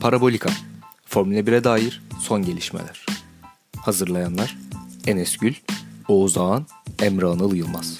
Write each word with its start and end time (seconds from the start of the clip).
Parabolika 0.00 0.50
Formula 1.06 1.38
1'e 1.38 1.64
dair 1.64 2.02
son 2.20 2.42
gelişmeler. 2.42 3.06
Hazırlayanlar 3.76 4.56
Enes 5.06 5.36
Gül, 5.36 5.54
Oğuz 6.08 6.38
Ağan, 6.38 6.66
Emre 7.02 7.26
Anıl 7.26 7.54
Yılmaz. 7.54 7.98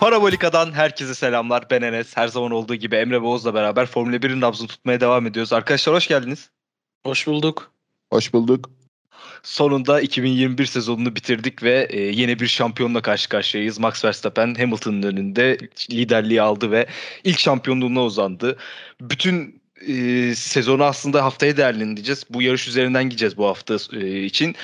Parabolika'dan 0.00 0.72
herkese 0.72 1.14
selamlar. 1.14 1.70
Ben 1.70 1.82
Enes. 1.82 2.16
Her 2.16 2.28
zaman 2.28 2.50
olduğu 2.50 2.74
gibi 2.74 2.96
Emre 2.96 3.22
ve 3.22 3.26
Oğuz'la 3.26 3.54
beraber 3.54 3.86
Formula 3.86 4.16
1'in 4.16 4.40
nabzını 4.40 4.68
tutmaya 4.68 5.00
devam 5.00 5.26
ediyoruz. 5.26 5.52
Arkadaşlar 5.52 5.94
hoş 5.94 6.08
geldiniz. 6.08 6.50
Hoş 7.06 7.26
bulduk. 7.26 7.72
Hoş 8.10 8.32
bulduk. 8.32 8.70
Sonunda 9.44 10.00
2021 10.00 10.66
sezonunu 10.66 11.16
bitirdik 11.16 11.62
ve 11.62 11.86
e, 11.90 12.00
yeni 12.00 12.38
bir 12.38 12.46
şampiyonla 12.46 13.02
karşı 13.02 13.28
karşıyayız. 13.28 13.78
Max 13.78 14.04
Verstappen 14.04 14.54
Hamilton'ın 14.54 15.02
önünde 15.02 15.58
liderliği 15.90 16.42
aldı 16.42 16.70
ve 16.70 16.86
ilk 17.24 17.38
şampiyonluğuna 17.38 18.04
uzandı. 18.04 18.58
Bütün 19.00 19.62
e, 19.88 20.34
sezonu 20.34 20.84
aslında 20.84 21.24
haftaya 21.24 21.56
değerlendireceğiz. 21.56 22.24
Bu 22.30 22.42
yarış 22.42 22.68
üzerinden 22.68 23.04
gideceğiz 23.04 23.36
bu 23.36 23.46
hafta 23.46 23.76
e, 23.92 24.22
için. 24.22 24.56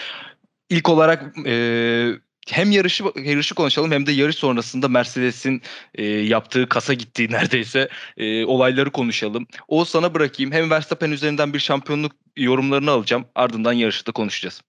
İlk 0.71 0.89
olarak 0.89 1.37
e, 1.47 2.13
hem 2.49 2.71
yarışı 2.71 3.05
yarışı 3.25 3.55
konuşalım 3.55 3.93
hem 3.93 4.07
de 4.07 4.13
yarış 4.13 4.37
sonrasında 4.37 4.89
Mercedes'in 4.89 5.63
e, 5.95 6.05
yaptığı 6.07 6.69
kasa 6.69 6.95
gittiği 6.95 7.31
neredeyse 7.33 7.89
e, 8.17 8.45
olayları 8.45 8.91
konuşalım. 8.91 9.47
O 9.69 9.85
sana 9.85 10.15
bırakayım. 10.15 10.53
Hem 10.53 10.71
Verstappen 10.71 11.11
üzerinden 11.11 11.55
bir 11.55 11.59
şampiyonluk 11.59 12.13
yorumlarını 12.37 12.91
alacağım. 12.91 13.27
Ardından 13.35 13.73
yarışı 13.73 14.07
da 14.07 14.13
konuşacağız. 14.13 14.63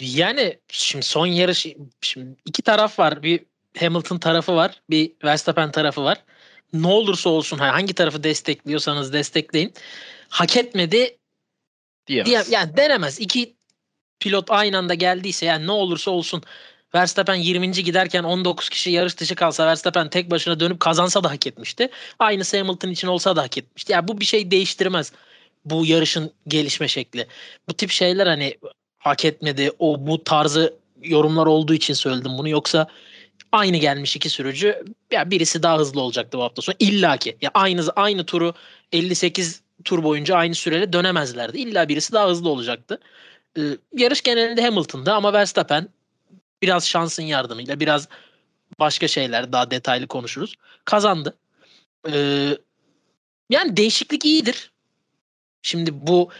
Yani 0.00 0.58
şimdi 0.68 1.04
son 1.04 1.26
yarış 1.26 1.66
şimdi 2.00 2.36
iki 2.44 2.62
taraf 2.62 2.98
var. 2.98 3.22
Bir 3.22 3.40
Hamilton 3.78 4.18
tarafı 4.18 4.54
var, 4.54 4.82
bir 4.90 5.12
Verstappen 5.24 5.70
tarafı 5.70 6.04
var. 6.04 6.24
Ne 6.72 6.86
olursa 6.86 7.30
olsun 7.30 7.58
hangi 7.58 7.94
tarafı 7.94 8.22
destekliyorsanız 8.22 9.12
destekleyin. 9.12 9.74
Hak 10.28 10.56
etmedi 10.56 11.18
diyemez. 12.06 12.26
Diye, 12.26 12.42
yani 12.50 12.76
denemez. 12.76 13.20
İki 13.20 13.56
pilot 14.20 14.50
aynı 14.50 14.78
anda 14.78 14.94
geldiyse 14.94 15.46
yani 15.46 15.66
ne 15.66 15.72
olursa 15.72 16.10
olsun 16.10 16.42
Verstappen 16.94 17.34
20. 17.34 17.72
giderken 17.72 18.22
19 18.24 18.68
kişi 18.68 18.90
yarış 18.90 19.18
dışı 19.18 19.34
kalsa 19.34 19.66
Verstappen 19.66 20.10
tek 20.10 20.30
başına 20.30 20.60
dönüp 20.60 20.80
kazansa 20.80 21.24
da 21.24 21.30
hak 21.30 21.46
etmişti. 21.46 21.88
Aynısı 22.18 22.58
Hamilton 22.58 22.90
için 22.90 23.08
olsa 23.08 23.36
da 23.36 23.42
hak 23.42 23.58
etmişti. 23.58 23.92
Yani 23.92 24.08
bu 24.08 24.20
bir 24.20 24.24
şey 24.24 24.50
değiştirmez 24.50 25.12
bu 25.64 25.86
yarışın 25.86 26.32
gelişme 26.48 26.88
şekli. 26.88 27.26
Bu 27.68 27.74
tip 27.74 27.90
şeyler 27.90 28.26
hani 28.26 28.58
hak 29.04 29.24
etmedi. 29.24 29.70
O 29.78 30.06
bu 30.06 30.24
tarzı 30.24 30.74
yorumlar 31.02 31.46
olduğu 31.46 31.74
için 31.74 31.94
söyledim 31.94 32.32
bunu. 32.38 32.48
Yoksa 32.48 32.86
aynı 33.52 33.76
gelmiş 33.76 34.16
iki 34.16 34.30
sürücü 34.30 34.84
ya 35.12 35.30
birisi 35.30 35.62
daha 35.62 35.78
hızlı 35.78 36.00
olacaktı 36.00 36.38
bu 36.38 36.42
hafta 36.42 36.62
sonu. 36.62 36.76
İlla 36.78 37.16
ki 37.16 37.36
ya 37.42 37.50
aynı 37.54 37.82
aynı 37.96 38.26
turu 38.26 38.54
58 38.92 39.62
tur 39.84 40.02
boyunca 40.02 40.36
aynı 40.36 40.54
süreyle 40.54 40.92
dönemezlerdi. 40.92 41.58
İlla 41.58 41.88
birisi 41.88 42.12
daha 42.12 42.28
hızlı 42.28 42.48
olacaktı. 42.48 43.00
Ee, 43.58 43.62
yarış 43.92 44.22
genelinde 44.22 44.62
Hamilton'da 44.62 45.14
ama 45.14 45.32
Verstappen 45.32 45.88
biraz 46.62 46.88
şansın 46.88 47.22
yardımıyla 47.22 47.80
biraz 47.80 48.08
başka 48.78 49.08
şeyler 49.08 49.52
daha 49.52 49.70
detaylı 49.70 50.06
konuşuruz. 50.06 50.54
Kazandı. 50.84 51.36
Ee, 52.12 52.58
yani 53.50 53.76
değişiklik 53.76 54.24
iyidir. 54.24 54.72
Şimdi 55.62 56.06
bu 56.06 56.30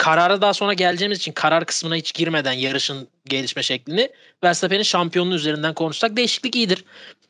karara 0.00 0.40
daha 0.40 0.54
sonra 0.54 0.72
geleceğimiz 0.72 1.18
için 1.18 1.32
karar 1.32 1.64
kısmına 1.64 1.94
hiç 1.94 2.14
girmeden 2.14 2.52
yarışın 2.52 3.08
gelişme 3.24 3.62
şeklini 3.62 4.10
Verstappen'in 4.44 4.82
şampiyonluğu 4.82 5.34
üzerinden 5.34 5.74
konuşsak 5.74 6.16
değişiklik 6.16 6.56
iyidir. 6.56 6.84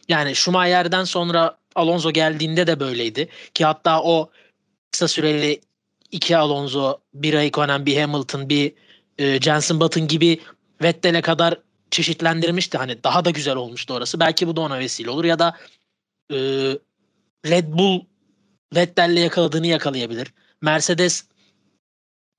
Yani 0.09 0.37
Schumacher'den 0.37 1.05
sonra 1.05 1.59
Alonso 1.75 2.11
geldiğinde 2.11 2.67
de 2.67 2.81
böyleydi. 2.81 3.29
Ki 3.55 3.65
hatta 3.65 4.03
o 4.03 4.31
kısa 4.93 5.09
süreli 5.09 5.61
iki 6.11 6.37
Alonso, 6.37 6.99
bir 7.15 7.35
Raikkonen, 7.35 7.87
bir 7.87 8.01
Hamilton, 8.01 8.49
bir 8.49 8.73
e, 9.19 9.41
Jensen 9.41 9.81
Button 9.81 10.09
gibi 10.09 10.41
Vettel'e 10.83 11.21
kadar 11.21 11.61
çeşitlendirmişti. 11.91 12.79
Hani 12.79 13.05
daha 13.05 13.25
da 13.25 13.31
güzel 13.31 13.57
olmuştu 13.57 13.95
orası. 13.95 14.21
Belki 14.21 14.47
bu 14.49 14.57
da 14.57 14.61
ona 14.61 14.79
vesile 14.79 15.11
olur 15.11 15.25
ya 15.25 15.39
da 15.39 15.57
e, 16.33 16.37
Red 17.47 17.69
Bull 17.69 18.01
Vettel'le 18.75 19.21
yakaladığını 19.21 19.67
yakalayabilir. 19.67 20.33
Mercedes 20.63 21.30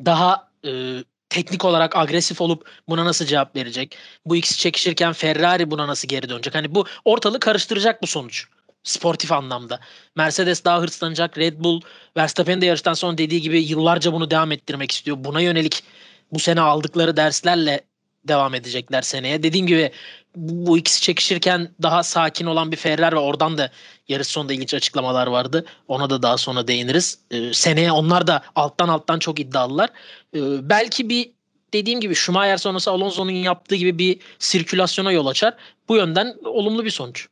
daha 0.05 0.47
e, 0.65 1.03
teknik 1.29 1.65
olarak 1.65 1.95
agresif 1.95 2.41
olup 2.41 2.69
buna 2.89 3.05
nasıl 3.05 3.25
cevap 3.25 3.55
verecek? 3.55 3.97
Bu 4.25 4.35
ikisi 4.35 4.59
çekişirken 4.59 5.13
Ferrari 5.13 5.71
buna 5.71 5.87
nasıl 5.87 6.07
geri 6.07 6.29
dönecek? 6.29 6.55
Hani 6.55 6.75
bu 6.75 6.85
ortalığı 7.05 7.39
karıştıracak 7.39 8.01
bu 8.01 8.07
sonuç. 8.07 8.47
Sportif 8.83 9.31
anlamda. 9.31 9.79
Mercedes 10.15 10.65
daha 10.65 10.81
hırslanacak. 10.81 11.37
Red 11.37 11.53
Bull 11.59 11.81
Verstappen 12.17 12.61
de 12.61 12.65
yarıştan 12.65 12.93
sonra 12.93 13.17
dediği 13.17 13.41
gibi 13.41 13.63
yıllarca 13.63 14.13
bunu 14.13 14.31
devam 14.31 14.51
ettirmek 14.51 14.91
istiyor. 14.91 15.17
Buna 15.19 15.41
yönelik 15.41 15.83
bu 16.31 16.39
sene 16.39 16.61
aldıkları 16.61 17.17
derslerle 17.17 17.81
devam 18.27 18.55
edecekler 18.55 19.01
seneye. 19.01 19.43
Dediğim 19.43 19.67
gibi 19.67 19.91
bu 20.35 20.77
ikisi 20.77 21.01
çekişirken 21.01 21.69
daha 21.81 22.03
sakin 22.03 22.45
olan 22.45 22.71
bir 22.71 22.77
Ferrari 22.77 23.15
ve 23.15 23.19
oradan 23.19 23.57
da 23.57 23.71
yarış 24.11 24.27
sonunda 24.27 24.53
ilginç 24.53 24.73
açıklamalar 24.73 25.27
vardı. 25.27 25.65
Ona 25.87 26.09
da 26.09 26.23
daha 26.23 26.37
sonra 26.37 26.67
değiniriz. 26.67 27.19
Ee, 27.31 27.53
seneye 27.53 27.91
onlar 27.91 28.27
da 28.27 28.41
alttan 28.55 28.87
alttan 28.87 29.19
çok 29.19 29.39
iddialılar. 29.39 29.89
Ee, 30.35 30.69
belki 30.69 31.09
bir 31.09 31.31
dediğim 31.73 31.99
gibi 31.99 32.15
Schumacher 32.15 32.57
sonrası 32.57 32.91
Alonso'nun 32.91 33.31
yaptığı 33.31 33.75
gibi 33.75 33.97
bir 33.97 34.19
sirkülasyona 34.39 35.11
yol 35.11 35.27
açar. 35.27 35.53
Bu 35.89 35.95
yönden 35.95 36.35
olumlu 36.43 36.85
bir 36.85 36.89
sonuç. 36.89 37.27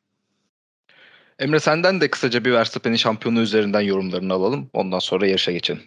Emre 1.40 1.60
senden 1.60 2.02
de 2.02 2.10
kısaca 2.10 2.46
bir 2.46 2.52
Verstappen'in 2.52 2.96
şampiyonu 2.96 3.40
üzerinden 3.40 3.82
yorumlarını 3.82 4.34
alalım. 4.34 4.70
Ondan 4.74 5.00
sonra 5.00 5.28
yarışa 5.28 5.52
geçelim. 5.52 5.82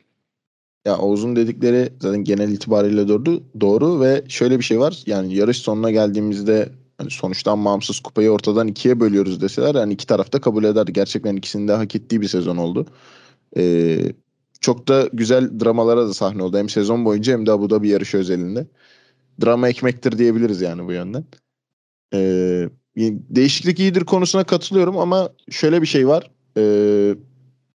Ya 0.84 0.98
Oğuz'un 0.98 1.36
dedikleri 1.36 1.92
zaten 2.00 2.24
genel 2.24 2.48
itibariyle 2.48 3.08
doğru, 3.08 3.42
doğru 3.60 4.00
ve 4.00 4.24
şöyle 4.28 4.58
bir 4.58 4.64
şey 4.64 4.80
var. 4.80 5.02
Yani 5.06 5.34
yarış 5.34 5.58
sonuna 5.58 5.90
geldiğimizde 5.90 6.68
hani 7.02 7.10
sonuçtan 7.10 7.64
bağımsız 7.64 8.00
kupayı 8.00 8.30
ortadan 8.30 8.68
ikiye 8.68 9.00
bölüyoruz 9.00 9.40
deseler 9.40 9.74
yani 9.74 9.92
iki 9.92 10.06
tarafta 10.06 10.40
kabul 10.40 10.64
eder. 10.64 10.86
Gerçekten 10.86 11.36
ikisinin 11.36 11.68
de 11.68 11.72
hak 11.72 11.96
ettiği 11.96 12.20
bir 12.20 12.28
sezon 12.28 12.56
oldu. 12.56 12.86
Ee, 13.56 14.12
çok 14.60 14.88
da 14.88 15.08
güzel 15.12 15.60
dramalara 15.60 16.08
da 16.08 16.14
sahne 16.14 16.42
oldu. 16.42 16.58
Hem 16.58 16.68
sezon 16.68 17.04
boyunca 17.04 17.32
hem 17.32 17.46
de 17.46 17.52
Abu 17.52 17.70
Dhabi 17.70 17.88
yarışı 17.88 18.18
özelinde. 18.18 18.66
Drama 19.44 19.68
ekmektir 19.68 20.18
diyebiliriz 20.18 20.60
yani 20.60 20.86
bu 20.86 20.92
yönden. 20.92 21.24
Ee, 22.14 22.68
değişiklik 22.96 23.80
iyidir 23.80 24.04
konusuna 24.04 24.44
katılıyorum 24.44 24.98
ama 24.98 25.30
şöyle 25.50 25.82
bir 25.82 25.86
şey 25.86 26.08
var. 26.08 26.30
Ee, 26.56 27.14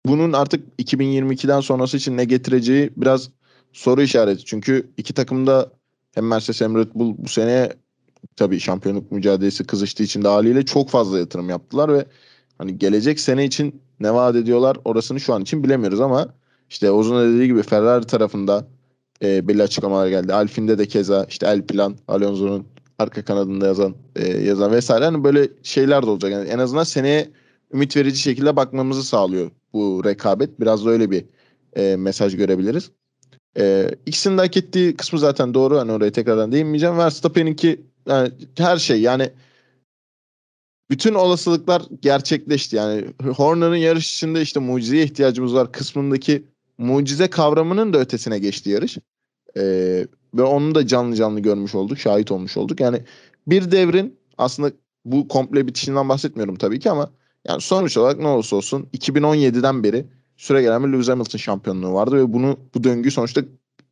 bunun 0.05 0.33
artık 0.33 0.79
2022'den 0.79 1.59
sonrası 1.59 1.97
için 1.97 2.17
ne 2.17 2.25
getireceği 2.25 2.89
biraz 2.97 3.29
soru 3.73 4.01
işareti. 4.01 4.45
Çünkü 4.45 4.89
iki 4.97 5.13
takım 5.13 5.47
da 5.47 5.71
hem 6.15 6.27
Mercedes 6.27 6.61
hem 6.61 6.77
Red 6.77 6.89
Bull 6.94 7.15
bu 7.17 7.27
sene 7.27 7.69
tabii 8.37 8.59
şampiyonluk 8.59 9.11
mücadelesi 9.11 9.63
kızıştığı 9.63 10.03
için 10.03 10.23
de 10.23 10.27
haliyle 10.27 10.65
çok 10.65 10.89
fazla 10.89 11.19
yatırım 11.19 11.49
yaptılar 11.49 11.93
ve 11.93 12.05
hani 12.57 12.77
gelecek 12.77 13.19
sene 13.19 13.45
için 13.45 13.81
ne 13.99 14.13
vaat 14.13 14.35
ediyorlar 14.35 14.77
orasını 14.85 15.19
şu 15.19 15.33
an 15.33 15.41
için 15.41 15.63
bilemiyoruz 15.63 16.01
ama 16.01 16.27
işte 16.69 16.91
Ozan'a 16.91 17.23
dediği 17.33 17.47
gibi 17.47 17.63
Ferrari 17.63 18.05
tarafında 18.05 18.67
e, 19.23 19.47
belli 19.47 19.63
açıklamalar 19.63 20.07
geldi. 20.07 20.33
Alfine'de 20.33 20.77
de 20.77 20.85
keza 20.85 21.25
işte 21.29 21.47
El 21.47 21.61
Plan, 21.67 21.95
Alonso'nun 22.07 22.67
arka 22.99 23.25
kanadında 23.25 23.67
yazan 23.67 23.95
e, 24.15 24.27
yazan 24.27 24.71
vesaire 24.71 25.05
hani 25.05 25.23
böyle 25.23 25.49
şeyler 25.63 26.03
de 26.03 26.09
olacak. 26.09 26.31
Yani 26.31 26.49
en 26.49 26.59
azından 26.59 26.83
seneye 26.83 27.29
ümit 27.73 27.97
verici 27.97 28.17
şekilde 28.17 28.55
bakmamızı 28.55 29.03
sağlıyor 29.03 29.51
bu 29.73 30.01
rekabet. 30.05 30.59
Biraz 30.59 30.85
da 30.85 30.89
öyle 30.89 31.11
bir 31.11 31.25
e, 31.75 31.95
mesaj 31.95 32.37
görebiliriz. 32.37 32.91
E, 33.57 33.91
ikisinin 34.05 34.37
de 34.37 34.41
hak 34.41 34.57
ettiği 34.57 34.95
kısmı 34.95 35.19
zaten 35.19 35.53
doğru. 35.53 35.79
Hani 35.79 35.91
oraya 35.91 36.11
tekrardan 36.11 36.51
değinmeyeceğim. 36.51 36.97
Verstappen'inki 36.97 37.81
yani 38.07 38.31
her 38.57 38.78
şey 38.78 39.01
yani 39.01 39.31
bütün 40.89 41.13
olasılıklar 41.13 41.83
gerçekleşti. 42.01 42.75
Yani 42.75 43.06
Horner'ın 43.36 43.75
yarış 43.75 44.13
içinde 44.13 44.42
işte 44.42 44.59
mucizeye 44.59 45.04
ihtiyacımız 45.04 45.54
var 45.54 45.71
kısmındaki 45.71 46.44
mucize 46.77 47.30
kavramının 47.30 47.94
da 47.94 48.00
ötesine 48.00 48.39
geçti 48.39 48.69
yarış. 48.69 48.98
Ee, 49.57 50.07
ve 50.33 50.42
onu 50.44 50.75
da 50.75 50.88
canlı 50.88 51.15
canlı 51.15 51.39
görmüş 51.39 51.75
olduk, 51.75 52.00
şahit 52.00 52.31
olmuş 52.31 52.57
olduk. 52.57 52.80
Yani 52.80 53.04
bir 53.48 53.71
devrin 53.71 54.19
aslında 54.38 54.71
bu 55.06 55.27
komple 55.27 55.68
bitişinden 55.68 56.10
bahsetmiyorum 56.10 56.56
tabii 56.56 56.80
ki 56.80 56.92
ama 56.92 57.12
yani 57.48 57.62
sonuç 57.62 57.98
olarak 57.98 58.19
ne 58.19 58.27
olursa 58.27 58.56
olsun 58.56 58.89
2017'den 58.94 59.83
beri 59.83 60.06
süre 60.38 60.62
gelen 60.62 60.83
bir 60.83 60.94
Lewis 60.94 61.10
Hamilton 61.10 61.38
şampiyonluğu 61.38 61.94
vardı 61.94 62.15
ve 62.15 62.33
bunu 62.33 62.60
bu 62.75 62.83
döngüyü 62.83 63.12
sonuçta 63.12 63.42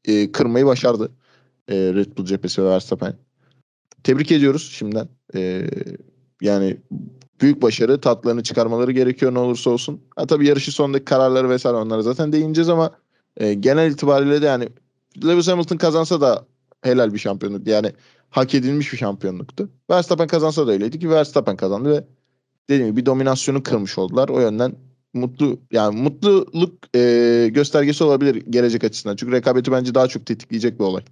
e, 0.05 0.31
kırmayı 0.31 0.65
başardı. 0.65 1.11
E, 1.67 1.75
Red 1.75 2.17
Bull 2.17 2.25
cephesi 2.25 2.63
ve 2.63 2.69
Verstappen. 2.69 3.24
Tebrik 4.05 4.31
ediyoruz 4.31 4.71
şimdiden. 4.71 5.07
E, 5.35 5.67
yani 6.41 6.77
büyük 7.41 7.61
başarı 7.61 8.01
tatlarını 8.01 8.43
çıkarmaları 8.43 8.91
gerekiyor 8.91 9.33
ne 9.33 9.39
olursa 9.39 9.69
olsun. 9.69 10.01
Ha, 10.15 10.27
tabii 10.27 10.47
yarışı 10.47 10.71
sonundaki 10.71 11.05
kararları 11.05 11.49
vesaire 11.49 11.77
onlara 11.77 12.01
zaten 12.01 12.31
değineceğiz 12.31 12.69
ama 12.69 12.91
e, 13.37 13.53
genel 13.53 13.91
itibariyle 13.91 14.41
de 14.41 14.45
yani 14.45 14.69
Lewis 15.23 15.47
Hamilton 15.47 15.77
kazansa 15.77 16.21
da 16.21 16.45
helal 16.81 17.13
bir 17.13 17.19
şampiyonluk. 17.19 17.67
Yani 17.67 17.91
hak 18.29 18.55
edilmiş 18.55 18.93
bir 18.93 18.97
şampiyonluktu. 18.97 19.69
Verstappen 19.89 20.27
kazansa 20.27 20.67
da 20.67 20.71
öyleydi 20.71 20.99
ki 20.99 21.09
Verstappen 21.09 21.55
kazandı 21.55 21.91
ve 21.91 22.03
dediğim 22.69 22.91
gibi 22.91 23.01
bir 23.01 23.05
dominasyonu 23.05 23.63
kırmış 23.63 23.97
oldular. 23.97 24.29
O 24.29 24.39
yönden 24.39 24.75
mutlu 25.13 25.59
yani 25.71 26.01
mutluluk 26.01 26.95
e, 26.95 27.49
göstergesi 27.53 28.03
olabilir 28.03 28.35
gelecek 28.35 28.83
açısından. 28.83 29.15
Çünkü 29.15 29.33
rekabeti 29.33 29.71
bence 29.71 29.95
daha 29.95 30.07
çok 30.07 30.25
tetikleyecek 30.25 30.79
bir 30.79 30.83
olay. 30.83 31.03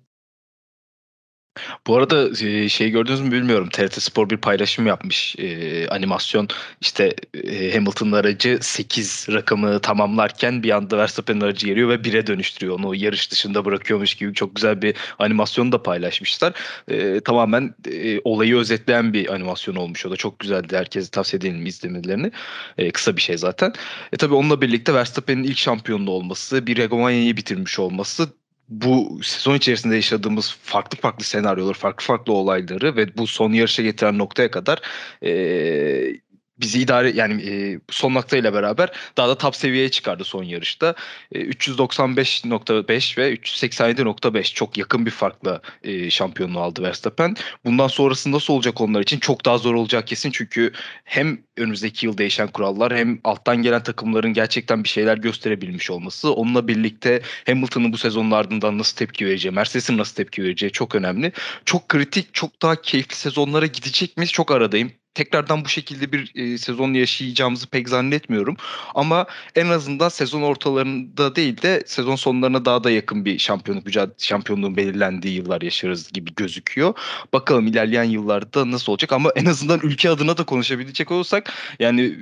Bu 1.87 1.97
arada 1.97 2.35
şey 2.69 2.89
gördünüz 2.89 3.21
mü 3.21 3.31
bilmiyorum. 3.31 3.69
TRT 3.69 4.01
Spor 4.01 4.29
bir 4.29 4.37
paylaşım 4.37 4.87
yapmış. 4.87 5.35
E, 5.39 5.87
animasyon 5.87 6.47
işte 6.81 7.15
e, 7.43 7.73
Hamilton'ın 7.73 8.11
aracı 8.11 8.57
8 8.61 9.27
rakamı 9.29 9.79
tamamlarken 9.79 10.63
bir 10.63 10.69
anda 10.69 10.97
Verstappen'in 10.97 11.41
aracı 11.41 11.67
geliyor 11.67 11.89
ve 11.89 11.95
1'e 11.95 12.27
dönüştürüyor. 12.27 12.79
Onu 12.79 12.95
yarış 12.95 13.31
dışında 13.31 13.65
bırakıyormuş 13.65 14.15
gibi 14.15 14.33
çok 14.33 14.55
güzel 14.55 14.81
bir 14.81 14.95
animasyon 15.19 15.71
da 15.71 15.83
paylaşmışlar. 15.83 16.53
E, 16.87 17.19
tamamen 17.19 17.75
e, 17.91 18.19
olayı 18.23 18.57
özetleyen 18.57 19.13
bir 19.13 19.33
animasyon 19.33 19.75
olmuş. 19.75 20.05
O 20.05 20.11
da 20.11 20.15
çok 20.15 20.39
güzeldi. 20.39 20.77
Herkese 20.77 21.11
tavsiye 21.11 21.37
edelim 21.39 21.65
izlemelerini. 21.65 22.31
E, 22.77 22.91
kısa 22.91 23.17
bir 23.17 23.21
şey 23.21 23.37
zaten. 23.37 23.73
E, 24.13 24.17
tabii 24.17 24.33
onunla 24.33 24.61
birlikte 24.61 24.93
Verstappen'in 24.93 25.43
ilk 25.43 25.57
şampiyonluğu 25.57 26.11
olması, 26.11 26.67
bir 26.67 26.77
hegemonyayı 26.77 27.37
bitirmiş 27.37 27.79
olması 27.79 28.42
bu 28.69 29.19
sezon 29.23 29.55
içerisinde 29.55 29.95
yaşadığımız 29.95 30.57
farklı 30.63 30.97
farklı 30.97 31.23
senaryoları, 31.25 31.73
farklı 31.73 32.05
farklı 32.05 32.33
olayları 32.33 32.95
ve 32.95 33.17
bu 33.17 33.27
son 33.27 33.53
yarışa 33.53 33.83
getiren 33.83 34.17
noktaya 34.17 34.51
kadar 34.51 34.81
e, 35.23 35.29
bizi 36.63 36.79
idare 36.79 37.11
yani 37.15 37.41
e, 37.49 37.79
son 37.89 38.13
noktayla 38.13 38.53
beraber 38.53 38.91
daha 39.17 39.29
da 39.29 39.37
top 39.37 39.55
seviyeye 39.55 39.89
çıkardı 39.89 40.23
son 40.23 40.43
yarışta. 40.43 40.95
E, 41.31 41.39
395.5 41.39 43.17
ve 43.17 43.33
387.5 43.33 44.53
çok 44.53 44.77
yakın 44.77 45.05
bir 45.05 45.11
farkla 45.11 45.61
e, 45.83 46.09
şampiyonluğu 46.09 46.59
aldı 46.59 46.83
Verstappen. 46.83 47.35
Bundan 47.65 47.87
sonrası 47.87 48.31
nasıl 48.31 48.53
olacak 48.53 48.81
onlar 48.81 49.01
için 49.01 49.19
çok 49.19 49.45
daha 49.45 49.57
zor 49.57 49.73
olacak 49.73 50.07
kesin 50.07 50.31
çünkü 50.31 50.71
hem 51.03 51.37
önümüzdeki 51.57 52.05
yıl 52.05 52.17
değişen 52.17 52.47
kurallar 52.47 52.95
hem 52.95 53.19
alttan 53.23 53.57
gelen 53.61 53.83
takımların 53.83 54.33
gerçekten 54.33 54.83
bir 54.83 54.89
şeyler 54.89 55.17
gösterebilmiş 55.17 55.91
olması 55.91 56.33
onunla 56.33 56.67
birlikte 56.67 57.21
Hamilton'ın 57.45 57.93
bu 57.93 57.97
sezonun 57.97 58.31
ardından 58.31 58.77
nasıl 58.77 58.97
tepki 58.97 59.25
vereceği, 59.25 59.51
Mercedes'in 59.51 59.97
nasıl 59.97 60.15
tepki 60.15 60.43
vereceği 60.43 60.71
çok 60.71 60.95
önemli. 60.95 61.31
Çok 61.65 61.89
kritik, 61.89 62.33
çok 62.33 62.61
daha 62.61 62.81
keyifli 62.81 63.15
sezonlara 63.15 63.65
gidecek 63.65 64.17
miyiz? 64.17 64.31
Çok 64.31 64.51
aradayım 64.51 64.91
tekrardan 65.13 65.65
bu 65.65 65.69
şekilde 65.69 66.11
bir 66.11 66.31
e, 66.35 66.57
sezon 66.57 66.93
yaşayacağımızı 66.93 67.67
pek 67.67 67.89
zannetmiyorum. 67.89 68.57
Ama 68.95 69.25
en 69.55 69.67
azından 69.67 70.09
sezon 70.09 70.41
ortalarında 70.41 71.35
değil 71.35 71.61
de 71.61 71.83
sezon 71.85 72.15
sonlarına 72.15 72.65
daha 72.65 72.83
da 72.83 72.91
yakın 72.91 73.25
bir 73.25 73.39
şampiyonluk 73.39 73.87
şampiyonluğun 74.17 74.77
belirlendiği 74.77 75.35
yıllar 75.35 75.61
yaşarız 75.61 76.11
gibi 76.11 76.35
gözüküyor. 76.35 76.93
Bakalım 77.33 77.67
ilerleyen 77.67 78.03
yıllarda 78.03 78.71
nasıl 78.71 78.91
olacak 78.91 79.11
ama 79.11 79.31
en 79.35 79.45
azından 79.45 79.79
ülke 79.83 80.09
adına 80.09 80.37
da 80.37 80.43
konuşabilecek 80.43 81.11
olursak 81.11 81.53
yani 81.79 82.15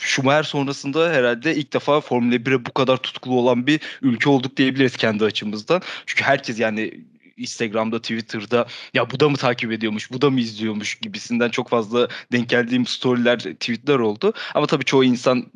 Schumacher 0.00 0.42
sonrasında 0.42 1.12
herhalde 1.12 1.56
ilk 1.56 1.72
defa 1.72 2.00
Formula 2.00 2.36
1'e 2.36 2.66
bu 2.66 2.72
kadar 2.72 2.96
tutkulu 2.96 3.40
olan 3.40 3.66
bir 3.66 3.80
ülke 4.02 4.30
olduk 4.30 4.56
diyebiliriz 4.56 4.96
kendi 4.96 5.24
açımızdan. 5.24 5.82
Çünkü 6.06 6.24
herkes 6.24 6.58
yani 6.60 7.04
Instagram'da, 7.36 7.98
Twitter'da 7.98 8.66
ya 8.94 9.10
bu 9.10 9.20
da 9.20 9.28
mı 9.28 9.36
takip 9.36 9.72
ediyormuş, 9.72 10.12
bu 10.12 10.22
da 10.22 10.30
mı 10.30 10.40
izliyormuş 10.40 10.94
gibisinden 10.94 11.48
çok 11.48 11.68
fazla 11.68 12.08
denk 12.32 12.48
geldiğim 12.48 12.86
storyler, 12.86 13.38
tweetler 13.38 13.98
oldu. 13.98 14.32
Ama 14.54 14.66
tabii 14.66 14.84
çoğu 14.84 15.04
insan 15.04 15.46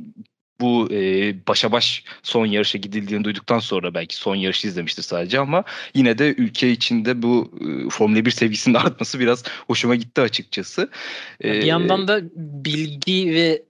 bu 0.61 0.89
e, 0.93 1.35
başa 1.49 1.73
baş 1.73 2.05
son 2.23 2.47
yarışa 2.47 2.79
gidildiğini 2.79 3.25
duyduktan 3.25 3.59
sonra 3.59 3.95
belki 3.95 4.17
son 4.17 4.35
yarışı 4.35 4.69
izlemiştir 4.69 5.03
sadece 5.03 5.39
ama 5.39 5.65
yine 5.95 6.19
de 6.19 6.35
ülke 6.39 6.71
içinde 6.71 7.23
bu 7.23 7.53
e, 7.61 7.91
Formula 7.91 8.25
1 8.25 8.31
sevgisinin 8.31 8.75
artması 8.79 9.21
biraz 9.21 9.45
hoşuma 9.67 9.95
gitti 9.95 10.21
açıkçası. 10.21 10.91
E, 11.45 11.53
bir 11.53 11.63
yandan 11.63 12.09
da 12.09 12.21
bilgi 12.37 13.35
ve 13.35 13.63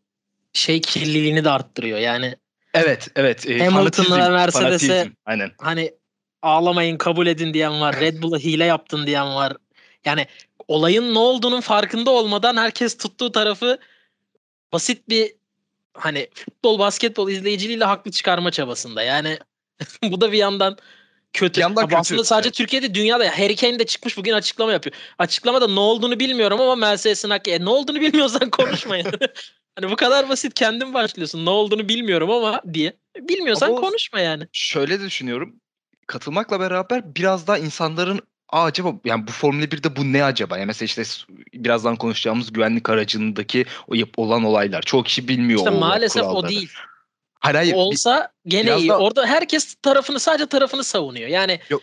şey 0.52 0.81
kirliliğini 0.81 1.44
de 1.44 1.50
arttırıyor. 1.50 1.99
Yani 1.99 2.37
Evet, 2.75 3.08
evet. 3.16 3.50
E, 3.50 3.66
Hamilton'la 3.66 4.31
Mercedes'e 4.31 5.10
aynen. 5.26 5.50
hani 5.58 5.93
ağlamayın 6.43 6.96
kabul 6.99 7.26
edin 7.26 7.55
diyen 7.55 7.81
var. 7.81 8.00
Red 8.00 8.23
Bull'a 8.23 8.38
hile 8.38 8.64
yaptın 8.64 9.06
diyen 9.06 9.35
var. 9.35 9.56
Yani 10.05 10.26
olayın 10.69 11.14
ne 11.14 11.19
olduğunun 11.19 11.61
farkında 11.61 12.11
olmadan 12.11 12.56
herkes 12.56 12.96
tuttuğu 12.96 13.32
tarafı 13.32 13.79
basit 14.73 15.08
bir 15.08 15.32
hani 15.94 16.29
futbol 16.35 16.79
basketbol 16.79 17.31
izleyiciliğiyle 17.31 17.85
haklı 17.85 18.11
çıkarma 18.11 18.50
çabasında. 18.50 19.02
Yani 19.02 19.38
bu 20.02 20.20
da 20.20 20.32
bir 20.32 20.38
yandan 20.38 20.76
kötü. 21.32 21.55
Bir 21.55 21.61
yandan 21.61 21.85
kötü. 21.85 21.96
Aslında 21.96 22.25
sadece 22.25 22.49
evet. 22.49 22.56
Türkiye'de 22.56 22.94
dünyada 22.94 23.38
Harry 23.38 23.56
Kane 23.56 23.79
de 23.79 23.87
çıkmış 23.87 24.17
bugün 24.17 24.32
açıklama 24.32 24.73
yapıyor. 24.73 24.96
Açıklamada 25.19 25.69
ne 25.69 25.81
olduğunu 25.81 26.20
bilmiyorum 26.20 26.61
ama 26.61 26.76
Mercedes'in 26.76 27.31
hakkı. 27.31 27.50
E, 27.50 27.64
ne 27.64 27.70
olduğunu 27.70 28.00
bilmiyorsan 28.00 28.50
konuşmayın. 28.50 29.06
hani 29.76 29.91
bu 29.91 29.96
kadar 29.96 30.29
basit 30.29 30.55
kendin 30.55 30.94
başlıyorsun. 30.94 31.44
Ne 31.46 31.50
olduğunu 31.50 31.88
bilmiyorum 31.88 32.31
ama 32.31 32.62
diye. 32.73 32.93
Bilmiyorsan 33.17 33.69
ama 33.69 33.81
konuşma 33.81 34.20
yani. 34.20 34.44
Şöyle 34.52 35.00
düşünüyorum 35.00 35.61
katılmakla 36.08 36.60
beraber 36.60 37.14
biraz 37.14 37.46
daha 37.46 37.58
insanların 37.58 38.20
Aa, 38.49 38.64
acaba 38.64 38.94
yani 39.05 39.26
bu 39.26 39.32
Formula 39.32 39.64
1'de 39.64 39.96
bu 39.96 40.12
ne 40.12 40.25
acaba? 40.25 40.58
Yani 40.58 40.66
mesela 40.66 40.87
işte 40.87 41.02
birazdan 41.55 41.96
konuşacağımız 41.96 42.52
güvenlik 42.52 42.90
aracındaki 42.90 43.64
o 43.88 43.94
yap 43.94 44.08
olan 44.16 44.44
olaylar. 44.44 44.82
Çoğu 44.82 45.02
kişi 45.02 45.28
bilmiyor 45.28 45.58
işte 45.58 45.70
o 45.70 45.78
maalesef 45.78 46.22
kuralları. 46.22 46.46
o 46.46 46.49
değil. 46.49 46.70
Hayır, 47.40 47.56
hayır, 47.56 47.75
Olsa 47.75 48.32
gene 48.46 48.76
iyi. 48.76 48.88
Da... 48.88 48.99
Orada 48.99 49.26
herkes 49.26 49.75
tarafını 49.75 50.20
sadece 50.20 50.46
tarafını 50.46 50.84
savunuyor. 50.84 51.28
Yani 51.28 51.60
Yok, 51.70 51.82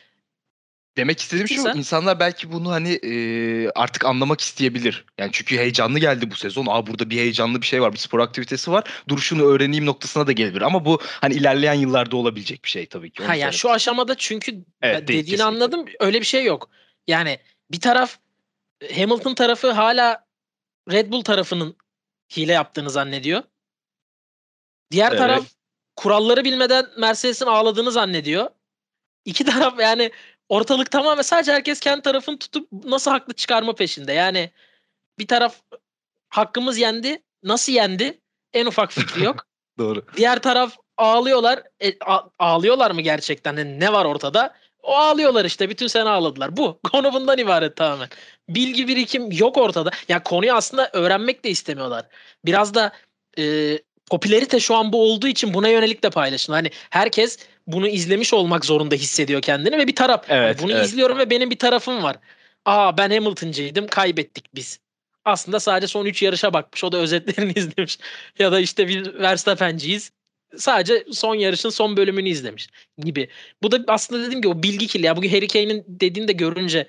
Demek 0.98 1.20
istediğim 1.20 1.48
şu 1.48 1.78
insanlar 1.78 2.20
belki 2.20 2.52
bunu 2.52 2.72
hani 2.72 2.90
e, 2.90 3.70
artık 3.70 4.06
anlamak 4.06 4.42
isteyebilir. 4.42 5.06
Yani 5.18 5.30
çünkü 5.34 5.58
heyecanlı 5.58 6.00
geldi 6.00 6.32
bu 6.32 6.36
sezon. 6.36 6.66
Aa 6.70 6.88
burada 6.88 7.10
bir 7.10 7.18
heyecanlı 7.18 7.62
bir 7.62 7.66
şey 7.66 7.82
var, 7.82 7.94
bir 7.94 7.98
spor 7.98 8.20
aktivitesi 8.20 8.72
var. 8.72 8.84
Duruşunu 9.08 9.44
öğreneyim 9.44 9.86
noktasına 9.86 10.28
da 10.28 10.32
gelebilir. 10.32 10.62
Ama 10.62 10.86
bu 10.86 11.00
hani 11.04 11.34
ilerleyen 11.34 11.74
yıllarda 11.74 12.18
olabilecek 12.18 12.64
bir 12.64 12.70
şey 12.70 12.86
tabii 12.86 13.12
ki. 13.12 13.24
ha 13.24 13.36
yani 13.36 13.54
şu 13.54 13.72
aşamada 13.72 14.16
çünkü 14.16 14.66
evet, 14.82 15.02
dediğini 15.02 15.22
kesinlikle. 15.22 15.44
anladım. 15.44 15.86
Öyle 16.00 16.20
bir 16.20 16.26
şey 16.26 16.44
yok. 16.44 16.70
Yani 17.08 17.40
bir 17.72 17.80
taraf 17.80 18.18
Hamilton 18.96 19.36
tarafı 19.36 19.72
hala 19.72 20.26
Red 20.92 21.12
Bull 21.12 21.24
tarafının 21.24 21.78
hile 22.38 22.54
yaptığını 22.54 22.90
zannediyor. 22.90 23.44
Diğer 24.92 25.10
evet. 25.10 25.20
taraf 25.20 25.46
kuralları 25.96 26.44
bilmeden 26.44 26.86
Mercedes'in 26.98 27.46
ağladığını 27.46 27.92
zannediyor. 27.92 28.50
İki 29.26 29.46
taraf 29.46 29.80
yani 29.80 30.12
ortalık 30.50 30.92
tamamen 30.92 31.22
sadece 31.22 31.54
herkes 31.54 31.80
kendi 31.80 32.02
tarafını 32.02 32.40
tutup 32.40 32.72
nasıl 32.72 33.12
haklı 33.12 33.34
çıkarma 33.34 33.76
peşinde. 33.76 34.14
Yani 34.14 34.50
bir 35.20 35.28
taraf 35.28 35.56
hakkımız 36.30 36.78
yendi. 36.78 37.22
Nasıl 37.44 37.74
yendi? 37.74 38.20
En 38.54 38.66
ufak 38.66 38.92
fikri 38.92 39.24
yok. 39.24 39.46
Doğru. 39.78 40.06
Diğer 40.18 40.42
taraf 40.42 40.78
ağlıyorlar. 40.98 41.64
E, 41.84 41.94
a- 42.06 42.30
ağlıyorlar 42.40 42.92
mı 42.92 43.02
gerçekten? 43.02 43.58
Yani 43.58 43.80
ne 43.80 43.94
var 43.94 44.06
ortada? 44.06 44.56
O 44.84 44.96
ağlıyorlar 44.96 45.46
işte. 45.46 45.70
Bütün 45.70 45.88
sene 45.88 46.10
ağladılar. 46.10 46.58
Bu. 46.58 46.80
Konu 46.92 47.14
bundan 47.14 47.38
ibaret 47.38 47.76
tamamen. 47.76 48.10
Bilgi 48.50 48.88
birikim 48.88 49.32
yok 49.32 49.58
ortada. 49.58 49.90
Ya 49.90 49.96
yani 50.08 50.24
konuyu 50.24 50.54
aslında 50.54 50.90
öğrenmek 50.94 51.44
de 51.44 51.50
istemiyorlar. 51.50 52.06
Biraz 52.46 52.74
da 52.74 52.92
e, 53.38 53.78
popülerite 54.10 54.60
şu 54.60 54.76
an 54.76 54.94
bu 54.94 55.12
olduğu 55.12 55.28
için 55.28 55.54
buna 55.54 55.68
yönelik 55.68 56.04
de 56.04 56.10
paylaşın. 56.10 56.54
Hani 56.54 56.72
herkes 56.90 57.40
bunu 57.68 57.88
izlemiş 57.88 58.34
olmak 58.34 58.66
zorunda 58.66 58.96
hissediyor 58.96 59.42
kendini 59.42 59.78
ve 59.78 59.88
bir 59.88 59.96
taraf. 59.96 60.26
Evet, 60.30 60.60
bunu 60.64 60.72
evet. 60.72 60.86
izliyorum 60.86 61.18
ve 61.18 61.30
benim 61.30 61.50
bir 61.50 61.60
tarafım 61.60 62.04
var. 62.04 62.18
Aa 62.66 62.98
ben 62.98 63.12
Hamilton'cıydım 63.12 63.88
kaybettik 63.88 64.56
biz. 64.56 64.80
Aslında 65.26 65.60
sadece 65.60 65.88
son 65.88 66.06
3 66.06 66.22
yarışa 66.22 66.54
bakmış. 66.54 66.84
O 66.84 66.92
da 66.92 66.98
özetlerini 66.98 67.54
izlemiş. 67.56 67.98
ya 68.40 68.52
da 68.52 68.60
işte 68.60 68.88
biz 68.88 69.14
Verstappen'ciyiz. 69.14 70.12
Sadece 70.58 71.06
son 71.12 71.36
yarışın 71.36 71.70
son 71.70 71.98
bölümünü 71.98 72.30
izlemiş 72.30 72.68
gibi. 72.98 73.30
Bu 73.64 73.72
da 73.72 73.84
aslında 73.88 74.24
dediğim 74.24 74.42
gibi 74.42 74.48
o 74.48 74.64
bilgi 74.64 74.88
kirli. 74.88 75.06
Ya 75.06 75.18
bugün 75.18 75.30
Harry 75.30 75.48
Kane'in 75.48 75.84
dediğini 75.88 76.28
de 76.28 76.34
görünce 76.34 76.88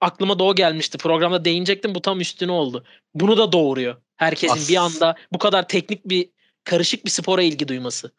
aklıma 0.00 0.38
da 0.38 0.44
o 0.44 0.54
gelmişti. 0.54 0.98
Programda 0.98 1.44
değinecektim 1.44 1.94
bu 1.94 2.02
tam 2.02 2.20
üstüne 2.20 2.52
oldu. 2.52 2.84
Bunu 3.14 3.38
da 3.38 3.52
doğuruyor. 3.52 3.96
Herkesin 4.16 4.54
As- 4.54 4.68
bir 4.68 4.76
anda 4.76 5.16
bu 5.32 5.38
kadar 5.38 5.68
teknik 5.68 6.04
bir 6.04 6.28
karışık 6.64 7.04
bir 7.04 7.10
spora 7.10 7.42
ilgi 7.42 7.68
duyması. 7.68 8.12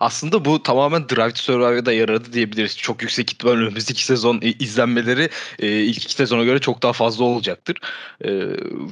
Aslında 0.00 0.44
bu 0.44 0.62
tamamen 0.62 1.08
Drive 1.08 1.32
to 1.32 1.42
Survive'a 1.42 1.92
yaradı 1.92 2.32
diyebiliriz. 2.32 2.76
Çok 2.76 3.02
yüksek 3.02 3.32
ihtimal 3.32 3.52
önümüzdeki 3.52 4.04
sezon 4.04 4.40
izlenmeleri 4.42 5.28
e, 5.58 5.68
ilk 5.68 6.04
iki 6.04 6.14
sezona 6.14 6.44
göre 6.44 6.58
çok 6.58 6.82
daha 6.82 6.92
fazla 6.92 7.24
olacaktır. 7.24 7.76
E, 8.24 8.30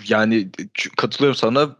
yani 0.08 0.48
katılıyorum 0.96 1.36
sana 1.36 1.76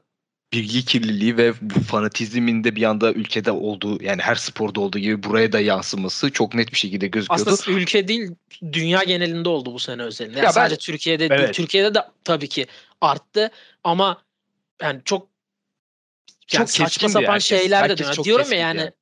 bilgi 0.53 0.85
kirliliği 0.85 1.37
ve 1.37 1.55
bu 1.61 1.81
fanatizmin 1.81 2.65
de 2.65 2.77
bir 2.77 2.83
anda 2.83 3.13
ülkede 3.13 3.51
olduğu 3.51 4.03
yani 4.03 4.23
her 4.23 4.35
sporda 4.35 4.81
olduğu 4.81 4.99
gibi 4.99 5.23
buraya 5.23 5.53
da 5.53 5.61
yansıması 5.61 6.31
çok 6.31 6.55
net 6.55 6.73
bir 6.73 6.79
şekilde 6.79 7.07
gözüküyordu. 7.07 7.51
Aslında 7.51 7.79
ülke 7.79 8.09
değil 8.09 8.31
dünya 8.73 9.03
genelinde 9.03 9.49
oldu 9.49 9.75
bu 9.75 9.79
sene 9.79 10.03
özelinde. 10.03 10.39
Yani 10.39 10.47
ya 10.47 10.53
sadece 10.53 10.75
ben, 10.75 10.79
Türkiye'de 10.79 11.27
evet. 11.27 11.39
değil. 11.39 11.53
Türkiye'de 11.53 11.95
de 11.95 11.99
tabii 12.25 12.49
ki 12.49 12.67
arttı 13.01 13.51
ama 13.85 14.23
yani 14.83 15.01
çok 15.05 15.29
yani 16.53 16.67
çok 16.67 16.71
saçma 16.71 17.09
sapan 17.09 17.33
herkes. 17.33 17.49
şeyler 17.49 17.89
de 17.89 17.99
dönüyor. 17.99 18.25
Diyorum 18.25 18.53
ya 18.53 18.59
yani, 18.59 18.93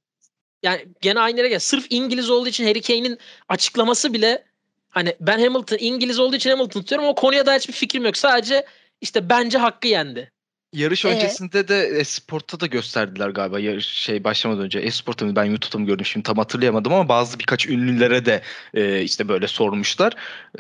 yani 0.63 0.87
gene 1.01 1.21
aynı 1.21 1.39
yere 1.39 1.49
gel. 1.49 1.59
Sırf 1.59 1.87
İngiliz 1.91 2.31
olduğu 2.31 2.49
için 2.49 2.67
Harry 2.67 2.83
Kane'in 2.83 3.19
açıklaması 3.49 4.13
bile 4.13 4.45
hani 4.91 5.17
ben 5.21 5.39
Hamilton 5.39 5.77
İngiliz 5.81 6.19
olduğu 6.19 6.37
için 6.37 6.51
Hamilton 6.51 6.81
tutuyorum 6.81 7.05
ama 7.05 7.15
konuya 7.15 7.47
dair 7.47 7.61
hiçbir 7.61 7.73
fikrim 7.73 8.05
yok. 8.05 8.17
Sadece 8.17 8.67
işte 9.01 9.29
bence 9.29 9.59
hakkı 9.59 9.89
yendi. 9.89 10.33
Yarış 10.73 11.05
Ee? 11.05 11.09
öncesinde 11.09 11.69
de 11.69 11.83
Esport'ta 11.83 12.61
da 12.61 12.67
gösterdiler 12.67 13.29
galiba 13.29 13.61
yarış 13.61 13.87
şey 13.87 14.25
başlamadan 14.25 14.65
önce. 14.65 14.79
Esport'ta 14.79 15.27
mı 15.27 15.37
ben 15.37 15.45
YouTube'da 15.45 15.79
mı 15.79 15.87
gördüm 15.87 16.07
şimdi 16.07 16.25
tam 16.25 16.39
hatırlayamadım 16.39 16.93
ama 16.93 17.09
bazı 17.09 17.39
birkaç 17.39 17.67
ünlülere 17.67 18.27
de 18.27 18.43
e, 18.75 19.03
işte 19.03 19.29
böyle 19.29 19.49
sormuşlar. 19.49 20.13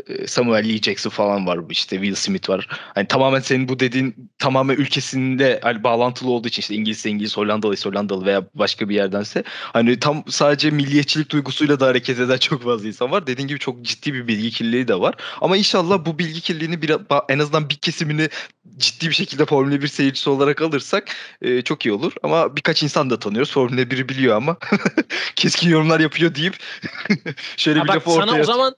E, 0.06 0.26
Samuel 0.26 0.68
Lee 0.68 0.78
Jackson 0.78 1.10
falan 1.10 1.46
var 1.46 1.58
işte 1.70 1.96
Will 1.96 2.14
Smith 2.14 2.48
var. 2.48 2.66
Hani 2.70 3.08
tamamen 3.08 3.40
senin 3.40 3.68
bu 3.68 3.80
dediğin 3.80 4.30
tamamen 4.38 4.76
ülkesinde 4.76 5.60
hani 5.62 5.82
bağlantılı 5.84 6.30
olduğu 6.30 6.48
için 6.48 6.60
işte 6.60 6.74
İngiliz 6.74 7.06
İngiliz 7.06 7.36
Hollandalı 7.36 7.74
Hollandalı 7.84 8.26
veya 8.26 8.44
başka 8.54 8.88
bir 8.88 8.94
yerdense 8.94 9.42
hani 9.46 10.00
tam 10.00 10.24
sadece 10.28 10.70
milliyetçilik 10.70 11.30
duygusuyla 11.30 11.80
da 11.80 11.86
hareket 11.86 12.20
eden 12.20 12.38
çok 12.38 12.62
fazla 12.62 12.88
insan 12.88 13.10
var. 13.10 13.26
Dediğin 13.26 13.48
gibi 13.48 13.58
çok 13.58 13.82
ciddi 13.82 14.14
bir 14.14 14.28
bilgi 14.28 14.50
kirliliği 14.50 14.88
de 14.88 15.00
var. 15.00 15.14
Ama 15.40 15.56
inşallah 15.56 16.04
bu 16.06 16.18
bilgi 16.18 16.40
kirliliğini 16.40 16.82
bir, 16.82 16.96
en 17.28 17.38
azından 17.38 17.70
bir 17.70 17.76
kesimini 17.76 18.28
ciddi 18.78 19.08
bir 19.08 19.14
şekilde 19.14 19.46
Formula 19.46 19.82
1 19.82 19.88
seyircisi 19.98 20.30
olarak 20.30 20.62
alırsak 20.62 21.16
e, 21.42 21.62
çok 21.62 21.86
iyi 21.86 21.92
olur. 21.92 22.12
Ama 22.22 22.56
birkaç 22.56 22.82
insan 22.82 23.10
da 23.10 23.18
tanıyoruz. 23.18 23.52
Formula 23.52 23.80
1'i 23.80 24.08
biliyor 24.08 24.36
ama 24.36 24.56
keskin 25.36 25.68
yorumlar 25.70 26.00
yapıyor 26.00 26.34
deyip 26.34 26.56
şöyle 27.56 27.78
Ha 27.78 27.84
bir 27.84 27.88
lafı 27.88 28.10
sana 28.10 28.22
ortaya 28.22 28.42
o 28.42 28.44
zaman 28.44 28.74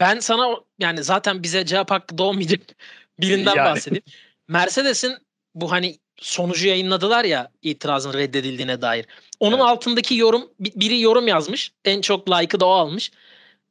ben 0.00 0.18
sana 0.20 0.56
yani 0.78 1.02
zaten 1.02 1.42
bize 1.42 1.66
cevap 1.66 1.90
hakkı 1.90 2.18
doğmayacak 2.18 2.60
birinden 3.20 3.56
Yani. 3.56 3.70
bahsedeyim. 3.70 4.02
Mercedes'in 4.48 5.16
bu 5.54 5.72
hani 5.72 5.98
sonucu 6.20 6.68
yayınladılar 6.68 7.24
ya 7.24 7.50
itirazın 7.62 8.12
reddedildiğine 8.12 8.82
dair. 8.82 9.06
Onun 9.40 9.58
Evet. 9.58 9.66
altındaki 9.66 10.14
yorum 10.14 10.50
bi- 10.60 10.72
biri 10.76 11.00
yorum 11.00 11.28
yazmış. 11.28 11.72
En 11.84 12.00
çok 12.00 12.30
like'ı 12.30 12.60
da 12.60 12.66
o 12.66 12.70
almış. 12.70 13.10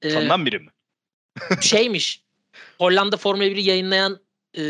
Ee, 0.02 0.10
tanınan 0.10 0.46
biri 0.46 0.60
mi? 0.60 0.70
şeymiş. 1.62 2.24
Hollanda 2.78 3.18
Formula 3.18 3.46
1'i 3.46 3.62
yayınlayan 3.62 4.20
e, 4.58 4.64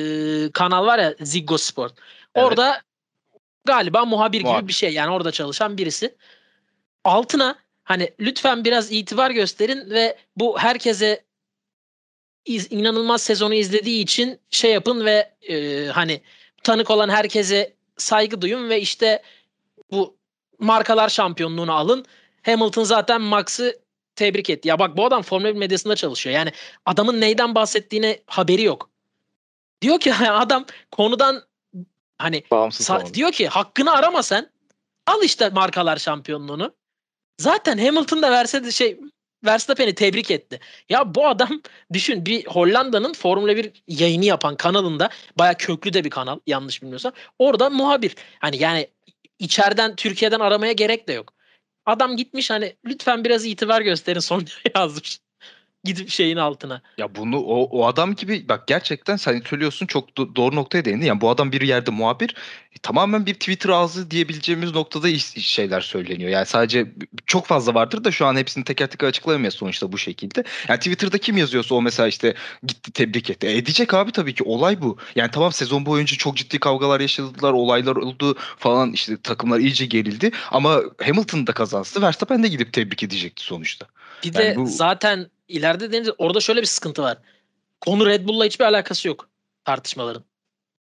kanal 0.51 0.85
var 0.85 0.99
ya 0.99 1.15
Ziggo 1.21 1.57
Sport. 1.57 1.93
Evet. 2.35 2.47
Orada 2.47 2.81
galiba 3.65 4.05
muhabir 4.05 4.39
gibi 4.39 4.49
Muhabir. 4.49 4.67
bir 4.67 4.73
şey. 4.73 4.93
Yani 4.93 5.11
orada 5.11 5.31
çalışan 5.31 5.77
birisi. 5.77 6.15
Altına 7.03 7.55
hani 7.83 8.09
lütfen 8.19 8.65
biraz 8.65 8.91
itibar 8.91 9.31
gösterin 9.31 9.89
ve 9.89 10.17
bu 10.35 10.59
herkese 10.59 11.23
iz- 12.45 12.71
inanılmaz 12.71 13.21
sezonu 13.21 13.53
izlediği 13.53 14.03
için 14.03 14.39
şey 14.49 14.71
yapın 14.71 15.05
ve 15.05 15.31
e, 15.49 15.85
hani 15.87 16.21
tanık 16.63 16.91
olan 16.91 17.09
herkese 17.09 17.73
saygı 17.97 18.41
duyun 18.41 18.69
ve 18.69 18.81
işte 18.81 19.21
bu 19.91 20.15
markalar 20.59 21.09
şampiyonluğunu 21.09 21.73
alın. 21.73 22.05
Hamilton 22.43 22.83
zaten 22.83 23.21
Max'ı 23.21 23.79
tebrik 24.15 24.49
etti. 24.49 24.67
Ya 24.67 24.79
bak 24.79 24.97
bu 24.97 25.05
adam 25.05 25.21
Formula 25.21 25.49
1 25.49 25.59
medyasında 25.59 25.95
çalışıyor. 25.95 26.35
Yani 26.35 26.51
adamın 26.85 27.21
neyden 27.21 27.55
bahsettiğine 27.55 28.19
haberi 28.25 28.63
yok. 28.63 28.89
Diyor 29.83 29.99
ki 29.99 30.13
adam 30.29 30.65
konudan 30.91 31.43
hani 32.17 32.43
Bağımsız 32.51 32.89
sa- 32.89 33.13
diyor 33.13 33.31
ki 33.31 33.47
hakkını 33.47 33.91
arama 33.91 34.23
sen. 34.23 34.49
Al 35.07 35.23
işte 35.23 35.49
markalar 35.49 35.97
şampiyonluğunu. 35.97 36.73
Zaten 37.41 37.77
Hamilton 37.77 38.21
da 38.21 38.31
verse 38.31 38.63
de 38.63 38.71
şey 38.71 38.99
Verstappen'i 39.45 39.95
tebrik 39.95 40.31
etti. 40.31 40.59
Ya 40.89 41.15
bu 41.15 41.27
adam 41.27 41.61
düşün 41.93 42.25
bir 42.25 42.45
Hollanda'nın 42.45 43.13
Formula 43.13 43.55
1 43.55 43.71
yayını 43.87 44.25
yapan 44.25 44.55
kanalında 44.55 45.09
baya 45.39 45.57
köklü 45.57 45.93
de 45.93 46.03
bir 46.03 46.09
kanal 46.09 46.39
yanlış 46.47 46.81
bilmiyorsam. 46.81 47.13
Orada 47.39 47.69
muhabir. 47.69 48.15
Hani 48.39 48.57
yani 48.57 48.87
içeriden 49.39 49.95
Türkiye'den 49.95 50.39
aramaya 50.39 50.71
gerek 50.71 51.07
de 51.07 51.13
yok. 51.13 51.33
Adam 51.85 52.17
gitmiş 52.17 52.49
hani 52.49 52.75
lütfen 52.85 53.23
biraz 53.23 53.45
itibar 53.45 53.81
gösterin 53.81 54.19
son 54.29 54.45
yazmış. 54.75 55.19
Gidip 55.83 56.09
şeyin 56.09 56.37
altına. 56.37 56.81
Ya 56.97 57.15
bunu 57.15 57.37
o, 57.39 57.63
o 57.79 57.85
adam 57.87 58.15
gibi 58.15 58.49
bak 58.49 58.67
gerçekten 58.67 59.15
sen 59.15 59.41
söylüyorsun 59.49 59.85
çok 59.85 60.09
do- 60.09 60.35
doğru 60.35 60.55
noktaya 60.55 60.85
değindin. 60.85 61.05
Yani 61.05 61.21
bu 61.21 61.29
adam 61.29 61.51
bir 61.51 61.61
yerde 61.61 61.91
muhabir 61.91 62.35
e, 62.75 62.79
tamamen 62.81 63.25
bir 63.25 63.33
Twitter 63.33 63.69
ağzı 63.69 64.11
diyebileceğimiz 64.11 64.71
noktada 64.71 65.09
iş- 65.09 65.45
şeyler 65.45 65.81
söyleniyor. 65.81 66.29
Yani 66.29 66.45
sadece 66.45 66.91
çok 67.25 67.45
fazla 67.45 67.73
vardır 67.73 68.03
da 68.03 68.11
şu 68.11 68.25
an 68.25 68.35
hepsini 68.35 68.63
teker 68.63 68.87
teker 68.87 69.07
açıklayamayız 69.07 69.53
sonuçta 69.53 69.91
bu 69.91 69.97
şekilde. 69.97 70.43
Yani 70.67 70.77
Twitter'da 70.77 71.17
kim 71.17 71.37
yazıyorsa 71.37 71.75
o 71.75 71.81
mesela 71.81 72.07
işte 72.07 72.33
gitti 72.63 72.91
tebrik 72.91 73.29
etti. 73.29 73.47
E, 73.47 73.57
edecek 73.57 73.93
abi 73.93 74.11
tabii 74.11 74.33
ki 74.33 74.43
olay 74.43 74.81
bu. 74.81 74.97
Yani 75.15 75.31
tamam 75.31 75.51
sezon 75.51 75.85
boyunca 75.85 76.17
çok 76.17 76.37
ciddi 76.37 76.59
kavgalar 76.59 76.99
yaşadılar, 76.99 77.53
olaylar 77.53 77.95
oldu 77.95 78.35
falan 78.57 78.93
işte 78.93 79.21
takımlar 79.21 79.59
iyice 79.59 79.85
gerildi. 79.85 80.31
Ama 80.51 80.81
Hamilton 81.05 81.47
da 81.47 81.51
kazansı 81.53 82.01
Verstappen 82.01 82.43
de 82.43 82.47
gidip 82.47 82.73
tebrik 82.73 83.03
edecekti 83.03 83.43
sonuçta. 83.43 83.85
Bir 84.23 84.33
Yani 84.33 84.55
de 84.55 84.55
bu- 84.55 84.67
zaten 84.67 85.27
ileride 85.47 85.91
deniz 85.91 86.09
orada 86.17 86.39
şöyle 86.39 86.61
bir 86.61 86.65
sıkıntı 86.67 87.01
var. 87.01 87.17
Konu 87.81 88.05
Red 88.05 88.27
Bull'la 88.27 88.45
hiçbir 88.45 88.65
alakası 88.65 89.07
yok 89.07 89.29
tartışmaların. 89.65 90.23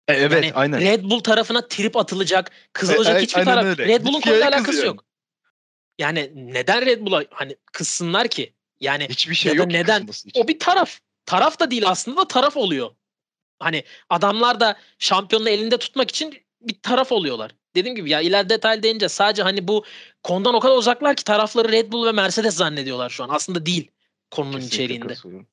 E, 0.07 0.13
evet 0.13 0.43
Yani 0.43 0.53
aynen. 0.55 0.81
Red 0.81 1.03
Bull 1.03 1.19
tarafına 1.19 1.67
trip 1.67 1.97
atılacak, 1.97 2.51
kızılacak 2.73 3.17
E, 3.19 3.21
hiçbir 3.21 3.39
aynen 3.39 3.51
taraf. 3.53 3.65
öyle. 3.65 3.85
Red 3.87 4.01
Bull'un 4.05 4.13
Hiçbir 4.17 4.29
konuyla 4.29 4.47
alakası 4.47 4.65
kızıyor. 4.65 4.85
yok. 4.87 5.05
Yani 5.99 6.31
neden 6.35 6.85
Red 6.85 7.01
Bull'a 7.01 7.23
hani 7.31 7.55
kızsınlar 7.71 8.27
ki? 8.27 8.53
Yani 8.79 9.07
Hiçbir 9.09 9.35
şey 9.35 9.51
ya 9.51 9.57
yok 9.57 9.67
neden? 9.67 10.07
o 10.35 10.47
bir 10.47 10.59
taraf. 10.59 10.99
Taraf 11.25 11.59
da 11.59 11.71
değil 11.71 11.83
aslında 11.89 12.21
da 12.21 12.27
taraf 12.27 12.57
oluyor. 12.57 12.91
Hani 13.59 13.83
adamlar 14.09 14.59
da 14.59 14.77
şampiyonluğu 14.99 15.49
elinde 15.49 15.77
tutmak 15.77 16.09
için 16.09 16.37
bir 16.61 16.81
taraf 16.81 17.11
oluyorlar. 17.11 17.51
Dediğim 17.75 17.95
gibi 17.95 18.09
ya 18.09 18.21
ileride 18.21 18.49
detay 18.53 18.83
deyince 18.83 19.09
sadece 19.09 19.43
hani 19.43 19.67
bu 19.67 19.85
konudan 20.23 20.53
o 20.55 20.59
kadar 20.59 20.75
uzaklar 20.75 21.15
ki 21.15 21.23
tarafları 21.23 21.71
Red 21.71 21.91
Bull 21.91 22.05
ve 22.07 22.11
Mercedes 22.11 22.55
zannediyorlar 22.55 23.09
şu 23.09 23.23
an. 23.23 23.29
Aslında 23.29 23.65
değil 23.65 23.91
konunun 24.35 24.59
Kesinlikle 24.59 25.13
içeriğinde. 25.13 25.45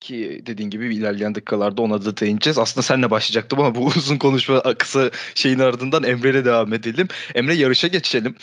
Ki 0.00 0.42
dediğin 0.46 0.70
gibi 0.70 0.94
ilerleyen 0.94 1.34
dakikalarda 1.34 1.82
ona 1.82 2.04
da 2.04 2.16
değineceğiz. 2.16 2.58
Aslında 2.58 2.82
senle 2.82 3.10
başlayacaktım 3.10 3.60
ama 3.60 3.74
bu 3.74 3.86
uzun 3.96 4.16
konuşma 4.16 4.62
kısa 4.62 5.10
şeyin 5.34 5.58
ardından 5.58 6.02
Emre'yle 6.02 6.44
devam 6.44 6.72
edelim. 6.72 7.08
Emre 7.34 7.54
yarışa 7.54 7.88
geçelim. 7.88 8.34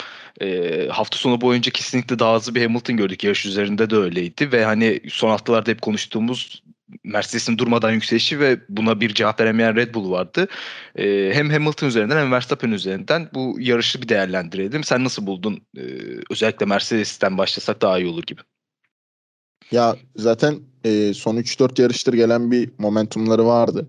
Ee, 0.41 0.87
hafta 0.91 1.17
sonu 1.17 1.41
boyunca 1.41 1.71
kesinlikle 1.71 2.19
daha 2.19 2.35
hızlı 2.35 2.55
bir 2.55 2.61
Hamilton 2.61 2.97
gördük. 2.97 3.23
Yarış 3.23 3.45
üzerinde 3.45 3.89
de 3.89 3.95
öyleydi 3.95 4.51
ve 4.51 4.65
hani 4.65 5.01
son 5.09 5.29
haftalarda 5.29 5.71
hep 5.71 5.81
konuştuğumuz 5.81 6.63
Mercedes'in 7.03 7.57
durmadan 7.57 7.91
yükselişi 7.91 8.39
ve 8.39 8.59
buna 8.69 9.01
bir 9.01 9.13
cevap 9.13 9.39
veremeyen 9.39 9.75
Red 9.75 9.93
Bull 9.93 10.11
vardı. 10.11 10.47
Ee, 10.95 11.31
hem 11.33 11.49
Hamilton 11.49 11.87
üzerinden 11.87 12.17
hem 12.17 12.31
Verstappen 12.31 12.71
üzerinden 12.71 13.29
bu 13.33 13.57
yarışı 13.59 14.01
bir 14.01 14.09
değerlendirelim. 14.09 14.83
Sen 14.83 15.03
nasıl 15.03 15.27
buldun? 15.27 15.61
Ee, 15.77 15.81
özellikle 16.29 16.65
Mercedes'ten 16.65 17.37
başlasak 17.37 17.81
daha 17.81 17.99
iyi 17.99 18.07
olur 18.07 18.23
gibi. 18.23 18.41
Ya 19.71 19.95
zaten 20.15 20.59
e, 20.83 21.13
son 21.13 21.37
3-4 21.37 21.81
yarıştır 21.81 22.13
gelen 22.13 22.51
bir 22.51 22.69
momentumları 22.77 23.45
vardı. 23.45 23.87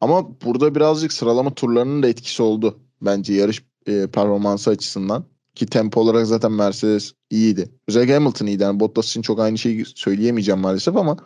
Ama 0.00 0.40
burada 0.44 0.74
birazcık 0.74 1.12
sıralama 1.12 1.54
turlarının 1.54 2.02
da 2.02 2.08
etkisi 2.08 2.42
oldu. 2.42 2.78
Bence 3.02 3.34
yarış 3.34 3.62
e, 3.86 4.06
performansı 4.06 4.70
açısından. 4.70 5.24
Ki 5.54 5.66
tempo 5.66 6.00
olarak 6.00 6.26
zaten 6.26 6.52
Mercedes 6.52 7.12
iyiydi. 7.30 7.70
Özellikle 7.88 8.14
Hamilton 8.14 8.46
iyiydi. 8.46 8.62
Yani 8.62 8.80
Bottas 8.80 9.08
için 9.08 9.22
çok 9.22 9.40
aynı 9.40 9.58
şeyi 9.58 9.84
söyleyemeyeceğim 9.84 10.60
maalesef 10.60 10.96
ama 10.96 11.16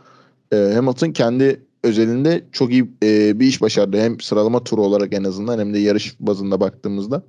e, 0.53 0.57
Hamilton 0.57 1.13
kendi 1.13 1.67
özelinde 1.83 2.45
çok 2.53 2.71
iyi 2.71 2.91
e, 3.03 3.41
bir 3.41 3.47
iş 3.47 3.61
başardı. 3.63 4.01
Hem 4.01 4.21
sıralama 4.21 4.65
turu 4.65 4.83
olarak 4.83 5.13
en 5.13 5.25
azından 5.25 5.59
hem 5.59 5.75
de 5.75 5.79
yarış 5.79 6.21
bazında 6.21 6.61
baktığımızda. 6.61 7.23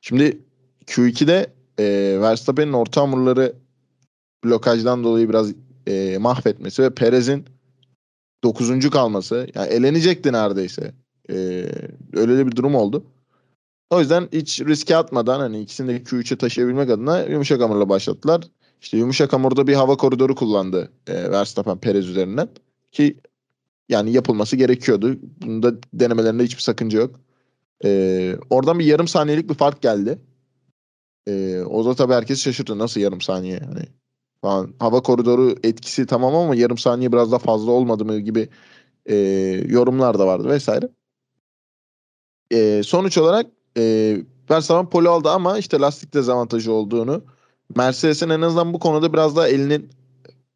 Şimdi 0.00 0.38
Q2'de 0.86 1.46
e, 1.78 2.16
Verstappen'in 2.20 2.72
orta 2.72 3.00
hamurları 3.00 3.54
blokajdan 4.44 5.04
dolayı 5.04 5.28
biraz 5.28 5.52
e, 5.86 6.18
mahvetmesi 6.18 6.82
ve 6.82 6.94
Perez'in 6.94 7.44
9. 8.44 8.90
kalması 8.90 9.46
yani 9.54 9.68
elenecekti 9.68 10.32
neredeyse. 10.32 10.94
E, 11.30 11.34
öyle 12.12 12.46
bir 12.46 12.56
durum 12.56 12.74
oldu. 12.74 13.04
O 13.90 14.00
yüzden 14.00 14.28
hiç 14.32 14.60
riske 14.60 14.96
atmadan 14.96 15.40
hani 15.40 15.60
ikisini 15.60 15.88
de 15.88 15.96
Q3'e 15.96 16.38
taşıyabilmek 16.38 16.90
adına 16.90 17.22
yumuşak 17.22 17.60
hamurla 17.60 17.88
başlattılar. 17.88 18.42
İşte 18.80 18.96
yumuşak 18.96 19.32
hamurda 19.32 19.66
bir 19.66 19.74
hava 19.74 19.96
koridoru 19.96 20.34
kullandı 20.34 20.92
e, 21.06 21.30
Verstappen 21.30 21.78
Perez 21.78 22.08
üzerinden 22.08 22.48
ki 22.92 23.16
yani 23.88 24.12
yapılması 24.12 24.56
gerekiyordu. 24.56 25.16
Bunda 25.42 25.74
denemelerinde 25.92 26.44
hiçbir 26.44 26.62
sakınca 26.62 26.98
yok. 26.98 27.20
E, 27.84 28.36
oradan 28.50 28.78
bir 28.78 28.84
yarım 28.84 29.08
saniyelik 29.08 29.50
bir 29.50 29.54
fark 29.54 29.82
geldi. 29.82 30.18
E, 31.28 31.62
o 31.62 31.84
da 31.84 31.94
tabii 31.94 32.12
herkes 32.12 32.42
şaşırdı. 32.42 32.78
Nasıl 32.78 33.00
yarım 33.00 33.20
saniye? 33.20 33.58
Hani 33.58 33.82
falan. 34.44 34.74
Hava 34.78 35.02
koridoru 35.02 35.56
etkisi 35.62 36.06
tamam 36.06 36.34
ama 36.34 36.54
yarım 36.54 36.78
saniye 36.78 37.12
biraz 37.12 37.32
daha 37.32 37.38
fazla 37.38 37.70
olmadı 37.72 38.04
mı 38.04 38.18
gibi 38.18 38.48
e, 39.06 39.16
yorumlar 39.68 40.18
da 40.18 40.26
vardı 40.26 40.48
vesaire. 40.48 40.88
E, 42.52 42.82
sonuç 42.82 43.18
olarak 43.18 43.46
e, 43.76 44.16
Verstappen 44.50 44.90
pole 44.90 45.08
aldı 45.08 45.30
ama 45.30 45.58
işte 45.58 45.78
lastik 45.78 46.14
dezavantajı 46.14 46.72
olduğunu 46.72 47.24
Mercedes'in 47.76 48.28
en 48.28 48.40
azından 48.40 48.74
bu 48.74 48.78
konuda 48.78 49.12
biraz 49.12 49.36
daha 49.36 49.48
elinin 49.48 49.90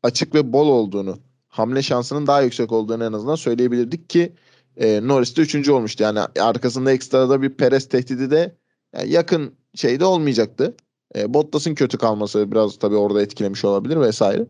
açık 0.02 0.34
ve 0.34 0.52
bol 0.52 0.68
olduğunu 0.68 1.18
hamle 1.48 1.82
şansının 1.82 2.26
daha 2.26 2.42
yüksek 2.42 2.72
olduğunu 2.72 3.04
en 3.04 3.12
azından 3.12 3.34
söyleyebilirdik 3.34 4.10
ki 4.10 4.32
e, 4.76 5.00
Norris 5.08 5.36
de 5.36 5.40
üçüncü 5.40 5.72
olmuştu. 5.72 6.02
Yani 6.02 6.20
arkasında 6.40 6.92
ekstrada 6.92 7.42
bir 7.42 7.50
Perez 7.50 7.88
tehdidi 7.88 8.30
de 8.30 8.56
yani 8.96 9.10
yakın 9.10 9.54
şeyde 9.74 10.04
olmayacaktı. 10.04 10.76
E, 11.16 11.34
Bottas'ın 11.34 11.74
kötü 11.74 11.98
kalması 11.98 12.52
biraz 12.52 12.78
tabii 12.78 12.96
orada 12.96 13.22
etkilemiş 13.22 13.64
olabilir 13.64 14.00
vesaire. 14.00 14.46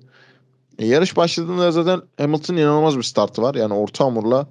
E, 0.79 0.87
yarış 0.87 1.17
başladığında 1.17 1.73
zaten 1.73 2.01
Hamilton'ın 2.17 2.59
inanılmaz 2.59 2.97
bir 2.97 3.03
startı 3.03 3.43
var. 3.43 3.55
Yani 3.55 3.75
orta 3.75 4.05
hamurla 4.05 4.49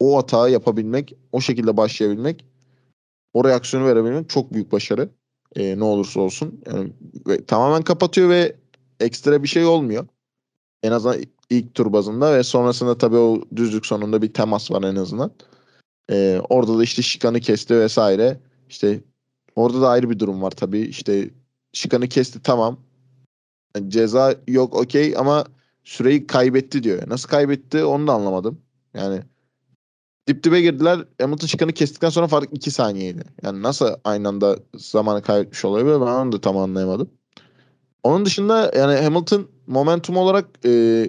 o 0.00 0.18
hata 0.18 0.48
yapabilmek, 0.48 1.14
o 1.32 1.40
şekilde 1.40 1.76
başlayabilmek 1.76 2.44
o 3.36 3.44
reaksiyonu 3.44 3.86
verebilmek 3.86 4.28
çok 4.28 4.52
büyük 4.52 4.72
başarı. 4.72 5.08
E, 5.56 5.78
ne 5.78 5.84
olursa 5.84 6.20
olsun. 6.20 6.60
Yani, 6.66 6.92
ve, 7.28 7.44
tamamen 7.44 7.82
kapatıyor 7.82 8.28
ve 8.28 8.56
ekstra 9.00 9.42
bir 9.42 9.48
şey 9.48 9.64
olmuyor. 9.64 10.06
En 10.82 10.92
azından 10.92 11.16
ilk 11.50 11.74
tur 11.74 11.92
bazında 11.92 12.34
ve 12.34 12.42
sonrasında 12.42 12.98
tabii 12.98 13.16
o 13.16 13.42
düzlük 13.56 13.86
sonunda 13.86 14.22
bir 14.22 14.32
temas 14.32 14.70
var 14.70 14.82
en 14.82 14.96
azından. 14.96 15.30
E, 16.10 16.40
orada 16.48 16.78
da 16.78 16.82
işte 16.82 17.02
şikanı 17.02 17.40
kesti 17.40 17.80
vesaire. 17.80 18.40
İşte 18.68 19.00
orada 19.56 19.80
da 19.80 19.88
ayrı 19.88 20.10
bir 20.10 20.18
durum 20.18 20.42
var 20.42 20.50
tabii. 20.50 20.80
İşte 20.80 21.30
şikanı 21.76 22.08
kesti 22.08 22.42
tamam. 22.42 22.80
Yani 23.76 23.90
ceza 23.90 24.34
yok 24.48 24.74
okey 24.74 25.14
ama 25.16 25.44
süreyi 25.84 26.26
kaybetti 26.26 26.82
diyor. 26.82 27.02
Nasıl 27.10 27.28
kaybetti 27.28 27.84
onu 27.84 28.06
da 28.06 28.12
anlamadım. 28.12 28.60
Yani 28.94 29.22
dip 30.28 30.44
dibe 30.44 30.60
girdiler. 30.60 31.04
Hamilton 31.20 31.46
çıkanı 31.46 31.72
kestikten 31.72 32.08
sonra 32.08 32.26
fark 32.26 32.48
2 32.52 32.70
saniyeydi. 32.70 33.24
Yani 33.42 33.62
nasıl 33.62 33.94
aynı 34.04 34.28
anda 34.28 34.56
zamanı 34.74 35.22
kaybetmiş 35.22 35.64
olabilir 35.64 35.94
ben 35.94 36.06
onu 36.06 36.32
da 36.32 36.40
tam 36.40 36.56
anlayamadım. 36.56 37.10
Onun 38.02 38.24
dışında 38.24 38.72
yani 38.76 39.00
Hamilton 39.00 39.48
momentum 39.66 40.16
olarak 40.16 40.46
e, 40.64 41.04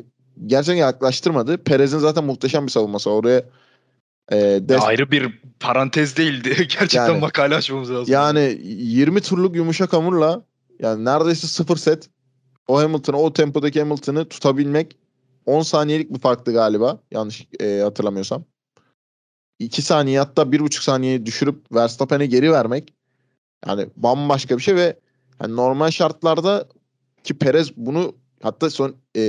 gerçekten 0.45 0.81
yaklaştırmadı. 0.81 1.57
Perez'in 1.57 2.00
zaten 2.00 2.24
muhteşem 2.24 2.65
bir 2.65 2.71
savunması. 2.71 3.09
Oraya 3.09 3.43
e, 4.31 4.36
dest- 4.38 4.86
ayrı 4.86 5.12
bir 5.12 5.41
parantez 5.59 6.17
değildi. 6.17 6.50
Gerçekten 6.57 7.07
yani, 7.07 7.19
makale 7.19 7.55
açmamız 7.55 7.91
lazım. 7.91 8.13
Yani 8.13 8.59
20 8.63 9.21
turluk 9.21 9.55
yumuşak 9.55 9.93
hamurla 9.93 10.43
yani 10.79 11.05
neredeyse 11.05 11.48
sıfır 11.48 11.77
set 11.77 12.10
o 12.67 12.79
Hamilton'ı 12.79 13.17
o 13.17 13.34
tempodaki 13.34 13.79
Hamilton'ı 13.79 14.29
tutabilmek 14.29 14.98
10 15.46 15.62
saniyelik 15.62 16.13
bir 16.13 16.19
farktı 16.19 16.53
galiba. 16.53 17.00
Yanlış 17.12 17.48
e, 17.60 17.79
hatırlamıyorsam. 17.79 18.43
2 19.60 19.81
saniye 19.81 20.19
hatta 20.19 20.41
1,5 20.41 20.84
saniye 20.84 21.25
düşürüp 21.25 21.72
Verstappen'e 21.72 22.25
geri 22.25 22.51
vermek 22.51 22.93
yani 23.67 23.89
bambaşka 23.96 24.57
bir 24.57 24.63
şey 24.63 24.75
ve 24.75 25.00
yani 25.41 25.55
normal 25.55 25.91
şartlarda 25.91 26.67
ki 27.24 27.38
Perez 27.38 27.77
bunu 27.77 28.15
hatta 28.43 28.69
son 28.69 28.96
e, 29.15 29.22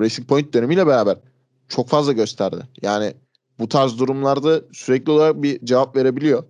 Racing 0.00 0.28
Point 0.28 0.54
dönemiyle 0.54 0.86
beraber 0.86 1.18
çok 1.68 1.88
fazla 1.88 2.12
gösterdi. 2.12 2.68
Yani 2.82 3.14
bu 3.58 3.68
tarz 3.68 3.98
durumlarda 3.98 4.62
sürekli 4.72 5.12
olarak 5.12 5.42
bir 5.42 5.66
cevap 5.66 5.96
verebiliyor. 5.96 6.44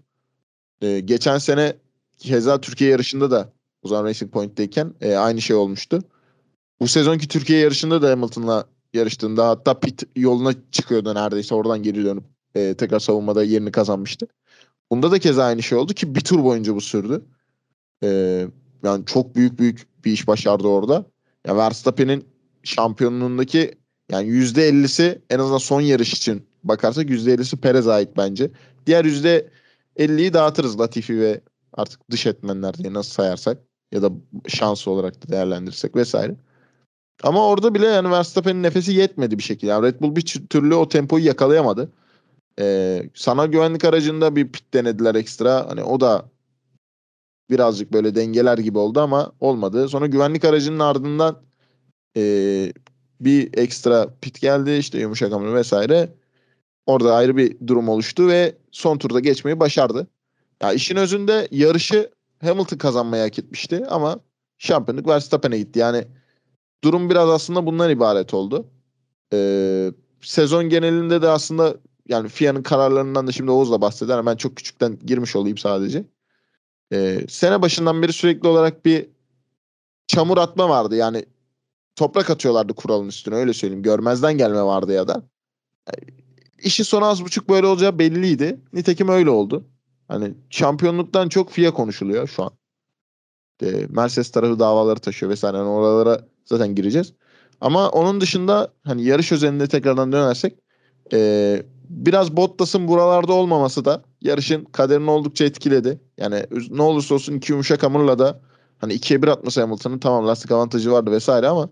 E, 0.80 1.00
geçen 1.00 1.38
sene 1.38 1.76
keza 2.18 2.60
Türkiye 2.60 2.90
yarışında 2.90 3.30
da 3.30 3.52
o 3.92 4.04
Racing 4.04 4.32
Point'teyken 4.32 4.94
e, 5.00 5.14
aynı 5.14 5.40
şey 5.40 5.56
olmuştu. 5.56 6.02
Bu 6.80 6.88
sezonki 6.88 7.28
Türkiye 7.28 7.58
yarışında 7.58 8.02
da 8.02 8.10
Hamilton'la 8.10 8.66
yarıştığında 8.94 9.48
hatta 9.48 9.80
pit 9.80 10.02
yoluna 10.16 10.54
çıkıyordu 10.70 11.14
neredeyse 11.14 11.54
oradan 11.54 11.82
geri 11.82 12.04
dönüp 12.04 12.24
e, 12.54 12.74
tekrar 12.74 12.98
savunmada 12.98 13.44
yerini 13.44 13.72
kazanmıştı. 13.72 14.26
Bunda 14.90 15.10
da 15.10 15.18
keza 15.18 15.44
aynı 15.44 15.62
şey 15.62 15.78
oldu 15.78 15.94
ki 15.94 16.14
bir 16.14 16.20
tur 16.20 16.44
boyunca 16.44 16.74
bu 16.74 16.80
sürdü. 16.80 17.24
E, 18.04 18.08
yani 18.82 19.04
çok 19.06 19.36
büyük 19.36 19.58
büyük 19.58 20.04
bir 20.04 20.12
iş 20.12 20.28
başardı 20.28 20.68
orada. 20.68 21.04
Ya 21.46 21.56
Verstappen'in 21.56 22.24
şampiyonluğundaki 22.62 23.74
yani 24.10 24.28
%50'si 24.28 25.20
en 25.30 25.38
azından 25.38 25.58
son 25.58 25.80
yarış 25.80 26.12
için 26.12 26.46
bakarsak 26.64 27.10
%50'si 27.10 27.56
Perez 27.56 27.88
ait 27.88 28.08
bence. 28.16 28.50
Diğer 28.86 29.04
%50'yi 29.04 30.32
dağıtırız 30.32 30.80
Latifi 30.80 31.20
ve 31.20 31.40
artık 31.72 32.10
dış 32.10 32.26
etmenler 32.26 32.74
diye 32.74 32.92
nasıl 32.92 33.10
sayarsak 33.10 33.58
ya 33.92 34.02
da 34.02 34.10
şans 34.48 34.88
olarak 34.88 35.26
da 35.26 35.32
değerlendirirsek 35.32 35.96
vesaire. 35.96 36.36
Ama 37.22 37.46
orada 37.46 37.74
bile 37.74 37.86
yani 37.86 38.10
Verstappen'in 38.10 38.62
nefesi 38.62 38.92
yetmedi 38.92 39.38
bir 39.38 39.42
şekilde. 39.42 39.70
Yani 39.70 39.86
Red 39.86 40.00
Bull 40.00 40.16
bir 40.16 40.22
türlü 40.50 40.74
o 40.74 40.88
tempoyu 40.88 41.24
yakalayamadı. 41.24 41.92
Ee, 42.60 43.10
sana 43.14 43.46
güvenlik 43.46 43.84
aracında 43.84 44.36
bir 44.36 44.52
pit 44.52 44.74
denediler 44.74 45.14
ekstra. 45.14 45.70
Hani 45.70 45.82
o 45.82 46.00
da 46.00 46.28
birazcık 47.50 47.92
böyle 47.92 48.14
dengeler 48.14 48.58
gibi 48.58 48.78
oldu 48.78 49.00
ama 49.00 49.32
olmadı. 49.40 49.88
Sonra 49.88 50.06
güvenlik 50.06 50.44
aracının 50.44 50.78
ardından 50.78 51.42
e, 52.16 52.72
bir 53.20 53.58
ekstra 53.58 54.14
pit 54.20 54.40
geldi 54.40 54.70
işte 54.70 54.98
yumuşak 54.98 55.32
hamle 55.32 55.54
vesaire. 55.54 56.14
Orada 56.86 57.14
ayrı 57.14 57.36
bir 57.36 57.56
durum 57.66 57.88
oluştu 57.88 58.28
ve 58.28 58.56
son 58.70 58.98
turda 58.98 59.20
geçmeyi 59.20 59.60
başardı. 59.60 60.06
Ya 60.62 60.72
işin 60.72 60.96
özünde 60.96 61.48
yarışı 61.50 62.10
Hamilton 62.42 62.78
kazanmayı 62.78 63.22
hak 63.22 63.38
etmişti 63.38 63.86
ama 63.86 64.20
şampiyonluk 64.58 65.08
Verstappen'e 65.08 65.58
gitti. 65.58 65.78
Yani 65.78 66.04
durum 66.84 67.10
biraz 67.10 67.28
aslında 67.28 67.66
bundan 67.66 67.90
ibaret 67.90 68.34
oldu. 68.34 68.66
Ee, 69.32 69.92
sezon 70.20 70.68
genelinde 70.68 71.22
de 71.22 71.28
aslında 71.28 71.76
yani 72.08 72.28
FIA'nın 72.28 72.62
kararlarından 72.62 73.26
da 73.26 73.32
şimdi 73.32 73.50
Oğuz 73.50 73.72
da 73.72 73.80
bahseder. 73.80 74.26
Ben 74.26 74.36
çok 74.36 74.56
küçükten 74.56 74.98
girmiş 75.06 75.36
olayım 75.36 75.58
sadece. 75.58 76.04
Ee, 76.92 77.26
sene 77.28 77.62
başından 77.62 78.02
beri 78.02 78.12
sürekli 78.12 78.48
olarak 78.48 78.84
bir 78.84 79.08
çamur 80.06 80.38
atma 80.38 80.68
vardı. 80.68 80.96
Yani 80.96 81.24
toprak 81.96 82.30
atıyorlardı 82.30 82.74
kuralın 82.74 83.08
üstüne 83.08 83.34
öyle 83.34 83.52
söyleyeyim. 83.52 83.82
Görmezden 83.82 84.38
gelme 84.38 84.62
vardı 84.62 84.92
ya 84.92 85.08
da. 85.08 85.22
Yani, 85.88 86.18
işi 86.62 86.84
sonu 86.84 87.04
az 87.04 87.24
buçuk 87.24 87.48
böyle 87.48 87.66
olacağı 87.66 87.98
belliydi. 87.98 88.60
Nitekim 88.72 89.08
öyle 89.08 89.30
oldu. 89.30 89.64
Hani 90.08 90.34
şampiyonluktan 90.50 91.28
çok 91.28 91.50
FIA 91.50 91.70
konuşuluyor 91.74 92.28
şu 92.28 92.42
an. 92.42 92.50
E, 93.62 93.86
Mercedes 93.88 94.30
tarafı 94.30 94.58
davaları 94.58 95.00
taşıyor 95.00 95.32
vesaire. 95.32 95.56
Yani 95.56 95.68
oralara 95.68 96.26
zaten 96.44 96.74
gireceğiz. 96.74 97.12
Ama 97.60 97.88
onun 97.88 98.20
dışında 98.20 98.72
hani 98.84 99.04
yarış 99.04 99.32
özelinde 99.32 99.66
tekrardan 99.66 100.12
dönersek 100.12 100.54
e, 101.12 101.62
biraz 101.88 102.36
Bottas'ın 102.36 102.88
buralarda 102.88 103.32
olmaması 103.32 103.84
da 103.84 104.02
yarışın 104.20 104.64
kaderini 104.64 105.10
oldukça 105.10 105.44
etkiledi. 105.44 106.00
Yani 106.16 106.46
ne 106.70 106.82
olursa 106.82 107.14
olsun 107.14 107.34
iki 107.34 107.52
yumuşak 107.52 107.82
hamurla 107.82 108.18
da 108.18 108.40
hani 108.78 108.92
ikiye 108.92 109.22
bir 109.22 109.28
atması 109.28 109.60
Hamilton'ın 109.60 109.98
tamam 109.98 110.26
lastik 110.28 110.50
avantajı 110.50 110.92
vardı 110.92 111.10
vesaire 111.10 111.48
ama 111.48 111.70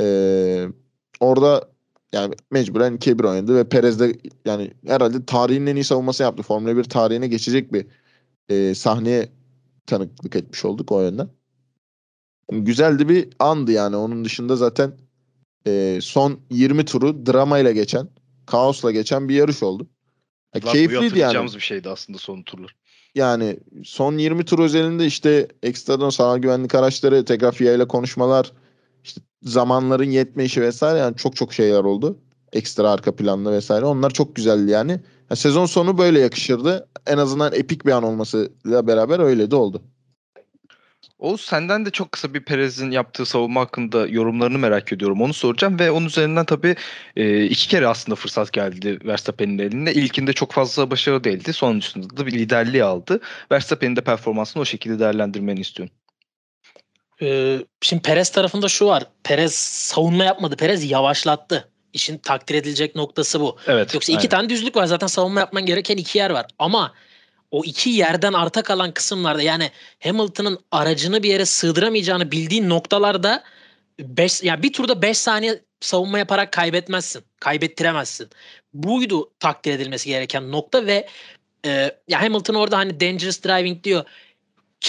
e, 0.00 0.66
orada 1.20 1.71
yani 2.12 2.34
mecburen 2.50 2.96
2'ye 2.96 3.18
1 3.18 3.24
oynadı 3.24 3.56
ve 3.56 3.68
Perez 3.68 4.00
de 4.00 4.18
yani 4.44 4.70
herhalde 4.86 5.26
tarihin 5.26 5.66
en 5.66 5.76
iyi 5.76 5.84
savunması 5.84 6.22
yaptı. 6.22 6.42
Formula 6.42 6.76
1 6.76 6.84
tarihine 6.84 7.28
geçecek 7.28 7.72
bir 7.72 7.86
e, 8.48 8.74
sahneye 8.74 9.28
tanıklık 9.86 10.36
etmiş 10.36 10.64
olduk 10.64 10.92
o 10.92 11.02
yönden. 11.02 11.28
Güzeldi 12.50 13.08
bir 13.08 13.28
andı 13.38 13.72
yani. 13.72 13.96
Onun 13.96 14.24
dışında 14.24 14.56
zaten 14.56 14.92
e, 15.66 15.98
son 16.02 16.40
20 16.50 16.84
turu 16.84 17.26
dramayla 17.26 17.72
geçen, 17.72 18.08
kaosla 18.46 18.90
geçen 18.92 19.28
bir 19.28 19.34
yarış 19.34 19.62
oldu. 19.62 19.86
Ya, 20.54 20.60
keyifliydi 20.60 21.18
yani. 21.18 21.54
bir 21.54 21.60
şeydi 21.60 21.88
aslında 21.88 22.18
son 22.18 22.42
turlar. 22.42 22.76
Yani 23.14 23.58
son 23.84 24.18
20 24.18 24.44
tur 24.44 24.58
özelinde 24.58 25.06
işte 25.06 25.48
ekstradan 25.62 26.10
sağ 26.10 26.38
güvenlik 26.38 26.74
araçları, 26.74 27.24
tekrar 27.24 27.52
FIA 27.52 27.74
ile 27.74 27.88
konuşmalar, 27.88 28.52
işte 29.04 29.20
zamanların 29.42 30.10
yetmeyişi 30.10 30.60
vesaire 30.62 30.98
yani 30.98 31.16
çok 31.16 31.36
çok 31.36 31.52
şeyler 31.52 31.84
oldu. 31.84 32.18
Ekstra 32.52 32.90
arka 32.90 33.16
planlı 33.16 33.52
vesaire. 33.52 33.84
Onlar 33.84 34.10
çok 34.10 34.36
güzeldi 34.36 34.70
yani. 34.70 34.92
yani 35.30 35.36
sezon 35.36 35.66
sonu 35.66 35.98
böyle 35.98 36.20
yakışırdı. 36.20 36.88
En 37.06 37.18
azından 37.18 37.52
epik 37.54 37.86
bir 37.86 37.92
an 37.92 38.02
olmasıyla 38.02 38.86
beraber 38.86 39.18
öyle 39.18 39.50
de 39.50 39.56
oldu. 39.56 39.82
Oğuz 41.22 41.40
senden 41.40 41.86
de 41.86 41.90
çok 41.90 42.12
kısa 42.12 42.34
bir 42.34 42.44
Perez'in 42.44 42.90
yaptığı 42.90 43.26
savunma 43.26 43.60
hakkında 43.60 44.06
yorumlarını 44.06 44.58
merak 44.58 44.92
ediyorum. 44.92 45.22
Onu 45.22 45.34
soracağım 45.34 45.78
ve 45.78 45.90
onun 45.90 46.06
üzerinden 46.06 46.44
tabii 46.44 46.76
e, 47.16 47.44
iki 47.44 47.68
kere 47.68 47.86
aslında 47.86 48.16
fırsat 48.16 48.52
geldi 48.52 48.98
Verstappen'in 49.04 49.58
eline. 49.58 49.92
İlkinde 49.92 50.32
çok 50.32 50.52
fazla 50.52 50.90
başarılı 50.90 51.24
değildi. 51.24 51.52
Sonuncusunda 51.52 52.16
da 52.16 52.26
bir 52.26 52.32
liderliği 52.32 52.84
aldı. 52.84 53.20
Verstappen'in 53.52 53.96
de 53.96 54.00
performansını 54.00 54.62
o 54.62 54.64
şekilde 54.64 54.98
değerlendirmeni 54.98 55.60
istiyorum. 55.60 55.94
Ee, 57.22 57.58
şimdi 57.80 58.02
Perez 58.02 58.30
tarafında 58.30 58.68
şu 58.68 58.86
var. 58.86 59.04
Perez 59.24 59.54
savunma 59.54 60.24
yapmadı. 60.24 60.56
Perez 60.56 60.90
yavaşlattı. 60.90 61.68
İşin 61.92 62.18
takdir 62.18 62.54
edilecek 62.54 62.94
noktası 62.94 63.40
bu. 63.40 63.56
Evet, 63.66 63.94
Yoksa 63.94 64.12
iki 64.12 64.20
aynen. 64.20 64.30
tane 64.30 64.48
düzlük 64.48 64.76
var. 64.76 64.86
Zaten 64.86 65.06
savunma 65.06 65.40
yapman 65.40 65.66
gereken 65.66 65.96
iki 65.96 66.18
yer 66.18 66.30
var. 66.30 66.46
Ama 66.58 66.94
o 67.50 67.64
iki 67.64 67.90
yerden 67.90 68.32
arta 68.32 68.62
kalan 68.62 68.92
kısımlarda 68.94 69.42
yani 69.42 69.70
Hamilton'ın 70.02 70.58
aracını 70.70 71.22
bir 71.22 71.28
yere 71.28 71.44
sığdıramayacağını 71.44 72.32
bildiğin 72.32 72.68
noktalarda 72.68 73.44
beş, 74.00 74.42
yani 74.42 74.62
bir 74.62 74.72
turda 74.72 75.02
5 75.02 75.18
saniye 75.18 75.62
savunma 75.80 76.18
yaparak 76.18 76.52
kaybetmezsin. 76.52 77.24
Kaybettiremezsin. 77.40 78.30
Buydu 78.74 79.30
takdir 79.40 79.72
edilmesi 79.72 80.08
gereken 80.08 80.52
nokta 80.52 80.86
ve 80.86 81.08
e, 81.66 81.98
ya 82.08 82.22
Hamilton 82.22 82.54
orada 82.54 82.78
hani 82.78 83.00
dangerous 83.00 83.44
driving 83.44 83.84
diyor. 83.84 84.04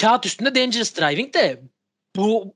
Kağıt 0.00 0.26
üstünde 0.26 0.54
dangerous 0.54 0.96
driving 0.96 1.34
de 1.34 1.62
bu 2.16 2.54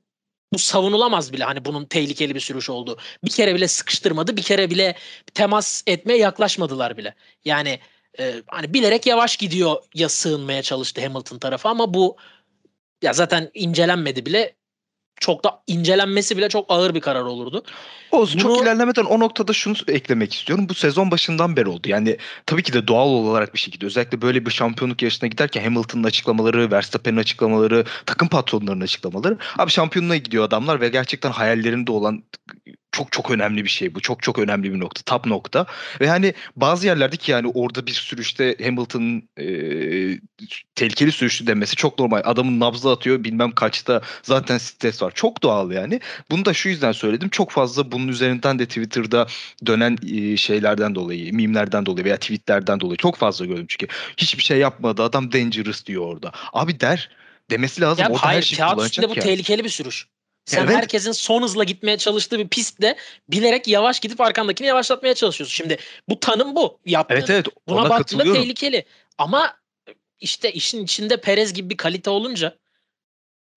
bu 0.53 0.59
savunulamaz 0.59 1.33
bile 1.33 1.43
hani 1.43 1.65
bunun 1.65 1.85
tehlikeli 1.85 2.35
bir 2.35 2.39
sürüş 2.39 2.69
oldu. 2.69 2.97
Bir 3.25 3.29
kere 3.29 3.55
bile 3.55 3.67
sıkıştırmadı, 3.67 4.37
bir 4.37 4.41
kere 4.41 4.69
bile 4.69 4.95
temas 5.33 5.83
etmeye 5.87 6.19
yaklaşmadılar 6.19 6.97
bile. 6.97 7.15
Yani 7.45 7.79
e, 8.19 8.43
hani 8.47 8.73
bilerek 8.73 9.05
yavaş 9.05 9.37
gidiyor 9.37 9.83
ya 9.93 10.09
sığınmaya 10.09 10.61
çalıştı 10.61 11.01
Hamilton 11.01 11.39
tarafı 11.39 11.69
ama 11.69 11.93
bu 11.93 12.17
ya 13.01 13.13
zaten 13.13 13.51
incelenmedi 13.53 14.25
bile 14.25 14.55
çok 15.19 15.43
da 15.43 15.59
incelenmesi 15.67 16.37
bile 16.37 16.49
çok 16.49 16.65
ağır 16.69 16.95
bir 16.95 17.01
karar 17.01 17.21
olurdu. 17.21 17.63
Oğuz 18.11 18.33
Bunu- 18.33 18.41
çok 18.41 18.61
ilerlemeden 18.61 19.03
o 19.05 19.19
noktada 19.19 19.53
şunu 19.53 19.75
eklemek 19.87 20.33
istiyorum. 20.33 20.69
Bu 20.69 20.73
sezon 20.73 21.11
başından 21.11 21.55
beri 21.55 21.69
oldu. 21.69 21.89
Yani 21.89 22.17
tabii 22.45 22.63
ki 22.63 22.73
de 22.73 22.87
doğal 22.87 23.07
olarak 23.07 23.53
bir 23.53 23.59
şekilde 23.59 23.85
özellikle 23.85 24.21
böyle 24.21 24.45
bir 24.45 24.51
şampiyonluk 24.51 25.01
yarışına 25.01 25.29
giderken 25.29 25.63
Hamilton'ın 25.63 26.03
açıklamaları, 26.03 26.71
Verstappen'in 26.71 27.17
açıklamaları, 27.17 27.85
takım 28.05 28.27
patronlarının 28.27 28.83
açıklamaları. 28.83 29.37
Abi 29.57 29.71
şampiyonluğa 29.71 30.15
gidiyor 30.17 30.43
adamlar 30.43 30.81
ve 30.81 30.89
gerçekten 30.89 31.31
hayallerinde 31.31 31.91
olan 31.91 32.23
çok 32.91 33.11
çok 33.11 33.31
önemli 33.31 33.63
bir 33.63 33.69
şey 33.69 33.95
bu. 33.95 33.99
Çok 33.99 34.23
çok 34.23 34.39
önemli 34.39 34.73
bir 34.73 34.79
nokta. 34.79 35.01
Top 35.03 35.25
nokta. 35.25 35.65
Ve 36.01 36.09
hani 36.09 36.33
bazı 36.55 36.87
yerlerde 36.87 37.17
ki 37.17 37.31
yani 37.31 37.51
orada 37.53 37.87
bir 37.87 37.91
sürüşte 37.91 38.55
Hamilton'ın 38.63 39.29
e, 39.37 39.45
tehlikeli 40.75 41.11
sürüştü 41.11 41.47
demesi 41.47 41.75
çok 41.75 41.99
normal. 41.99 42.21
Adamın 42.25 42.59
nabzı 42.59 42.89
atıyor 42.89 43.23
bilmem 43.23 43.51
kaçta 43.51 44.01
zaten 44.23 44.57
stres 44.57 45.01
var. 45.01 45.11
Çok 45.15 45.43
doğal 45.43 45.71
yani. 45.71 45.99
Bunu 46.31 46.45
da 46.45 46.53
şu 46.53 46.69
yüzden 46.69 46.91
söyledim. 46.91 47.29
Çok 47.29 47.51
fazla 47.51 47.91
bunun 47.91 48.07
üzerinden 48.07 48.59
de 48.59 48.65
Twitter'da 48.65 49.27
dönen 49.65 49.97
e, 50.11 50.37
şeylerden 50.37 50.95
dolayı, 50.95 51.33
mimlerden 51.33 51.85
dolayı 51.85 52.05
veya 52.05 52.17
tweetlerden 52.17 52.79
dolayı 52.79 52.97
çok 52.97 53.15
fazla 53.15 53.45
gördüm 53.45 53.65
çünkü. 53.67 53.87
Hiçbir 54.17 54.43
şey 54.43 54.57
yapmadı. 54.57 55.03
Adam 55.03 55.31
dangerous 55.31 55.85
diyor 55.85 56.03
orada. 56.03 56.31
Abi 56.53 56.79
der. 56.79 57.09
Demesi 57.49 57.81
lazım. 57.81 58.03
Ya 58.03 58.09
orada 58.09 58.25
hayır 58.25 58.37
her 58.37 58.41
şeyi 58.41 58.57
kağıt 58.57 58.85
üstünde 58.85 59.09
bu 59.09 59.13
yani. 59.13 59.23
tehlikeli 59.23 59.63
bir 59.63 59.69
sürüş. 59.69 60.07
Sen 60.45 60.63
Evet. 60.63 60.75
herkesin 60.75 61.11
son 61.11 61.41
hızla 61.41 61.63
gitmeye 61.63 61.97
çalıştığı 61.97 62.39
bir 62.39 62.47
pistte 62.47 62.95
bilerek 63.29 63.67
yavaş 63.67 63.99
gidip 63.99 64.21
arkandakini 64.21 64.67
yavaşlatmaya 64.67 65.13
çalışıyorsun. 65.13 65.53
Şimdi 65.55 65.77
bu 66.09 66.19
tanım 66.19 66.55
bu 66.55 66.79
yaptığın. 66.85 67.15
Evet 67.15 67.29
evet 67.29 67.45
Buna 67.67 67.89
baktığında 67.89 68.23
tehlikeli. 68.23 68.85
Ama 69.17 69.53
işte 70.19 70.51
işin 70.51 70.83
içinde 70.83 71.17
Perez 71.17 71.53
gibi 71.53 71.69
bir 71.69 71.77
kalite 71.77 72.09
olunca 72.09 72.57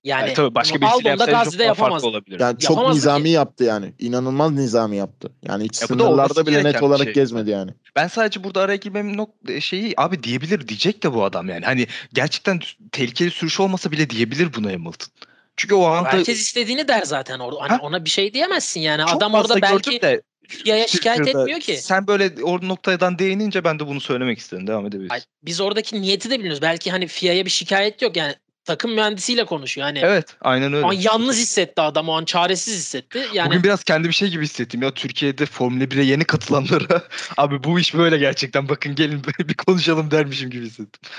yani 0.05 0.21
Yani 0.23 0.35
tabii 0.35 0.55
başka 0.55 0.81
birisiyle 0.81 1.09
yapsaydı 1.09 1.31
çok 1.33 1.45
Gazi'de 1.45 1.64
daha 1.64 1.75
farklı 1.75 2.09
olabilir. 2.09 2.40
Yani 2.40 2.59
çok 2.59 2.71
Yapamazdı 2.71 2.97
nizami 2.97 3.25
ki. 3.25 3.31
yaptı 3.31 3.64
yani. 3.64 3.92
İnanılmaz 3.99 4.53
nizami 4.53 4.97
yaptı. 4.97 5.33
Yani 5.42 5.64
hiç 5.64 5.83
Ya 5.83 5.88
bu 5.88 5.99
da 5.99 6.05
olması 6.05 6.35
sınırlarda 6.35 6.47
bile 6.51 6.73
net 6.73 6.83
olarak 6.83 7.05
şey. 7.05 7.12
gezmedi 7.12 7.51
yani. 7.51 7.71
Ben 7.97 8.09
sadece 8.09 8.45
burada 8.45 8.61
araya 8.61 8.77
girmemin 8.77 9.14
nok- 9.18 9.61
şeyi 9.61 9.95
abi 9.97 10.23
diyebilir 10.23 10.68
diyecek 10.68 11.03
de 11.03 11.14
bu 11.14 11.25
adam 11.25 11.49
yani. 11.49 11.64
Hani 11.64 11.87
gerçekten 12.12 12.61
tehlikeli 12.92 13.31
sürüş 13.31 13.61
olmasa 13.61 13.90
bile 13.90 14.11
diyebilir 14.11 14.55
bunu 14.55 14.66
Hamilton. 14.66 15.09
Çünkü 15.57 15.75
o 15.75 15.85
anda 15.85 16.12
herkes 16.12 16.41
istediğini 16.41 16.88
der 16.88 17.03
zaten 17.03 17.38
orada. 17.38 17.61
Hani 17.61 17.71
Ha? 17.71 17.79
ona 17.83 18.05
bir 18.05 18.11
şey 18.11 18.35
diyemezsin 18.35 18.81
yani. 18.81 19.07
çok 19.07 19.17
Adam 19.17 19.35
orada 19.35 19.62
belki 19.62 20.03
de 20.03 20.23
yaya 20.65 20.88
şikayet 20.88 21.29
etmiyor 21.29 21.61
ki. 21.61 21.77
Sen 21.77 22.07
böyle 22.07 22.43
o 22.43 22.69
noktadan 22.69 23.19
değinince 23.19 23.65
ben 23.65 23.79
de 23.79 23.87
bunu 23.87 24.01
söylemek 24.01 24.38
istedim. 24.38 24.67
Devam 24.67 24.87
edebiliriz. 24.87 25.12
Ay, 25.12 25.21
biz 25.43 25.61
oradaki 25.61 26.03
niyeti 26.03 26.31
de 26.31 26.35
bilmiyoruz. 26.35 26.62
Belki 26.62 26.91
hani 26.91 27.07
FIA'ya 27.07 27.45
bir 27.45 27.51
şikayet 27.51 28.03
yok. 28.03 28.17
Yani 28.17 28.35
takım 28.65 28.93
mühendisiyle 28.95 29.45
konuşuyor. 29.45 29.87
Hani 29.87 29.99
Evet 29.99 30.37
aynen 30.41 30.73
öyle. 30.73 30.87
o 30.87 30.88
an 30.88 30.93
yalnız 30.93 31.37
hissetti 31.38 31.81
adam. 31.81 32.09
O 32.09 32.12
an 32.12 32.25
çaresiz 32.25 32.75
hissetti. 32.75 33.27
Yani 33.33 33.49
Bugün 33.49 33.62
biraz 33.62 33.85
kendi 33.85 34.09
bir 34.09 34.15
şey 34.15 34.29
gibi 34.29 34.45
hissettim 34.45 34.83
ya 34.83 34.95
Türkiye'de 34.95 35.47
Formula 35.47 35.85
1'e 35.85 36.03
yeni 36.03 36.25
katılanlara 36.25 37.03
abi 37.37 37.65
bu 37.65 37.81
iş 37.81 37.95
böyle 37.95 38.19
gerçekten 38.19 38.69
bakın 38.69 38.95
gelin 38.95 39.23
bir 39.38 39.55
konuşalım 39.55 40.11
dermişim 40.11 40.51
gibi 40.51 40.67
hissettim. 40.67 41.11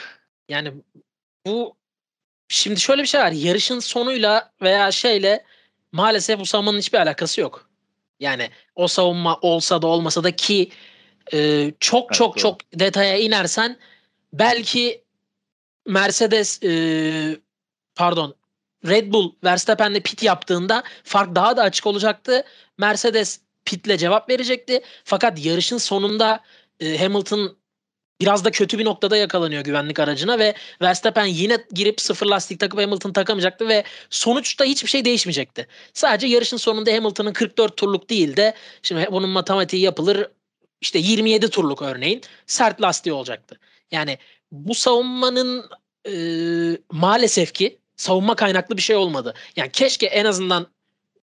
Yani 0.49 0.73
bu 1.45 1.75
şimdi 2.47 2.79
şöyle 2.79 3.01
bir 3.01 3.07
şey 3.07 3.21
var. 3.21 3.31
Yarışın 3.31 3.79
sonuyla 3.79 4.51
veya 4.61 4.91
şeyle 4.91 5.45
maalesef 5.91 6.39
bu 6.39 6.45
savunmanın 6.45 6.77
hiçbir 6.77 6.97
alakası 6.97 7.41
yok. 7.41 7.69
Yani 8.19 8.49
o 8.75 8.87
savunma 8.87 9.37
olsa 9.41 9.81
da 9.81 9.87
olmasa 9.87 10.23
da 10.23 10.35
ki 10.35 10.69
e, 11.33 11.71
çok 11.79 12.03
Evet, 12.03 12.13
çok 12.13 12.33
doğru. 12.33 12.41
çok 12.41 12.79
detaya 12.79 13.17
inersen 13.17 13.77
belki 14.33 15.03
Mercedes 15.87 16.63
e, 16.63 16.71
pardon 17.95 18.35
Red 18.87 19.13
Bull 19.13 19.31
Verstappen'le 19.43 19.99
pit 19.99 20.23
yaptığında 20.23 20.83
fark 21.03 21.35
daha 21.35 21.57
da 21.57 21.63
açık 21.63 21.87
olacaktı. 21.87 22.43
Mercedes 22.77 23.39
pitle 23.65 23.97
cevap 23.97 24.29
verecekti. 24.29 24.81
Fakat 25.03 25.45
yarışın 25.45 25.77
sonunda 25.77 26.43
e, 26.79 26.97
Hamilton 26.97 27.57
biraz 28.21 28.45
da 28.45 28.51
kötü 28.51 28.79
bir 28.79 28.85
noktada 28.85 29.17
yakalanıyor 29.17 29.63
güvenlik 29.63 29.99
aracına 29.99 30.39
ve 30.39 30.53
Verstappen 30.81 31.25
yine 31.25 31.57
girip 31.73 32.01
sıfır 32.01 32.25
lastik 32.25 32.59
takıp 32.59 32.79
Hamilton 32.79 33.13
takamayacaktı 33.13 33.67
ve 33.67 33.83
sonuçta 34.09 34.65
hiçbir 34.65 34.89
şey 34.89 35.05
değişmeyecekti. 35.05 35.67
Sadece 35.93 36.27
yarışın 36.27 36.57
sonunda 36.57 36.91
Hamilton'ın 36.93 37.33
44 37.33 37.77
turluk 37.77 38.09
değil 38.09 38.37
de 38.37 38.53
şimdi 38.81 39.07
bunun 39.11 39.29
matematiği 39.29 39.81
yapılır 39.81 40.27
işte 40.81 40.99
27 40.99 41.49
turluk 41.49 41.81
örneğin 41.81 42.21
sert 42.47 42.81
lastiği 42.81 43.13
olacaktı. 43.13 43.59
Yani 43.91 44.17
bu 44.51 44.75
savunmanın 44.75 45.69
e, 46.07 46.13
maalesef 46.91 47.53
ki 47.53 47.77
savunma 47.95 48.35
kaynaklı 48.35 48.77
bir 48.77 48.81
şey 48.81 48.95
olmadı. 48.95 49.33
Yani 49.55 49.71
keşke 49.71 50.05
en 50.05 50.25
azından 50.25 50.67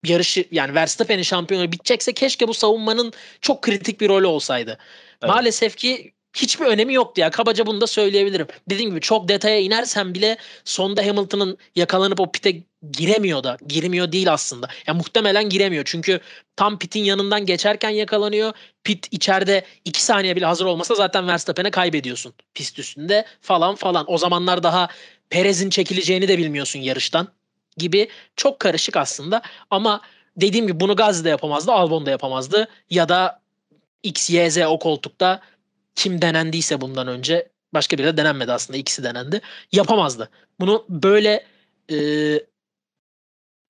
yarışı 0.04 0.44
yani 0.50 0.74
Verstappen'in 0.74 1.22
şampiyonu 1.22 1.72
bitecekse 1.72 2.12
keşke 2.12 2.48
bu 2.48 2.54
savunmanın 2.54 3.12
çok 3.40 3.62
kritik 3.62 4.00
bir 4.00 4.08
rolü 4.08 4.26
olsaydı. 4.26 4.78
Evet. 5.22 5.30
Maalesef 5.30 5.76
ki 5.76 6.12
hiçbir 6.36 6.66
önemi 6.66 6.94
yoktu 6.94 7.20
ya. 7.20 7.30
Kabaca 7.30 7.66
bunu 7.66 7.80
da 7.80 7.86
söyleyebilirim. 7.86 8.46
Dediğim 8.70 8.90
gibi 8.90 9.00
çok 9.00 9.28
detaya 9.28 9.58
inersen 9.60 10.14
bile 10.14 10.36
sonda 10.64 11.06
Hamilton'ın 11.06 11.58
yakalanıp 11.76 12.20
o 12.20 12.32
pite 12.32 12.62
giremiyor 12.92 13.44
da. 13.44 13.56
Girmiyor 13.68 14.12
değil 14.12 14.32
aslında. 14.32 14.68
Ya 14.86 14.94
muhtemelen 14.94 15.48
giremiyor. 15.48 15.84
Çünkü 15.86 16.20
tam 16.56 16.78
pitin 16.78 17.04
yanından 17.04 17.46
geçerken 17.46 17.90
yakalanıyor. 17.90 18.52
Pit 18.84 19.08
içeride 19.10 19.64
2 19.84 20.02
saniye 20.02 20.36
bile 20.36 20.46
hazır 20.46 20.66
olmasa 20.66 20.94
zaten 20.94 21.28
Verstappen'e 21.28 21.70
kaybediyorsun 21.70 22.32
pist 22.54 22.78
üstünde 22.78 23.24
falan 23.40 23.74
falan. 23.74 24.04
O 24.08 24.18
zamanlar 24.18 24.62
daha 24.62 24.88
Perez'in 25.30 25.70
çekileceğini 25.70 26.28
de 26.28 26.38
bilmiyorsun 26.38 26.80
yarıştan 26.80 27.28
gibi 27.76 28.08
çok 28.36 28.60
karışık 28.60 28.96
aslında 28.96 29.42
ama 29.70 30.00
dediğim 30.36 30.66
gibi 30.66 30.80
bunu 30.80 30.96
Gazi 30.96 31.24
de 31.24 31.28
yapamazdı, 31.28 31.72
Albon 31.72 32.06
da 32.06 32.10
yapamazdı 32.10 32.68
ya 32.90 33.08
da 33.08 33.40
X, 34.02 34.30
Y, 34.30 34.50
Z 34.50 34.58
o 34.58 34.78
koltukta 34.78 35.40
kim 35.94 36.22
denendiyse 36.22 36.80
bundan 36.80 37.08
önce 37.08 37.48
başka 37.74 37.98
biri 37.98 38.06
de 38.06 38.16
denenmedi 38.16 38.52
aslında 38.52 38.78
ikisi 38.78 39.04
denendi. 39.04 39.40
Yapamazdı. 39.72 40.30
Bunu 40.60 40.86
böyle 40.88 41.46
e, 41.92 41.96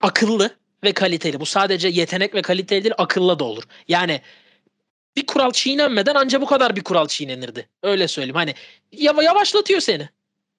akıllı 0.01 0.51
ve 0.85 0.93
kaliteli. 0.93 1.41
Bu 1.41 1.47
sadece 1.47 1.89
yetenek 1.89 2.35
ve 2.35 2.43
kaliteli 2.43 2.85
değil 2.85 2.95
akılla 2.99 3.39
da 3.39 3.45
olur. 3.45 3.63
Yani 3.89 4.21
bir 5.17 5.27
kural 5.27 5.51
çiğnenmeden 5.53 6.15
anca 6.15 6.41
bu 6.41 6.47
kadar 6.47 6.77
bir 6.77 6.85
kural 6.85 7.09
çiğnenirdi. 7.09 7.69
Öyle 7.83 8.09
söyleyeyim. 8.09 8.35
Hani 8.37 8.55
yava- 8.93 9.23
yavaşlatıyor 9.25 9.81
seni. 9.81 10.09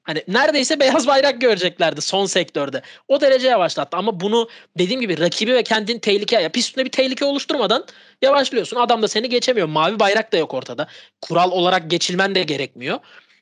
Hani 0.03 0.23
neredeyse 0.27 0.79
beyaz 0.79 1.07
bayrak 1.07 1.41
göreceklerdi 1.41 2.01
son 2.01 2.25
sektörde. 2.25 2.81
O 3.07 3.21
derece 3.21 3.47
yavaşlattı 3.47 3.97
ama 3.97 4.19
bunu 4.19 4.49
dediğim 4.77 5.01
gibi 5.01 5.19
rakibi 5.19 5.53
ve 5.53 5.63
kendin 5.63 5.99
tehlike 5.99 6.41
ya 6.41 6.49
pist 6.49 6.67
üstünde 6.67 6.85
bir 6.85 6.91
tehlike 6.91 7.25
oluşturmadan 7.25 7.85
yavaşlıyorsun. 8.21 8.77
Adam 8.77 9.01
da 9.01 9.07
seni 9.07 9.29
geçemiyor. 9.29 9.67
Mavi 9.67 9.99
bayrak 9.99 10.31
da 10.31 10.37
yok 10.37 10.53
ortada. 10.53 10.87
Kural 11.21 11.51
olarak 11.51 11.89
geçilmen 11.91 12.35
de 12.35 12.43
gerekmiyor. 12.43 12.99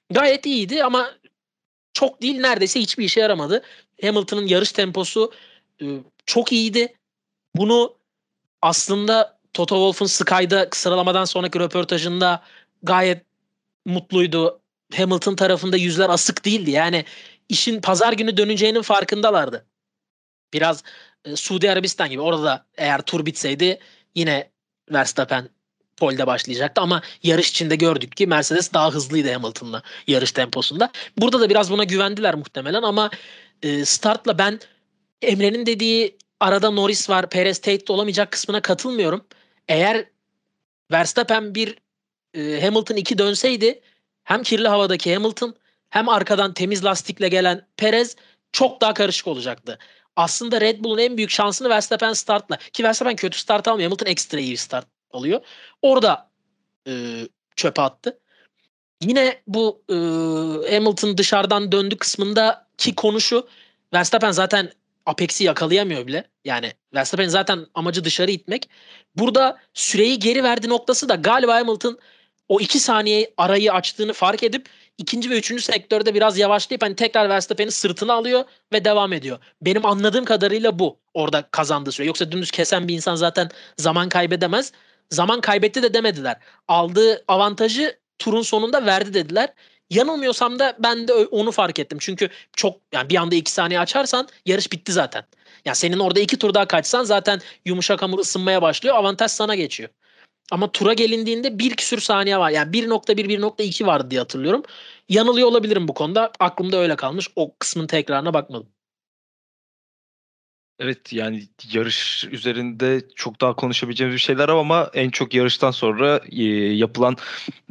Gayet 0.10 0.46
iyiydi 0.46 0.84
ama 0.84 1.12
çok 1.94 2.22
değil 2.22 2.40
neredeyse 2.40 2.80
hiçbir 2.80 3.06
işe 3.06 3.20
yaramadı. 3.20 3.64
Hamilton'ın 4.02 4.48
yarış 4.48 4.72
temposu 4.72 5.32
e, 5.82 5.86
çok 6.26 6.52
iyiydi. 6.52 6.96
Bunu 7.56 7.96
aslında 8.62 9.38
Toto 9.54 9.76
Wolff'un 9.76 10.06
Sky'da 10.06 10.70
sıralamadan 10.72 11.26
sonraki 11.26 11.60
röportajında 11.60 12.44
gayet 12.84 13.26
mutluydu. 13.86 14.60
Hamilton 14.96 15.36
tarafında 15.36 15.78
yüzler 15.78 16.10
asık 16.10 16.46
değildi. 16.46 16.72
Yani 16.72 17.06
işin 17.50 17.82
pazar 17.82 18.14
günü 18.14 18.38
döneceğinin 18.38 18.82
farkındalardı. 18.82 19.66
Biraz 20.54 20.84
e, 21.26 21.36
Suudi 21.36 21.72
Arabistan 21.72 22.10
gibi 22.10 22.22
orada 22.22 22.44
da 22.44 22.66
eğer 22.78 23.02
tur 23.02 23.26
bitseydi 23.26 23.80
yine 24.16 24.52
Verstappen 24.92 25.50
polde 25.98 26.28
başlayacaktı 26.28 26.82
ama 26.82 27.02
yarış 27.24 27.50
içinde 27.50 27.76
gördük 27.76 28.18
ki 28.18 28.28
Mercedes 28.28 28.74
daha 28.74 28.92
hızlıydı 28.92 29.34
Hamilton'la 29.34 29.84
yarış 30.08 30.32
temposunda. 30.32 30.92
Burada 31.18 31.40
da 31.40 31.50
biraz 31.50 31.72
buna 31.72 31.84
güvendiler 31.84 32.36
muhtemelen 32.36 32.82
ama 32.82 33.10
e, 33.64 33.86
startla 33.86 34.38
ben 34.38 34.60
Emre'nin 35.22 35.66
dediği 35.66 36.18
arada 36.40 36.72
Norris 36.72 37.10
var, 37.10 37.30
Perez 37.30 37.60
Tate 37.60 37.94
olamayacak 37.94 38.32
kısmına 38.32 38.62
katılmıyorum. 38.62 39.26
Eğer 39.68 40.06
Verstappen 40.92 41.56
bir 41.56 41.78
e, 42.34 42.62
Hamilton 42.62 42.96
2 42.96 43.18
dönseydi 43.18 43.82
hem 44.28 44.44
kirli 44.44 44.68
havadaki 44.68 45.14
Hamilton 45.14 45.56
hem 45.90 46.10
arkadan 46.10 46.54
temiz 46.54 46.86
lastikle 46.86 47.30
gelen 47.30 47.68
Perez 47.78 48.16
çok 48.52 48.82
daha 48.82 48.94
karışık 48.94 49.28
olacaktı. 49.28 49.80
Aslında 50.16 50.62
Red 50.62 50.84
Bull'un 50.84 50.98
en 50.98 51.18
büyük 51.18 51.30
şansını 51.30 51.70
Verstappen 51.70 52.14
startla 52.14 52.58
ki 52.74 52.84
Verstappen 52.84 53.16
kötü 53.16 53.40
start 53.40 53.68
almıyor. 53.68 53.90
Hamilton 53.90 54.06
ekstra 54.06 54.40
iyi 54.40 54.52
bir 54.52 54.58
start 54.58 54.88
alıyor. 55.12 55.42
Orada 55.82 56.30
e, 56.88 56.92
çöpe 57.56 57.82
attı. 57.82 58.20
Yine 59.02 59.42
bu 59.48 59.84
e, 59.90 59.96
Hamilton 60.76 61.18
dışarıdan 61.18 61.72
döndü 61.72 61.98
kısmında 61.98 62.68
ki 62.78 62.96
konuşu 62.96 63.48
Verstappen 63.94 64.32
zaten 64.32 64.72
Apex'i 65.06 65.44
yakalayamıyor 65.44 66.08
bile. 66.08 66.24
Yani 66.46 66.74
Verstappen 66.94 67.28
zaten 67.28 67.68
amacı 67.74 68.04
dışarı 68.04 68.32
itmek. 68.32 68.70
Burada 69.16 69.58
süreyi 69.74 70.20
geri 70.20 70.44
verdi 70.44 70.70
noktası 70.70 71.10
da 71.10 71.16
galiba 71.16 71.56
Hamilton 71.56 72.00
o 72.50 72.60
iki 72.60 72.80
saniye 72.80 73.34
arayı 73.38 73.74
açtığını 73.74 74.14
fark 74.14 74.44
edip 74.44 74.70
ikinci 74.98 75.30
ve 75.30 75.38
üçüncü 75.38 75.64
sektörde 75.64 76.14
biraz 76.14 76.38
yavaşlayıp 76.38 76.84
hani 76.84 76.96
tekrar 76.96 77.30
Verstappen'i 77.30 77.72
sırtına 77.72 78.14
alıyor 78.14 78.44
ve 78.74 78.86
devam 78.86 79.14
ediyor. 79.14 79.40
Benim 79.62 79.86
anladığım 79.86 80.26
kadarıyla 80.26 80.80
bu. 80.80 81.00
orada 81.14 81.42
kazandığı 81.52 81.92
süre. 81.92 82.08
Yoksa 82.08 82.32
dümdüz 82.32 82.52
kesen 82.52 82.88
bir 82.88 82.94
insan 82.94 83.16
zaten 83.16 83.50
zaman 83.78 84.10
kaybedemez. 84.10 84.72
Zaman 85.12 85.42
kaybetti 85.42 85.84
de 85.84 85.94
demediler. 85.94 86.38
Aldığı 86.68 87.24
avantajı 87.28 88.00
turun 88.20 88.42
sonunda 88.42 88.86
verdi 88.86 89.14
dediler. 89.14 89.54
Yanılmıyorsam 89.90 90.60
da 90.60 90.76
ben 90.80 91.08
de 91.08 91.14
onu 91.14 91.52
fark 91.52 91.80
ettim. 91.80 91.98
Çünkü 92.02 92.30
çok 92.54 92.78
yani 92.94 93.10
bir 93.10 93.16
anda 93.16 93.36
iki 93.36 93.52
saniye 93.52 93.80
açarsan 93.80 94.28
yarış 94.46 94.72
bitti 94.72 94.92
zaten. 94.92 95.24
Yani 95.66 95.76
senin 95.76 96.00
orada 96.00 96.20
iki 96.20 96.38
tur 96.38 96.54
daha 96.54 96.68
kaçsan 96.68 97.04
zaten 97.04 97.42
yumuşak 97.66 98.02
hamur 98.02 98.20
ısınmaya 98.20 98.62
başlıyor. 98.62 98.96
Avantaj 98.96 99.32
sana 99.32 99.56
geçiyor. 99.56 99.90
Ama 100.52 100.72
tura 100.72 100.94
gelindiğinde 100.94 101.60
bir 101.60 101.76
küsür 101.76 102.00
saniye 102.02 102.38
var. 102.40 102.50
Yani 102.50 102.74
1.1 102.74 103.30
1.2 103.30 103.86
vardı 103.86 104.12
diye 104.12 104.20
hatırlıyorum. 104.20 104.64
Yanılıyor 105.10 105.48
olabilirim 105.48 105.88
bu 105.88 105.94
konuda. 105.94 106.32
Aklımda 106.40 106.78
öyle 106.78 106.96
kalmış. 106.96 107.30
O 107.36 107.56
kısmın 107.60 107.88
tekrarına 107.88 108.34
bakmadım. 108.34 108.70
Evet 110.80 111.14
yani 111.14 111.44
yarış 111.72 112.26
üzerinde 112.32 113.02
çok 113.16 113.42
daha 113.42 113.56
konuşabileceğimiz 113.56 114.16
bir 114.16 114.22
şeyler 114.22 114.50
ama 114.50 114.90
en 114.94 115.10
çok 115.10 115.34
yarıştan 115.34 115.72
sonra 115.72 116.22
e, 116.32 116.44
yapılan 116.76 117.16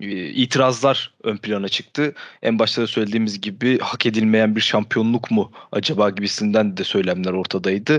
e, 0.00 0.08
itirazlar 0.26 1.14
ön 1.22 1.36
plana 1.36 1.68
çıktı. 1.68 2.14
En 2.42 2.58
başta 2.58 2.82
da 2.82 2.86
söylediğimiz 2.86 3.40
gibi 3.40 3.78
hak 3.78 4.06
edilmeyen 4.06 4.56
bir 4.56 4.60
şampiyonluk 4.60 5.30
mu 5.30 5.52
acaba 5.72 6.10
gibisinden 6.10 6.76
de 6.76 6.84
söylemler 6.84 7.32
ortadaydı. 7.32 7.98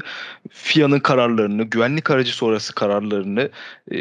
FIA'nın 0.49 0.99
kararlarını, 0.99 1.63
güvenlik 1.63 2.11
aracı 2.11 2.35
sonrası 2.35 2.75
kararlarını 2.75 3.49
e, 3.91 3.97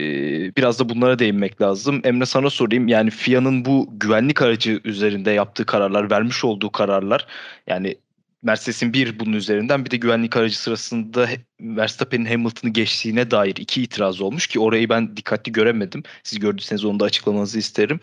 biraz 0.57 0.81
da 0.81 0.89
bunlara 0.89 1.19
değinmek 1.19 1.61
lazım. 1.63 2.01
Emre 2.05 2.27
sana 2.27 2.51
sorayım 2.51 2.89
yani 2.89 3.11
FIA'nın 3.11 3.65
bu 3.65 3.89
güvenlik 3.93 4.43
aracı 4.43 4.81
üzerinde 4.85 5.31
yaptığı 5.31 5.67
kararlar, 5.67 6.11
vermiş 6.11 6.45
olduğu 6.45 6.73
kararlar 6.73 7.27
yani 7.67 7.97
Mercedes'in 8.47 8.93
bir 8.93 9.21
bunun 9.21 9.33
üzerinden 9.33 9.85
bir 9.85 9.91
de 9.91 9.97
güvenlik 9.97 10.37
aracı 10.37 10.61
sırasında 10.61 11.29
Verstappen'in 11.61 12.25
Hamilton'ı 12.25 12.73
geçtiğine 12.73 13.31
dair 13.31 13.57
iki 13.57 13.83
itiraz 13.83 14.21
olmuş 14.21 14.47
ki 14.47 14.61
orayı 14.61 14.89
ben 14.89 15.17
dikkatli 15.17 15.53
göremedim. 15.53 16.03
Siz 16.23 16.39
gördüyseniz 16.39 16.85
onu 16.85 17.01
da 17.01 17.05
açıklamanızı 17.05 17.59
isterim. 17.59 18.01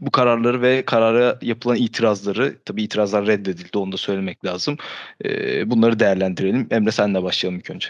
Bu 0.00 0.10
kararları 0.10 0.62
ve 0.62 0.84
karara 0.84 1.38
yapılan 1.42 1.76
itirazları 1.76 2.56
tabii 2.64 2.82
itirazlar 2.82 3.26
reddedildi 3.26 3.78
onu 3.78 3.92
da 3.92 3.96
söylemek 3.96 4.44
lazım. 4.44 4.76
Ee, 5.24 5.70
bunları 5.70 6.00
değerlendirelim. 6.00 6.68
Emre 6.70 6.90
senle 6.90 7.22
başlayalım 7.22 7.58
ilk 7.58 7.70
önce. 7.70 7.88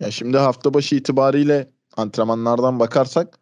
Ya 0.00 0.10
şimdi 0.10 0.38
hafta 0.38 0.74
başı 0.74 0.94
itibariyle 0.94 1.68
antrenmanlardan 1.96 2.80
bakarsak 2.80 3.38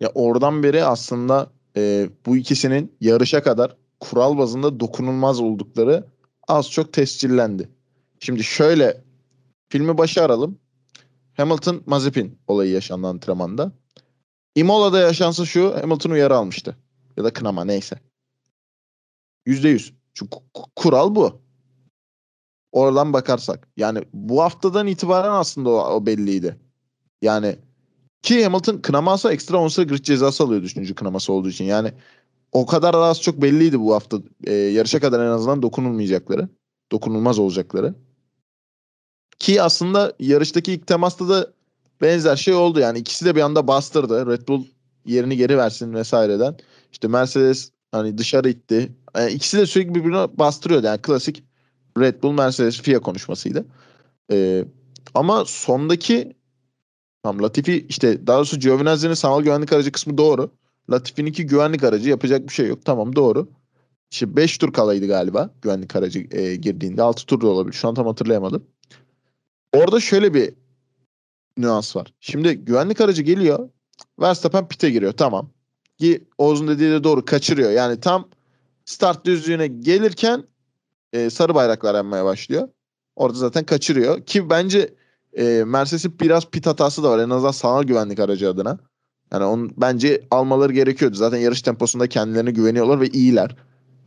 ya 0.00 0.10
oradan 0.14 0.62
beri 0.62 0.84
aslında 0.84 1.50
e, 1.76 2.08
bu 2.26 2.36
ikisinin 2.36 2.92
yarışa 3.00 3.42
kadar 3.42 3.76
kural 4.00 4.38
bazında 4.38 4.80
dokunulmaz 4.80 5.40
oldukları 5.40 6.13
az 6.48 6.70
çok 6.70 6.92
tescillendi. 6.92 7.68
Şimdi 8.20 8.44
şöyle 8.44 9.04
filmi 9.68 9.98
başa 9.98 10.22
aralım. 10.22 10.58
Hamilton 11.36 11.82
Mazepin 11.86 12.38
olayı 12.46 12.72
yaşandı 12.72 13.06
antrenmanda. 13.06 13.72
Imola'da 14.54 15.00
yaşansa 15.00 15.44
şu 15.44 15.76
Hamilton 15.82 16.10
uyarı 16.10 16.36
almıştı. 16.36 16.76
Ya 17.16 17.24
da 17.24 17.32
kınama 17.32 17.64
neyse. 17.64 17.96
Yüzde 19.46 19.68
yüz. 19.68 19.92
Çünkü 20.14 20.36
kural 20.76 21.14
bu. 21.14 21.40
Oradan 22.72 23.12
bakarsak. 23.12 23.68
Yani 23.76 24.04
bu 24.12 24.42
haftadan 24.42 24.86
itibaren 24.86 25.32
aslında 25.32 25.70
o, 25.70 25.94
o 25.94 26.06
belliydi. 26.06 26.56
Yani 27.22 27.56
ki 28.22 28.44
Hamilton 28.44 28.78
kınaması 28.78 29.32
ekstra 29.32 29.58
10 29.58 29.68
sıra 29.68 29.84
grid 29.84 30.04
cezası 30.04 30.44
alıyor 30.44 30.62
düşünücü 30.62 30.94
kınaması 30.94 31.32
olduğu 31.32 31.48
için. 31.48 31.64
Yani 31.64 31.92
o 32.54 32.66
kadar 32.66 32.94
az 32.94 33.20
çok 33.20 33.42
belliydi 33.42 33.80
bu 33.80 33.94
hafta. 33.94 34.18
E, 34.44 34.54
yarışa 34.54 35.00
kadar 35.00 35.26
en 35.26 35.30
azından 35.30 35.62
dokunulmayacakları. 35.62 36.48
Dokunulmaz 36.92 37.38
olacakları. 37.38 37.94
Ki 39.38 39.62
aslında 39.62 40.12
yarıştaki 40.20 40.72
ilk 40.72 40.86
temasta 40.86 41.28
da 41.28 41.52
benzer 42.00 42.36
şey 42.36 42.54
oldu. 42.54 42.80
Yani 42.80 42.98
ikisi 42.98 43.24
de 43.24 43.36
bir 43.36 43.40
anda 43.40 43.68
bastırdı. 43.68 44.26
Red 44.26 44.48
Bull 44.48 44.64
yerini 45.06 45.36
geri 45.36 45.58
versin 45.58 45.94
vesaireden. 45.94 46.56
İşte 46.92 47.08
Mercedes 47.08 47.70
hani 47.92 48.18
dışarı 48.18 48.48
itti. 48.48 48.92
Yani 49.16 49.32
ikisi 49.32 49.58
de 49.58 49.66
sürekli 49.66 49.94
birbirine 49.94 50.38
bastırıyordu. 50.38 50.86
Yani 50.86 51.02
klasik 51.02 51.44
Red 51.98 52.22
Bull 52.22 52.32
Mercedes 52.32 52.80
FIA 52.80 53.00
konuşmasıydı. 53.00 53.66
Ee, 54.32 54.64
ama 55.14 55.44
sondaki 55.44 56.36
tam 57.22 57.42
Latifi 57.42 57.86
işte 57.88 58.26
daha 58.26 58.36
doğrusu 58.36 58.58
Giovinazzi'nin 58.58 59.14
sanal 59.14 59.42
güvenlik 59.42 59.72
aracı 59.72 59.92
kısmı 59.92 60.18
doğru. 60.18 60.50
Latifi'ninki 60.90 61.46
güvenlik 61.46 61.84
aracı 61.84 62.10
yapacak 62.10 62.48
bir 62.48 62.52
şey 62.52 62.68
yok. 62.68 62.84
Tamam 62.84 63.16
doğru. 63.16 63.48
İşte 64.10 64.36
5 64.36 64.58
tur 64.58 64.72
kalaydı 64.72 65.06
galiba 65.06 65.50
güvenlik 65.62 65.96
aracı 65.96 66.26
e, 66.30 66.56
girdiğinde. 66.56 67.02
6 67.02 67.26
tur 67.26 67.40
da 67.40 67.46
olabilir. 67.46 67.74
Şu 67.74 67.88
an 67.88 67.94
tam 67.94 68.06
hatırlayamadım. 68.06 68.66
Orada 69.72 70.00
şöyle 70.00 70.34
bir 70.34 70.54
nüans 71.58 71.96
var. 71.96 72.14
Şimdi 72.20 72.54
güvenlik 72.54 73.00
aracı 73.00 73.22
geliyor. 73.22 73.68
Verstappen 74.20 74.68
pite 74.68 74.90
giriyor. 74.90 75.12
Tamam. 75.12 75.50
Ki 75.98 76.24
Oğuz'un 76.38 76.68
dediği 76.68 76.90
de 76.90 77.04
doğru 77.04 77.24
kaçırıyor. 77.24 77.70
Yani 77.70 78.00
tam 78.00 78.28
start 78.84 79.26
düzlüğüne 79.26 79.66
gelirken 79.66 80.44
e, 81.12 81.30
sarı 81.30 81.54
bayraklar 81.54 81.94
yanmaya 81.94 82.24
başlıyor. 82.24 82.68
Orada 83.16 83.38
zaten 83.38 83.64
kaçırıyor. 83.64 84.26
Ki 84.26 84.50
bence 84.50 84.94
e, 85.32 85.64
Mercedes'in 85.66 86.20
biraz 86.20 86.50
pit 86.50 86.66
hatası 86.66 87.02
da 87.02 87.10
var. 87.10 87.18
En 87.18 87.30
azından 87.30 87.50
sanal 87.50 87.82
güvenlik 87.82 88.18
aracı 88.18 88.48
adına. 88.48 88.78
Yani 89.34 89.44
onun 89.44 89.74
bence 89.76 90.22
almaları 90.30 90.72
gerekiyordu. 90.72 91.16
Zaten 91.16 91.38
yarış 91.38 91.62
temposunda 91.62 92.08
kendilerine 92.08 92.50
güveniyorlar 92.50 93.00
ve 93.00 93.08
iyiler. 93.08 93.56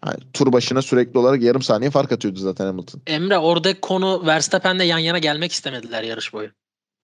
Yani 0.05 0.17
tur 0.33 0.53
başına 0.53 0.81
sürekli 0.81 1.19
olarak 1.19 1.41
yarım 1.41 1.61
saniye 1.61 1.91
fark 1.91 2.11
atıyordu 2.11 2.39
zaten 2.39 2.65
Hamilton. 2.65 3.01
Emre 3.07 3.37
orada 3.37 3.79
konu 3.81 4.25
Verstappen'le 4.25 4.79
yan 4.79 4.97
yana 4.97 5.17
gelmek 5.17 5.51
istemediler 5.51 6.03
yarış 6.03 6.33
boyu. 6.33 6.49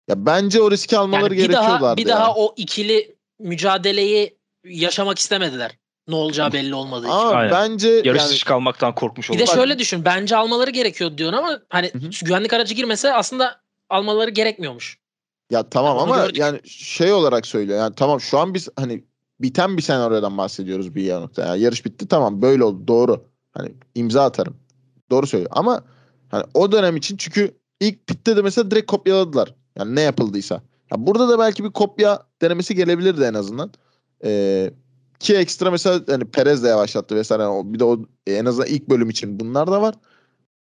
Ya 0.07 0.25
bence 0.25 0.61
o 0.61 0.71
riski 0.71 0.97
almaları 0.97 1.35
yani 1.35 1.49
bir 1.49 1.53
daha, 1.53 1.97
bir 1.97 2.01
yani. 2.01 2.09
daha 2.09 2.35
o 2.35 2.53
ikili 2.57 3.15
mücadeleyi 3.39 4.37
yaşamak 4.65 5.19
istemediler. 5.19 5.71
Ne 6.07 6.15
olacağı 6.15 6.53
belli 6.53 6.75
olmadığı 6.75 7.07
için. 7.07 7.15
Ama 7.15 7.51
bence 7.51 7.89
yarış 7.89 8.21
yani, 8.21 8.31
dışı 8.31 8.45
kalmaktan 8.45 8.95
korkmuş 8.95 9.29
oldular. 9.29 9.45
Bir 9.45 9.51
de 9.51 9.55
şöyle 9.55 9.79
düşün. 9.79 10.05
Bence 10.05 10.35
almaları 10.35 10.71
gerekiyor 10.71 11.17
diyorsun 11.17 11.37
ama 11.37 11.59
hani 11.69 11.91
Hı-hı. 11.93 12.25
güvenlik 12.25 12.53
aracı 12.53 12.73
girmese 12.73 13.13
aslında 13.13 13.61
almaları 13.89 14.29
gerekmiyormuş. 14.29 15.02
Ya 15.53 15.69
tamam 15.69 15.97
yani 15.97 16.03
ama 16.03 16.17
gördük. 16.17 16.37
yani 16.37 16.59
şey 16.65 17.13
olarak 17.13 17.47
söylüyor. 17.47 17.79
Yani 17.79 17.95
tamam 17.95 18.21
şu 18.21 18.39
an 18.39 18.53
biz 18.53 18.69
hani 18.75 19.03
biten 19.39 19.77
bir 19.77 19.81
senaryodan 19.81 20.37
bahsediyoruz 20.37 20.95
bir 20.95 21.13
nokta. 21.13 21.45
Yani 21.45 21.61
yarış 21.61 21.85
bitti 21.85 22.07
tamam 22.07 22.41
böyle 22.41 22.63
oldu 22.63 22.87
doğru. 22.87 23.25
Hani 23.51 23.71
imza 23.95 24.23
atarım. 24.23 24.55
Doğru 25.11 25.27
söylüyor. 25.27 25.51
Ama 25.53 25.83
hani 26.29 26.43
o 26.53 26.71
dönem 26.71 26.97
için 26.97 27.17
çünkü 27.17 27.57
ilk 27.79 28.07
pitte 28.07 28.37
de 28.37 28.41
mesela 28.41 28.71
direkt 28.71 28.91
kopyaladılar. 28.91 29.55
Yani 29.77 29.95
ne 29.95 30.01
yapıldıysa. 30.01 30.61
Ya 30.91 31.07
burada 31.07 31.29
da 31.29 31.39
belki 31.39 31.63
bir 31.63 31.71
kopya 31.71 32.19
denemesi 32.41 32.75
gelebilirdi 32.75 33.23
en 33.23 33.33
azından. 33.33 33.71
Ee, 34.23 34.71
ki 35.19 35.35
ekstra 35.35 35.71
mesela 35.71 36.01
hani 36.07 36.25
Perez 36.25 36.63
de 36.63 36.67
yavaşlattı 36.67 37.15
vesaire. 37.15 37.43
Yani 37.43 37.73
bir 37.73 37.79
de 37.79 37.83
o 37.83 37.99
en 38.27 38.45
azından 38.45 38.67
ilk 38.67 38.89
bölüm 38.89 39.09
için 39.09 39.39
bunlar 39.39 39.71
da 39.71 39.81
var. 39.81 39.95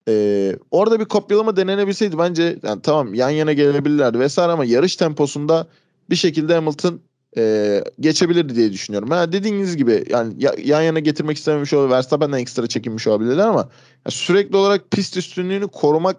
Ee, 0.08 0.56
orada 0.70 1.00
bir 1.00 1.04
kopyalama 1.04 1.56
denenebilseydi 1.56 2.18
bence 2.18 2.58
yani 2.62 2.82
tamam 2.82 3.14
yan 3.14 3.30
yana 3.30 3.52
gelebilirlerdi 3.52 4.18
vesaire 4.18 4.52
ama 4.52 4.64
yarış 4.64 4.96
temposunda 4.96 5.66
bir 6.10 6.16
şekilde 6.16 6.54
Hamilton 6.54 7.00
e, 7.36 7.84
geçebilirdi 8.00 8.56
diye 8.56 8.72
düşünüyorum. 8.72 9.08
Yani 9.12 9.32
dediğiniz 9.32 9.76
gibi 9.76 10.04
yani 10.10 10.34
ya, 10.38 10.54
yan 10.64 10.82
yana 10.82 10.98
getirmek 10.98 11.36
istememiş 11.36 11.72
olabilir. 11.72 11.90
Verstappen'den 11.90 12.38
ekstra 12.38 12.66
çekinmiş 12.66 13.06
olabilirler 13.06 13.46
ama 13.46 13.68
yani 14.06 14.12
sürekli 14.12 14.56
olarak 14.56 14.90
pist 14.90 15.16
üstünlüğünü 15.16 15.68
korumak 15.68 16.16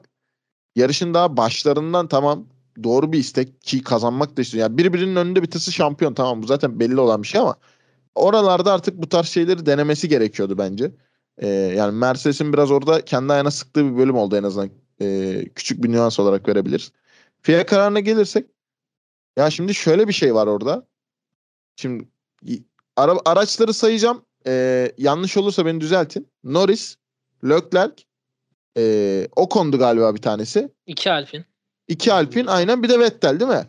yarışın 0.76 1.14
daha 1.14 1.38
başlarından 1.38 2.08
tamam 2.08 2.46
doğru 2.84 3.12
bir 3.12 3.20
istek 3.20 3.62
ki 3.62 3.84
kazanmak 3.84 4.38
da 4.38 4.42
istiyor. 4.42 4.62
Yani 4.62 4.78
birbirinin 4.78 5.16
önünde 5.16 5.44
bitesi 5.44 5.72
şampiyon 5.72 6.14
tamam 6.14 6.44
bu 6.44 6.48
zaten 6.48 6.80
belli 6.80 7.00
olan 7.00 7.24
bir 7.24 7.28
şey 7.28 7.42
ama 7.42 7.56
oralarda 8.16 8.74
artık 8.74 9.02
bu 9.02 9.10
tarz 9.10 9.28
şeyleri 9.28 9.66
denemesi 9.66 10.10
gerekiyordu 10.10 10.58
bence. 10.58 10.92
Ee, 11.42 11.48
yani 11.48 11.92
Mercedes'in 11.98 12.54
biraz 12.54 12.72
orada 12.72 13.06
kendi 13.06 13.34
ayağına 13.34 13.52
sıktığı 13.52 13.92
bir 13.92 13.98
bölüm 13.98 14.16
oldu 14.16 14.36
en 14.38 14.44
azından. 14.44 14.70
Ee, 15.02 15.46
küçük 15.56 15.84
bir 15.84 15.92
nüans 15.92 16.20
olarak 16.20 16.48
verebiliriz. 16.48 16.92
FIA 17.42 17.66
kararına 17.66 18.00
gelirsek 18.00 18.46
ya 19.38 19.50
şimdi 19.50 19.76
şöyle 19.76 20.08
bir 20.08 20.14
şey 20.14 20.36
var 20.36 20.48
orada. 20.48 20.88
Şimdi 21.76 22.08
ara, 22.98 23.18
araçları 23.26 23.74
sayacağım. 23.74 24.26
Ee, 24.48 24.92
yanlış 24.98 25.38
olursa 25.38 25.66
beni 25.66 25.82
düzeltin. 25.82 26.28
Norris, 26.44 26.96
Leclerc, 27.44 28.04
e, 28.78 29.28
Ocon'du 29.36 29.80
galiba 29.80 30.16
bir 30.16 30.22
tanesi. 30.22 30.72
İki 30.86 31.12
Alpin. 31.12 31.46
İki 31.88 32.14
Alpin 32.14 32.48
aynen 32.48 32.84
bir 32.84 32.90
de 32.90 33.00
Vettel 33.00 33.40
değil 33.40 33.52
mi? 33.52 33.68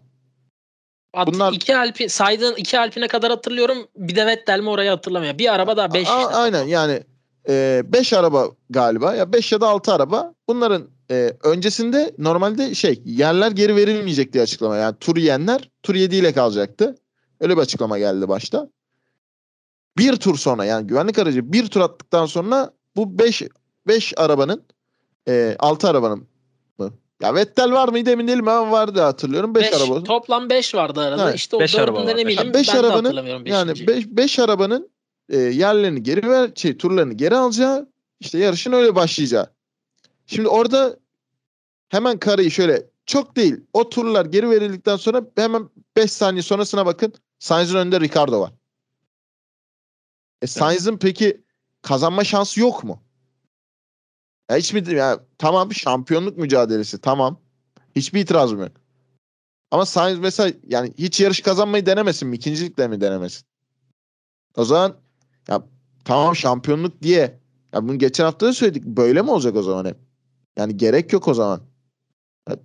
At, 1.14 1.26
Bunlar 1.26 1.52
iki 1.52 1.76
Alpin 1.76 2.06
saydığın 2.06 2.54
iki 2.54 2.78
Alpin'e 2.78 3.08
kadar 3.08 3.30
hatırlıyorum. 3.30 3.88
Bir 3.96 4.16
de 4.16 4.26
Vettel 4.26 4.60
mi 4.60 4.68
orayı 4.68 4.90
hatırlamıyorum. 4.90 5.38
Bir 5.38 5.54
araba 5.54 5.76
daha 5.76 5.94
beş. 5.94 6.08
A, 6.08 6.20
işte. 6.20 6.34
Aynen 6.34 6.64
yani 6.64 7.02
e, 7.48 7.82
beş 7.84 8.12
araba 8.12 8.46
galiba 8.70 9.14
ya 9.14 9.32
beş 9.32 9.52
ya 9.52 9.60
da 9.60 9.68
altı 9.68 9.92
araba. 9.92 10.34
Bunların 10.48 10.88
e, 11.10 11.32
öncesinde 11.44 12.14
normalde 12.18 12.74
şey 12.74 13.02
yerler 13.04 13.50
geri 13.50 13.76
verilmeyecek 13.76 14.32
diye 14.32 14.42
açıklama. 14.42 14.76
Yani 14.76 14.96
tur 15.00 15.16
yiyenler 15.16 15.70
tur 15.82 15.94
yediğiyle 15.94 16.32
kalacaktı. 16.32 16.94
Öyle 17.40 17.56
bir 17.56 17.62
açıklama 17.62 17.98
geldi 17.98 18.28
başta. 18.28 18.68
Bir 19.98 20.16
tur 20.16 20.36
sonra 20.36 20.64
yani 20.64 20.86
güvenlik 20.86 21.18
aracı 21.18 21.52
bir 21.52 21.66
tur 21.66 21.80
attıktan 21.80 22.26
sonra 22.26 22.70
bu 22.96 23.18
beş 23.18 23.42
beş 23.86 24.14
arabanın 24.16 24.64
e, 25.28 25.56
6 25.58 25.88
arabanın 25.88 26.28
mı? 26.78 26.90
Ya 27.22 27.34
Vettel 27.34 27.72
var 27.72 27.88
mıydı 27.88 28.10
emin 28.10 28.28
değilim 28.28 28.48
ama 28.48 28.70
vardı 28.72 29.00
hatırlıyorum. 29.00 29.54
5 29.54 29.72
Beş- 29.72 29.80
araba. 29.82 30.02
Toplam 30.02 30.50
5 30.50 30.74
vardı 30.74 31.00
arada. 31.00 31.24
Evet, 31.24 31.34
işte 31.34 31.56
o 31.56 31.60
beş 31.60 31.74
araba 31.74 31.96
dördünden 31.96 32.14
var. 32.14 32.20
eminim. 32.20 32.46
Ya 32.46 32.54
beş 32.54 32.68
ben 32.68 32.74
de 32.74 32.78
arabanın- 32.86 33.46
Yani 33.46 33.70
beşinciyi. 33.70 34.16
5 34.16 34.38
arabanın 34.38 34.90
e, 35.32 35.36
yerlerini 35.36 36.02
geri 36.02 36.30
ver, 36.30 36.50
şey 36.56 36.76
turlarını 36.76 37.14
geri 37.14 37.36
alacağı, 37.36 37.88
işte 38.20 38.38
yarışın 38.38 38.72
öyle 38.72 38.94
başlayacağı. 38.94 39.52
Şimdi 40.26 40.48
orada 40.48 40.98
hemen 41.88 42.18
karayı 42.18 42.50
şöyle 42.50 42.86
çok 43.06 43.36
değil. 43.36 43.56
O 43.72 43.88
turlar 43.88 44.26
geri 44.26 44.50
verildikten 44.50 44.96
sonra 44.96 45.22
hemen 45.36 45.70
5 45.96 46.12
saniye 46.12 46.42
sonrasına 46.42 46.86
bakın. 46.86 47.12
Sainz'in 47.38 47.76
önünde 47.76 48.00
Ricardo 48.00 48.40
var. 48.40 48.52
E 50.42 50.46
Sainz'in 50.46 50.96
peki 50.96 51.40
kazanma 51.82 52.24
şansı 52.24 52.60
yok 52.60 52.84
mu? 52.84 53.02
Ya 54.50 54.56
hiç 54.56 54.72
mi 54.72 54.94
ya 54.94 55.20
tamam 55.38 55.74
şampiyonluk 55.74 56.38
mücadelesi 56.38 57.00
tamam. 57.00 57.40
Hiçbir 57.96 58.20
itirazım 58.20 58.60
yok. 58.60 58.72
Ama 59.70 59.86
Sainz 59.86 60.18
mesela 60.18 60.52
yani 60.68 60.92
hiç 60.98 61.20
yarış 61.20 61.40
kazanmayı 61.40 61.86
denemesin 61.86 62.28
mi? 62.28 62.36
İkincilikle 62.36 62.88
mi 62.88 63.00
denemesin? 63.00 63.46
O 64.56 64.64
zaman 64.64 65.01
ya 65.48 65.62
tamam 66.04 66.36
şampiyonluk 66.36 67.02
diye 67.02 67.40
ya 67.72 67.88
bunu 67.88 67.98
geçen 67.98 68.24
hafta 68.24 68.46
da 68.46 68.52
söyledik. 68.52 68.84
Böyle 68.84 69.22
mi 69.22 69.30
olacak 69.30 69.56
o 69.56 69.62
zaman 69.62 69.84
hep? 69.84 69.96
Yani 70.56 70.76
gerek 70.76 71.12
yok 71.12 71.28
o 71.28 71.34
zaman. 71.34 71.62
Ya 72.48 72.56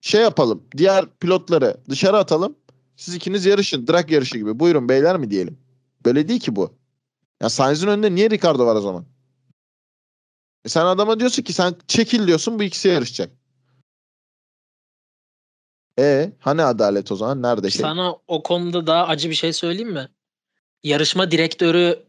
şey 0.00 0.20
yapalım. 0.22 0.64
Diğer 0.76 1.06
pilotları 1.20 1.76
dışarı 1.88 2.16
atalım. 2.16 2.56
Siz 2.96 3.14
ikiniz 3.14 3.46
yarışın. 3.46 3.86
Drag 3.86 4.10
yarışı 4.10 4.38
gibi. 4.38 4.60
Buyurun 4.60 4.88
beyler 4.88 5.16
mi 5.16 5.30
diyelim. 5.30 5.58
Böyle 6.04 6.28
değil 6.28 6.40
ki 6.40 6.56
bu. 6.56 6.74
Ya 7.42 7.48
Sainz'in 7.48 7.88
önünde 7.88 8.14
niye 8.14 8.30
Ricardo 8.30 8.66
var 8.66 8.76
o 8.76 8.80
zaman? 8.80 9.04
E 10.64 10.68
sen 10.68 10.84
adama 10.84 11.20
diyorsun 11.20 11.42
ki 11.42 11.52
sen 11.52 11.74
çekil 11.88 12.26
diyorsun 12.26 12.58
bu 12.58 12.62
ikisi 12.62 12.88
yarışacak. 12.88 13.30
E 15.98 16.32
hani 16.38 16.62
adalet 16.62 17.12
o 17.12 17.16
zaman? 17.16 17.42
Nerede 17.42 17.70
şey? 17.70 17.80
Sana 17.80 18.16
o 18.26 18.42
konuda 18.42 18.86
daha 18.86 19.06
acı 19.06 19.30
bir 19.30 19.34
şey 19.34 19.52
söyleyeyim 19.52 19.92
mi? 19.92 20.08
Yarışma 20.82 21.30
direktörü 21.30 22.07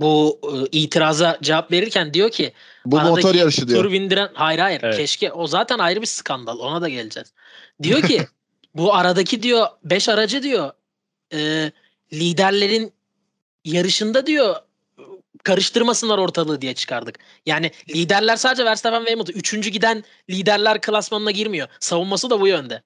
bu 0.00 0.40
e, 0.42 0.78
itiraza 0.78 1.38
cevap 1.42 1.72
verirken 1.72 2.14
diyor 2.14 2.30
ki 2.30 2.52
Bu 2.86 3.00
motor 3.00 3.34
yarışı 3.34 3.68
diyor. 3.68 3.82
Tur 3.82 3.92
bindiren 3.92 4.30
hayır 4.34 4.58
hayır 4.58 4.80
Evet. 4.82 4.96
keşke 4.96 5.32
o 5.32 5.46
zaten 5.46 5.78
ayrı 5.78 6.00
bir 6.00 6.06
skandal 6.06 6.58
ona 6.58 6.82
da 6.82 6.88
geleceğiz. 6.88 7.32
Diyor 7.82 8.02
ki 8.02 8.26
bu 8.74 8.94
aradaki 8.94 9.42
diyor 9.42 9.66
5 9.84 10.08
aracı 10.08 10.42
diyor 10.42 10.70
e, 11.32 11.72
liderlerin 12.12 12.92
yarışında 13.64 14.26
diyor 14.26 14.56
karıştırmasınlar 15.42 16.18
ortalığı 16.18 16.62
diye 16.62 16.74
çıkardık. 16.74 17.18
Yani 17.46 17.70
liderler 17.88 18.36
sadece 18.36 18.64
Verstappen 18.64 19.06
ve 19.06 19.10
Hamilton. 19.10 19.32
Üçüncü 19.32 19.70
giden 19.70 20.04
liderler 20.30 20.80
klasmanına 20.80 21.30
girmiyor. 21.30 21.68
Savunması 21.80 22.30
da 22.30 22.40
bu 22.40 22.48
yönde. 22.48 22.82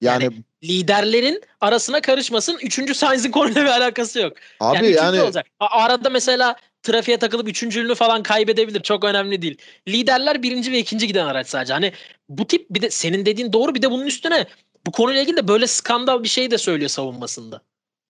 Yani, 0.00 0.30
Liderlerin 0.64 1.42
arasına 1.60 2.00
karışmasın. 2.00 2.58
Üçüncü 2.62 2.94
Sainz'in 2.94 3.30
konuyla 3.30 3.62
bir 3.64 3.68
alakası 3.68 4.20
yok. 4.20 4.32
abi 4.60 4.76
yani, 4.76 4.90
yani, 4.90 5.22
olacak. 5.22 5.46
Arada 5.60 6.10
mesela 6.10 6.56
trafiğe 6.82 7.18
takılıp 7.18 7.48
üçüncülüğünü 7.48 7.94
falan 7.94 8.22
kaybedebilir. 8.22 8.80
Çok 8.82 9.04
önemli 9.04 9.42
değil. 9.42 9.58
Liderler 9.88 10.42
birinci 10.42 10.72
ve 10.72 10.78
ikinci 10.78 11.06
giden 11.06 11.26
araç 11.26 11.48
sadece. 11.48 11.72
Hani 11.72 11.92
bu 12.28 12.46
tip 12.46 12.70
bir 12.70 12.82
de 12.82 12.90
senin 12.90 13.26
dediğin 13.26 13.52
doğru 13.52 13.74
bir 13.74 13.82
de 13.82 13.90
bunun 13.90 14.06
üstüne 14.06 14.46
bu 14.86 14.92
konuyla 14.92 15.22
ilgili 15.22 15.36
de 15.36 15.48
böyle 15.48 15.66
skandal 15.66 16.22
bir 16.22 16.28
şey 16.28 16.50
de 16.50 16.58
söylüyor 16.58 16.88
savunmasında. 16.90 17.60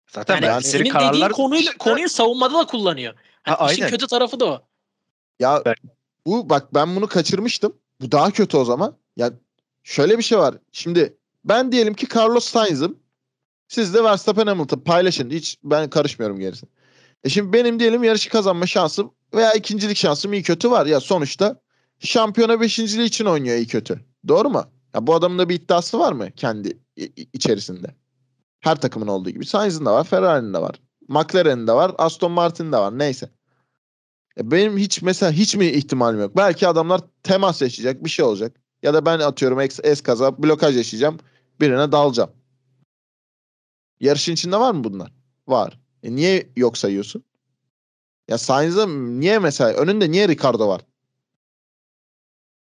Zaten 0.09 0.35
Yani, 0.35 0.47
yani- 0.47 0.63
senin 0.63 0.85
verdikleri 0.85 0.99
dediğin 0.99 1.11
kararlar 1.11 1.33
konuyu, 1.33 1.79
konuyu 1.79 2.09
savunmada 2.09 2.59
da 2.59 2.67
kullanıyor. 2.67 3.15
Hani 3.43 3.57
Ha, 3.57 3.67
işin 3.73 3.83
aynen. 3.83 3.91
kötü 3.91 4.07
tarafı 4.07 4.41
da 4.41 4.47
o. 4.47 4.63
ya 5.41 5.63
Ben- 5.67 5.75
bu 6.27 6.51
bak 6.51 6.75
ben 6.75 6.97
bunu 6.97 7.07
kaçırmıştım. 7.09 7.77
Bu 8.01 8.13
daha 8.13 8.31
kötü 8.31 8.57
o 8.57 8.65
zaman. 8.65 8.97
Ya 9.17 9.31
şöyle 9.85 10.19
bir 10.19 10.23
şey 10.23 10.39
var. 10.39 10.55
Şimdi 10.73 11.17
ben 11.45 11.73
diyelim 11.73 11.95
ki 11.95 12.07
Carlos 12.17 12.45
Sainz'ım. 12.45 12.99
Siz 13.69 13.95
de 13.95 14.05
Verstappen 14.05 14.47
Hamilton 14.47 14.81
paylaşın. 14.81 15.31
Hiç 15.31 15.59
ben 15.65 15.91
karışmıyorum 15.91 16.41
gerisine. 16.41 16.71
E 17.25 17.29
şimdi 17.29 17.53
benim 17.53 17.81
diyelim 17.81 18.05
yarışı 18.05 18.31
kazanma 18.31 18.67
şansım 18.67 19.15
veya 19.35 19.53
ikincilik 19.53 19.97
şansım 19.97 20.33
iyi 20.33 20.43
kötü 20.43 20.71
var. 20.71 20.87
Ya 20.87 21.01
sonuçta 21.01 21.61
şampiyona 21.99 22.61
beşinciliği 22.61 23.09
için 23.09 23.25
oynuyor 23.25 23.57
iyi 23.57 23.67
kötü. 23.67 24.01
Doğru 24.29 24.51
mu? 24.51 24.65
Ya 24.95 25.07
bu 25.07 25.15
adamın 25.15 25.39
da 25.39 25.49
bir 25.49 25.55
iddiası 25.55 25.99
var 25.99 26.13
mı 26.13 26.31
kendi 26.37 26.79
içerisinde? 27.33 27.95
Her 28.61 28.81
takımın 28.81 29.07
olduğu 29.07 29.31
gibi. 29.31 29.47
Sainz'in 29.47 29.87
de 29.87 29.91
var, 29.91 30.05
Ferrari'nin 30.05 30.55
de 30.55 30.59
var. 30.59 30.81
McLaren'in 31.09 31.67
de 31.67 31.73
var, 31.73 31.93
Aston 31.99 32.33
Martin'in 32.33 32.73
de 32.73 32.77
var. 32.77 32.99
Neyse. 32.99 33.31
E 34.39 34.51
benim 34.51 34.79
hiç 34.79 35.03
mesela 35.03 35.33
hiç 35.33 35.57
mi 35.57 35.67
ihtimalim 35.67 36.21
yok? 36.21 36.37
Belki 36.37 36.69
adamlar 36.69 37.01
temas 37.23 37.63
yaşayacak, 37.63 38.05
bir 38.05 38.11
şey 38.11 38.25
olacak. 38.25 38.60
Ya 38.83 38.95
da 38.95 39.07
ben 39.07 39.19
atıyorum 39.19 39.61
es, 39.61 39.81
es 39.83 40.01
kaza, 40.03 40.43
blokaj 40.43 40.77
yaşayacağım. 40.77 41.19
Birine 41.61 41.93
dalacağım. 41.93 42.31
Yarışın 44.01 44.33
içinde 44.33 44.57
var 44.57 44.73
mı 44.75 44.85
bunlar? 44.85 45.13
Var. 45.49 45.79
E 46.03 46.15
niye 46.17 46.49
yok 46.57 46.79
sayıyorsun? 46.79 47.25
Ya 48.29 48.39
Sainz'a 48.39 48.87
niye 48.87 49.39
mesela 49.39 49.73
önünde 49.73 50.11
niye 50.11 50.29
Ricardo 50.29 50.69
var? 50.69 50.81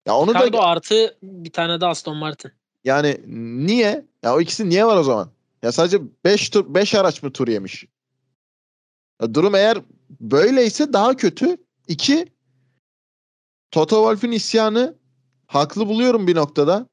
Ya 0.06 0.16
onu 0.16 0.30
Ricardo 0.30 0.52
da 0.52 0.62
artı 0.62 1.18
bir 1.22 1.52
tane 1.52 1.80
de 1.80 1.86
Aston 1.86 2.16
Martin. 2.16 2.52
yani 2.84 3.20
niye? 3.66 4.06
Ya 4.22 4.34
o 4.36 4.40
ikisi 4.40 4.68
niye 4.68 4.86
var 4.86 4.96
o 4.96 5.02
zaman? 5.02 5.30
Ya 5.62 5.72
sadece 5.72 6.00
5 6.24 6.50
tur 6.50 6.74
5 6.74 6.94
araç 6.94 7.22
mı 7.22 7.32
tur 7.32 7.48
yemiş? 7.48 7.84
Ya 9.22 9.34
durum 9.34 9.54
eğer 9.54 9.78
böyleyse 10.20 10.92
daha 10.92 11.16
kötü. 11.16 11.56
İki 11.88 12.26
Toto 13.70 13.96
Wolff'ün 13.96 14.32
isyanı 14.32 14.98
haklı 15.54 15.88
buluyorum 15.88 16.26
bir 16.26 16.36
noktada. 16.36 16.88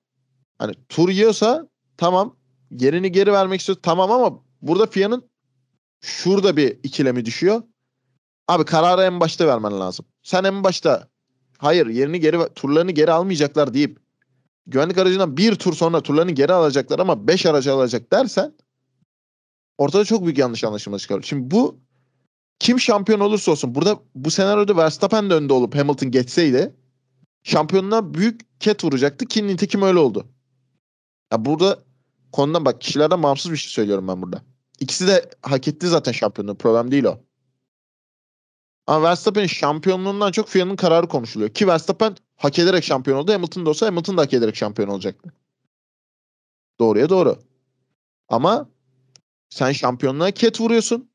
Hani 0.57 0.73
tur 0.89 1.09
yiyorsa 1.09 1.69
tamam 1.97 2.35
yerini 2.71 3.11
geri 3.11 3.31
vermek 3.31 3.59
istiyor 3.59 3.77
tamam 3.81 4.11
ama 4.11 4.43
burada 4.61 4.85
FIA'nın 4.85 5.29
şurada 6.01 6.57
bir 6.57 6.79
ikilemi 6.83 7.25
düşüyor. 7.25 7.63
Abi 8.47 8.65
kararı 8.65 9.01
en 9.01 9.19
başta 9.19 9.47
vermen 9.47 9.79
lazım. 9.79 10.05
Sen 10.23 10.43
en 10.43 10.63
başta 10.63 11.07
hayır 11.57 11.87
yerini 11.87 12.19
geri 12.19 12.53
turlarını 12.55 12.91
geri 12.91 13.11
almayacaklar 13.11 13.73
deyip 13.73 13.99
güvenlik 14.67 14.97
aracından 14.97 15.37
bir 15.37 15.55
tur 15.55 15.73
sonra 15.73 16.01
turlarını 16.01 16.31
geri 16.31 16.53
alacaklar 16.53 16.99
ama 16.99 17.27
5 17.27 17.45
aracı 17.45 17.73
alacak 17.73 18.13
dersen 18.13 18.53
ortada 19.77 20.05
çok 20.05 20.23
büyük 20.23 20.37
yanlış 20.37 20.63
anlaşılma 20.63 20.99
çıkar. 20.99 21.21
Şimdi 21.21 21.51
bu 21.51 21.79
kim 22.59 22.79
şampiyon 22.79 23.19
olursa 23.19 23.51
olsun 23.51 23.75
burada 23.75 23.99
bu 24.15 24.31
senaryoda 24.31 24.77
Verstappen 24.77 25.29
de 25.29 25.33
önde 25.33 25.53
olup 25.53 25.75
Hamilton 25.75 26.11
geçseydi 26.11 26.78
şampiyonluğa 27.43 28.13
büyük 28.13 28.59
ket 28.59 28.83
vuracaktı 28.83 29.25
ki 29.25 29.47
nitekim 29.47 29.81
öyle 29.81 29.99
oldu. 29.99 30.27
Ya 31.31 31.45
burada 31.45 31.79
konudan 32.31 32.65
bak 32.65 32.81
kişilerden 32.81 33.23
bağımsız 33.23 33.51
bir 33.51 33.57
şey 33.57 33.71
söylüyorum 33.71 34.07
ben 34.07 34.21
burada. 34.21 34.41
İkisi 34.79 35.07
de 35.07 35.29
hak 35.41 35.67
etti 35.67 35.87
zaten 35.87 36.11
şampiyonluğu. 36.11 36.57
Problem 36.57 36.91
değil 36.91 37.03
o. 37.03 37.19
Ama 38.87 39.09
Verstappen'in 39.09 39.47
şampiyonluğundan 39.47 40.31
çok 40.31 40.49
Fia'nın 40.49 40.75
kararı 40.75 41.07
konuşuluyor. 41.07 41.49
Ki 41.49 41.67
Verstappen 41.67 42.15
hak 42.35 42.59
ederek 42.59 42.83
şampiyon 42.83 43.17
oldu. 43.17 43.33
Hamilton 43.33 43.65
da 43.65 43.69
olsa 43.69 43.87
Hamilton 43.87 44.17
da 44.17 44.21
hak 44.21 44.33
ederek 44.33 44.55
şampiyon 44.55 44.89
olacaktı. 44.89 45.33
Doğruya 46.79 47.09
doğru. 47.09 47.39
Ama 48.29 48.69
sen 49.49 49.71
şampiyonluğa 49.71 50.31
ket 50.31 50.61
vuruyorsun. 50.61 51.09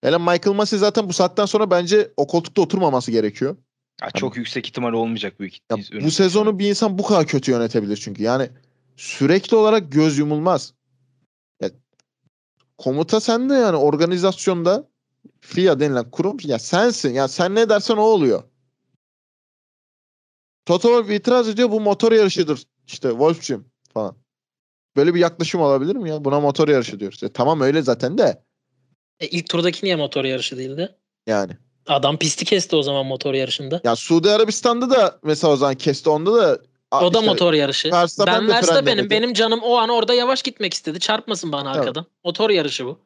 Hele 0.00 0.18
Michael 0.18 0.56
Massey 0.56 0.78
zaten 0.78 1.08
bu 1.08 1.12
saatten 1.12 1.46
sonra 1.46 1.70
bence 1.70 2.12
o 2.16 2.26
koltukta 2.26 2.62
oturmaması 2.62 3.10
gerekiyor. 3.10 3.56
Ya 4.02 4.10
çok 4.10 4.36
yüksek 4.36 4.66
ihtimal 4.66 4.92
olmayacak 4.92 5.40
büyük 5.40 5.54
Ya 5.70 5.76
ihtimal. 5.76 6.04
bu 6.06 6.10
sezonu 6.10 6.58
bir 6.58 6.68
insan 6.68 6.98
bu 6.98 7.02
kadar 7.02 7.26
kötü 7.26 7.50
yönetebilir 7.50 7.96
çünkü. 7.96 8.22
Yani 8.22 8.50
sürekli 8.96 9.56
olarak 9.56 9.92
göz 9.92 10.18
yumulmaz. 10.18 10.74
Ya, 11.60 11.70
komuta 12.78 13.20
sende 13.20 13.54
yani 13.54 13.76
organizasyonda 13.76 14.88
FIA 15.40 15.80
denilen 15.80 16.10
kurum 16.10 16.36
ya 16.42 16.58
sensin. 16.58 17.14
Ya 17.14 17.28
sen 17.28 17.54
ne 17.54 17.68
dersen 17.68 17.96
o 17.96 18.02
oluyor. 18.02 18.42
Toto 20.66 20.88
Wolff 20.88 21.10
itiraz 21.10 21.48
ediyor 21.48 21.70
bu 21.70 21.80
motor 21.80 22.12
yarışıdır. 22.12 22.62
İşte 22.86 23.08
Wolff'cim 23.10 23.64
falan. 23.94 24.16
Böyle 24.96 25.14
bir 25.14 25.20
yaklaşım 25.20 25.60
olabilir 25.60 25.96
mi 25.96 26.10
ya? 26.10 26.24
Buna 26.24 26.40
motor 26.40 26.68
yarışı 26.68 27.00
diyoruz. 27.00 27.22
E, 27.22 27.32
tamam 27.32 27.60
öyle 27.60 27.82
zaten 27.82 28.18
de 28.18 28.42
E, 29.20 29.26
ilk 29.26 29.48
turdaki 29.48 29.86
niye 29.86 29.96
motor 29.96 30.24
yarışı 30.24 30.56
değildi? 30.58 30.96
yani. 31.26 31.56
Adam 31.88 32.16
pisti 32.16 32.44
kesti 32.44 32.76
o 32.76 32.82
zaman 32.82 33.06
motor 33.06 33.34
yarışında. 33.34 33.80
Ya 33.84 33.96
Suudi 33.96 34.30
Arabistan'da 34.30 34.90
da 34.90 35.18
mesela 35.22 35.52
o 35.52 35.56
zaman 35.56 35.74
kesti 35.74 36.10
onda 36.10 36.34
da 36.34 36.58
O 36.92 37.14
da 37.14 37.18
işte 37.18 37.30
motor 37.30 37.52
yarışı. 37.52 37.90
Verstappen 37.92 38.34
ben 38.34 38.48
de 38.48 38.52
Verstappen'im. 38.52 39.10
Benim 39.10 39.32
canım 39.32 39.60
o 39.62 39.76
an 39.76 39.88
orada 39.88 40.14
yavaş 40.14 40.42
gitmek 40.42 40.74
istedi. 40.74 41.00
Çarpmasın 41.00 41.52
bana 41.52 41.70
Evet. 41.70 41.80
arkadan. 41.80 42.06
Motor 42.24 42.50
yarışı 42.50 42.86
bu. 42.86 42.98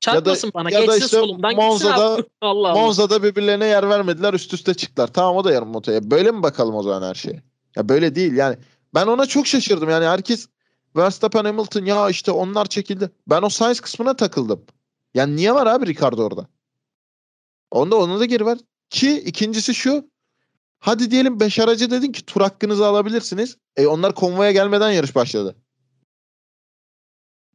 Çarpmasın 0.00 0.50
bana. 0.54 0.70
ya 0.70 0.80
da 0.80 0.84
Geçsin 0.84 1.00
işte 1.00 1.16
solumdan 1.16 1.50
gitsin 1.50 1.66
Monza'da-. 1.68 2.24
Allah 2.40 2.68
Allah. 2.68 2.80
Monza'da 2.80 3.22
birbirlerine 3.22 3.66
yer 3.66 3.88
vermediler 3.88 4.34
üst 4.34 4.54
üste 4.54 4.74
çıktılar. 4.74 5.08
Tamam 5.12 5.36
o 5.36 5.44
da 5.44 5.52
yarım 5.52 5.68
motoya. 5.68 6.10
Böyle 6.10 6.30
mi 6.30 6.42
bakalım 6.42 6.74
o 6.74 6.82
zaman 6.82 7.08
her 7.08 7.14
şeye? 7.14 7.42
Ya 7.76 7.88
böyle 7.88 8.14
değil 8.14 8.32
yani. 8.32 8.56
Ben 8.94 9.06
ona 9.06 9.26
çok 9.26 9.46
şaşırdım. 9.46 9.90
Yani 9.90 10.06
herkes 10.06 10.48
Verstappen 10.96 11.44
Hamilton 11.44 11.84
ya 11.84 12.10
işte 12.10 12.30
onlar 12.30 12.66
çekildi. 12.66 13.10
Ben 13.26 13.42
o 13.42 13.48
Sainz 13.48 13.80
kısmına 13.80 14.16
takıldım. 14.16 14.62
Yani 15.14 15.36
niye 15.36 15.54
var 15.54 15.66
abi 15.66 15.86
Ricardo 15.86 16.22
orada? 16.24 16.46
Onda 17.70 17.96
ona 17.96 18.20
da 18.20 18.24
geri 18.24 18.46
ver. 18.46 18.58
Ki 18.90 19.20
ikincisi 19.20 19.74
şu. 19.74 20.10
Hadi 20.78 21.10
diyelim 21.10 21.40
5 21.40 21.58
aracı 21.58 21.90
dedin 21.90 22.12
ki 22.12 22.26
tur 22.26 22.40
hakkınızı 22.40 22.86
alabilirsiniz. 22.86 23.56
E 23.76 23.86
onlar 23.86 24.14
konvoya 24.14 24.52
gelmeden 24.52 24.90
yarış 24.90 25.14
başladı. 25.14 25.56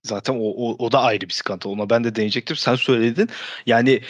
Zaten 0.03 0.34
o, 0.34 0.43
o, 0.43 0.86
o 0.86 0.91
da 0.91 1.01
ayrı 1.01 1.22
bir 1.22 1.34
sıkıntı. 1.34 1.70
Ona 1.70 1.89
ben 1.89 2.03
de 2.03 2.16
değinecektim. 2.16 2.55
Sen 2.55 2.76
söyledin. 2.76 3.30
Yani 3.66 4.01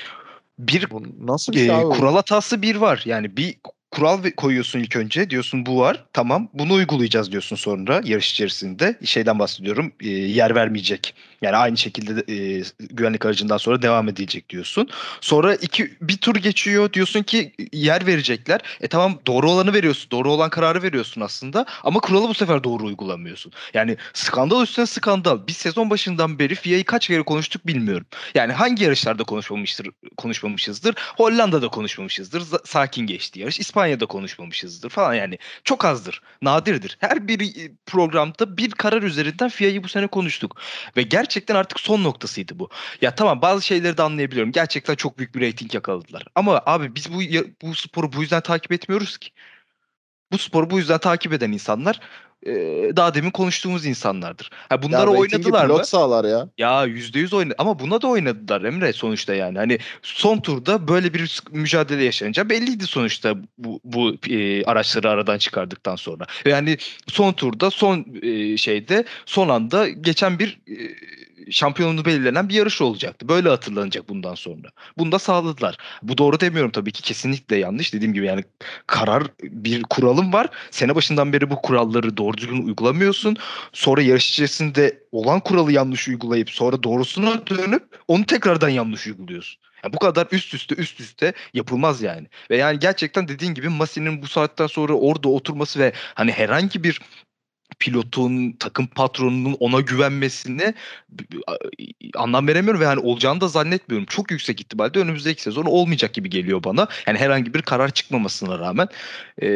bir 0.59 0.89
Bu 0.89 1.03
nasıl 1.19 1.53
bir 1.53 1.57
e, 1.57 1.65
şey 1.65 1.75
abi? 1.75 1.85
bu? 1.85 1.89
kural 1.89 2.15
hatası 2.15 2.61
bir 2.61 2.75
var. 2.75 3.03
Yani 3.05 3.37
bir 3.37 3.57
kural 3.91 4.23
koyuyorsun 4.37 4.79
ilk 4.79 4.95
önce. 4.95 5.29
Diyorsun 5.29 5.65
bu 5.65 5.79
var. 5.79 6.03
Tamam. 6.13 6.49
Bunu 6.53 6.73
uygulayacağız 6.73 7.31
diyorsun 7.31 7.55
sonra 7.55 8.01
yarış 8.03 8.31
içerisinde. 8.31 8.95
Şeyden 9.05 9.39
bahsediyorum. 9.39 9.91
e, 10.01 10.09
yer 10.09 10.55
vermeyecek. 10.55 11.15
Yani 11.41 11.55
aynı 11.57 11.77
şekilde 11.77 12.15
de, 12.15 12.33
e, 12.57 12.63
güvenlik 12.79 13.25
aracından 13.25 13.57
sonra 13.57 13.81
devam 13.81 14.09
edilecek 14.09 14.49
diyorsun. 14.49 14.89
Sonra 15.21 15.55
iki 15.55 15.91
bir 16.01 16.17
tur 16.17 16.35
geçiyor. 16.35 16.93
Diyorsun 16.93 17.23
ki 17.23 17.51
yer 17.73 18.05
verecekler. 18.07 18.61
E 18.81 18.87
tamam 18.87 19.19
doğru 19.27 19.51
olanı 19.51 19.73
veriyorsun. 19.73 20.11
Doğru 20.11 20.31
olan 20.31 20.49
kararı 20.49 20.83
veriyorsun 20.83 21.21
aslında. 21.21 21.65
Ama 21.83 21.99
kuralı 21.99 22.29
bu 22.29 22.33
sefer 22.33 22.63
doğru 22.63 22.83
uygulamıyorsun. 22.85 23.51
Yani 23.73 23.97
skandal 24.13 24.63
üstüne 24.63 24.85
skandal. 24.85 25.47
Biz 25.47 25.57
sezon 25.57 25.89
başından 25.89 26.39
beri 26.39 26.55
FIA'yı 26.55 26.83
kaç 26.83 27.07
kere 27.07 27.21
konuştuk 27.23 27.67
bilmiyorum. 27.67 28.05
Yani 28.35 28.53
hangi 28.53 28.83
yarışlarda 28.83 29.23
konuşmamıştır, 29.23 29.87
konuşmamışızdır? 30.17 30.95
Hollanda'da 31.17 31.67
konuşmamışızdır. 31.67 32.43
Sakin 32.65 33.07
geçti 33.07 33.39
yarış. 33.39 33.59
İspanya'da 33.81 34.05
konuşmamışızdır 34.05 34.89
falan 34.89 35.13
yani. 35.13 35.37
Çok 35.63 35.85
azdır. 35.85 36.21
Nadirdir. 36.41 36.97
Her 36.99 37.27
bir 37.27 37.41
e, 37.41 37.71
programda 37.85 38.57
bir 38.57 38.71
karar 38.71 39.03
üzerinden 39.03 39.49
FIA'yı 39.49 39.83
bu 39.83 39.87
sene 39.87 40.07
konuştuk. 40.07 40.61
Ve 40.97 41.01
gerçekten 41.01 41.55
artık 41.55 41.79
son 41.79 42.03
noktasıydı 42.03 42.59
bu. 42.59 42.69
Ya 43.01 43.15
tamam 43.15 43.41
bazı 43.41 43.65
şeyleri 43.65 43.97
de 43.97 44.03
anlayabiliyorum. 44.03 44.51
Gerçekten 44.51 44.95
çok 44.95 45.17
büyük 45.17 45.35
bir 45.35 45.41
reyting 45.41 45.73
yakaladılar. 45.73 46.23
Ama 46.35 46.61
abi 46.65 46.95
biz 46.95 47.13
bu 47.13 47.19
bu 47.61 47.75
sporu 47.75 48.13
bu 48.13 48.21
yüzden 48.21 48.41
takip 48.41 48.71
etmiyoruz 48.71 49.17
ki. 49.17 49.29
Bu 50.31 50.37
sporu 50.37 50.69
bu 50.69 50.77
yüzden 50.79 50.99
takip 50.99 51.33
eden 51.33 51.51
insanlar 51.51 51.99
e, 52.45 52.51
daha 52.95 53.13
demin 53.13 53.31
konuştuğumuz 53.31 53.85
insanlardır. 53.85 54.49
Ha 54.69 54.75
Ya 54.75 54.81
bunları 54.81 55.01
ratingi 55.07 55.19
oynadılar 55.19 55.65
mı? 55.65 55.85
sağlar 55.85 56.25
ya. 56.25 56.49
Ya 56.57 56.87
%100 56.87 57.35
oynadı 57.35 57.55
ama 57.57 57.79
buna 57.79 58.01
da 58.01 58.07
oynadılar 58.07 58.61
Emre 58.61 58.93
sonuçta 58.93 59.33
yani. 59.35 59.57
Hani 59.57 59.77
son 60.01 60.39
turda 60.39 60.87
böyle 60.87 61.13
bir 61.13 61.41
mücadele 61.51 62.03
yaşanınca 62.03 62.49
belliydi 62.49 62.87
sonuçta 62.87 63.35
bu, 63.57 63.79
bu 63.83 64.15
e, 64.29 64.63
araçları 64.63 65.09
aradan 65.09 65.37
çıkardıktan 65.37 65.95
sonra. 65.95 66.25
Ve 66.45 66.53
hani 66.53 66.77
son 67.07 67.33
turda 67.33 67.71
son 67.71 68.05
e, 68.21 68.57
şeyde 68.57 69.05
son 69.25 69.49
anda 69.49 69.89
geçen 69.89 70.39
bir 70.39 70.59
e, 70.67 70.75
şampiyonluğu 71.51 72.05
belirlenen 72.05 72.49
bir 72.49 72.53
yarış 72.53 72.81
olacaktı. 72.81 73.27
Böyle 73.29 73.49
hatırlanacak 73.49 74.09
bundan 74.09 74.35
sonra. 74.35 74.67
Bunu 74.97 75.11
da 75.11 75.19
sağladılar. 75.19 75.77
Bu 76.03 76.17
doğru 76.17 76.39
demiyorum 76.39 76.71
tabii 76.71 76.91
ki 76.91 77.01
kesinlikle 77.01 77.55
yanlış. 77.55 77.93
Dediğim 77.93 78.13
gibi 78.13 78.25
yani 78.25 78.43
karar 78.87 79.23
bir 79.43 79.83
kuralım 79.83 80.33
var. 80.33 80.47
Sene 80.71 80.95
başından 80.95 81.33
beri 81.33 81.49
bu 81.49 81.61
kuralları 81.61 82.17
doğru 82.17 82.30
düzgün 82.37 82.67
uygulamıyorsun. 82.67 83.37
Sonra 83.73 84.01
yarış 84.01 84.29
içerisinde 84.29 85.03
olan 85.11 85.39
kuralı 85.39 85.71
yanlış 85.71 86.07
uygulayıp 86.07 86.49
sonra 86.49 86.83
doğrusuna 86.83 87.47
dönüp 87.47 87.83
onu 88.07 88.25
tekrardan 88.25 88.69
yanlış 88.69 89.07
uyguluyorsun. 89.07 89.61
Yani 89.83 89.93
bu 89.93 89.99
kadar 89.99 90.27
üst 90.31 90.53
üste 90.53 90.75
üst 90.75 90.99
üste 90.99 91.33
yapılmaz 91.53 92.01
yani. 92.01 92.27
Ve 92.49 92.57
yani 92.57 92.79
gerçekten 92.79 93.27
dediğin 93.27 93.53
gibi 93.53 93.69
Masi'nin 93.69 94.21
bu 94.21 94.27
saatten 94.27 94.67
sonra 94.67 94.93
orada 94.93 95.29
oturması 95.29 95.79
ve 95.79 95.93
hani 96.15 96.31
herhangi 96.31 96.83
bir 96.83 96.99
pilotun, 97.81 98.51
takım 98.51 98.87
patronunun 98.87 99.57
ona 99.59 99.79
güvenmesine 99.79 100.73
anlam 102.15 102.47
veremiyorum 102.47 102.81
ve 102.81 102.85
yani 102.85 102.99
olacağını 102.99 103.41
da 103.41 103.47
zannetmiyorum. 103.47 104.05
Çok 104.05 104.31
yüksek 104.31 104.59
ihtimalle 104.61 104.99
önümüzdeki 104.99 105.41
sezon 105.41 105.65
olmayacak 105.65 106.13
gibi 106.13 106.29
geliyor 106.29 106.63
bana. 106.63 106.87
Yani 107.07 107.17
herhangi 107.17 107.53
bir 107.53 107.61
karar 107.61 107.89
çıkmamasına 107.89 108.59
rağmen. 108.59 108.87
Ee, 109.37 109.47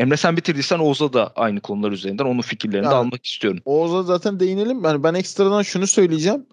Emre 0.00 0.16
sen 0.16 0.36
bitirdiysen 0.36 0.78
Oğuz'a 0.78 1.12
da 1.12 1.32
aynı 1.36 1.60
konular 1.60 1.92
üzerinden 1.92 2.24
onun 2.24 2.42
fikirlerini 2.42 2.84
de 2.84 2.88
Yani- 2.88 2.96
almak 2.96 3.26
istiyorum. 3.26 3.60
Oğuz'a 3.64 4.02
zaten 4.02 4.40
değinelim. 4.40 4.84
Yani 4.84 5.02
ben 5.02 5.14
ekstradan 5.14 5.62
şunu 5.62 5.86
söyleyeceğim. 5.86 6.46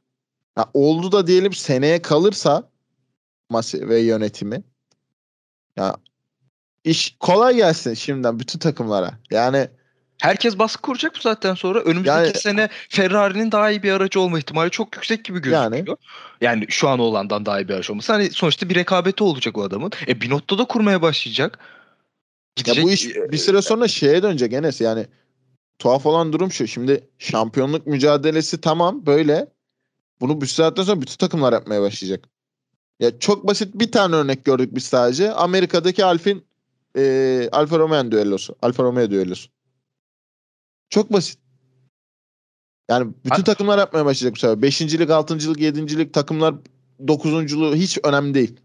Ya 0.57 0.65
oldu 0.73 1.11
da 1.11 1.27
diyelim 1.27 1.53
seneye 1.53 2.01
kalırsa 2.01 2.69
Masi 3.49 3.89
ve 3.89 3.99
yönetimi 3.99 4.63
ya 5.77 5.95
iş 6.83 7.15
kolay 7.19 7.55
gelsin 7.55 7.93
şimdiden 7.93 8.39
bütün 8.39 8.59
takımlara. 8.59 9.19
Yani 9.31 9.67
Herkes 10.21 10.59
baskı 10.59 10.81
kuracak 10.81 11.15
bu 11.15 11.19
saatten 11.19 11.53
sonra. 11.53 11.79
Önümüzdeki 11.79 12.17
Yani- 12.17 12.33
sene 12.33 12.69
Ferrari'nin 12.89 13.51
daha 13.51 13.71
iyi 13.71 13.83
bir 13.83 13.91
aracı 13.91 14.19
olma 14.19 14.39
ihtimali 14.39 14.71
çok 14.71 14.95
yüksek 14.95 15.25
gibi 15.25 15.37
gözüküyor. 15.37 15.63
Yani, 16.41 16.65
şu 16.69 16.89
an 16.89 16.99
olandan 16.99 17.45
daha 17.45 17.61
iyi 17.61 17.67
bir 17.67 17.73
araç 17.73 17.89
olması. 17.89 18.13
Hani 18.13 18.29
sonuçta 18.31 18.69
bir 18.69 18.75
rekabeti 18.75 19.23
olacak 19.23 19.57
o 19.57 19.63
adamın. 19.63 19.91
E 20.07 20.21
Binotto 20.21 20.57
da 20.57 20.65
kurmaya 20.65 21.01
başlayacak. 21.01 21.59
ya 22.65 22.83
bu 22.83 22.91
iş 22.91 23.05
e, 23.05 23.31
bir 23.31 23.37
süre 23.37 23.61
sonra 23.61 23.87
şeye 23.87 24.23
dönecek 24.23 24.53
Enes 24.53 24.81
yani 24.81 25.05
tuhaf 25.79 26.05
olan 26.05 26.33
durum 26.33 26.51
şu. 26.51 26.67
Şimdi 26.67 27.07
şampiyonluk 27.19 27.87
mücadelesi 27.87 28.61
tamam 28.61 29.05
böyle. 29.05 29.47
Bunu 30.21 30.41
bir 30.41 30.47
saatten 30.47 30.83
sonra 30.83 31.01
bütün 31.01 31.17
takımlar 31.17 31.53
yapmaya 31.53 31.81
başlayacak. 31.81 32.29
Ya 32.99 33.19
çok 33.19 33.47
basit 33.47 33.75
bir 33.75 33.91
tane 33.91 34.15
örnek 34.15 34.45
gördük 34.45 34.75
biz 34.75 34.83
sadece. 34.83 35.31
Amerika'daki 35.31 36.05
Alfin 36.05 36.45
e, 36.97 37.49
Alfa 37.51 37.79
Romeo 37.79 38.11
düellosu. 38.11 38.55
Alfa 38.61 38.83
Romeo 38.83 39.09
düellosu. 39.11 39.49
Çok 40.93 41.13
basit. 41.13 41.39
Yani 42.89 43.13
bütün 43.25 43.35
Ha- 43.35 43.43
takımlar 43.43 43.77
yapmaya 43.77 44.05
başlayacak 44.05 44.35
bu 44.35 44.39
sefer. 44.39 44.61
Beşincilik, 44.61 45.09
altıncılık, 45.09 45.59
yedincilik 45.59 46.13
takımlar 46.13 46.55
dokuzunculuğu 47.07 47.75
hiç 47.75 47.97
önemli 48.03 48.33
değil. 48.33 48.59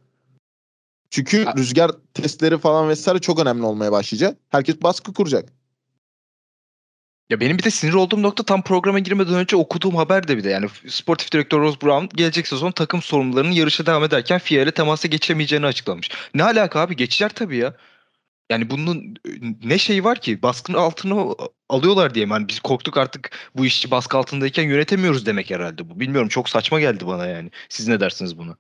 Çünkü 1.11 1.45
Ha- 1.45 1.55
rüzgar 1.57 1.91
testleri 2.14 2.59
falan 2.59 2.89
vesaire 2.89 3.18
çok 3.18 3.41
önemli 3.41 3.62
olmaya 3.62 3.93
başlayacak. 3.93 4.39
Herkes 4.49 4.83
baskı 4.83 5.12
kuracak. 5.14 5.53
Ya 7.31 7.41
benim 7.41 7.59
bir 7.59 7.62
de 7.62 7.70
sinir 7.70 7.93
olduğum 7.93 8.22
nokta 8.22 8.43
tam 8.43 8.62
programa 8.62 8.99
girmeden 8.99 9.35
önce 9.35 9.57
okuduğum 9.57 9.97
haber 9.97 10.29
de 10.29 10.37
bir 10.37 10.45
de 10.45 10.51
yani 10.51 10.66
sportif 10.89 11.33
direktör 11.33 11.61
Ross 11.61 11.83
Brown 11.83 12.16
gelecek 12.16 12.49
sezon 12.49 12.70
takım 12.72 13.03
sorumlularının 13.03 13.53
yarışa 13.53 13.87
devam 13.87 14.05
ederken 14.05 14.39
FIA 14.39 14.62
ile 14.62 14.70
temasa 14.70 15.09
geçemeyeceğini 15.09 15.66
açıklamış. 15.66 16.11
Ne 16.35 16.45
alaka 16.45 16.81
abi 16.81 16.97
geçecekler 16.97 17.35
tabii 17.35 17.57
ya. 17.57 17.74
Yani 18.51 18.70
bunun 18.70 19.14
ne 19.64 19.78
şeyi 19.78 20.05
var 20.05 20.20
ki 20.20 20.42
baskının 20.42 20.78
altına 20.78 21.34
alıyorlar 21.68 22.14
diye? 22.14 22.26
Yani 22.26 22.49
biz 22.49 22.61
korktuk 22.61 22.96
artık 22.96 23.30
bu 23.57 23.66
işi 23.66 23.90
baskı 23.90 24.18
altındayken 24.18 24.62
yönetemiyoruz 24.62 25.26
demek 25.26 25.51
herhalde 25.51 25.90
bu. 25.90 26.01
Bilmiyorum 26.01 26.28
çok 26.28 26.49
saçma 26.49 26.80
geldi 26.80 27.07
bana 27.07 27.26
yani. 27.26 27.51
Siz 27.68 27.88
ne 27.88 28.01
dersiniz 28.01 28.38
buna? 28.38 28.57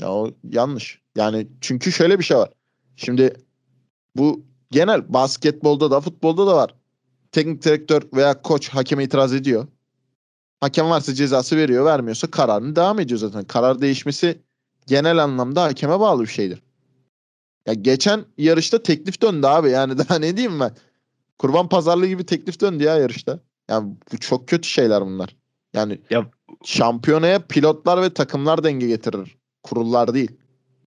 Ya 0.00 0.12
o 0.12 0.30
yanlış. 0.50 1.00
Yani 1.16 1.46
çünkü 1.60 1.92
şöyle 1.92 2.18
bir 2.18 2.24
şey 2.24 2.36
var. 2.36 2.50
Şimdi 2.96 3.34
bu 4.16 4.44
genel 4.70 5.12
basketbolda 5.12 5.90
da 5.90 6.00
futbolda 6.00 6.46
da 6.46 6.56
var. 6.56 6.74
Teknik 7.32 7.64
direktör 7.64 8.02
veya 8.14 8.42
koç 8.42 8.68
hakeme 8.68 9.04
itiraz 9.04 9.34
ediyor. 9.34 9.66
Hakem 10.60 10.90
varsa 10.90 11.14
cezası 11.14 11.56
veriyor, 11.56 11.84
vermiyorsa 11.84 12.30
kararını 12.30 12.76
devam 12.76 13.00
ediyor 13.00 13.20
zaten. 13.20 13.44
Karar 13.44 13.80
değişmesi 13.80 14.42
genel 14.86 15.18
anlamda 15.24 15.62
hakeme 15.62 16.00
bağlı 16.00 16.22
bir 16.22 16.28
şeydir. 16.28 16.62
Ya 17.66 17.74
geçen 17.74 18.24
yarışta 18.38 18.82
teklif 18.82 19.22
döndü 19.22 19.46
abi. 19.46 19.70
Yani 19.70 19.98
daha 20.08 20.18
ne 20.18 20.36
diyeyim 20.36 20.60
ben? 20.60 20.70
Kurban 21.38 21.68
pazarlığı 21.68 22.06
gibi 22.06 22.26
teklif 22.26 22.60
döndü 22.60 22.84
ya 22.84 22.96
yarışta. 22.98 23.40
Yani 23.68 23.94
bu 24.12 24.18
çok 24.18 24.48
kötü 24.48 24.68
şeyler 24.68 25.00
bunlar. 25.02 25.36
Yani 25.74 25.98
Ya- 26.10 26.26
şampiyonaya 26.64 27.38
pilotlar 27.38 28.02
ve 28.02 28.14
takımlar 28.14 28.64
denge 28.64 28.86
getirir. 28.86 29.36
Kurullar 29.62 30.14
değil. 30.14 30.30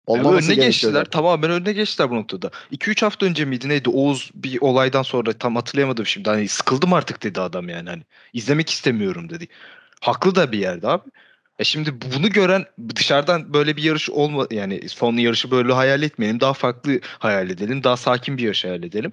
Yani 0.10 0.20
Olmaması 0.20 0.38
önüne 0.38 0.46
gerekiyor 0.48 0.68
geçtiler. 0.72 0.92
zaten. 0.94 1.10
Tamamen 1.10 1.52
önüne 1.52 1.74
geçtiler 1.74 2.10
bu 2.10 2.16
noktada. 2.16 2.52
2-3 2.72 3.02
hafta 3.06 3.26
önce 3.26 3.46
miydi 3.46 3.70
neydi? 3.70 3.90
Oğuz 3.90 4.32
bir 4.36 4.62
olaydan 4.62 5.04
sonra 5.04 5.34
tam 5.34 5.56
hatırlayamadım 5.56 6.06
şimdi. 6.06 6.30
Hani 6.30 6.48
sıkıldım 6.48 6.94
artık 6.94 7.24
dedi 7.24 7.42
adam 7.42 7.70
yani. 7.70 7.90
Hani 7.90 8.04
izlemek 8.34 8.70
istemiyorum 8.70 9.30
dedi. 9.30 9.48
Haklı 10.02 10.36
da 10.36 10.52
bir 10.52 10.58
yerde 10.60 10.88
abi. 10.88 11.10
E 11.62 11.64
şimdi 11.64 11.94
bunu 12.02 12.30
gören 12.30 12.66
dışarıdan 12.96 13.54
böyle 13.54 13.78
bir 13.78 13.84
yarış 13.84 14.10
olma 14.10 14.48
yani 14.52 14.90
son 14.90 15.18
yarışı 15.18 15.52
böyle 15.52 15.74
hayal 15.74 16.04
etmeyelim. 16.04 16.40
Daha 16.40 16.54
farklı 16.54 17.00
hayal 17.04 17.50
edelim. 17.50 17.84
Daha 17.84 17.98
sakin 17.98 18.38
bir 18.38 18.44
yarış 18.44 18.66
hayal 18.66 18.84
edelim. 18.84 19.12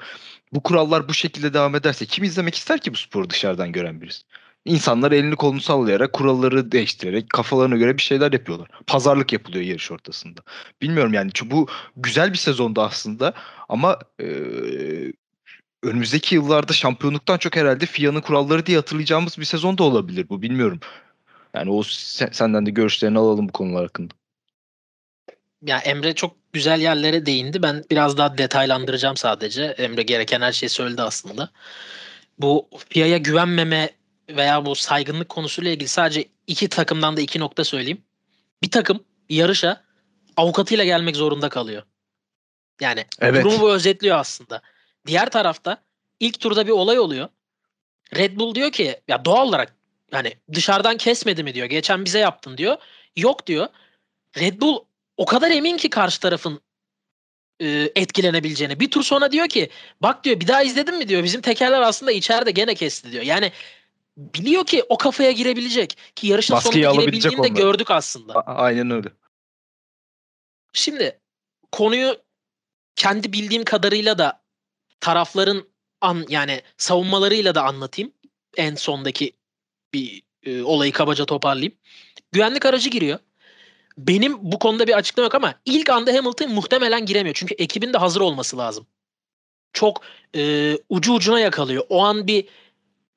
Bu 0.53 0.63
kurallar 0.63 1.09
bu 1.09 1.15
şekilde 1.15 1.55
devam 1.55 1.75
ederse 1.75 2.07
kim 2.07 2.25
izlemek 2.25 2.55
ister 2.55 2.81
ki 2.81 2.93
bu 2.93 2.97
sporu 2.97 3.31
dışarıdan 3.31 3.73
gören 3.73 4.01
birisi? 4.01 4.23
İnsanlar 4.65 5.13
elini 5.13 5.37
kolunu 5.37 5.61
sallayarak 5.61 6.13
kuralları 6.13 6.73
değiştirerek 6.73 7.31
kafalarına 7.31 7.77
göre 7.77 7.97
bir 7.97 8.03
şeyler 8.03 8.33
yapıyorlar. 8.33 8.69
Pazarlık 8.87 9.33
yapılıyor 9.33 9.65
yarış 9.65 9.91
ortasında. 9.91 10.41
Bilmiyorum 10.83 11.15
yani 11.15 11.31
bu 11.45 11.69
güzel 11.97 12.33
bir 12.33 12.39
sezondu 12.39 12.83
aslında 12.83 13.35
ama 13.69 13.99
e, 14.21 14.27
önümüzdeki 15.83 16.35
yıllarda 16.35 16.73
şampiyonluktan 16.73 17.39
çok 17.39 17.57
herhalde 17.57 17.87
FIA'nın 17.87 18.21
kuralları 18.21 18.67
diye 18.67 18.77
hatırlayacağımız 18.77 19.39
bir 19.39 19.45
sezon 19.45 19.79
da 19.79 19.83
olabilir 19.83 20.29
bu 20.29 20.43
bilmiyorum. 20.43 20.81
Yani 21.59 21.71
o 21.71 21.83
sen- 21.83 22.31
senden 22.33 22.67
de 22.67 22.71
görüşlerini 22.71 23.19
alalım 23.19 23.49
bu 23.49 23.53
konular 23.53 23.83
hakkında. 23.83 24.15
Ya 25.63 25.79
Emre 25.79 26.15
çok 26.15 26.37
güzel 26.53 26.81
yerlere 26.81 27.27
değindi. 27.27 27.63
Ben 27.63 27.85
biraz 27.91 28.19
daha 28.19 28.39
detaylandıracağım 28.39 29.17
sadece. 29.17 29.65
Emre 29.65 30.03
gereken 30.03 30.41
her 30.41 30.53
şeyi 30.53 30.71
söyledi 30.71 31.03
aslında. 31.03 31.51
Bu 32.39 32.69
FIA'ya 32.89 33.19
güvenmeme 33.19 33.91
veya 34.29 34.67
bu 34.67 34.75
saygınlık 34.75 35.29
konusuyla 35.29 35.71
ilgili 35.71 35.89
sadece 35.89 36.25
iki 36.47 36.69
takımdan 36.69 37.17
da 37.17 37.21
iki 37.21 37.41
nokta 37.41 37.65
söyleyeyim. 37.65 38.03
Bir 38.63 38.71
takım 38.71 39.05
yarışa 39.29 39.85
avukatıyla 40.37 40.85
gelmek 40.85 41.17
zorunda 41.17 41.49
kalıyor. 41.49 41.83
Yani 42.81 43.07
Evet. 43.21 43.45
durumu 43.45 43.61
bu 43.61 43.73
özetliyor 43.73 44.17
aslında. 44.19 44.63
Diğer 45.07 45.31
tarafta 45.31 45.83
ilk 46.21 46.41
turda 46.41 46.67
bir 46.67 46.73
olay 46.73 46.99
oluyor. 46.99 47.29
Red 48.17 48.37
Bull 48.39 48.55
diyor 48.55 48.73
ki 48.73 49.01
ya 49.09 49.25
doğal 49.25 49.49
olarak 49.49 49.78
yani 50.13 50.35
dışarıdan 50.53 50.97
kesmedi 50.97 51.43
mi 51.43 51.55
diyor. 51.55 51.67
Geçen 51.67 52.05
bize 52.05 52.19
yaptın 52.19 52.59
diyor. 52.59 52.77
Yok 53.17 53.47
diyor. 53.47 53.69
Red 54.39 54.61
Bull 54.61 54.85
o 55.17 55.27
kadar 55.27 55.51
emin 55.51 55.77
ki 55.77 55.91
karşı 55.91 56.21
tarafın 56.21 56.61
e, 57.61 57.93
etkilenebileceğine. 57.97 58.81
Bir 58.81 58.91
tur 58.91 59.03
sonra 59.03 59.33
diyor 59.33 59.49
ki 59.49 59.71
bak 60.03 60.25
diyor 60.25 60.41
bir 60.41 60.49
daha 60.49 60.63
izledin 60.63 60.99
mi 60.99 61.09
diyor. 61.09 61.25
Bizim 61.25 61.41
tekerler 61.41 61.81
aslında 61.81 62.13
içeride 62.13 62.51
gene 62.51 62.75
kesti 62.75 63.13
diyor. 63.13 63.23
Yani 63.25 63.53
biliyor 64.17 64.67
ki 64.67 64.85
o 64.89 64.99
kafaya 64.99 65.33
girebilecek. 65.33 65.97
Ki 66.17 66.27
yarışın 66.27 66.57
Baskıyı 66.57 66.85
sonunda 66.85 67.03
girebildiğini 67.03 67.43
de 67.43 67.49
gördük 67.49 67.91
aslında. 67.91 68.33
A- 68.35 68.55
aynen 68.55 68.91
öyle. 68.91 69.09
Şimdi 70.73 71.19
konuyu 71.73 72.17
kendi 72.97 73.33
bildiğim 73.33 73.65
kadarıyla 73.65 74.19
da 74.19 74.43
tarafların 75.01 75.69
an 76.01 76.27
yani 76.29 76.63
savunmalarıyla 76.77 77.55
da 77.55 77.65
anlatayım. 77.65 78.13
En 78.57 78.75
sondaki 78.75 79.33
bir 79.95 80.23
e, 80.43 80.63
olayı 80.63 80.93
kabaca 80.93 81.25
toparlayayım. 81.25 81.75
Güvenlik 82.33 82.67
aracı 82.67 82.91
giriyor. 82.91 83.19
Benim 83.99 84.53
bu 84.53 84.59
konuda 84.59 84.87
bir 84.87 84.97
açıklama 84.97 85.25
yok 85.25 85.35
ama 85.35 85.55
ilk 85.65 85.91
anda 85.91 86.15
Hamilton 86.15 86.53
muhtemelen 86.53 87.07
giremiyor. 87.07 87.35
Çünkü 87.35 87.55
ekibin 87.55 87.93
de 87.93 87.99
hazır 87.99 88.21
olması 88.21 88.59
lazım. 88.59 88.87
Çok 89.73 90.03
e, 90.37 90.75
ucu 90.89 91.13
ucuna 91.13 91.41
yakalıyor. 91.41 91.85
O 91.89 92.05
an 92.05 92.27
bir 92.27 92.49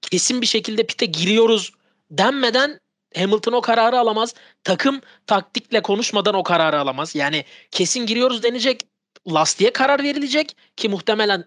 kesin 0.01 0.41
bir 0.41 0.45
şekilde 0.45 0.83
pite 0.83 1.05
giriyoruz 1.05 1.71
denmeden 2.11 2.79
Hamilton 3.15 3.53
o 3.53 3.61
kararı 3.61 3.99
alamaz. 3.99 4.33
Takım 4.63 5.01
taktikle 5.27 5.81
konuşmadan 5.81 6.35
o 6.35 6.43
kararı 6.43 6.79
alamaz. 6.79 7.15
Yani 7.15 7.45
kesin 7.71 8.05
giriyoruz 8.05 8.43
denecek. 8.43 8.81
Lastiğe 9.27 9.73
karar 9.73 10.03
verilecek 10.03 10.55
ki 10.77 10.89
muhtemelen 10.89 11.45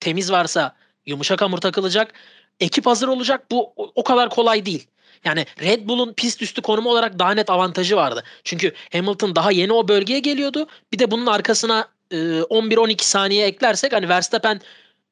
temiz 0.00 0.32
varsa 0.32 0.76
yumuşak 1.06 1.40
hamur 1.42 1.58
takılacak. 1.58 2.14
Ekip 2.60 2.86
hazır 2.86 3.08
olacak. 3.08 3.50
Bu 3.50 3.72
o- 3.76 4.04
kadar 4.04 4.30
kolay 4.30 4.66
değil. 4.66 4.86
Yani 5.24 5.46
Red 5.60 5.88
Bull'un 5.88 6.12
pist 6.12 6.42
üstü 6.42 6.62
konumu 6.62 6.90
olarak 6.90 7.18
daha 7.18 7.32
net 7.34 7.50
avantajı 7.50 7.96
vardı. 7.96 8.24
Çünkü 8.44 8.72
Hamilton 8.92 9.36
daha 9.36 9.52
yeni 9.52 9.72
o 9.72 9.88
bölgeye 9.88 10.18
geliyordu. 10.18 10.66
Bir 10.92 10.98
de 10.98 11.10
bunun 11.10 11.26
arkasına 11.26 11.88
e, 12.10 12.16
11-12 12.16 13.04
saniye 13.04 13.46
eklersek 13.46 13.92
hani 13.92 14.08
Verstappen 14.08 14.60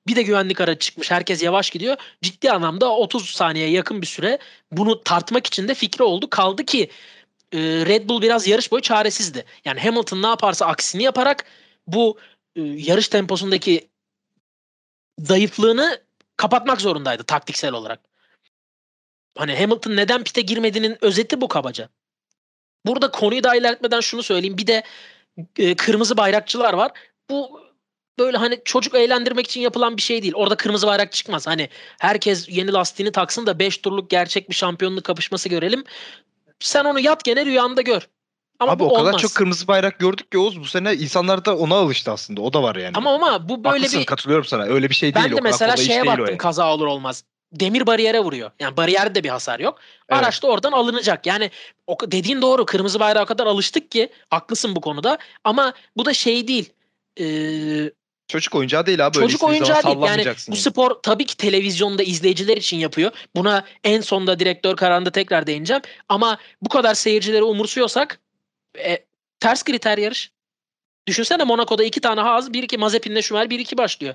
bir 0.07 0.16
de 0.16 0.22
güvenlik 0.22 0.61
aracı 0.61 0.78
çıkmış. 0.78 1.11
Herkes 1.11 1.42
yavaş 1.42 1.70
gidiyor. 1.70 1.96
Ciddi 2.22 2.53
anlamda 2.53 2.92
30 2.92 3.30
saniyeye 3.30 3.70
yakın 3.70 4.03
bir 4.03 4.07
süre 4.07 4.38
bunu 4.72 5.03
tartmak 5.03 5.46
için 5.46 5.68
de 5.68 5.74
fikri 5.74 6.05
oldu. 6.05 6.30
Kaldı 6.30 6.64
ki 6.64 6.90
e, 7.53 7.59
Red 7.61 8.09
Bull 8.09 8.22
biraz 8.22 8.46
yarış 8.49 8.72
boyu 8.72 8.82
çaresizdi. 8.82 9.44
Yani 9.64 9.80
Hamilton 9.80 10.22
ne 10.22 10.26
yaparsa 10.26 10.66
aksini 10.66 11.03
yaparak 11.03 11.44
bu 11.86 12.18
e, 12.57 12.61
yarış 12.62 13.09
temposundaki 13.09 13.88
zayıflığını 15.18 16.01
kapatmak 16.39 16.80
zorundaydı 16.80 17.24
taktiksel 17.24 17.72
olarak. 17.72 18.01
Hani 19.39 19.57
Hamilton 19.57 19.97
neden 19.97 20.24
pite 20.24 20.41
girmediğinin 20.41 21.05
özeti 21.05 21.41
bu 21.41 21.49
kabaca. 21.49 21.89
Burada 22.86 23.11
konuyu 23.11 23.45
da 23.45 23.55
ilerletmeden 23.55 24.01
şunu 24.01 24.22
söyleyeyim. 24.22 24.59
Bir 24.59 24.66
de 24.66 24.82
e, 25.59 25.76
kırmızı 25.76 26.16
bayrakçılar 26.16 26.74
var. 26.74 26.93
Bu 27.30 27.61
böyle 28.18 28.36
hani 28.36 28.61
çocuk 28.64 28.95
eğlendirmek 28.95 29.47
için 29.47 29.61
yapılan 29.61 29.97
bir 29.97 30.03
şey 30.03 30.22
değil. 30.22 30.34
Orada 30.36 30.57
kırmızı 30.57 30.86
bayrak 30.86 31.12
çıkmaz. 31.12 31.47
Hani 31.47 31.68
herkes 32.01 32.49
yeni 32.49 32.72
lastiğini 32.72 33.12
taksın 33.12 33.47
da 33.47 33.59
5 33.59 33.78
turluk 33.78 34.11
gerçek 34.11 34.51
bir 34.51 34.55
şampiyonluk 34.55 35.05
kapışması 35.05 35.49
görelim. 35.49 35.84
Sen 36.61 36.84
onu 36.84 37.01
yat 37.01 37.24
gene 37.24 37.47
rüyanda 37.47 37.82
gör. 37.82 38.09
Ama 38.61 38.72
Abi 38.72 38.80
bu 38.80 38.86
o 38.86 38.94
kadar 38.94 39.09
olmaz. 39.09 39.22
çok 39.22 39.34
kırmızı 39.34 39.68
bayrak 39.68 39.98
gördük 39.98 40.32
ki 40.32 40.38
Oğuz 40.38 40.61
bu 40.61 40.64
sene 40.64 40.94
insanlar 40.94 41.44
da 41.44 41.56
ona 41.56 41.74
alıştı 41.74 42.11
aslında. 42.11 42.40
O 42.40 42.52
da 42.52 42.62
var 42.62 42.76
yani. 42.76 42.92
Ama 42.94 43.14
ama 43.14 43.48
bu 43.48 43.64
böyle 43.64 43.76
Haklısın 43.76 44.00
bir 44.00 44.06
katılıyorum 44.06 44.44
sana. 44.44 44.62
Öyle 44.64 44.90
bir 44.90 44.94
şey 44.94 45.14
değil. 45.14 45.24
ben 45.24 45.30
de 45.30 45.34
o 45.34 45.38
kadar 45.38 45.50
mesela 45.50 45.76
şeye 45.76 46.06
baktım 46.06 46.26
yani. 46.28 46.38
kaza 46.38 46.74
olur 46.74 46.86
olmaz. 46.86 47.24
Demir 47.52 47.86
bariyere 47.86 48.20
vuruyor. 48.20 48.50
Yani 48.61 48.76
bariyerde 48.76 49.24
bir 49.24 49.28
hasar 49.28 49.61
yok. 49.61 49.78
Evet. 50.09 50.22
Araç 50.22 50.42
da 50.42 50.46
oradan 50.46 50.72
alınacak. 50.72 51.26
Yani 51.26 51.50
o, 51.86 51.96
dediğin 52.06 52.42
doğru. 52.42 52.66
Kırmızı 52.66 53.00
bayrağa 53.00 53.24
kadar 53.24 53.46
alıştık 53.46 53.90
ki 53.90 54.09
haklısın 54.30 54.76
bu 54.76 54.80
konuda. 54.80 55.18
Ama 55.44 55.72
bu 55.96 56.04
da 56.04 56.14
şey 56.14 56.48
değil. 56.48 56.72
Ee, 57.20 57.90
Çocuk 58.28 58.54
oyuncağı 58.54 58.86
değil 58.86 59.06
abi. 59.06 59.14
çocuk 59.14 59.42
oyuncağı 59.42 59.82
değil. 59.82 59.86
Yani 59.86 59.94
sallamayacaksın 59.94 60.52
bu 60.52 60.56
yani. 60.56 60.62
spor 60.62 60.90
tabii 61.02 61.26
ki 61.26 61.36
televizyonda 61.36 62.02
izleyiciler 62.02 62.56
için 62.56 62.76
yapıyor. 62.76 63.12
Buna 63.36 63.64
en 63.84 64.00
sonda 64.00 64.38
direktör 64.38 64.76
kararında 64.76 65.11
tekrar 65.11 65.46
değineceğim. 65.46 65.82
Ama 66.09 66.38
bu 66.62 66.68
kadar 66.68 66.94
seyircileri 66.94 67.42
umursuyorsak 67.42 68.20
e, 68.79 68.99
ters 69.41 69.62
kriter 69.64 69.99
yarış. 69.99 70.33
Düşünsene 71.07 71.45
Monaco'da 71.45 71.85
iki 71.85 72.01
tane 72.01 72.21
Haas, 72.21 72.53
bir 72.53 72.62
iki 72.62 72.79
Mazepin'le 72.79 73.21
Schumacher, 73.23 73.51
bir 73.51 73.59
iki 73.59 73.79
başlıyor. 73.79 74.14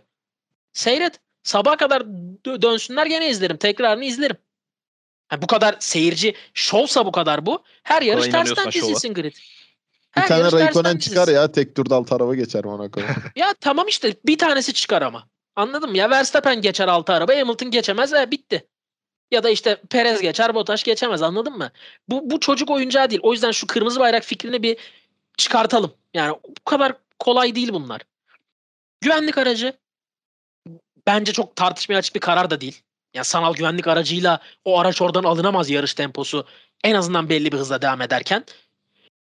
Seyret. 0.74 1.20
Sabaha 1.44 1.78
kadar 1.78 2.02
dö- 2.46 2.62
dönsünler 2.62 3.06
gene 3.06 3.30
izlerim. 3.30 3.58
Tekrarını 3.58 4.06
izlerim. 4.06 4.38
Ha, 5.28 5.42
bu 5.42 5.48
kadar 5.48 5.76
seyirci 5.80 6.36
şovsa 6.54 7.06
bu 7.06 7.12
kadar 7.12 7.46
bu. 7.46 7.64
Her 7.84 8.02
yarış 8.02 8.28
tersten 8.28 8.72
dizilsin 8.72 9.14
grid. 9.14 9.34
Bir 9.34 9.42
Her 10.12 10.28
tane 10.28 10.40
yarış 10.40 10.52
tersten 10.52 10.66
Raikkonen 10.66 10.98
çıkar 10.98 11.28
ya 11.28 11.52
tek 11.52 11.76
turda 11.76 11.96
alt 11.96 12.12
araba 12.12 12.36
geçer 12.36 12.66
Monaco. 12.66 13.02
Ya 13.36 13.54
tamam 13.62 13.88
işte 13.88 14.16
bir 14.26 14.38
tanesi 14.38 14.74
çıkar 14.74 15.02
ama. 15.02 15.28
Anladın 15.56 15.90
mı? 15.90 15.98
Ya 15.98 16.10
Verstappen 16.10 16.62
geçer 16.62 16.88
altı 16.88 17.14
araba, 17.14 17.36
Hamilton 17.36 17.72
geçemez. 17.72 18.14
E, 18.14 18.32
bitti. 18.32 18.68
Ya 19.34 19.44
da 19.44 19.50
işte 19.50 19.82
Perez 19.90 20.22
geçer, 20.22 20.56
Bottas 20.56 20.84
geçemez. 20.84 21.22
Anladın 21.22 21.58
mı? 21.58 21.72
Bu, 22.10 22.30
bu 22.30 22.40
çocuk 22.40 22.70
oyuncağı 22.70 23.10
değil. 23.10 23.22
O 23.24 23.34
yüzden 23.34 23.52
şu 23.52 23.68
kırmızı 23.68 24.00
bayrak 24.00 24.24
fikrini 24.24 24.64
bir 24.64 24.78
çıkartalım. 25.38 25.94
Yani 26.14 26.38
bu 26.60 26.64
kadar 26.66 26.94
kolay 27.20 27.56
değil 27.56 27.74
bunlar. 27.74 28.02
Güvenlik 29.02 29.38
aracı 29.38 29.74
bence 31.08 31.32
çok 31.32 31.56
tartışmaya 31.56 31.98
açık 31.98 32.16
bir 32.16 32.20
karar 32.20 32.50
da 32.50 32.62
değil. 32.62 32.82
Ya 33.14 33.24
sanal 33.24 33.54
güvenlik 33.54 33.88
aracıyla 33.88 34.40
o 34.66 34.80
araç 34.80 35.02
oradan 35.02 35.24
alınamaz 35.24 35.70
yarış 35.70 35.94
temposu. 35.94 36.46
En 36.84 36.96
azından 36.96 37.30
belli 37.30 37.52
bir 37.52 37.58
hızla 37.58 37.82
devam 37.82 38.02
ederken. 38.02 38.44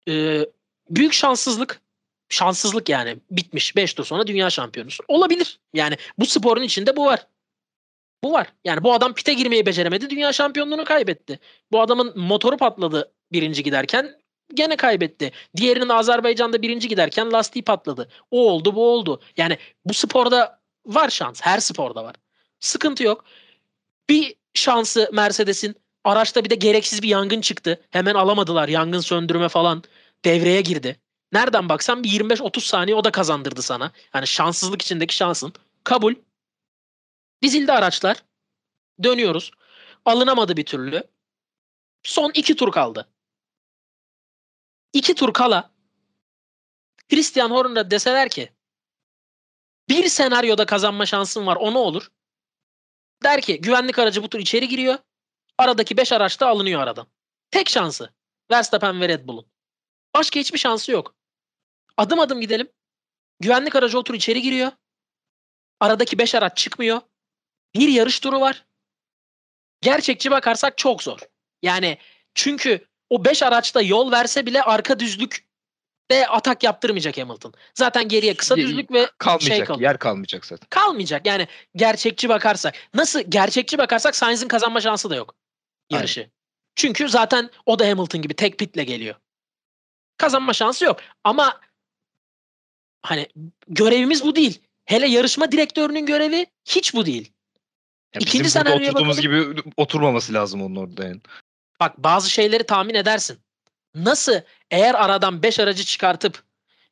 Ee, 0.08 0.46
büyük 0.90 1.12
şanssızlık. 1.12 1.80
Şanssızlık 2.28 2.88
yani. 2.88 3.16
Bitmiş. 3.30 3.76
5 3.76 3.94
tur 3.94 4.04
sonra 4.04 4.26
dünya 4.26 4.50
şampiyonusun. 4.50 5.04
Olabilir. 5.08 5.58
Yani 5.74 5.96
bu 6.18 6.26
sporun 6.26 6.62
içinde 6.62 6.96
bu 6.96 7.04
var. 7.04 7.26
Bu 8.24 8.32
var. 8.32 8.46
Yani 8.64 8.82
bu 8.84 8.94
adam 8.94 9.14
pite 9.14 9.34
girmeyi 9.34 9.66
beceremedi. 9.66 10.10
Dünya 10.10 10.32
şampiyonluğunu 10.32 10.84
kaybetti. 10.84 11.38
Bu 11.72 11.80
adamın 11.80 12.18
motoru 12.18 12.56
patladı 12.56 13.12
birinci 13.32 13.62
giderken 13.62 14.16
gene 14.54 14.76
kaybetti. 14.76 15.32
Diğerinin 15.56 15.88
Azerbaycan'da 15.88 16.62
birinci 16.62 16.88
giderken 16.88 17.32
lastiği 17.32 17.64
patladı. 17.64 18.08
O 18.30 18.50
oldu 18.50 18.74
bu 18.74 18.88
oldu. 18.88 19.20
Yani 19.36 19.58
bu 19.84 19.94
sporda 19.94 20.60
var 20.86 21.10
şans. 21.10 21.40
Her 21.42 21.58
sporda 21.58 22.04
var. 22.04 22.14
Sıkıntı 22.60 23.04
yok. 23.04 23.24
Bir 24.10 24.34
şansı 24.54 25.10
Mercedes'in 25.12 25.74
araçta 26.04 26.44
bir 26.44 26.50
de 26.50 26.54
gereksiz 26.54 27.02
bir 27.02 27.08
yangın 27.08 27.40
çıktı. 27.40 27.80
Hemen 27.90 28.14
alamadılar. 28.14 28.68
Yangın 28.68 29.00
söndürme 29.00 29.48
falan 29.48 29.82
devreye 30.24 30.60
girdi. 30.60 30.96
Nereden 31.32 31.68
baksan 31.68 32.04
bir 32.04 32.08
25-30 32.08 32.60
saniye 32.60 32.96
o 32.96 33.04
da 33.04 33.10
kazandırdı 33.10 33.62
sana. 33.62 33.92
Yani 34.14 34.26
şanssızlık 34.26 34.82
içindeki 34.82 35.16
şansın. 35.16 35.52
Kabul. 35.84 36.14
Dizildi 37.44 37.72
araçlar. 37.72 38.24
Dönüyoruz. 39.02 39.50
Alınamadı 40.04 40.56
bir 40.56 40.66
türlü. 40.66 41.02
Son 42.02 42.30
iki 42.34 42.56
tur 42.56 42.72
kaldı. 42.72 43.08
İki 44.92 45.14
tur 45.14 45.32
kala 45.32 45.74
Christian 47.10 47.50
Horner'a 47.50 47.90
deseler 47.90 48.28
ki 48.28 48.52
bir 49.88 50.08
senaryoda 50.08 50.66
kazanma 50.66 51.06
şansın 51.06 51.46
var 51.46 51.56
o 51.60 51.74
ne 51.74 51.78
olur? 51.78 52.12
Der 53.22 53.40
ki 53.40 53.60
güvenlik 53.60 53.98
aracı 53.98 54.22
bu 54.22 54.28
tur 54.28 54.38
içeri 54.38 54.68
giriyor. 54.68 54.98
Aradaki 55.58 55.96
5 55.96 56.12
araç 56.12 56.40
da 56.40 56.48
alınıyor 56.48 56.80
aradan. 56.80 57.06
Tek 57.50 57.68
şansı. 57.68 58.14
Verstappen 58.50 59.00
ve 59.00 59.08
Red 59.08 59.28
Bull'un. 59.28 59.46
Başka 60.14 60.40
hiçbir 60.40 60.58
şansı 60.58 60.92
yok. 60.92 61.16
Adım 61.96 62.20
adım 62.20 62.40
gidelim. 62.40 62.72
Güvenlik 63.40 63.76
aracı 63.76 63.98
o 63.98 64.04
tur 64.04 64.14
içeri 64.14 64.42
giriyor. 64.42 64.72
Aradaki 65.80 66.18
5 66.18 66.34
araç 66.34 66.56
çıkmıyor. 66.56 67.00
Bir 67.76 67.88
yarış 67.88 68.20
turu 68.20 68.40
var. 68.40 68.64
Gerçekçi 69.80 70.30
bakarsak 70.30 70.78
çok 70.78 71.02
zor. 71.02 71.18
Yani 71.62 71.98
çünkü 72.34 72.86
o 73.10 73.24
5 73.24 73.42
araçta 73.42 73.82
yol 73.82 74.12
verse 74.12 74.46
bile 74.46 74.62
arka 74.62 74.98
düzlük 74.98 75.44
de 76.10 76.26
atak 76.26 76.62
yaptırmayacak 76.62 77.18
Hamilton. 77.18 77.54
Zaten 77.74 78.08
geriye 78.08 78.34
kısa 78.34 78.56
düzlük 78.56 78.92
ve 78.92 79.10
Kalmayacak. 79.18 79.56
şey 79.56 79.64
kalıyor. 79.64 79.90
yer 79.90 79.98
kalmayacak 79.98 80.46
zaten. 80.46 80.66
Kalmayacak. 80.70 81.26
Yani 81.26 81.48
gerçekçi 81.76 82.28
bakarsak. 82.28 82.74
Nasıl 82.94 83.20
gerçekçi 83.28 83.78
bakarsak 83.78 84.16
Sainz'in 84.16 84.48
kazanma 84.48 84.80
şansı 84.80 85.10
da 85.10 85.14
yok. 85.14 85.34
Yarışı. 85.90 86.30
Çünkü 86.76 87.08
zaten 87.08 87.50
o 87.66 87.78
da 87.78 87.88
Hamilton 87.88 88.22
gibi 88.22 88.34
tek 88.34 88.58
pitle 88.58 88.84
geliyor. 88.84 89.14
Kazanma 90.16 90.52
şansı 90.52 90.84
yok. 90.84 91.00
Ama 91.24 91.60
hani 93.02 93.28
görevimiz 93.68 94.24
bu 94.24 94.36
değil. 94.36 94.60
Hele 94.84 95.08
yarışma 95.08 95.52
direktörünün 95.52 96.06
görevi 96.06 96.46
hiç 96.64 96.94
bu 96.94 97.06
değil. 97.06 97.32
Ya 98.14 98.20
İkinci 98.20 98.44
bizim 98.44 98.64
burada 98.64 98.76
oturduğumuz 98.76 99.20
gibi 99.20 99.62
oturmaması 99.76 100.32
lazım 100.32 100.62
onun 100.62 100.76
orada 100.76 101.04
yani. 101.04 101.20
Bak 101.80 101.98
bazı 101.98 102.30
şeyleri 102.30 102.64
tahmin 102.64 102.94
edersin. 102.94 103.38
Nasıl 103.94 104.40
eğer 104.70 104.94
aradan 104.94 105.42
5 105.42 105.60
aracı 105.60 105.84
çıkartıp 105.84 106.42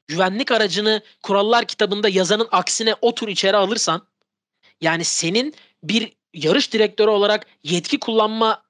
güvenlik 0.07 0.53
aracını 0.53 1.03
kurallar 1.23 1.65
kitabında 1.65 2.09
yazanın 2.09 2.49
aksine 2.51 2.95
o 3.03 3.15
tur 3.15 3.29
içeri 3.29 3.57
alırsan 3.57 4.07
yani 4.81 5.05
senin 5.05 5.55
bir 5.83 6.13
yarış 6.35 6.73
direktörü 6.73 7.11
olarak 7.11 7.47
yetki 7.63 8.01
kullanma 8.01 8.63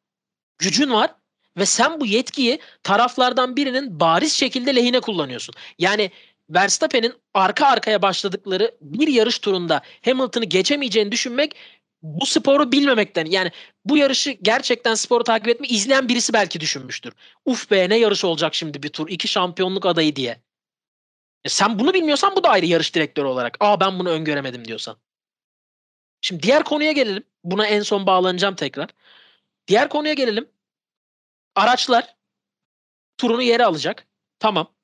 gücün 0.58 0.90
var 0.90 1.14
ve 1.56 1.66
sen 1.66 2.00
bu 2.00 2.06
yetkiyi 2.06 2.60
taraflardan 2.82 3.56
birinin 3.56 4.00
bariz 4.00 4.32
şekilde 4.32 4.76
lehine 4.76 5.00
kullanıyorsun. 5.00 5.54
Yani 5.78 6.10
Verstappen'in 6.50 7.14
arka 7.34 7.66
arkaya 7.66 8.02
başladıkları 8.02 8.74
bir 8.80 9.08
yarış 9.08 9.38
turunda 9.38 9.82
Hamilton'ı 10.04 10.44
geçemeyeceğini 10.44 11.12
düşünmek 11.12 11.56
bu 12.02 12.26
sporu 12.26 12.72
bilmemekten 12.72 13.26
yani 13.26 13.50
bu 13.84 13.96
yarışı 13.96 14.30
gerçekten 14.30 14.94
sporu 14.94 15.24
takip 15.24 15.48
etme 15.48 15.66
izleyen 15.68 16.08
birisi 16.08 16.32
belki 16.32 16.60
düşünmüştür. 16.60 17.14
Uf 17.44 17.70
be 17.70 17.88
ne 17.88 17.96
yarış 17.98 18.24
olacak 18.24 18.54
şimdi 18.54 18.82
bir 18.82 18.88
tur 18.88 19.08
iki 19.08 19.28
şampiyonluk 19.28 19.86
adayı 19.86 20.16
diye. 20.16 20.42
E 21.44 21.48
sen 21.48 21.78
bunu 21.78 21.94
bilmiyorsan 21.94 22.36
bu 22.36 22.44
da 22.44 22.48
ayrı 22.48 22.66
yarış 22.66 22.94
direktörü 22.94 23.26
olarak. 23.26 23.56
Aa 23.60 23.80
ben 23.80 23.98
bunu 23.98 24.10
öngöremedim 24.10 24.64
diyorsan. 24.64 24.98
Şimdi 26.20 26.42
diğer 26.42 26.64
konuya 26.64 26.92
gelelim. 26.92 27.24
Buna 27.44 27.66
en 27.66 27.82
son 27.82 28.06
bağlanacağım 28.06 28.54
tekrar. 28.54 28.90
Diğer 29.68 29.88
konuya 29.88 30.14
gelelim. 30.14 30.50
Araçlar 31.54 32.16
turunu 33.18 33.42
yere 33.42 33.64
alacak. 33.64 34.06
Tamam. 34.38 34.74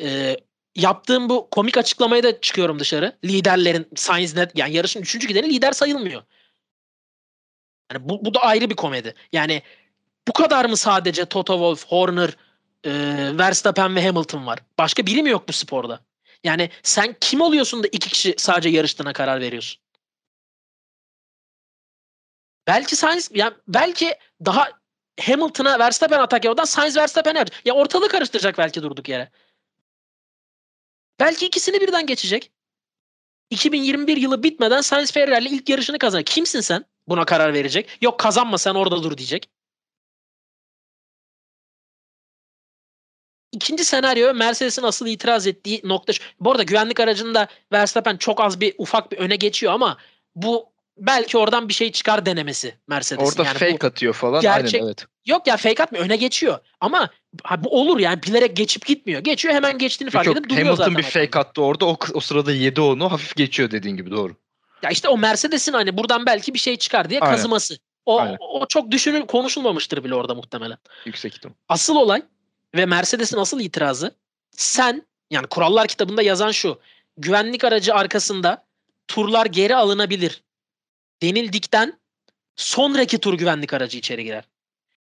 Ee, 0.00 0.36
yaptığım 0.76 1.28
bu 1.28 1.50
komik 1.50 1.76
açıklamaya 1.78 2.22
da 2.22 2.40
çıkıyorum 2.40 2.78
dışarı. 2.78 3.18
Liderlerin 3.24 3.88
Sainz 3.96 4.36
net 4.36 4.58
yani 4.58 4.74
yarışın 4.74 5.00
üçüncü 5.00 5.28
gideni 5.28 5.48
lider 5.48 5.72
sayılmıyor. 5.72 6.22
Yani 7.92 8.08
bu, 8.08 8.24
bu 8.24 8.34
da 8.34 8.40
ayrı 8.40 8.70
bir 8.70 8.76
komedi. 8.76 9.14
Yani 9.32 9.62
bu 10.28 10.32
kadar 10.32 10.64
mı 10.64 10.76
sadece 10.76 11.24
Toto 11.24 11.52
Wolff, 11.52 11.86
Horner, 11.86 12.36
e, 12.84 12.92
Verstappen 13.38 13.96
ve 13.96 14.06
Hamilton 14.06 14.46
var? 14.46 14.58
Başka 14.78 15.06
biri 15.06 15.22
mi 15.22 15.30
yok 15.30 15.48
bu 15.48 15.52
sporda? 15.52 16.00
Yani 16.44 16.70
sen 16.82 17.16
kim 17.20 17.40
oluyorsun 17.40 17.82
da 17.82 17.86
iki 17.92 18.08
kişi 18.08 18.34
sadece 18.38 18.68
yarıştığına 18.68 19.12
karar 19.12 19.40
veriyorsun? 19.40 19.82
Belki 22.66 22.96
Sainz 22.96 23.30
yani 23.34 23.54
belki 23.68 24.14
daha 24.44 24.68
Hamilton'a 25.20 25.78
Verstappen 25.78 26.18
atak 26.18 26.44
yapmadan 26.44 26.64
Sainz 26.64 26.96
Verstappen 26.96 27.34
yapacak. 27.34 27.66
Ya 27.66 27.74
ortalığı 27.74 28.08
karıştıracak 28.08 28.58
belki 28.58 28.82
durduk 28.82 29.08
yere. 29.08 29.30
Belki 31.20 31.46
ikisini 31.46 31.80
birden 31.80 32.06
geçecek. 32.06 32.52
2021 33.50 34.16
yılı 34.16 34.42
bitmeden 34.42 34.80
Sainz 34.80 35.12
Ferrari 35.12 35.44
ilk 35.44 35.68
yarışını 35.68 35.98
kazanacak. 35.98 36.26
Kimsin 36.26 36.60
sen? 36.60 36.84
Buna 37.08 37.24
karar 37.24 37.54
verecek. 37.54 37.98
Yok 38.00 38.20
kazanma 38.20 38.58
sen 38.58 38.74
orada 38.74 39.02
dur 39.02 39.16
diyecek. 39.16 39.50
İkinci 43.52 43.84
senaryo 43.84 44.34
Mercedes'in 44.34 44.82
asıl 44.82 45.06
itiraz 45.06 45.46
ettiği 45.46 45.80
nokta. 45.84 46.12
Bu 46.40 46.50
arada 46.50 46.62
güvenlik 46.62 47.00
aracında 47.00 47.48
Verstappen 47.72 48.16
çok 48.16 48.40
az 48.40 48.60
bir 48.60 48.74
ufak 48.78 49.12
bir 49.12 49.18
öne 49.18 49.36
geçiyor 49.36 49.72
ama 49.72 49.98
bu 50.34 50.72
belki 50.98 51.38
oradan 51.38 51.68
bir 51.68 51.74
şey 51.74 51.92
çıkar 51.92 52.26
denemesi 52.26 52.74
Mercedes'in. 52.88 53.26
Orada 53.26 53.44
yani 53.44 53.58
fake 53.58 53.80
bu, 53.80 53.86
atıyor 53.86 54.14
falan. 54.14 54.40
gerçek- 54.40 54.74
Aynen 54.74 54.86
evet. 54.86 55.06
Yok 55.26 55.46
ya 55.46 55.56
fake 55.56 55.82
atmıyor 55.82 56.04
öne 56.04 56.16
geçiyor. 56.16 56.58
Ama 56.80 57.10
ha, 57.44 57.64
bu 57.64 57.80
olur 57.80 57.98
yani 57.98 58.22
bilerek 58.22 58.56
geçip 58.56 58.86
gitmiyor. 58.86 59.20
Geçiyor 59.20 59.54
hemen 59.54 59.78
geçtiğini 59.78 60.10
fark 60.10 60.26
Yok, 60.26 60.36
edip 60.36 60.50
duruyor 60.50 60.66
Hamilton 60.66 60.84
zaten. 60.84 60.96
bir 60.98 61.02
fake 61.02 61.38
attı 61.38 61.62
orada. 61.62 61.86
O, 61.86 61.96
o 62.14 62.20
sırada 62.20 62.52
yedi 62.52 62.80
onu. 62.80 63.12
Hafif 63.12 63.36
geçiyor 63.36 63.70
dediğin 63.70 63.96
gibi 63.96 64.10
doğru. 64.10 64.36
Ya 64.82 64.90
işte 64.90 65.08
o 65.08 65.18
Mercedes'in 65.18 65.72
hani 65.72 65.98
buradan 65.98 66.26
belki 66.26 66.54
bir 66.54 66.58
şey 66.58 66.76
çıkar 66.76 67.10
diye 67.10 67.20
Aynen. 67.20 67.34
kazıması. 67.34 67.78
O, 68.06 68.20
Aynen. 68.20 68.36
o 68.40 68.66
çok 68.66 68.90
düşünül 68.90 69.26
konuşulmamıştır 69.26 70.04
bile 70.04 70.14
orada 70.14 70.34
muhtemelen. 70.34 70.78
Yüksek 71.04 71.34
ihtimal. 71.34 71.54
Asıl 71.68 71.96
olay 71.96 72.22
ve 72.74 72.86
Mercedes'in 72.86 73.36
asıl 73.36 73.60
itirazı 73.60 74.14
sen 74.50 75.06
yani 75.30 75.46
kurallar 75.46 75.88
kitabında 75.88 76.22
yazan 76.22 76.50
şu. 76.50 76.80
Güvenlik 77.16 77.64
aracı 77.64 77.94
arkasında 77.94 78.66
turlar 79.08 79.46
geri 79.46 79.76
alınabilir 79.76 80.42
denildikten 81.22 82.00
sonraki 82.56 83.18
tur 83.18 83.34
güvenlik 83.34 83.72
aracı 83.72 83.98
içeri 83.98 84.24
girer. 84.24 84.44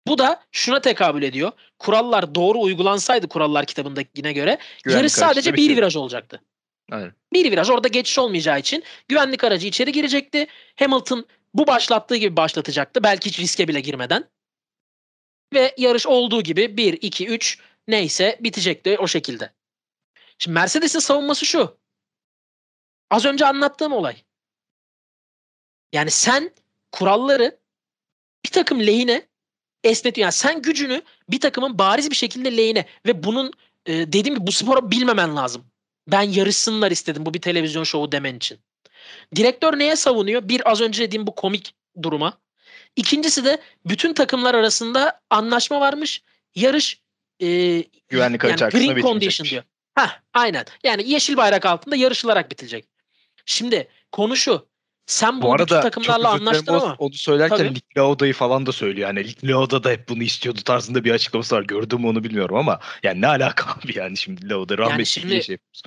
Bu 0.07 0.17
da 0.17 0.43
şuna 0.51 0.81
tekabül 0.81 1.23
ediyor. 1.23 1.51
Kurallar 1.79 2.35
doğru 2.35 2.61
uygulansaydı 2.61 3.27
kurallar 3.27 3.65
kitabındakine 3.65 4.33
göre 4.33 4.57
Güvenlik 4.83 4.99
yarış 5.01 5.11
sadece 5.13 5.53
bir 5.53 5.63
içeri. 5.63 5.77
viraj 5.77 5.95
olacaktı. 5.95 6.41
Aynen. 6.91 7.13
Bir 7.33 7.51
viraj 7.51 7.69
orada 7.69 7.87
geçiş 7.87 8.19
olmayacağı 8.19 8.59
için 8.59 8.83
güvenlik 9.07 9.43
aracı 9.43 9.67
içeri 9.67 9.91
girecekti. 9.91 10.47
Hamilton 10.75 11.25
bu 11.53 11.67
başlattığı 11.67 12.15
gibi 12.15 12.37
başlatacaktı. 12.37 13.03
Belki 13.03 13.29
hiç 13.29 13.39
riske 13.39 13.67
bile 13.67 13.79
girmeden. 13.79 14.29
Ve 15.53 15.75
yarış 15.77 16.07
olduğu 16.07 16.41
gibi 16.41 16.77
1, 16.77 16.93
2, 17.01 17.27
3 17.27 17.59
neyse 17.87 18.37
bitecekti 18.41 18.97
o 18.99 19.07
şekilde. 19.07 19.53
Şimdi 20.39 20.53
Mercedes'in 20.53 20.99
savunması 20.99 21.45
şu. 21.45 21.77
Az 23.11 23.25
önce 23.25 23.45
anlattığım 23.45 23.93
olay. 23.93 24.15
Yani 25.93 26.11
sen 26.11 26.51
kuralları 26.91 27.57
bir 28.45 28.51
takım 28.51 28.79
lehine 28.79 29.27
esnetiyorsun. 29.83 30.47
Yani 30.47 30.55
sen 30.55 30.61
gücünü 30.61 31.01
bir 31.29 31.39
takımın 31.39 31.79
bariz 31.79 32.09
bir 32.09 32.15
şekilde 32.15 32.57
lehine 32.57 32.85
ve 33.05 33.23
bunun 33.23 33.51
e, 33.85 33.93
dediğim 33.93 34.35
gibi 34.35 34.47
bu 34.47 34.51
sporu 34.51 34.91
bilmemen 34.91 35.35
lazım. 35.35 35.65
Ben 36.07 36.21
yarışsınlar 36.21 36.91
istedim 36.91 37.25
bu 37.25 37.33
bir 37.33 37.41
televizyon 37.41 37.83
şovu 37.83 38.11
demen 38.11 38.35
için. 38.35 38.59
Direktör 39.35 39.79
neye 39.79 39.95
savunuyor? 39.95 40.49
Bir 40.49 40.71
az 40.71 40.81
önce 40.81 41.03
dediğim 41.03 41.27
bu 41.27 41.35
komik 41.35 41.75
duruma. 42.01 42.37
İkincisi 42.95 43.45
de 43.45 43.61
bütün 43.85 44.13
takımlar 44.13 44.53
arasında 44.55 45.21
anlaşma 45.29 45.79
varmış. 45.79 46.23
Yarış 46.55 47.01
e, 47.41 47.47
Güvenlik 48.09 48.43
yani 48.43 48.55
green 48.55 49.01
condition 49.01 49.49
diyor. 49.49 49.63
Hah 49.95 50.19
aynen. 50.33 50.65
Yani 50.83 51.09
yeşil 51.09 51.37
bayrak 51.37 51.65
altında 51.65 51.95
yarışılarak 51.95 52.51
bitecek. 52.51 52.85
Şimdi 53.45 53.87
konu 54.11 54.35
şu. 54.35 54.67
Sen 55.05 55.41
Bu 55.41 55.45
bunu 55.45 55.53
bütün 55.53 55.75
arada 55.75 55.81
takımlarla 55.81 56.29
anlaştın 56.29 56.73
ama 56.73 56.95
onu 56.99 57.13
söylerken 57.13 57.57
Tabii. 57.57 57.73
Nick 57.73 57.85
Lauda'yı 57.97 58.33
falan 58.33 58.65
da 58.65 58.71
söylüyor. 58.71 59.07
Yani 59.07 59.19
Nick 59.19 59.47
Lauda 59.47 59.83
da 59.83 59.89
hep 59.89 60.09
bunu 60.09 60.23
istiyordu 60.23 60.61
tarzında 60.65 61.03
bir 61.03 61.11
açıklaması 61.11 61.55
var. 61.55 61.63
Gördüm 61.63 62.01
mü 62.01 62.07
onu 62.07 62.23
bilmiyorum 62.23 62.55
ama 62.55 62.79
yani 63.03 63.21
ne 63.21 63.27
alaka 63.27 63.71
abi 63.83 63.97
yani 63.97 64.17
şimdi 64.17 64.49
Lauda 64.49 64.77
rahmetli 64.77 65.05
şimdi- 65.05 65.29
diye 65.29 65.41
şey 65.41 65.53
yapıyoruz. 65.53 65.81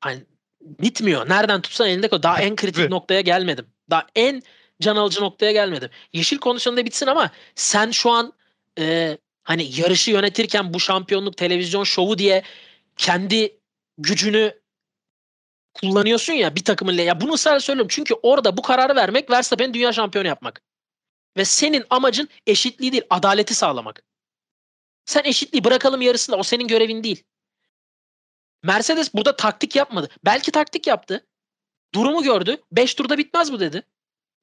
hani 0.00 0.24
bitmiyor. 0.60 1.28
Nereden 1.28 1.60
tutsan 1.60 1.88
elinde 1.88 2.08
koy. 2.08 2.22
Daha 2.22 2.40
en 2.40 2.56
kritik 2.56 2.90
noktaya 2.90 3.20
gelmedim. 3.20 3.66
Daha 3.90 4.06
en 4.16 4.42
can 4.80 4.96
alıcı 4.96 5.20
noktaya 5.20 5.52
gelmedim. 5.52 5.90
Yeşil 6.12 6.38
kondisyonda 6.38 6.84
bitsin 6.84 7.06
ama 7.06 7.30
sen 7.54 7.90
şu 7.90 8.10
an 8.10 8.32
e, 8.78 9.18
hani 9.44 9.80
yarışı 9.80 10.10
yönetirken 10.10 10.74
bu 10.74 10.80
şampiyonluk 10.80 11.36
televizyon 11.36 11.84
şovu 11.84 12.18
diye 12.18 12.42
kendi 12.96 13.58
gücünü 13.98 14.54
kullanıyorsun 15.80 16.32
ya 16.32 16.54
bir 16.56 16.64
takımın 16.64 16.92
ya 16.92 17.20
bunu 17.20 17.32
ısrarla 17.32 17.60
söylüyorum. 17.60 17.88
Çünkü 17.90 18.14
orada 18.22 18.56
bu 18.56 18.62
kararı 18.62 18.96
vermek 18.96 19.30
Verstappen'i 19.30 19.74
dünya 19.74 19.92
şampiyonu 19.92 20.28
yapmak. 20.28 20.62
Ve 21.36 21.44
senin 21.44 21.84
amacın 21.90 22.28
eşitliği 22.46 22.92
değil, 22.92 23.04
adaleti 23.10 23.54
sağlamak. 23.54 24.02
Sen 25.04 25.24
eşitliği 25.24 25.64
bırakalım 25.64 26.02
yarısında 26.02 26.36
o 26.36 26.42
senin 26.42 26.66
görevin 26.68 27.04
değil. 27.04 27.24
Mercedes 28.62 29.14
burada 29.14 29.36
taktik 29.36 29.76
yapmadı. 29.76 30.08
Belki 30.24 30.50
taktik 30.50 30.86
yaptı. 30.86 31.26
Durumu 31.94 32.22
gördü. 32.22 32.62
5 32.72 32.94
turda 32.94 33.18
bitmez 33.18 33.52
bu 33.52 33.60
dedi. 33.60 33.82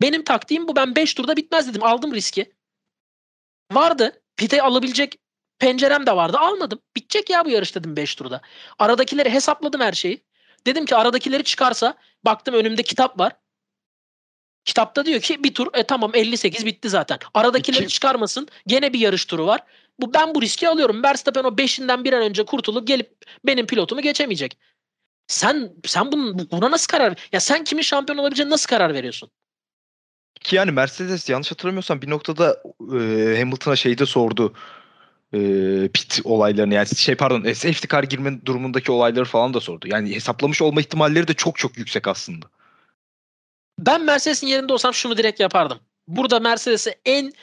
Benim 0.02 0.24
taktiğim 0.24 0.68
bu. 0.68 0.76
Ben 0.76 0.96
5 0.96 1.14
turda 1.14 1.38
bitmez 1.38 1.68
dedim. 1.68 1.84
Aldım 1.84 2.14
riski. 2.14 2.54
Vardı. 3.72 4.22
Pite 4.38 4.62
alabilecek 4.62 5.20
pencerem 5.60 6.06
de 6.06 6.16
vardı. 6.16 6.38
Almadım. 6.38 6.82
Bitecek 6.96 7.30
ya 7.30 7.46
bu 7.46 7.50
yarış 7.50 7.76
dedim 7.76 7.96
5 7.96 8.16
turda. 8.16 8.42
Aradakileri 8.80 9.30
hesapladım 9.30 9.82
her 9.82 9.94
şeyi. 9.94 10.24
Dedim 10.66 10.86
ki 10.86 10.96
aradakileri 10.96 11.44
çıkarsa 11.44 11.98
baktım 12.26 12.56
önümde 12.56 12.84
kitap 12.84 13.20
var. 13.20 13.34
Kitapta 14.66 15.06
diyor 15.06 15.22
ki 15.22 15.44
bir 15.44 15.54
tur 15.54 15.68
e 15.74 15.84
tamam 15.84 16.12
58 16.14 16.66
bitti 16.66 16.90
zaten. 16.90 17.20
Aradakileri 17.34 17.84
İki- 17.84 17.94
çıkarmasın. 17.94 18.48
Gene 18.68 18.94
bir 18.94 19.00
yarış 19.00 19.26
turu 19.26 19.48
var. 19.48 19.62
Bu 20.00 20.14
ben 20.14 20.36
bu 20.36 20.42
riski 20.42 20.70
alıyorum. 20.70 21.04
Verstappen 21.04 21.44
o 21.44 21.48
5'inden 21.58 22.04
bir 22.04 22.14
an 22.14 22.22
önce 22.22 22.46
kurtulup 22.46 22.88
gelip 22.88 23.18
benim 23.46 23.68
pilotumu 23.68 24.02
geçemeyecek. 24.02 24.58
Sen 25.28 25.74
sen 25.86 26.12
bunun, 26.12 26.48
buna 26.52 26.72
nasıl 26.72 26.88
karar? 26.88 27.30
Ya 27.32 27.40
sen 27.40 27.64
kimin 27.64 27.82
şampiyon 27.82 28.18
olabileceğine 28.18 28.52
nasıl 28.52 28.68
karar 28.68 28.94
veriyorsun? 28.94 29.30
Ki 30.42 30.56
yani 30.56 30.72
Mercedes 30.72 31.30
yanlış 31.30 31.52
hatırlamıyorsam 31.52 32.02
bir 32.02 32.10
noktada 32.10 32.64
e, 32.82 33.38
Hamilton'a 33.40 33.76
şeyi 33.76 33.98
de 33.98 34.06
sordu. 34.06 34.54
E, 35.36 35.40
pit 35.88 36.22
olaylarını 36.24 36.74
yani 36.74 36.88
şey 36.96 37.16
pardon 37.16 37.44
e, 37.44 37.56
safety 37.56 37.88
car 37.88 38.04
girme 38.04 38.46
durumundaki 38.46 38.92
olayları 38.92 39.26
falan 39.26 39.54
da 39.54 39.60
sordu. 39.60 39.88
Yani 39.88 40.16
hesaplamış 40.16 40.62
olma 40.62 40.82
ihtimalleri 40.82 41.28
de 41.28 41.34
çok 41.34 41.58
çok 41.58 41.78
yüksek 41.78 42.08
aslında. 42.08 42.46
Ben 43.80 44.02
Mercedes'in 44.02 44.48
yerinde 44.48 44.74
olsam 44.74 44.94
şunu 44.94 45.18
direkt 45.18 45.40
yapardım. 45.40 45.80
Burada 46.08 46.40
Mercedes'e 46.40 46.96
en 47.06 47.34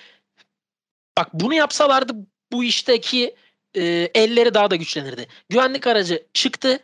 bak 1.18 1.28
bunu 1.32 1.54
yapsalardı 1.54 2.12
bu 2.52 2.64
işteki 2.64 3.34
e, 3.74 3.82
elleri 4.14 4.54
daha 4.54 4.70
da 4.70 4.76
güçlenirdi. 4.76 5.26
Güvenlik 5.48 5.86
aracı 5.86 6.26
çıktı, 6.34 6.78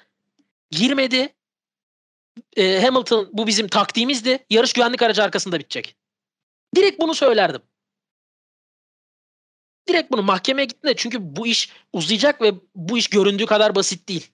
girmedi. 0.71 1.35
E, 2.57 2.81
Hamilton 2.81 3.29
bu 3.33 3.47
bizim 3.47 3.69
taktiğimizdi. 3.69 4.39
Yarış 4.51 4.73
güvenlik 4.73 5.03
aracı 5.03 5.23
arkasında 5.23 5.59
bitecek. 5.59 5.97
Direkt 6.77 7.01
bunu 7.01 7.15
söylerdim. 7.15 7.63
Direkt 9.89 10.13
bunu 10.13 10.23
mahkemeye 10.23 10.65
gittiğinde 10.65 10.97
çünkü 10.97 11.19
bu 11.37 11.47
iş 11.47 11.71
uzayacak 11.93 12.43
ve 12.43 12.53
bu 12.75 12.99
iş 12.99 13.09
göründüğü 13.09 13.47
kadar 13.47 13.75
basit 13.75 14.09
değil. 14.09 14.31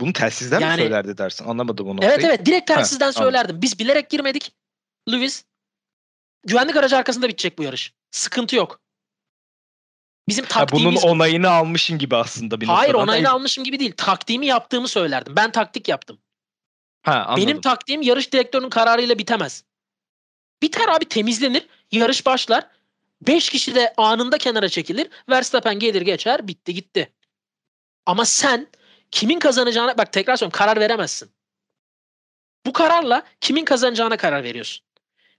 Bunu 0.00 0.12
telsizden 0.12 0.58
mi 0.58 0.64
Yani- 0.64 0.80
söylerdi 0.82 1.18
dersin? 1.18 1.44
Anlamadım 1.44 1.88
o 1.88 1.92
noktayı. 1.96 2.12
Evet 2.12 2.24
evet 2.24 2.46
direkt 2.46 2.66
telsizden 2.66 3.06
anladım. 3.06 3.22
söylerdim. 3.22 3.62
Biz 3.62 3.78
bilerek 3.78 4.10
girmedik. 4.10 4.52
Lewis 5.12 5.44
güvenlik 6.46 6.76
aracı 6.76 6.96
arkasında 6.96 7.28
bitecek 7.28 7.58
bu 7.58 7.62
yarış. 7.62 7.94
Sıkıntı 8.10 8.56
yok. 8.56 8.80
Bizim 10.28 10.44
Ha, 10.44 10.50
bunun 10.50 10.66
taktiğimiz 10.66 11.04
onayını 11.04 11.50
almışın 11.50 11.98
gibi 11.98 12.16
aslında 12.16 12.60
bir 12.60 12.66
Hayır 12.66 12.92
noktadan. 12.92 13.08
onayını 13.08 13.28
Ha, 13.28 13.34
almışım 13.34 13.64
gibi 13.64 13.80
değil. 13.80 13.92
Taktiğimi 13.96 14.46
yaptığımı 14.46 14.88
söylerdim. 14.88 15.36
Ben 15.36 15.52
taktik 15.52 15.88
yaptım. 15.88 16.18
Ha, 17.02 17.12
anladım. 17.28 17.42
Benim 17.46 17.60
taktiğim 17.60 18.02
yarış 18.02 18.32
direktörünün 18.32 18.70
kararıyla 18.70 19.18
bitemez. 19.18 19.64
Biter 20.62 20.88
abi 20.88 21.04
temizlenir. 21.04 21.66
Yarış 21.92 22.26
başlar. 22.26 22.66
5 23.20 23.50
kişi 23.50 23.74
de 23.74 23.94
anında 23.96 24.38
kenara 24.38 24.68
çekilir. 24.68 25.08
Verstappen 25.28 25.78
gelir 25.78 26.02
geçer. 26.02 26.48
Bitti 26.48 26.74
gitti. 26.74 27.12
Ama 28.06 28.24
sen 28.24 28.68
kimin 29.10 29.38
kazanacağına 29.38 29.98
bak 29.98 30.12
tekrar 30.12 30.36
söylüyorum 30.36 30.58
karar 30.58 30.80
veremezsin. 30.80 31.30
Bu 32.66 32.72
kararla 32.72 33.22
kimin 33.40 33.64
kazanacağına 33.64 34.16
karar 34.16 34.44
veriyorsun. 34.44 34.86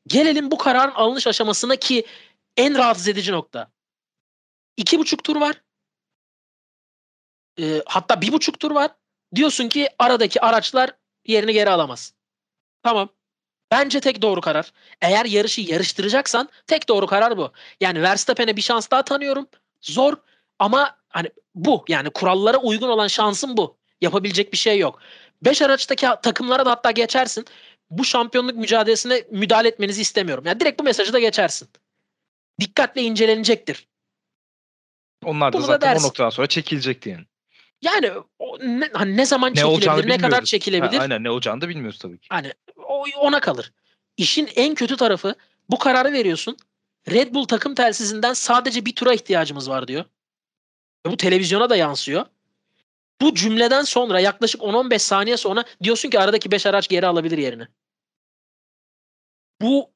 Gelelim 0.07 0.51
bu 0.51 0.57
kararın 0.57 0.91
alınış 0.91 1.27
aşamasına 1.27 1.75
ki 1.75 2.05
en 2.57 2.77
rahatsız 2.77 3.07
edici 3.07 3.31
nokta. 3.31 3.71
İki 4.77 4.99
buçuk 4.99 5.23
tur 5.23 5.35
var. 5.35 5.61
Ee, 7.59 7.83
hatta 7.85 8.21
bir 8.21 8.31
buçuk 8.31 8.59
tur 8.59 8.71
var. 8.71 8.91
Diyorsun 9.35 9.69
ki 9.69 9.89
aradaki 9.99 10.41
araçlar 10.41 10.91
yerini 11.25 11.53
geri 11.53 11.69
alamaz. 11.69 12.13
Tamam. 12.83 13.09
Bence 13.71 13.99
tek 13.99 14.21
doğru 14.21 14.41
karar. 14.41 14.71
Eğer 15.01 15.25
yarışı 15.25 15.61
yarıştıracaksan 15.61 16.49
tek 16.67 16.89
doğru 16.89 17.07
karar 17.07 17.37
bu. 17.37 17.51
Yani 17.81 18.01
Verstappen'e 18.01 18.55
bir 18.55 18.61
şans 18.61 18.91
daha 18.91 19.03
tanıyorum. 19.03 19.47
Zor 19.81 20.13
ama 20.59 20.95
hani 21.09 21.29
bu 21.55 21.85
yani 21.87 22.09
kurallara 22.09 22.57
uygun 22.57 22.89
olan 22.89 23.07
şansın 23.07 23.57
bu. 23.57 23.77
Yapabilecek 24.01 24.53
bir 24.53 24.57
şey 24.57 24.79
yok. 24.79 24.99
5 25.41 25.61
araçtaki 25.61 26.07
takımlara 26.23 26.65
da 26.65 26.71
hatta 26.71 26.91
geçersin. 26.91 27.45
Bu 27.89 28.05
şampiyonluk 28.05 28.55
mücadelesine 28.55 29.23
müdahale 29.31 29.67
etmenizi 29.67 30.01
istemiyorum. 30.01 30.43
Yani 30.47 30.59
direkt 30.59 30.79
bu 30.79 30.83
mesajı 30.83 31.13
da 31.13 31.19
geçersin. 31.19 31.69
Dikkatle 32.59 33.01
incelenecektir. 33.01 33.87
Onlar 35.25 35.53
da 35.53 35.57
Bunu 35.57 35.63
da 35.63 35.67
zaten 35.67 35.87
o 35.87 35.91
dersin. 35.91 36.07
noktadan 36.07 36.29
sonra 36.29 36.47
çekilecekti 36.47 37.09
yani. 37.09 37.25
Yani 37.81 38.11
o 38.39 38.59
ne, 38.59 38.89
hani 38.93 39.17
ne 39.17 39.25
zaman 39.25 39.51
Ne 39.51 39.55
çekilebilir, 39.55 40.09
ne 40.09 40.17
kadar 40.17 40.43
çekilebilir. 40.43 40.97
Ha, 40.97 41.01
aynen 41.01 41.23
ne 41.23 41.29
olacağını 41.29 41.61
da 41.61 41.69
bilmiyoruz 41.69 41.99
tabii 41.99 42.19
ki. 42.19 42.27
Hani 42.29 42.53
o 42.67 42.68
ona 43.17 43.39
kalır. 43.39 43.73
İşin 44.17 44.49
en 44.55 44.75
kötü 44.75 44.97
tarafı 44.97 45.35
bu 45.69 45.79
kararı 45.79 46.11
veriyorsun. 46.11 46.57
Red 47.11 47.33
Bull 47.33 47.45
takım 47.45 47.75
telsizinden 47.75 48.33
sadece 48.33 48.85
bir 48.85 48.95
tura 48.95 49.13
ihtiyacımız 49.13 49.69
var 49.69 49.87
diyor. 49.87 50.05
Bu 51.05 51.17
televizyona 51.17 51.69
da 51.69 51.75
yansıyor. 51.75 52.25
Bu 53.21 53.35
cümleden 53.35 53.81
sonra 53.81 54.19
yaklaşık 54.19 54.61
10-15 54.61 54.99
saniye 54.99 55.37
sonra 55.37 55.63
diyorsun 55.83 56.09
ki 56.09 56.19
aradaki 56.19 56.51
5 56.51 56.65
araç 56.65 56.87
geri 56.87 57.07
alabilir 57.07 57.37
yerini. 57.37 57.67
Bu 59.61 59.91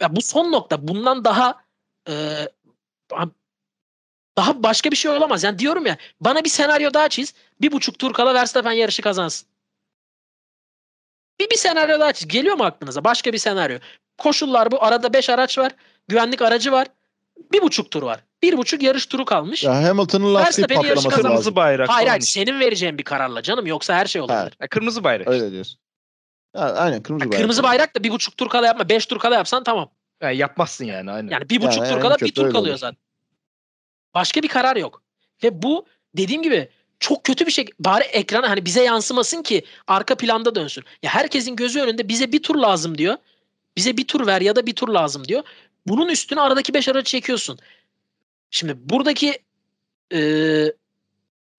ya 0.00 0.16
bu 0.16 0.22
son 0.22 0.52
nokta. 0.52 0.88
Bundan 0.88 1.24
daha 1.24 1.64
e, 2.08 2.14
daha 4.36 4.62
başka 4.62 4.90
bir 4.90 4.96
şey 4.96 5.10
olamaz. 5.10 5.44
Yani 5.44 5.58
diyorum 5.58 5.86
ya 5.86 5.96
bana 6.20 6.44
bir 6.44 6.48
senaryo 6.48 6.94
daha 6.94 7.08
çiz. 7.08 7.34
Bir 7.60 7.72
buçuk 7.72 7.98
tur 7.98 8.12
kala 8.12 8.34
Verstappen 8.34 8.72
yarışı 8.72 9.02
kazansın. 9.02 9.48
Bir, 11.40 11.50
bir 11.50 11.56
senaryo 11.56 12.00
daha 12.00 12.12
çiz. 12.12 12.28
Geliyor 12.28 12.56
mu 12.56 12.64
aklınıza? 12.64 13.04
Başka 13.04 13.32
bir 13.32 13.38
senaryo. 13.38 13.78
Koşullar 14.18 14.70
bu. 14.70 14.82
Arada 14.84 15.12
5 15.12 15.30
araç 15.30 15.58
var. 15.58 15.72
Güvenlik 16.08 16.42
aracı 16.42 16.72
var. 16.72 16.86
Bir 17.52 17.62
buçuk 17.62 17.90
tur 17.90 18.02
var. 18.02 18.20
Bir 18.42 18.56
buçuk 18.56 18.82
yarış 18.82 19.06
turu 19.06 19.24
kalmış. 19.24 19.64
Ya 19.64 19.74
Hamilton'ın 19.84 20.34
lastiği 20.34 20.46
Verstappen'in 20.46 20.80
yarışı 20.80 20.94
patlaması 20.94 21.08
kazanması 21.16 21.22
Kırmızı 21.22 21.36
lazım. 21.38 21.56
bayrak 21.56 21.88
hayır 21.88 21.98
falan 22.06 22.10
hayır 22.10 22.22
işte. 22.22 22.40
senin 22.40 22.60
vereceğin 22.60 22.98
bir 22.98 23.02
kararla 23.02 23.42
canım. 23.42 23.66
Yoksa 23.66 23.94
her 23.94 24.06
şey 24.06 24.22
olabilir. 24.22 24.56
Ha, 24.60 24.66
kırmızı 24.70 25.04
bayrak. 25.04 25.28
Öyle 25.28 25.50
diyorsun. 25.52 25.78
Ha, 26.56 26.60
aynen 26.76 27.02
kırmızı 27.02 27.24
bayrak. 27.24 27.38
Kırmızı 27.40 27.62
bayrak 27.62 27.96
da 27.96 28.04
bir 28.04 28.10
buçuk 28.10 28.36
tur 28.36 28.48
kala 28.48 28.66
yapma. 28.66 28.88
Beş 28.88 29.06
tur 29.06 29.18
kala 29.18 29.34
yapsan 29.34 29.64
tamam. 29.64 29.90
Yani 30.22 30.36
yapmazsın 30.36 30.84
yani 30.84 31.10
aynen. 31.10 31.30
Yani 31.30 31.50
bir 31.50 31.62
buçuk 31.62 31.78
Yani 31.82 31.88
tur 31.88 31.96
en 31.96 32.02
kala 32.02 32.16
bir 32.20 32.34
tur 32.34 32.42
öyle 32.44 32.52
kalıyor 32.52 32.72
olur. 32.72 32.80
zaten. 32.80 32.96
Başka 34.14 34.42
bir 34.42 34.48
karar 34.48 34.76
yok. 34.76 35.02
Ve 35.42 35.62
bu 35.62 35.86
dediğim 36.16 36.42
gibi 36.42 36.68
çok 37.04 37.24
kötü 37.24 37.46
bir 37.46 37.50
şey. 37.50 37.66
Bari 37.80 38.04
ekrana 38.04 38.50
hani 38.50 38.64
bize 38.64 38.82
yansımasın 38.82 39.42
ki 39.42 39.64
arka 39.86 40.16
planda 40.16 40.54
dönsün. 40.54 40.84
Ya 41.02 41.10
herkesin 41.10 41.56
gözü 41.56 41.80
önünde 41.80 42.08
bize 42.08 42.32
bir 42.32 42.42
tur 42.42 42.56
lazım 42.56 42.98
diyor. 42.98 43.16
Bize 43.76 43.96
bir 43.96 44.06
tur 44.06 44.26
ver 44.26 44.40
ya 44.40 44.56
da 44.56 44.66
bir 44.66 44.74
tur 44.74 44.88
lazım 44.88 45.28
diyor. 45.28 45.42
Bunun 45.86 46.08
üstüne 46.08 46.40
aradaki 46.40 46.74
5 46.74 46.88
aracı 46.88 47.04
çekiyorsun. 47.04 47.58
Şimdi 48.50 48.74
buradaki 48.76 49.38
e, 50.12 50.18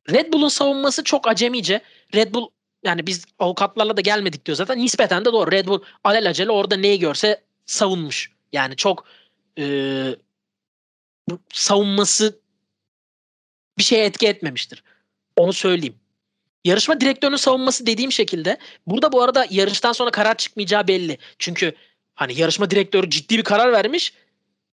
Red 0.09 0.33
Bull'un 0.33 0.47
savunması 0.47 1.03
çok 1.03 1.27
acemice. 1.27 1.81
Red 2.15 2.33
Bull 2.33 2.49
yani 2.83 3.07
biz 3.07 3.25
avukatlarla 3.39 3.97
da 3.97 4.01
gelmedik 4.01 4.45
diyor 4.45 4.55
zaten. 4.55 4.77
Nispeten 4.77 5.25
de 5.25 5.33
doğru. 5.33 5.51
Red 5.51 5.67
Bull 5.67 5.83
alelacele 6.03 6.51
orada 6.51 6.75
neyi 6.77 6.99
görse 6.99 7.43
savunmuş. 7.65 8.31
Yani 8.53 8.75
çok 8.75 9.05
e, 9.59 9.65
savunması 11.53 12.39
bir 13.77 13.83
şeye 13.83 14.05
etki 14.05 14.27
etmemiştir. 14.27 14.83
Onu 15.35 15.53
söyleyeyim. 15.53 15.95
Yarışma 16.65 17.01
direktörünün 17.01 17.37
savunması 17.37 17.85
dediğim 17.85 18.11
şekilde 18.11 18.57
burada 18.87 19.11
bu 19.11 19.21
arada 19.21 19.45
yarıştan 19.49 19.91
sonra 19.91 20.11
karar 20.11 20.37
çıkmayacağı 20.37 20.87
belli. 20.87 21.17
Çünkü 21.39 21.75
hani 22.15 22.39
yarışma 22.39 22.69
direktörü 22.69 23.09
ciddi 23.09 23.37
bir 23.37 23.43
karar 23.43 23.71
vermiş. 23.71 24.13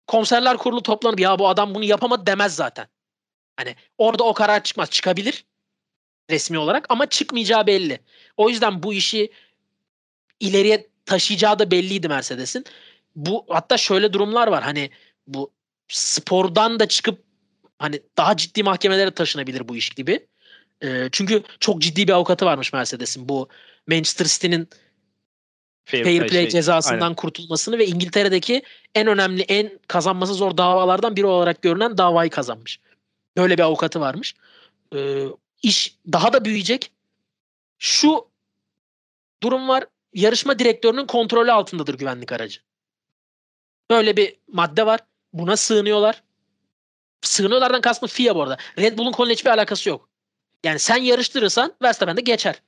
Komiserler 0.08 0.58
kurulu 0.58 0.84
toplanıp 0.84 1.20
ya 1.20 1.40
bu 1.40 1.48
adam 1.48 1.76
bunu 1.76 1.84
yapamadı 1.84 2.26
demez 2.26 2.56
zaten. 2.56 2.88
Hani 3.56 3.76
orada 3.98 4.24
o 4.24 4.34
karar 4.34 4.64
çıkmaz. 4.64 4.90
Çıkabilir 4.90 5.46
resmi 6.30 6.58
olarak 6.58 6.86
ama 6.90 7.06
çıkmayacağı 7.06 7.68
belli. 7.68 8.00
O 8.38 8.50
yüzden 8.50 8.84
bu 8.84 8.94
işi 8.94 9.32
ileriye 10.40 10.90
taşıyacağı 11.06 11.60
da 11.60 11.72
belliydi 11.72 12.08
Mercedes'in. 12.08 12.66
Bu 13.16 13.46
hatta 13.50 13.78
şöyle 13.78 14.14
durumlar 14.14 14.48
var. 14.48 14.64
Hani 14.64 14.90
bu 15.28 15.52
spordan 15.88 16.80
da 16.80 16.88
çıkıp 16.88 17.24
hani 17.80 18.02
daha 18.18 18.38
ciddi 18.38 18.64
mahkemelere 18.64 19.12
taşınabilir 19.12 19.68
bu 19.68 19.76
iş 19.76 19.90
gibi. 19.90 20.28
Ee, 20.84 21.10
çünkü 21.12 21.44
çok 21.60 21.82
ciddi 21.82 22.08
bir 22.08 22.14
avukatı 22.14 22.46
varmış 22.46 22.74
Mercedes'in. 22.74 23.30
Bu 23.30 23.50
Manchester 23.88 24.26
City'nin 24.26 24.70
fair 25.86 26.04
play 26.04 26.30
şey, 26.30 26.50
cezasından 26.50 27.02
aynen. 27.02 27.16
kurtulmasını 27.16 27.78
ve 27.78 27.88
İngiltere'deki 27.88 28.62
en 28.96 29.08
önemli, 29.08 29.42
en 29.42 29.80
kazanması 29.88 30.34
zor 30.34 30.58
davalardan 30.58 31.16
biri 31.16 31.26
olarak 31.26 31.62
görünen 31.62 31.98
davayı 31.98 32.30
kazanmış. 32.30 32.80
Böyle 33.38 33.58
bir 33.58 33.64
avukatı 33.64 34.00
varmış. 34.00 34.36
Ee, 34.96 35.26
iş 35.64 35.96
daha 36.14 36.34
da 36.34 36.46
büyüyecek. 36.46 36.92
Şu 37.80 38.28
durum 39.44 39.68
var. 39.68 39.86
Yarışma 40.14 40.60
direktörünün 40.60 41.06
kontrolü 41.06 41.52
altındadır 41.52 41.98
güvenlik 41.98 42.32
aracı. 42.32 42.60
Böyle 43.92 44.18
bir 44.18 44.36
madde 44.48 44.86
var. 44.86 45.00
Buna 45.34 45.58
sığınıyorlar. 45.58 46.24
Sığınıyorlardan 47.22 47.82
kastım 47.82 48.10
FIA 48.10 48.36
bu 48.36 48.42
arada. 48.42 48.58
Red 48.78 48.98
Bull'un 48.98 49.12
konuyla 49.12 49.34
hiçbir 49.34 49.50
alakası 49.50 49.90
yok. 49.90 50.11
Yani 50.64 50.80
sen 50.80 50.98
yarıştırırsan 50.98 51.74
Verstappen 51.82 52.18
de 52.18 52.22
geçer. 52.22 52.62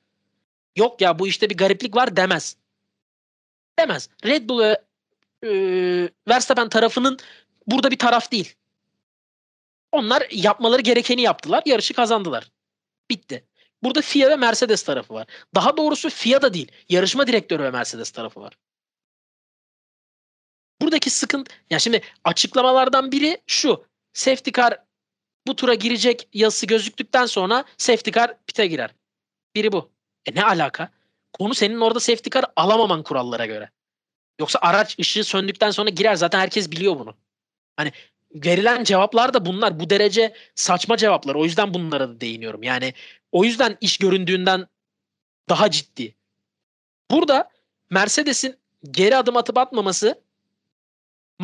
Yok 0.75 1.01
ya 1.01 1.19
bu 1.19 1.27
işte 1.27 1.49
bir 1.49 1.57
gariplik 1.57 1.95
var 1.95 2.15
demez. 2.15 2.57
Demez. 3.79 4.09
Red 4.25 4.49
Bull 4.49 4.59
ve 4.59 4.81
e, 5.43 5.49
Verstappen 6.27 6.69
tarafının 6.69 7.19
burada 7.67 7.91
bir 7.91 7.97
taraf 7.97 8.31
değil. 8.31 8.55
Onlar 9.91 10.27
yapmaları 10.31 10.81
gerekeni 10.81 11.21
yaptılar. 11.21 11.63
Yarışı 11.65 11.93
kazandılar. 11.93 12.51
Bitti. 13.09 13.43
Burada 13.83 14.01
FIA 14.01 14.29
ve 14.29 14.35
Mercedes 14.35 14.83
tarafı 14.83 15.13
var. 15.13 15.27
Daha 15.55 15.77
doğrusu 15.77 16.09
FIA 16.09 16.41
da 16.41 16.53
değil. 16.53 16.71
Yarışma 16.89 17.27
direktörü 17.27 17.63
ve 17.63 17.71
Mercedes 17.71 18.11
tarafı 18.11 18.41
var. 18.41 18.57
Buradaki 20.81 21.09
sıkıntı 21.09 21.55
ya 21.69 21.79
şimdi 21.79 22.01
açıklamalardan 22.23 23.11
biri 23.11 23.41
şu. 23.47 23.85
Safety 24.13 24.51
car 24.51 24.77
bu 25.47 25.55
tura 25.55 25.73
girecek 25.73 26.27
yazısı 26.33 26.65
gözüktükten 26.65 27.25
sonra 27.25 27.65
safety 27.77 28.11
car 28.11 28.37
pite 28.47 28.67
girer. 28.67 28.95
Biri 29.55 29.71
bu. 29.71 29.91
E 30.25 30.35
ne 30.35 30.43
alaka? 30.43 30.89
Konu 31.33 31.53
senin 31.53 31.79
orada 31.79 31.99
safety 31.99 32.29
car 32.29 32.45
alamaman 32.55 33.03
kurallara 33.03 33.45
göre. 33.45 33.69
Yoksa 34.39 34.59
araç 34.61 34.99
ışığı 34.99 35.23
söndükten 35.23 35.71
sonra 35.71 35.89
girer 35.89 36.15
zaten 36.15 36.39
herkes 36.39 36.71
biliyor 36.71 36.99
bunu. 36.99 37.15
Hani 37.77 37.91
verilen 38.35 38.83
cevaplar 38.83 39.33
da 39.33 39.45
bunlar. 39.45 39.79
Bu 39.79 39.89
derece 39.89 40.35
saçma 40.55 40.97
cevaplar. 40.97 41.35
O 41.35 41.43
yüzden 41.43 41.73
bunlara 41.73 42.09
da 42.09 42.21
değiniyorum. 42.21 42.63
Yani 42.63 42.93
o 43.31 43.43
yüzden 43.43 43.77
iş 43.81 43.97
göründüğünden 43.97 44.67
daha 45.49 45.71
ciddi. 45.71 46.15
Burada 47.11 47.49
Mercedes'in 47.89 48.59
geri 48.91 49.17
adım 49.17 49.37
atıp 49.37 49.57
atmaması 49.57 50.21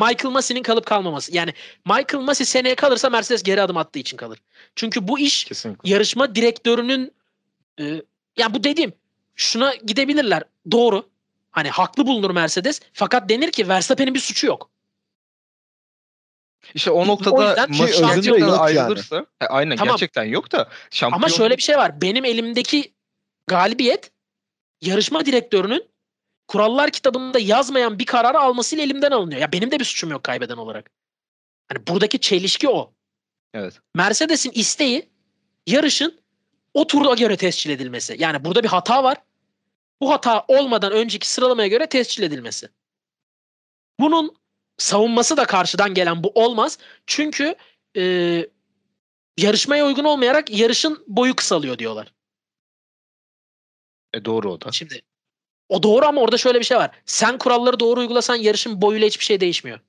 Michael 0.00 0.32
Massey'nin 0.32 0.62
kalıp 0.62 0.86
kalmaması. 0.86 1.36
Yani 1.36 1.54
Michael 1.86 2.24
Massey 2.24 2.46
seneye 2.46 2.74
kalırsa 2.74 3.10
Mercedes 3.10 3.42
geri 3.42 3.62
adım 3.62 3.76
attığı 3.76 3.98
için 3.98 4.16
kalır. 4.16 4.38
Çünkü 4.76 5.08
bu 5.08 5.18
iş 5.18 5.44
Kesinlikle. 5.44 5.90
yarışma 5.90 6.34
direktörünün 6.34 7.12
e, 7.80 8.02
ya 8.36 8.54
bu 8.54 8.64
dediğim 8.64 8.92
şuna 9.34 9.74
gidebilirler. 9.74 10.42
Doğru. 10.70 11.08
Hani 11.50 11.68
haklı 11.70 12.06
bulunur 12.06 12.30
Mercedes. 12.30 12.80
Fakat 12.92 13.28
denir 13.28 13.50
ki 13.52 13.68
Verstappen'in 13.68 14.14
bir 14.14 14.20
suçu 14.20 14.46
yok. 14.46 14.70
İşte 16.74 16.90
o 16.90 17.00
O 17.02 17.06
noktada 17.06 17.48
yüzden 17.48 17.70
maç 17.70 17.90
özünde 17.90 18.06
gerçekten 18.06 18.38
yok 18.38 18.48
yani. 18.50 18.60
ayrılırsa 18.60 19.26
He, 19.38 19.46
aynen 19.48 19.76
Tamam. 19.76 19.92
gerçekten 19.92 20.24
yok 20.24 20.52
da 20.52 20.68
şampiyon 20.90 21.18
Ama 21.22 21.28
şöyle 21.28 21.56
bir 21.56 21.62
şey 21.62 21.76
var. 21.76 22.00
Benim 22.00 22.24
elimdeki 22.24 22.92
galibiyet 23.46 24.10
yarışma 24.80 25.26
direktörünün 25.26 25.88
kurallar 26.50 26.90
kitabında 26.90 27.38
yazmayan 27.38 27.98
bir 27.98 28.06
kararı 28.06 28.38
almasıyla 28.38 28.84
elimden 28.84 29.10
alınıyor. 29.10 29.40
Ya 29.40 29.52
benim 29.52 29.70
de 29.70 29.80
bir 29.80 29.84
suçum 29.84 30.10
yok 30.10 30.24
kaybeden 30.24 30.56
olarak. 30.56 30.90
Hani 31.68 31.86
buradaki 31.86 32.20
çelişki 32.20 32.68
o. 32.68 32.92
Evet. 33.54 33.80
Mercedes'in 33.94 34.50
isteği 34.50 35.08
yarışın 35.66 36.20
o 36.74 36.86
turda 36.86 37.14
göre 37.14 37.36
tescil 37.36 37.70
edilmesi. 37.70 38.16
Yani 38.18 38.44
burada 38.44 38.62
bir 38.62 38.68
hata 38.68 39.04
var. 39.04 39.16
Bu 40.00 40.10
hata 40.10 40.44
olmadan 40.48 40.92
önceki 40.92 41.30
sıralamaya 41.30 41.68
göre 41.68 41.86
tescil 41.86 42.22
edilmesi. 42.22 42.68
Bunun 44.00 44.36
savunması 44.78 45.36
da 45.36 45.44
karşıdan 45.44 45.94
gelen 45.94 46.24
bu 46.24 46.32
olmaz. 46.34 46.78
Çünkü 47.06 47.54
e, 47.96 48.02
yarışmaya 49.38 49.86
uygun 49.86 50.04
olmayarak 50.04 50.50
yarışın 50.50 51.04
boyu 51.06 51.36
kısalıyor 51.36 51.78
diyorlar. 51.78 52.12
E, 54.14 54.24
doğru 54.24 54.52
o 54.52 54.60
da. 54.60 54.72
Şimdi 54.72 55.02
o 55.70 55.82
doğru 55.82 56.06
ama 56.06 56.20
orada 56.20 56.38
şöyle 56.38 56.58
bir 56.58 56.64
şey 56.64 56.76
var. 56.76 56.90
Sen 57.06 57.38
kuralları 57.38 57.80
doğru 57.80 58.00
uygulasan 58.00 58.34
yarışın 58.34 58.82
boyuyla 58.82 59.06
hiçbir 59.06 59.24
şey 59.24 59.40
değişmiyor. 59.40 59.80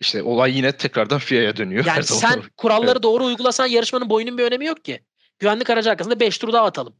İşte 0.00 0.22
olay 0.22 0.56
yine 0.56 0.76
tekrardan 0.76 1.18
FIA'ya 1.18 1.56
dönüyor. 1.56 1.84
Yani 1.84 2.02
sen 2.04 2.36
olarak. 2.36 2.56
kuralları 2.56 2.90
Evet. 2.90 3.02
doğru 3.02 3.24
uygulasan 3.24 3.66
yarışmanın 3.66 4.10
boyunun 4.10 4.38
bir 4.38 4.44
önemi 4.44 4.66
yok 4.66 4.84
ki. 4.84 5.00
Güvenlik 5.38 5.70
aracı 5.70 5.90
arkasında 5.90 6.20
5 6.20 6.38
tur 6.38 6.52
daha 6.52 6.64
atalım. 6.64 6.94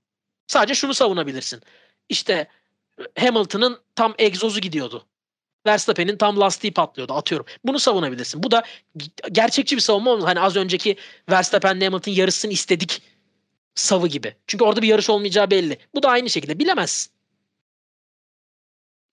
Sadece 0.46 0.74
şunu 0.74 0.94
savunabilirsin. 0.94 1.60
İşte 2.08 2.48
Hamilton'ın 3.18 3.78
tam 3.94 4.14
egzozu 4.18 4.60
gidiyordu. 4.60 5.06
Verstappen'in 5.66 6.16
tam 6.16 6.40
lastiği 6.40 6.74
patlıyordu 6.74 7.12
atıyorum. 7.12 7.46
Bunu 7.64 7.78
savunabilirsin. 7.78 8.42
Bu 8.42 8.50
da 8.50 8.62
gerçekçi 9.32 9.76
bir 9.76 9.80
savunma 9.80 10.10
olmaz. 10.10 10.28
Hani 10.28 10.40
az 10.40 10.56
önceki 10.56 10.96
Verstappen'le 11.30 11.80
Hamilton 11.80 12.12
yarışsın 12.12 12.50
istedik 12.50 13.02
savı 13.74 14.08
gibi. 14.08 14.34
Çünkü 14.46 14.64
orada 14.64 14.82
bir 14.82 14.88
yarış 14.88 15.10
olmayacağı 15.10 15.50
belli. 15.50 15.78
Bu 15.94 16.02
da 16.02 16.08
aynı 16.08 16.30
şekilde 16.30 16.58
bilemezsin. 16.58 17.12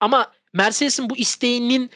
Ama 0.00 0.32
Mercedes'in 0.52 1.10
bu 1.10 1.16
isteğinin 1.16 1.90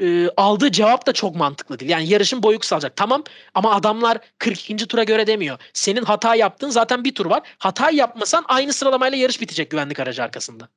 e, 0.00 0.28
aldığı 0.36 0.72
cevap 0.72 1.06
da 1.06 1.12
çok 1.12 1.36
mantıklı 1.36 1.78
değil. 1.78 1.90
Yani 1.90 2.08
yarışın 2.08 2.42
boyu 2.42 2.58
kısalacak. 2.58 2.96
Tamam 2.96 3.24
ama 3.54 3.74
adamlar 3.74 4.18
42. 4.38 4.76
tura 4.76 5.04
göre 5.04 5.26
demiyor. 5.26 5.58
Senin 5.72 6.02
hata 6.02 6.34
yaptığın 6.34 6.70
zaten 6.70 7.04
bir 7.04 7.14
tur 7.14 7.26
var. 7.26 7.42
Hata 7.58 7.90
yapmasan 7.90 8.44
aynı 8.48 8.72
sıralamayla 8.72 9.18
yarış 9.18 9.40
bitecek 9.40 9.70
güvenlik 9.70 10.00
aracı 10.00 10.22
arkasında. 10.22 10.68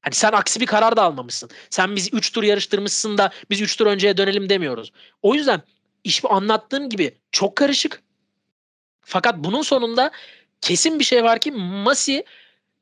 Hani 0.00 0.14
sen 0.14 0.32
aksi 0.32 0.60
bir 0.60 0.66
karar 0.66 0.96
da 0.96 1.02
almamışsın. 1.02 1.50
Sen 1.70 1.96
bizi 1.96 2.10
3 2.10 2.32
tur 2.32 2.42
yarıştırmışsın 2.42 3.18
da 3.18 3.30
biz 3.50 3.60
3 3.60 3.76
tur 3.76 3.86
önceye 3.86 4.16
dönelim 4.16 4.48
demiyoruz. 4.48 4.92
O 5.22 5.34
yüzden 5.34 5.62
iş 6.04 6.24
bu 6.24 6.32
anlattığım 6.32 6.88
gibi 6.88 7.14
çok 7.32 7.56
karışık. 7.56 8.02
Fakat 9.00 9.38
bunun 9.38 9.62
sonunda 9.62 10.10
kesin 10.60 10.98
bir 10.98 11.04
şey 11.04 11.24
var 11.24 11.38
ki 11.38 11.52
Masi 11.52 12.24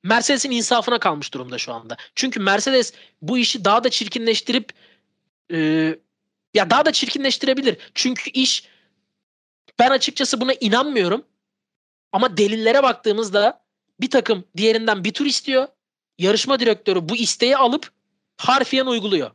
Mercedes'in 0.05 0.51
insafına 0.51 0.99
kalmış 0.99 1.35
durumda 1.35 1.59
şu 1.59 1.73
anda. 1.73 1.97
Çünkü 2.15 2.41
Mercedes 2.41 2.93
bu 3.23 3.39
işi 3.39 3.65
daha 3.65 3.85
da 3.85 3.91
çirkinleştirip 3.91 4.73
e, 5.53 5.59
ya 6.55 6.71
daha 6.71 6.85
da 6.85 6.93
çirkinleştirebilir. 6.93 7.91
Çünkü 7.95 8.31
iş 8.31 8.69
ben 9.79 9.91
açıkçası 9.91 10.41
buna 10.41 10.53
inanmıyorum. 10.53 11.25
Ama 12.13 12.37
delillere 12.37 12.83
baktığımızda 12.83 13.65
bir 14.01 14.11
takım 14.11 14.45
diğerinden 14.57 15.05
bir 15.05 15.13
tur 15.13 15.27
istiyor. 15.27 15.69
Yarışma 16.19 16.61
direktörü 16.61 17.09
bu 17.09 17.17
isteği 17.17 17.57
alıp 17.57 17.93
harfiyen 18.37 18.87
uyguluyor. 18.87 19.31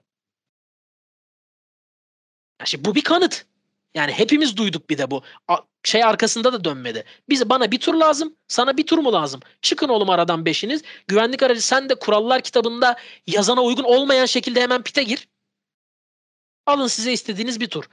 Ya 2.59 2.65
şimdi 2.65 2.85
bu 2.85 2.95
bir 2.95 3.03
kanıt. 3.03 3.45
Yani 3.95 4.11
hepimiz 4.11 4.57
duyduk 4.57 4.89
bir 4.89 4.97
de 4.97 5.11
bu. 5.11 5.23
Şey 5.83 6.03
arkasında 6.03 6.53
da 6.53 6.63
dönmedi. 6.63 7.03
Biz 7.29 7.49
bana 7.49 7.71
bir 7.71 7.79
tur 7.79 7.93
lazım, 7.93 8.35
sana 8.47 8.77
bir 8.77 8.87
tur 8.87 8.97
mu 8.97 9.13
lazım? 9.13 9.39
Çıkın 9.61 9.89
oğlum 9.89 10.09
aradan 10.09 10.45
beşiniz. 10.45 10.81
Güvenlik 11.07 11.43
aracı 11.43 11.61
sen 11.61 11.89
de 11.89 11.95
kurallar 11.95 12.41
kitabında 12.41 12.95
yazana 13.27 13.61
uygun 13.61 13.83
olmayan 13.83 14.25
şekilde 14.25 14.61
hemen 14.61 14.83
pite 14.83 15.03
gir. 15.03 15.27
Alın 16.65 16.87
size 16.87 17.13
istediğiniz 17.13 17.59
bir 17.59 17.67
tur. 17.67 17.89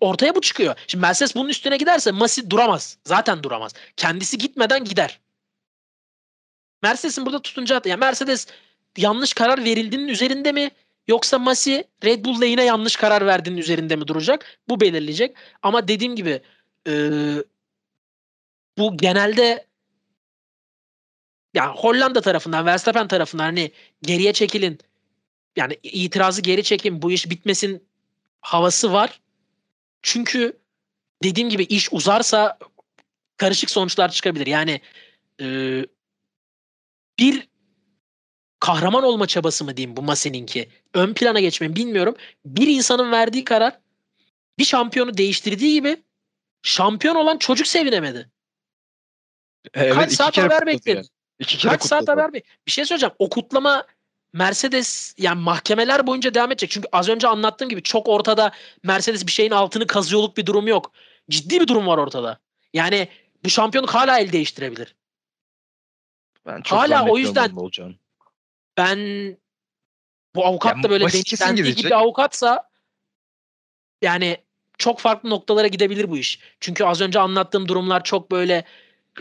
Ortaya 0.00 0.34
bu 0.34 0.40
çıkıyor. 0.40 0.76
Şimdi 0.86 1.02
Mercedes 1.02 1.34
bunun 1.34 1.48
üstüne 1.48 1.76
giderse 1.76 2.10
Masi 2.10 2.50
duramaz. 2.50 2.98
Zaten 3.04 3.42
duramaz. 3.42 3.72
Kendisi 3.96 4.38
gitmeden 4.38 4.84
gider. 4.84 5.20
Mercedes'in 6.82 7.26
burada 7.26 7.42
tutunca 7.42 7.82
yani 7.84 8.00
Mercedes 8.00 8.46
yanlış 8.96 9.34
karar 9.34 9.64
verildiğinin 9.64 10.08
üzerinde 10.08 10.52
mi 10.52 10.70
yoksa 11.08 11.38
Masi 11.38 11.84
Red 12.04 12.24
Bull 12.24 12.40
lehine 12.40 12.64
yanlış 12.64 12.96
karar 12.96 13.26
verdiğinin 13.26 13.60
üzerinde 13.60 13.96
mi 13.96 14.06
duracak? 14.08 14.60
Bu 14.68 14.80
belirleyecek. 14.80 15.36
Ama 15.62 15.88
dediğim 15.88 16.16
gibi 16.16 16.42
e, 16.88 16.92
bu 18.78 18.96
genelde 18.96 19.66
yani 21.54 21.76
Hollanda 21.76 22.20
tarafından, 22.20 22.66
Verstappen 22.66 23.08
tarafından 23.08 23.44
hani 23.44 23.72
geriye 24.02 24.32
çekilin 24.32 24.78
yani 25.56 25.78
itirazı 25.82 26.42
geri 26.42 26.62
çekin 26.62 27.02
bu 27.02 27.12
iş 27.12 27.30
bitmesin 27.30 27.88
havası 28.40 28.92
var. 28.92 29.20
Çünkü 30.02 30.58
dediğim 31.22 31.48
gibi 31.48 31.62
iş 31.62 31.92
uzarsa 31.92 32.58
karışık 33.36 33.70
sonuçlar 33.70 34.10
çıkabilir. 34.10 34.46
Yani 34.46 34.80
e, 35.40 35.46
bir 37.18 37.48
kahraman 38.64 39.04
olma 39.04 39.26
çabası 39.26 39.64
mı 39.64 39.76
diyeyim 39.76 39.96
bu 39.96 40.02
Masi'ninki. 40.02 40.68
Ön 40.94 41.14
plana 41.14 41.40
geçmeyi 41.40 41.76
bilmiyorum. 41.76 42.16
Bir 42.46 42.66
insanın 42.66 43.12
verdiği 43.12 43.44
karar 43.44 43.78
bir 44.58 44.64
şampiyonu 44.64 45.16
değiştirdiği 45.16 45.72
gibi 45.72 46.02
şampiyon 46.62 47.14
olan 47.14 47.38
çocuk 47.38 47.66
sevinemedi. 47.66 48.30
Evet, 49.74 49.94
Kaç 49.94 50.12
saat 50.12 50.38
haber 50.38 50.66
bekledi. 50.66 50.96
yani. 50.96 51.06
İki 51.38 51.58
kere 51.58 51.72
Kaç 51.72 51.82
saat 51.82 52.00
kutladı. 52.00 52.20
haber 52.20 52.32
be? 52.34 52.40
Bir 52.66 52.72
şey 52.72 52.84
söyleyeceğim. 52.84 53.14
O 53.18 53.28
kutlama 53.28 53.86
Mercedes 54.32 55.14
yani 55.18 55.40
mahkemeler 55.40 56.06
boyunca 56.06 56.34
devam 56.34 56.52
edecek. 56.52 56.70
Çünkü 56.70 56.88
az 56.92 57.08
önce 57.08 57.28
anlattığım 57.28 57.68
gibi 57.68 57.82
çok 57.82 58.08
ortada 58.08 58.52
Mercedes 58.82 59.26
bir 59.26 59.32
şeyin 59.32 59.50
altını 59.50 59.86
kazıyorluk 59.86 60.36
bir 60.36 60.46
durum 60.46 60.66
yok. 60.66 60.92
Ciddi 61.30 61.60
bir 61.60 61.68
durum 61.68 61.86
var 61.86 61.98
ortada. 61.98 62.38
Yani 62.72 63.08
bu 63.44 63.50
şampiyonluk 63.50 63.94
hala 63.94 64.18
el 64.18 64.32
değiştirebilir. 64.32 64.94
Ben 66.46 66.62
çok 66.62 66.78
Hala 66.78 67.08
o 67.08 67.18
yüzden- 67.18 67.50
olacağını. 67.50 67.94
Ben 68.76 68.98
bu 70.34 70.46
avukat 70.46 70.82
da 70.82 70.90
böyle 70.90 71.04
maç 71.04 71.14
den- 71.14 71.22
kesin 71.22 71.44
dendiği 71.44 71.64
gidecek. 71.64 71.84
gibi 71.84 71.94
avukatsa 71.94 72.68
yani 74.02 74.36
çok 74.78 75.00
farklı 75.00 75.30
noktalara 75.30 75.66
gidebilir 75.66 76.10
bu 76.10 76.16
iş. 76.16 76.40
Çünkü 76.60 76.84
az 76.84 77.00
önce 77.00 77.18
anlattığım 77.20 77.68
durumlar 77.68 78.04
çok 78.04 78.30
böyle 78.30 78.64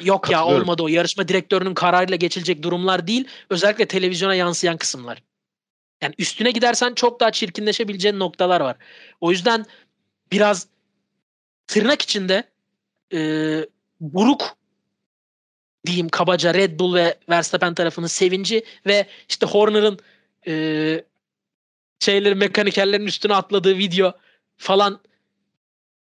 yok 0.01 0.29
ya 0.29 0.45
olmadı 0.45 0.83
o 0.83 0.87
yarışma 0.87 1.27
direktörünün 1.27 1.73
kararıyla 1.73 2.15
geçilecek 2.15 2.63
durumlar 2.63 3.07
değil. 3.07 3.27
Özellikle 3.49 3.85
televizyona 3.85 4.35
yansıyan 4.35 4.77
kısımlar. 4.77 5.23
Yani 6.01 6.15
üstüne 6.17 6.51
gidersen 6.51 6.93
çok 6.93 7.19
daha 7.19 7.31
çirkinleşebileceğin 7.31 8.19
noktalar 8.19 8.61
var. 8.61 8.77
O 9.21 9.31
yüzden 9.31 9.65
biraz 10.31 10.67
tırnak 11.67 12.01
içinde 12.01 12.43
e, 13.13 13.19
buruk 13.99 14.57
diyeyim 15.85 16.09
kabaca 16.09 16.53
Red 16.53 16.79
Bull 16.79 16.95
ve 16.95 17.17
Verstappen 17.29 17.73
tarafının 17.73 18.07
sevinci 18.07 18.63
ve 18.85 19.07
işte 19.29 19.45
Horner'ın 19.45 19.99
e, 20.47 21.03
şeyleri 21.99 22.35
mekanikerlerin 22.35 23.05
üstüne 23.05 23.35
atladığı 23.35 23.77
video 23.77 24.13
falan 24.57 24.99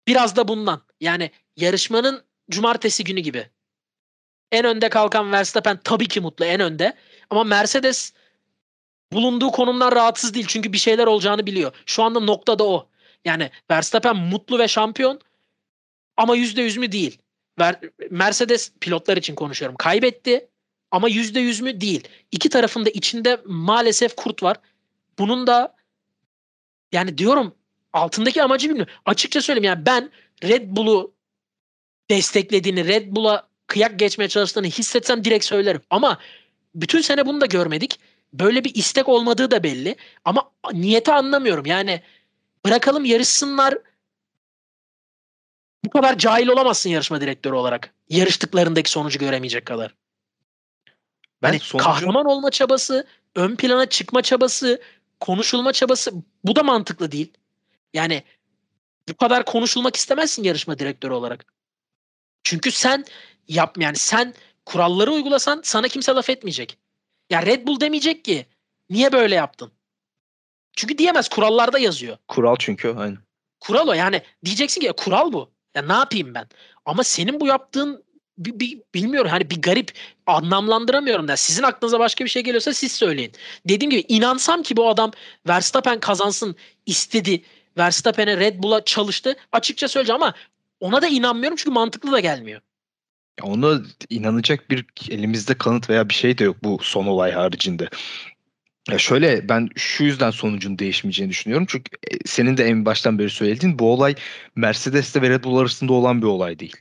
biraz 0.06 0.36
da 0.36 0.48
bundan. 0.48 0.82
Yani 1.00 1.30
yarışmanın 1.56 2.24
cumartesi 2.50 3.04
günü 3.04 3.20
gibi. 3.20 3.50
En 4.52 4.64
önde 4.64 4.88
kalkan 4.88 5.32
Verstappen 5.32 5.80
tabii 5.84 6.08
ki 6.08 6.20
mutlu 6.20 6.44
en 6.44 6.60
önde. 6.60 6.96
Ama 7.30 7.44
Mercedes 7.44 8.12
bulunduğu 9.12 9.50
konumdan 9.50 9.92
rahatsız 9.92 10.34
değil. 10.34 10.46
Çünkü 10.48 10.72
bir 10.72 10.78
şeyler 10.78 11.06
olacağını 11.06 11.46
biliyor. 11.46 11.72
Şu 11.86 12.02
anda 12.02 12.20
noktada 12.20 12.64
o. 12.64 12.88
Yani 13.24 13.50
Verstappen 13.70 14.16
mutlu 14.16 14.58
ve 14.58 14.68
şampiyon 14.68 15.20
ama 16.16 16.36
%100 16.36 16.78
mü 16.78 16.92
değil. 16.92 17.18
Mercedes 18.10 18.72
pilotlar 18.80 19.16
için 19.16 19.34
konuşuyorum. 19.34 19.76
Kaybetti 19.76 20.48
ama 20.90 21.08
%100 21.08 21.62
mü 21.62 21.80
değil. 21.80 22.08
İki 22.32 22.48
tarafın 22.48 22.86
da 22.86 22.90
içinde 22.90 23.40
maalesef 23.44 24.16
kurt 24.16 24.42
var. 24.42 24.56
Bunun 25.18 25.46
da 25.46 25.76
yani 26.92 27.18
diyorum 27.18 27.54
altındaki 27.92 28.42
amacı 28.42 28.68
bilmiyorum. 28.68 28.94
Açıkça 29.04 29.42
söyleyeyim 29.42 29.64
yani 29.64 29.86
ben 29.86 30.10
Red 30.42 30.76
Bull'u 30.76 31.14
desteklediğini, 32.10 32.88
Red 32.88 33.06
Bull'a 33.16 33.48
kıyak 33.66 33.98
geçmeye 33.98 34.28
çalıştığını 34.28 34.66
hissetsem 34.66 35.24
direkt 35.24 35.44
söylerim. 35.44 35.80
Ama 35.90 36.18
bütün 36.74 37.00
sene 37.00 37.26
bunu 37.26 37.40
da 37.40 37.46
görmedik. 37.46 38.00
Böyle 38.32 38.64
bir 38.64 38.74
istek 38.74 39.08
olmadığı 39.08 39.50
da 39.50 39.62
belli. 39.62 39.96
Ama 40.24 40.50
niyeti 40.72 41.12
anlamıyorum. 41.12 41.66
Yani 41.66 42.02
bırakalım 42.64 43.04
yarışsınlar. 43.04 43.78
Bu 45.86 45.90
kadar 45.90 46.18
cahil 46.18 46.48
olamazsın 46.48 46.90
yarışma 46.90 47.20
direktörü 47.20 47.54
olarak. 47.54 47.94
Yarıştıklarındaki 48.08 48.90
sonucu 48.90 49.18
göremeyecek 49.18 49.66
kadar. 49.66 49.94
Ben 51.42 51.48
Hani 51.48 51.60
sonucun- 51.60 51.84
kahraman 51.84 52.26
olma 52.26 52.50
çabası, 52.50 53.06
ön 53.34 53.56
plana 53.56 53.86
çıkma 53.86 54.22
çabası, 54.22 54.82
konuşulma 55.20 55.72
çabası 55.72 56.12
bu 56.44 56.56
da 56.56 56.62
mantıklı 56.62 57.12
değil. 57.12 57.32
Yani 57.94 58.22
bu 59.08 59.16
kadar 59.16 59.44
konuşulmak 59.44 59.96
istemezsin 59.96 60.42
yarışma 60.42 60.78
direktörü 60.78 61.12
olarak. 61.12 61.44
Çünkü 62.42 62.70
sen 62.70 63.04
yap 63.48 63.76
yani 63.78 63.96
sen 63.96 64.34
kuralları 64.64 65.12
uygulasan 65.12 65.60
sana 65.64 65.88
kimse 65.88 66.12
laf 66.12 66.30
etmeyecek. 66.30 66.78
Ya 67.30 67.46
Red 67.46 67.66
Bull 67.66 67.80
demeyecek 67.80 68.24
ki 68.24 68.46
niye 68.90 69.12
böyle 69.12 69.34
yaptın? 69.34 69.72
Çünkü 70.76 70.98
diyemez 70.98 71.28
kurallarda 71.28 71.78
yazıyor. 71.78 72.18
Kural 72.28 72.56
çünkü 72.58 72.94
aynı. 72.98 73.16
Kural 73.60 73.88
o 73.88 73.92
yani 73.92 74.22
diyeceksin 74.44 74.80
ki 74.80 74.92
kural 74.96 75.32
bu. 75.32 75.55
Ya 75.76 75.82
ne 75.82 75.92
yapayım 75.92 76.34
ben? 76.34 76.46
Ama 76.84 77.04
senin 77.04 77.40
bu 77.40 77.46
yaptığın 77.46 78.04
bir, 78.38 78.60
bir, 78.60 78.80
bilmiyorum 78.94 79.30
hani 79.30 79.50
bir 79.50 79.62
garip 79.62 79.92
anlamlandıramıyorum 80.26 81.28
da 81.28 81.36
sizin 81.36 81.62
aklınıza 81.62 81.98
başka 81.98 82.24
bir 82.24 82.30
şey 82.30 82.42
geliyorsa 82.42 82.74
siz 82.74 82.92
söyleyin. 82.92 83.32
Dediğim 83.68 83.90
gibi 83.90 84.04
inansam 84.08 84.62
ki 84.62 84.76
bu 84.76 84.88
adam 84.88 85.10
Verstappen 85.48 86.00
kazansın 86.00 86.56
istedi. 86.86 87.42
Verstappen'e 87.78 88.36
Red 88.36 88.62
Bull'a 88.62 88.84
çalıştı. 88.84 89.36
Açıkça 89.52 89.88
söyleyeceğim 89.88 90.22
ama 90.22 90.34
ona 90.80 91.02
da 91.02 91.06
inanmıyorum 91.06 91.56
çünkü 91.56 91.70
mantıklı 91.70 92.12
da 92.12 92.20
gelmiyor. 92.20 92.60
Ona 93.42 93.80
inanacak 94.10 94.70
bir 94.70 94.84
elimizde 95.10 95.58
kanıt 95.58 95.90
veya 95.90 96.08
bir 96.08 96.14
şey 96.14 96.38
de 96.38 96.44
yok 96.44 96.56
bu 96.62 96.78
son 96.82 97.06
olay 97.06 97.32
haricinde. 97.32 97.88
Ya 98.90 98.98
şöyle 98.98 99.48
ben 99.48 99.68
şu 99.76 100.04
yüzden 100.04 100.30
sonucun 100.30 100.78
değişmeyeceğini 100.78 101.30
düşünüyorum. 101.30 101.66
Çünkü 101.70 101.96
e, 102.12 102.18
senin 102.26 102.56
de 102.56 102.64
en 102.64 102.84
baştan 102.84 103.18
beri 103.18 103.30
söylediğin 103.30 103.78
bu 103.78 103.92
olay 103.92 104.14
Mercedes'te 104.56 105.22
ve 105.22 105.30
Red 105.30 105.44
Bull 105.44 105.58
arasında 105.58 105.92
olan 105.92 106.22
bir 106.22 106.26
olay 106.26 106.58
değil. 106.58 106.76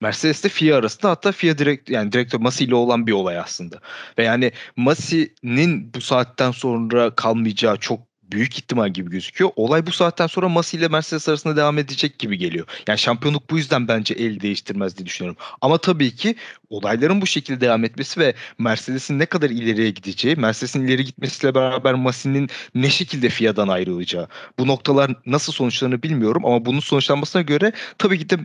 Mercedes'te 0.00 0.48
FIA 0.48 0.76
arasında 0.76 1.10
hatta 1.10 1.32
FIA 1.32 1.58
direkt 1.58 1.90
yani 1.90 2.12
direktör 2.12 2.40
Masi 2.40 2.64
ile 2.64 2.74
olan 2.74 3.06
bir 3.06 3.12
olay 3.12 3.38
aslında. 3.38 3.80
Ve 4.18 4.24
yani 4.24 4.52
Masi'nin 4.76 5.94
bu 5.94 6.00
saatten 6.00 6.50
sonra 6.50 7.14
kalmayacağı 7.14 7.76
çok 7.76 8.09
büyük 8.32 8.58
ihtimal 8.58 8.88
gibi 8.88 9.10
gözüküyor. 9.10 9.50
Olay 9.56 9.86
bu 9.86 9.92
saatten 9.92 10.26
sonra 10.26 10.48
Masi 10.48 10.76
ile 10.76 10.88
Mercedes 10.88 11.28
arasında 11.28 11.56
devam 11.56 11.78
edecek 11.78 12.18
gibi 12.18 12.38
geliyor. 12.38 12.66
Yani 12.88 12.98
şampiyonluk 12.98 13.50
bu 13.50 13.58
yüzden 13.58 13.88
bence 13.88 14.14
el 14.14 14.40
değiştirmez 14.40 14.96
diye 14.96 15.06
düşünüyorum. 15.06 15.36
Ama 15.60 15.78
tabii 15.78 16.16
ki 16.16 16.34
olayların 16.70 17.20
bu 17.20 17.26
şekilde 17.26 17.60
devam 17.60 17.84
etmesi 17.84 18.20
ve 18.20 18.34
Mercedes'in 18.58 19.18
ne 19.18 19.26
kadar 19.26 19.50
ileriye 19.50 19.90
gideceği, 19.90 20.36
Mercedes'in 20.36 20.86
ileri 20.86 21.04
gitmesiyle 21.04 21.54
beraber 21.54 21.94
Masi'nin 21.94 22.48
ne 22.74 22.90
şekilde 22.90 23.28
FIA'dan 23.28 23.68
ayrılacağı, 23.68 24.28
bu 24.58 24.66
noktalar 24.66 25.14
nasıl 25.26 25.52
sonuçlarını 25.52 26.02
bilmiyorum 26.02 26.46
ama 26.46 26.64
bunun 26.64 26.80
sonuçlanmasına 26.80 27.42
göre 27.42 27.72
tabii 27.98 28.18
ki 28.18 28.30
de 28.30 28.38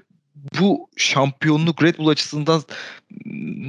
bu 0.60 0.90
şampiyonluk 0.96 1.84
Red 1.84 1.98
Bull 1.98 2.08
açısından 2.08 2.64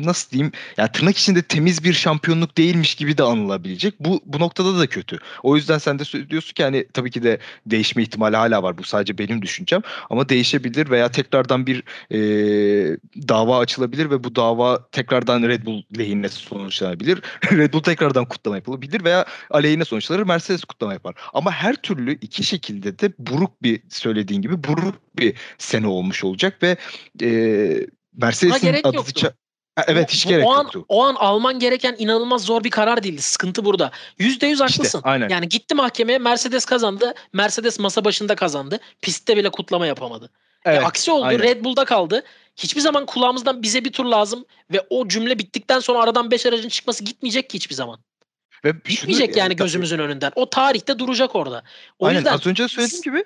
nasıl 0.05 0.31
diyeyim 0.31 0.53
yani 0.77 0.93
tırnak 0.93 1.17
içinde 1.17 1.43
temiz 1.43 1.85
bir 1.85 1.93
şampiyonluk 1.93 2.59
değilmiş 2.59 2.95
gibi 2.95 3.19
de 3.19 3.23
anılabilecek. 3.23 3.95
Bu 4.01 4.21
bu 4.27 4.41
noktada 4.41 4.79
da 4.79 4.87
kötü. 4.87 5.19
O 5.43 5.57
yüzden 5.57 5.79
sen 5.79 5.99
de 5.99 6.31
diyorsun 6.31 6.55
ki 6.55 6.63
hani 6.63 6.87
tabii 6.93 7.11
ki 7.11 7.23
de 7.23 7.39
değişme 7.67 8.03
ihtimali 8.03 8.37
hala 8.37 8.63
var. 8.63 8.79
Bu 8.79 8.85
sadece 8.85 9.19
benim 9.19 9.43
düşüncem 9.43 9.83
ama 10.11 10.29
değişebilir 10.29 10.91
veya 10.91 11.11
tekrardan 11.11 11.67
bir 11.67 11.83
e, 12.11 12.19
dava 13.29 13.59
açılabilir 13.59 14.11
ve 14.11 14.25
bu 14.25 14.37
dava 14.37 14.89
tekrardan 14.89 15.43
Red 15.43 15.67
Bull 15.67 15.83
lehine 15.99 16.29
sonuçlanabilir. 16.29 17.23
Red 17.53 17.73
Bull 17.73 17.83
tekrardan 17.83 18.25
kutlama 18.25 18.57
yapılabilir 18.57 19.05
veya 19.05 19.25
aleyhine 19.51 19.85
sonuçlanır 19.85 20.23
Mercedes 20.23 20.65
kutlama 20.65 20.93
yapar. 20.93 21.15
Ama 21.35 21.51
her 21.51 21.77
türlü 21.77 22.13
iki 22.21 22.45
şekilde 22.45 22.99
de 22.99 23.13
buruk 23.19 23.63
bir 23.63 23.81
söylediğin 23.89 24.43
gibi 24.43 24.65
buruk 24.65 24.95
bir 25.19 25.35
sene 25.59 25.87
olmuş 25.87 26.25
olacak 26.25 26.63
ve 26.63 26.66
e, 27.23 27.29
Mercedes'in 28.17 28.81
adı 28.83 28.97
ça- 28.97 29.33
Evet 29.87 30.11
hiç 30.11 30.27
o, 30.27 30.29
gerek 30.29 30.47
o 30.47 30.53
an, 30.55 30.63
yoktu. 30.63 30.85
O 30.89 31.05
an 31.05 31.15
alman 31.15 31.59
gereken 31.59 31.97
inanılmaz 31.99 32.43
zor 32.45 32.65
bir 32.65 32.71
karar 32.71 33.03
değildi. 33.03 33.23
Sıkıntı 33.23 33.65
burada. 33.65 33.91
Yüzde 34.19 34.47
yüz 34.47 34.61
haklısın. 34.61 34.85
İşte, 34.99 35.01
aynen. 35.03 35.29
Yani 35.29 35.49
gitti 35.49 35.75
mahkemeye 35.75 36.19
Mercedes 36.19 36.65
kazandı. 36.65 37.15
Mercedes 37.33 37.79
masa 37.79 38.05
başında 38.05 38.35
kazandı. 38.35 38.81
Pistte 39.03 39.37
bile 39.37 39.51
kutlama 39.51 39.87
yapamadı. 39.87 40.31
Evet, 40.65 40.83
e, 40.83 40.85
aksi 40.85 41.11
oldu. 41.11 41.25
aynen. 41.25 41.43
Red 41.43 41.65
Bull'da 41.65 41.85
kaldı. 41.85 42.23
Hiçbir 42.57 42.81
zaman 42.81 43.07
kulağımızdan 43.07 43.63
bize 43.63 43.85
bir 43.85 43.93
tur 43.93 44.05
lazım 44.05 44.45
ve 44.73 44.87
o 44.91 45.09
cümle 45.09 45.39
bittikten 45.39 45.81
sonra 45.81 45.99
aradan 46.03 46.31
5 46.31 46.47
aracın 46.47 46.69
çıkması 46.69 47.05
gitmeyecek 47.05 47.51
ki 47.51 47.55
hiçbir 47.55 47.75
zaman. 47.75 47.99
Ve 48.65 48.71
Gitmeyecek 48.71 49.31
şunu- 49.31 49.39
yani 49.39 49.57
gözümüzün 49.57 49.99
önünden. 49.99 50.33
O 50.35 50.51
tarihte 50.51 50.99
duracak 50.99 51.37
orada. 51.37 51.63
O 51.99 52.07
Aynen 52.07 52.19
yüzden 52.19 52.33
az 52.33 52.47
önce 52.47 52.69
söylediğim 52.69 53.03
gibi 53.03 53.25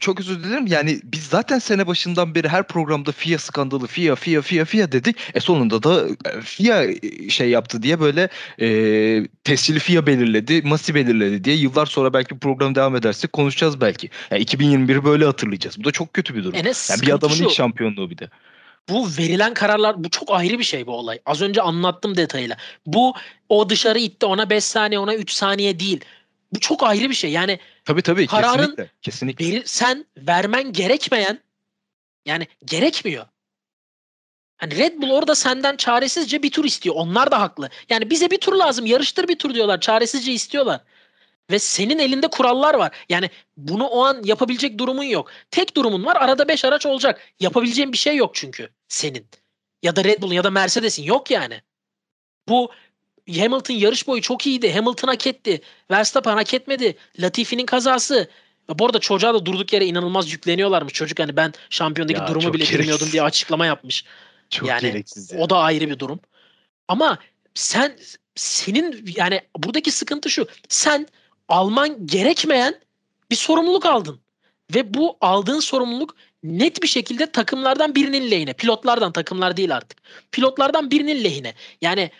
çok 0.00 0.20
özür 0.20 0.44
dilerim. 0.44 0.66
Yani 0.66 1.00
biz 1.04 1.24
zaten 1.24 1.58
sene 1.58 1.86
başından 1.86 2.34
beri 2.34 2.48
her 2.48 2.66
programda 2.66 3.12
FIA 3.12 3.38
skandalı, 3.38 3.86
FIA, 3.86 4.14
FIA, 4.14 4.42
FIA, 4.42 4.64
FIA 4.64 4.92
dedik. 4.92 5.16
E 5.34 5.40
sonunda 5.40 5.82
da 5.82 6.08
e, 6.08 6.40
FIA 6.40 6.86
şey 7.30 7.50
yaptı 7.50 7.82
diye 7.82 8.00
böyle 8.00 8.28
e, 8.60 9.28
tescilli 9.44 9.78
FIA 9.78 10.06
belirledi, 10.06 10.62
Masi 10.62 10.94
belirledi 10.94 11.44
diye 11.44 11.56
yıllar 11.56 11.86
sonra 11.86 12.12
belki 12.12 12.38
program 12.38 12.74
devam 12.74 12.96
edersek 12.96 13.32
konuşacağız 13.32 13.80
belki. 13.80 14.10
Yani 14.30 14.42
2021 14.42 15.04
böyle 15.04 15.24
hatırlayacağız. 15.24 15.78
Bu 15.78 15.84
da 15.84 15.90
çok 15.90 16.14
kötü 16.14 16.34
bir 16.34 16.44
durum. 16.44 16.54
Enes 16.54 16.90
Yani 16.90 17.02
bir 17.02 17.12
adamın 17.12 17.34
şu. 17.34 17.44
ilk 17.44 17.50
şampiyonluğu 17.50 18.10
bir 18.10 18.18
de. 18.18 18.28
bu 18.88 19.08
verilen 19.18 19.54
kararlar 19.54 20.04
bu 20.04 20.10
çok 20.10 20.28
ayrı 20.30 20.58
bir 20.58 20.64
şey 20.64 20.86
bu 20.86 20.92
olay. 20.92 21.18
Az 21.26 21.42
önce 21.42 21.62
anlattım 21.62 22.16
detayıyla. 22.16 22.56
Bu 22.86 23.14
o 23.48 23.68
dışarı 23.68 23.98
itti 23.98 24.26
ona 24.26 24.50
5 24.50 24.64
saniye 24.64 24.98
ona 24.98 25.14
3 25.14 25.30
saniye 25.32 25.80
değil. 25.80 26.00
Bu 26.52 26.60
çok 26.60 26.82
ayrı 26.82 27.10
bir 27.10 27.14
şey. 27.14 27.30
Yani 27.30 27.58
Tabii 27.84 28.02
tabii 28.02 28.26
Kararın 28.26 28.58
kesinlikle. 28.58 28.90
Kesinlikle. 29.02 29.46
verir, 29.46 29.62
sen 29.66 30.06
vermen 30.16 30.72
gerekmeyen 30.72 31.40
yani 32.26 32.46
gerekmiyor. 32.64 33.26
Hani 34.56 34.76
Red 34.76 35.02
Bull 35.02 35.10
orada 35.10 35.34
senden 35.34 35.76
çaresizce 35.76 36.42
bir 36.42 36.50
tur 36.50 36.64
istiyor. 36.64 36.94
Onlar 36.98 37.30
da 37.30 37.40
haklı. 37.40 37.68
Yani 37.88 38.10
bize 38.10 38.30
bir 38.30 38.38
tur 38.38 38.52
lazım. 38.52 38.86
Yarıştır 38.86 39.28
bir 39.28 39.38
tur 39.38 39.54
diyorlar. 39.54 39.80
Çaresizce 39.80 40.32
istiyorlar. 40.32 40.80
Ve 41.50 41.58
senin 41.58 41.98
elinde 41.98 42.28
kurallar 42.28 42.74
var. 42.74 42.96
Yani 43.08 43.30
bunu 43.56 43.86
o 43.86 44.04
an 44.04 44.22
yapabilecek 44.24 44.78
durumun 44.78 45.02
yok. 45.02 45.30
Tek 45.50 45.76
durumun 45.76 46.04
var. 46.04 46.16
Arada 46.16 46.48
5 46.48 46.64
araç 46.64 46.86
olacak. 46.86 47.20
Yapabileceğin 47.40 47.92
bir 47.92 47.98
şey 47.98 48.16
yok 48.16 48.34
çünkü 48.34 48.70
senin. 48.88 49.26
Ya 49.82 49.96
da 49.96 50.04
Red 50.04 50.22
Bull'un 50.22 50.34
ya 50.34 50.44
da 50.44 50.50
Mercedes'in 50.50 51.02
yok 51.02 51.30
yani. 51.30 51.62
Bu 52.48 52.70
Hamilton 53.36 53.74
yarış 53.74 54.06
boyu 54.06 54.22
çok 54.22 54.46
iyiydi. 54.46 54.72
Hamilton 54.72 55.08
hak 55.08 55.26
etti. 55.26 55.60
Verstappen 55.90 56.36
hak 56.36 56.54
etmedi. 56.54 56.96
Latifi'nin 57.20 57.66
kazası. 57.66 58.28
Ya 58.68 58.78
Bu 58.78 58.86
arada 58.86 58.98
çocuğa 58.98 59.34
da 59.34 59.46
durduk 59.46 59.72
yere 59.72 59.86
inanılmaz 59.86 60.32
yükleniyorlarmış. 60.32 60.92
Çocuk 60.92 61.18
hani 61.18 61.36
ben 61.36 61.52
şampiyondaki 61.70 62.20
Ya 62.20 62.28
durumu 62.28 62.52
bile 62.52 62.62
bilmiyordum 62.64 62.86
gereksiz. 62.86 63.12
diye 63.12 63.22
açıklama 63.22 63.66
yapmış. 63.66 64.04
Çok 64.50 64.68
yani 64.68 64.80
gereksiz. 64.80 65.32
ya. 65.32 65.38
O 65.38 65.50
da 65.50 65.58
ayrı 65.58 65.90
bir 65.90 65.98
durum. 65.98 66.20
Ama 66.88 67.18
sen 67.54 67.96
senin 68.34 69.12
yani 69.16 69.40
buradaki 69.56 69.90
sıkıntı 69.90 70.30
şu. 70.30 70.46
Sen 70.68 71.06
alman 71.48 72.06
gerekmeyen 72.06 72.80
bir 73.30 73.36
sorumluluk 73.36 73.86
aldın. 73.86 74.20
Ve 74.74 74.94
bu 74.94 75.16
aldığın 75.20 75.60
sorumluluk 75.60 76.16
net 76.42 76.82
bir 76.82 76.88
şekilde 76.88 77.32
takımlardan 77.32 77.94
birinin 77.94 78.30
lehine. 78.30 78.52
Pilotlardan 78.52 79.12
takımlar 79.12 79.56
değil 79.56 79.76
artık. 79.76 79.98
Pilotlardan 80.32 80.90
birinin 80.90 81.24
lehine. 81.24 81.54
Yani 81.82 82.10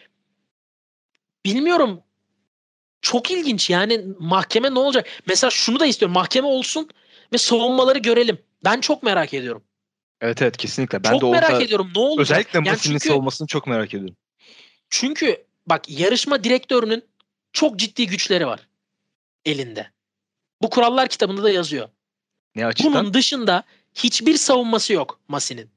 bilmiyorum 1.55 2.03
çok 3.01 3.31
ilginç 3.31 3.71
yani 3.71 4.05
mahkeme 4.19 4.75
ne 4.75 4.79
olacak? 4.79 5.07
Mesela 5.27 5.51
şunu 5.51 5.81
da 5.81 5.87
istiyorum. 5.87 6.15
Mahkeme 6.15 6.47
olsun 6.47 6.89
ve 7.33 7.39
savunmaları 7.39 7.99
görelim. 7.99 8.39
Ben 8.65 8.81
çok 8.81 9.03
merak 9.03 9.35
ediyorum. 9.35 9.65
Evet 10.21 10.43
evet 10.43 10.57
kesinlikle. 10.57 11.05
Ben 11.05 11.11
çok 11.11 11.23
de 11.23 11.31
merak 11.31 11.63
ediyorum 11.63 11.91
ne 11.95 12.01
olacak? 12.01 12.21
özellikle 12.21 12.59
Yani 12.59 12.71
Masi'nin 12.71 12.99
savunmasını 12.99 13.47
çok 13.47 13.67
merak 13.67 13.95
ediyorum. 13.95 14.17
Çünkü 14.91 15.47
bak 15.67 15.91
yarışma 15.91 16.45
direktörünün 16.45 17.05
çok 17.53 17.79
ciddi 17.79 18.07
güçleri 18.07 18.47
var 18.47 18.69
elinde. 19.45 19.91
Bu 20.63 20.71
kurallar 20.71 21.09
kitabında 21.09 21.43
da 21.43 21.51
yazıyor. 21.51 21.89
Ne 22.55 22.67
açıdan? 22.67 22.93
Bunun 22.93 23.15
dışında 23.15 23.63
hiçbir 23.95 24.37
savunması 24.37 24.93
yok 24.93 25.21
Masi'nin. 25.29 25.71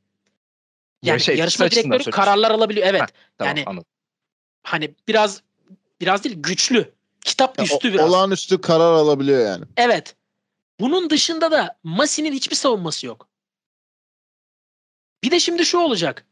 Yani 1.04 1.22
şey, 1.22 1.38
yarışma 1.38 1.72
direktörü 1.72 2.04
kararlar 2.04 2.52
alabiliyor. 2.52 2.88
Evet. 2.88 3.02
Ha, 3.02 3.08
Tamam, 3.38 3.58
yani- 3.58 3.66
anladım. 3.68 3.88
Hani 4.64 4.96
biraz 5.08 5.42
biraz 6.02 6.24
değil 6.24 6.36
güçlü. 6.40 6.94
Kitap 7.26 7.60
Ya, 7.60 7.66
üstü 7.66 7.90
o- 7.90 7.94
biraz. 7.94 8.10
Olağanüstü 8.10 8.62
karar 8.62 8.94
alabiliyor 8.94 9.46
yani. 9.46 9.66
Evet. 9.78 10.16
Bunun 10.80 11.10
dışında 11.10 11.52
da 11.52 11.80
Masi'nin 11.84 12.34
hiçbir 12.34 12.56
savunması 12.56 13.06
yok. 13.08 13.30
Bir 15.24 15.32
de 15.32 15.40
şimdi 15.40 15.66
şu 15.66 15.78
olacak. 15.78 16.26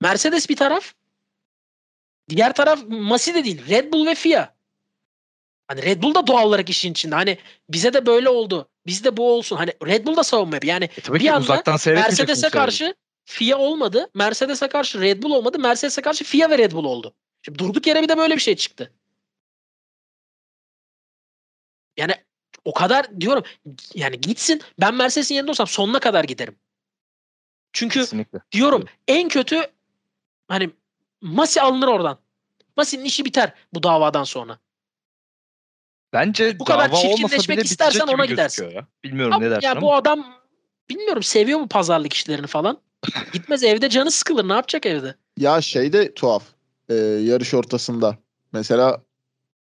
Mercedes 0.00 0.48
bir 0.48 0.56
taraf. 0.56 0.94
Diğer 2.28 2.54
taraf 2.54 2.80
Masi 2.88 3.34
de 3.34 3.44
değil. 3.44 3.68
Red 3.68 3.92
Bull 3.92 4.06
ve 4.06 4.14
FIA. 4.14 4.54
Hani 5.68 5.82
Red 5.82 6.02
Bull 6.02 6.14
da 6.14 6.26
doğal 6.26 6.46
olarak 6.46 6.70
işin 6.70 6.92
içinde. 6.92 7.14
Hani 7.14 7.38
bize 7.70 7.92
de 7.92 8.06
böyle 8.06 8.28
oldu. 8.28 8.68
Bizde 8.86 9.16
bu 9.16 9.32
olsun. 9.32 9.56
Hani 9.56 9.72
Red 9.86 10.06
Bull 10.06 10.16
da 10.16 10.24
savunma 10.24 10.56
yapıyor. 10.56 10.74
Yani 10.74 10.84
E, 10.84 11.00
tabii 11.00 11.20
bir 11.20 11.28
anda 11.28 11.62
Mercedes'e 11.86 12.48
karşı 12.48 12.94
FIA 13.24 13.58
olmadı. 13.58 14.10
Mercedes'e 14.14 14.68
karşı 14.68 15.00
Red 15.00 15.22
Bull 15.22 15.30
olmadı. 15.30 15.58
Mercedes'e 15.58 16.02
karşı 16.02 16.24
FIA 16.24 16.50
ve 16.50 16.58
Red 16.58 16.72
Bull 16.72 16.84
oldu. 16.84 17.14
Şimdi 17.42 17.58
durduk 17.58 17.86
yere 17.86 18.02
bir 18.02 18.08
de 18.08 18.16
böyle 18.16 18.34
bir 18.34 18.40
şey 18.40 18.56
çıktı. 18.56 18.92
Yani 21.96 22.14
o 22.64 22.72
kadar 22.74 23.20
diyorum 23.20 23.44
yani 23.94 24.20
gitsin 24.20 24.62
ben 24.80 24.94
Mercedes'in 24.94 25.34
yerinde 25.34 25.50
olsam 25.50 25.66
sonuna 25.66 26.00
kadar 26.00 26.24
giderim. 26.24 26.56
Çünkü 27.72 28.00
Kesinlikle. 28.00 28.38
diyorum 28.52 28.84
en 29.08 29.28
kötü 29.28 29.62
hani 30.48 30.70
Masi 31.20 31.62
alınır 31.62 31.88
oradan. 31.88 32.18
Masi'nin 32.76 33.04
işi 33.04 33.24
biter 33.24 33.52
bu 33.74 33.82
davadan 33.82 34.24
sonra. 34.24 34.58
Bence 36.12 36.58
Bu 36.58 36.64
kadar 36.64 36.92
çirkinleşmek 36.92 37.64
istersen 37.64 38.06
ona 38.06 38.26
gidersin. 38.26 38.70
Ya. 38.70 38.86
Bilmiyorum 39.04 39.34
Ama 39.34 39.44
ne 39.44 39.50
dersin 39.50 39.66
ya 39.66 39.72
ama. 39.72 39.80
bu 39.80 39.94
adam 39.94 40.34
bilmiyorum 40.90 41.22
seviyor 41.22 41.58
mu 41.58 41.68
pazarlık 41.68 42.12
işlerini 42.12 42.46
falan. 42.46 42.80
Gitmez 43.32 43.64
evde 43.64 43.88
canı 43.88 44.10
sıkılır. 44.10 44.48
Ne 44.48 44.52
yapacak 44.52 44.86
evde? 44.86 45.14
Ya 45.36 45.60
şey 45.60 45.92
de 45.92 46.14
tuhaf. 46.14 46.42
Ee, 46.88 46.94
yarış 46.94 47.54
ortasında. 47.54 48.18
Mesela 48.52 49.02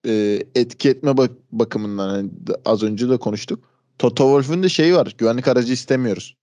e, 0.08 0.44
etki 0.56 0.90
etme 0.90 1.18
bak- 1.18 1.38
bakımından 1.52 2.10
hani 2.10 2.30
az 2.66 2.84
önce 2.84 3.10
de 3.10 3.18
konuştuk. 3.18 3.70
Toto 4.00 4.24
Wolff'ün 4.24 4.64
de 4.64 4.70
şeyi 4.70 4.96
var. 4.96 5.16
Güvenlik 5.18 5.48
aracı 5.48 5.74
istemiyoruz. 5.74 6.36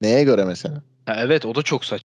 Neye 0.00 0.24
göre 0.24 0.44
mesela? 0.44 0.82
Ha, 1.06 1.16
evet 1.18 1.46
o 1.46 1.54
da 1.54 1.62
çok 1.62 1.84
saçma. 1.84 2.08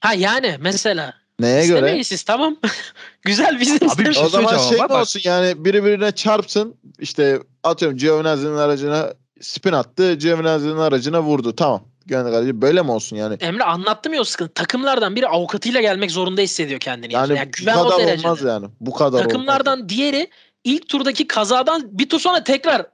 Ha 0.00 0.14
yani 0.14 0.56
mesela 0.60 1.14
Neye 1.40 1.66
göre? 1.66 2.04
siz 2.04 2.22
tamam. 2.22 2.56
Güzel 3.22 3.60
biz 3.60 3.80
de 3.80 4.04
bir 4.04 4.12
şey. 4.12 4.24
O 4.24 4.28
zaman 4.28 4.58
şey 4.58 4.78
bak- 4.78 4.90
olsun 4.90 5.20
yani 5.24 5.64
biri 5.64 5.84
birine 5.84 6.12
çarpsın 6.12 6.74
işte 6.98 7.40
atıyorum 7.62 7.98
Giovinazzi'nin 7.98 8.56
aracına 8.56 9.14
spin 9.40 9.72
attı 9.72 10.14
Giovinazzi'nin 10.14 10.76
aracına 10.76 11.22
vurdu 11.22 11.56
tamam 11.56 11.84
güvenlik 12.06 12.34
aracı 12.34 12.62
böyle 12.62 12.82
mi 12.82 12.90
olsun 12.90 13.16
yani 13.16 13.36
Emre 13.40 13.64
anlattım 13.64 14.14
ya 14.14 14.20
o 14.20 14.24
sıkıntı. 14.24 14.54
Takımlardan 14.54 15.16
biri 15.16 15.28
avukatıyla 15.28 15.80
gelmek 15.80 16.10
zorunda 16.10 16.40
hissediyor 16.40 16.80
kendini. 16.80 17.14
yani 17.14 17.38
Yani, 17.38 17.50
bu 17.60 17.64
kadar 17.64 17.98
derecede. 17.98 18.28
olmaz 18.28 18.42
yani 18.42 18.66
bu 18.80 18.92
kadar 18.92 19.18
olmaz. 19.18 19.22
Takımlardan 19.22 19.88
diğeri 19.88 20.28
ilk 20.64 20.88
turdaki 20.88 21.26
kazadan 21.26 21.98
bir 21.98 22.08
tur 22.08 22.20
sonra 22.20 22.44
tekrar 22.44 22.86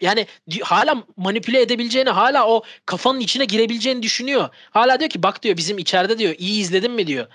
yani 0.00 0.26
hala 0.62 1.04
manipüle 1.16 1.60
edebileceğini, 1.60 2.10
hala 2.10 2.48
o 2.48 2.62
kafanın 2.86 3.20
içine 3.20 3.44
girebileceğini 3.44 4.02
düşünüyor. 4.02 4.48
Hala 4.70 5.00
diyor 5.00 5.10
ki 5.10 5.22
bak 5.22 5.42
diyor 5.42 5.56
bizim 5.56 5.78
içeride 5.78 6.18
diyor 6.18 6.34
iyi 6.38 6.60
izledin 6.60 6.92
mi 6.92 7.06
diyor. 7.06 7.26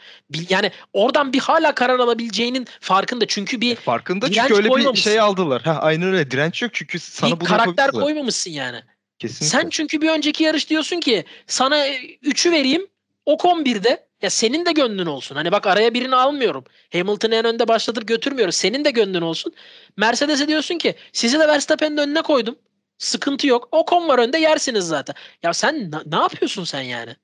Yani 0.49 0.71
oradan 0.93 1.33
bir 1.33 1.39
hala 1.39 1.75
karar 1.75 1.99
alabileceğinin 1.99 2.67
farkında. 2.79 3.25
Çünkü 3.27 3.61
bir 3.61 3.75
Farkında 3.75 4.27
Direnç 4.27 4.47
çünkü 4.47 4.73
öyle 4.73 4.93
bir 4.93 4.97
şey 4.97 5.19
aldılar. 5.19 5.61
Ha, 5.61 5.79
aynen 5.81 6.07
öyle. 6.07 6.31
Direnç 6.31 6.61
yok 6.61 6.71
çünkü 6.73 6.99
sana 6.99 7.35
bir 7.35 7.39
bunu 7.39 7.49
karakter 7.49 7.91
koymamışsın 7.91 8.51
yani. 8.51 8.81
Kesinlikle. 9.21 9.45
Sen 9.57 9.69
çünkü 9.69 10.01
bir 10.01 10.09
önceki 10.09 10.43
yarış 10.43 10.69
diyorsun 10.69 10.99
ki 10.99 11.25
sana 11.47 11.87
3'ü 11.87 12.51
vereyim 12.51 12.87
o 13.25 13.33
11'de 13.33 14.07
ya 14.21 14.29
senin 14.29 14.65
de 14.65 14.71
gönlün 14.71 15.05
olsun. 15.05 15.35
Hani 15.35 15.51
bak 15.51 15.67
araya 15.67 15.93
birini 15.93 16.15
almıyorum. 16.15 16.63
Hamilton'ı 16.93 17.35
en 17.35 17.45
önde 17.45 17.67
başlatıp 17.67 18.07
götürmüyoruz. 18.07 18.55
Senin 18.55 18.85
de 18.85 18.91
gönlün 18.91 19.21
olsun. 19.21 19.53
Mercedes'e 19.97 20.47
diyorsun 20.47 20.77
ki 20.77 20.95
sizi 21.13 21.39
de 21.39 21.47
Verstappen'in 21.47 21.97
önüne 21.97 22.21
koydum. 22.21 22.55
Sıkıntı 22.97 23.47
yok. 23.47 23.67
O 23.71 23.85
kon 23.85 24.07
var 24.07 24.19
önde 24.19 24.37
yersiniz 24.37 24.85
zaten. 24.87 25.15
Ya 25.43 25.53
sen 25.53 25.91
na- 25.91 26.03
ne 26.05 26.15
yapıyorsun 26.15 26.63
sen 26.63 26.81
yani? 26.81 27.15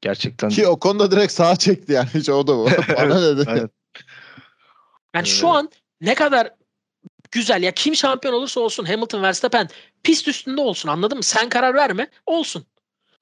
Gerçekten 0.00 0.48
Ki 0.48 0.66
o 0.66 0.78
konuda 0.78 1.10
direkt 1.10 1.32
sağa 1.32 1.56
çekti 1.56 1.92
yani 1.92 2.08
hiç 2.14 2.28
o 2.28 2.46
da 2.46 2.56
bu. 2.56 2.66
Bana 2.96 3.22
dedi. 3.22 3.50
aynen. 3.50 3.70
Yani 5.14 5.26
şu 5.26 5.46
Evet. 5.46 5.56
an 5.56 5.70
ne 6.00 6.14
kadar 6.14 6.50
güzel 7.34 7.62
ya 7.62 7.72
kim 7.72 7.96
şampiyon 7.96 8.34
olursa 8.34 8.60
olsun 8.60 8.84
Hamilton 8.84 9.22
Verstappen 9.22 9.68
pist 10.02 10.28
üstünde 10.28 10.60
olsun 10.60 10.88
anladın 10.88 11.16
mı? 11.16 11.22
Sen 11.22 11.48
karar 11.48 11.74
verme 11.74 12.08
olsun. 12.26 12.66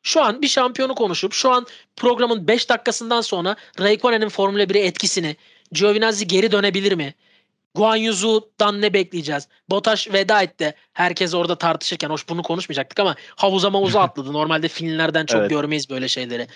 Şu 0.02 0.22
an 0.22 0.42
bir 0.42 0.48
şampiyonu 0.48 0.94
konuşup 0.94 1.32
şu 1.32 1.50
an 1.50 1.66
programın 1.96 2.48
5 2.48 2.68
dakikasından 2.68 3.20
sonra 3.20 3.56
Raikkonen'in 3.80 4.28
Formula 4.28 4.62
1'e 4.62 4.86
etkisini 4.86 5.36
Giovinazzi 5.72 6.26
geri 6.26 6.52
dönebilir 6.52 6.92
mi? 6.92 7.14
Guan 7.74 7.96
Yuzu'dan 7.96 8.80
ne 8.80 8.92
bekleyeceğiz? 8.92 9.48
Bottas 9.70 10.12
veda 10.12 10.42
etti. 10.42 10.74
Herkes 10.92 11.34
orada 11.34 11.58
tartışırken 11.58 12.10
hoş 12.10 12.28
bunu 12.28 12.42
konuşmayacaktık 12.42 13.00
ama 13.00 13.16
havuza 13.36 13.70
mavuza 13.70 14.00
atladı. 14.02 14.32
Normalde 14.32 14.68
filmlerden 14.68 15.26
çok 15.26 15.40
Evet. 15.40 15.50
görmeyiz 15.50 15.90
böyle 15.90 16.08
şeyleri. 16.08 16.46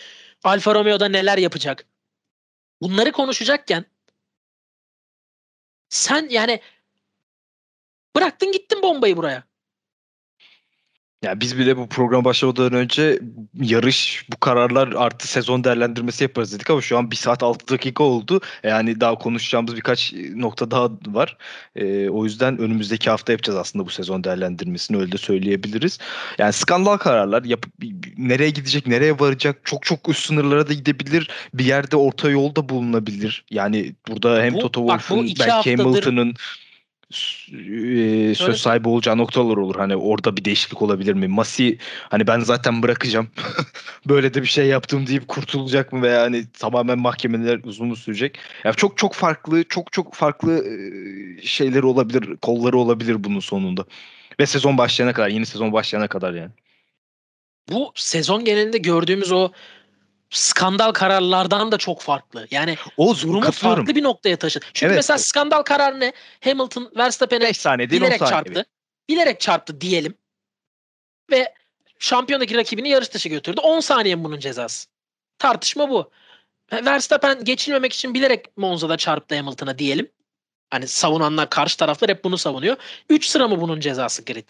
Alfa 0.44 0.74
Romeo'da 0.74 1.08
neler 1.08 1.38
yapacak? 1.38 1.86
Bunları 2.82 3.12
konuşacakken 3.12 3.84
sen 5.88 6.28
yani 6.30 6.60
bıraktın 8.16 8.52
gittin 8.52 8.82
bombayı 8.82 9.16
buraya. 9.16 9.42
Ya 11.22 11.40
biz 11.40 11.58
bile 11.58 11.76
bu 11.76 11.88
program 11.88 12.24
başlamadan 12.24 12.72
önce 12.72 13.20
yarış 13.54 14.26
bu 14.32 14.40
kararlar 14.40 14.92
artı 14.92 15.28
sezon 15.28 15.64
değerlendirmesi 15.64 16.24
yaparız 16.24 16.54
dedik 16.54 16.70
ama 16.70 16.80
şu 16.80 16.98
an 16.98 17.10
1 17.10 17.16
saat 17.16 17.42
6 17.42 17.68
dakika 17.68 18.04
oldu. 18.04 18.40
Yani 18.62 19.00
daha 19.00 19.14
konuşacağımız 19.14 19.76
birkaç 19.76 20.12
nokta 20.34 20.70
daha 20.70 20.90
var. 21.06 21.36
Ee, 21.76 22.08
o 22.08 22.24
yüzden 22.24 22.58
önümüzdeki 22.58 23.10
hafta 23.10 23.32
yapacağız 23.32 23.58
aslında 23.58 23.86
bu 23.86 23.90
sezon 23.90 24.24
değerlendirmesini 24.24 24.96
öyle 24.96 25.12
de 25.12 25.18
söyleyebiliriz. 25.18 25.98
Yani 26.38 26.52
skandal 26.52 26.96
kararlar 26.96 27.44
yapıp 27.44 27.72
nereye 28.16 28.50
gidecek, 28.50 28.86
nereye 28.86 29.18
varacak 29.20 29.60
çok 29.64 29.82
çok 29.82 30.08
üst 30.08 30.26
sınırlara 30.26 30.68
da 30.68 30.72
gidebilir. 30.72 31.30
Bir 31.54 31.64
yerde 31.64 31.96
orta 31.96 32.30
yolda 32.30 32.68
bulunabilir. 32.68 33.44
Yani 33.50 33.94
burada 34.08 34.42
hem 34.42 34.54
Bu- 34.54 34.58
Toto 34.58 34.80
Wolff'un 34.80 35.26
belki 35.40 35.76
Hamilton'ın 35.76 36.34
e, 37.10 38.34
söz 38.34 38.60
sahibi 38.60 38.88
olacağı 38.88 39.18
noktalar 39.18 39.56
olur. 39.56 39.76
Hani 39.76 39.96
orada 39.96 40.36
bir 40.36 40.44
değişiklik 40.44 40.82
olabilir 40.82 41.14
mi? 41.14 41.28
Masi 41.28 41.78
hani 42.10 42.26
ben 42.26 42.40
zaten 42.40 42.82
bırakacağım. 42.82 43.28
Böyle 44.06 44.34
de 44.34 44.42
bir 44.42 44.46
şey 44.46 44.66
yaptım 44.66 45.06
deyip 45.06 45.28
kurtulacak 45.28 45.92
mı 45.92 46.02
veya 46.02 46.22
hani 46.22 46.52
tamamen 46.52 46.98
mahkemeler 46.98 47.60
uzun 47.64 47.88
mu 47.88 47.96
sürecek? 47.96 48.38
Ya 48.64 48.72
çok 48.72 48.98
çok 48.98 49.14
farklı, 49.14 49.64
çok 49.64 49.92
çok 49.92 50.14
farklı 50.14 50.64
şeyleri 51.42 51.86
olabilir, 51.86 52.36
kolları 52.36 52.78
olabilir 52.78 53.24
bunun 53.24 53.40
sonunda. 53.40 53.84
Ve 54.40 54.46
sezon 54.46 54.78
başlayana 54.78 55.12
kadar, 55.12 55.28
yeni 55.28 55.46
sezon 55.46 55.72
başlayana 55.72 56.08
kadar 56.08 56.34
yani. 56.34 56.50
Bu 57.72 57.92
sezon 57.94 58.44
genelinde 58.44 58.78
gördüğümüz 58.78 59.32
o 59.32 59.50
skandal 60.36 60.92
kararlardan 60.92 61.72
da 61.72 61.78
çok 61.78 62.00
farklı. 62.00 62.46
Yani 62.50 62.76
O 62.96 63.16
durumu 63.16 63.40
katılıyorum. 63.40 63.84
farklı 63.84 63.94
bir 63.96 64.02
noktaya 64.02 64.36
taşıdı. 64.36 64.64
Çünkü 64.74 64.86
Evet. 64.86 64.96
mesela 64.96 65.18
skandal 65.18 65.62
karar 65.62 66.00
ne? 66.00 66.12
Hamilton 66.44 66.92
Verstappen'e 66.96 67.44
5 67.44 67.56
saniye 67.56 67.90
değil 67.90 68.02
10 68.02 68.06
bilerek 68.06 68.26
çarptı. 68.28 68.64
Bilerek 69.08 69.40
çarptı 69.40 69.80
diyelim. 69.80 70.14
Ve 71.30 71.54
şampiyondaki 71.98 72.54
rakibini 72.56 72.88
yarış 72.88 73.12
dışı 73.14 73.28
götürdü. 73.28 73.60
10 73.60 73.80
saniye 73.80 74.24
bunun 74.24 74.38
cezası. 74.38 74.88
Tartışma 75.38 75.90
bu. 75.90 76.10
Verstappen 76.72 77.44
geçilmemek 77.44 77.92
için 77.92 78.14
bilerek 78.14 78.56
Monza'da 78.56 78.96
çarptı 78.96 79.36
Hamilton'a 79.36 79.78
diyelim. 79.78 80.10
Hani 80.70 80.88
savunanlar 80.88 81.50
karşı 81.50 81.76
taraflar 81.76 82.10
hep 82.10 82.24
bunu 82.24 82.38
savunuyor. 82.38 82.76
3 83.10 83.26
sıra 83.26 83.48
mı 83.48 83.60
bunun 83.60 83.80
cezası 83.80 84.24
grid? 84.24 84.48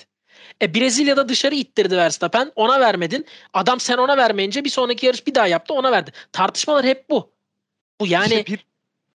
E 0.62 0.74
Brezilya'da 0.74 1.28
dışarı 1.28 1.54
ittirdi 1.54 1.96
Verstappen. 1.96 2.52
Ona 2.56 2.80
vermedin. 2.80 3.26
Adam 3.52 3.80
sen 3.80 3.96
ona 3.98 4.16
vermeyince 4.16 4.64
bir 4.64 4.70
sonraki 4.70 5.06
yarış 5.06 5.26
bir 5.26 5.34
daha 5.34 5.46
yaptı 5.46 5.74
ona 5.74 5.92
verdi. 5.92 6.12
Tartışmalar 6.32 6.86
hep 6.86 7.10
bu. 7.10 7.30
Bu 8.00 8.06
yani 8.06 8.26
İşte 8.26 8.46
bir 8.46 8.66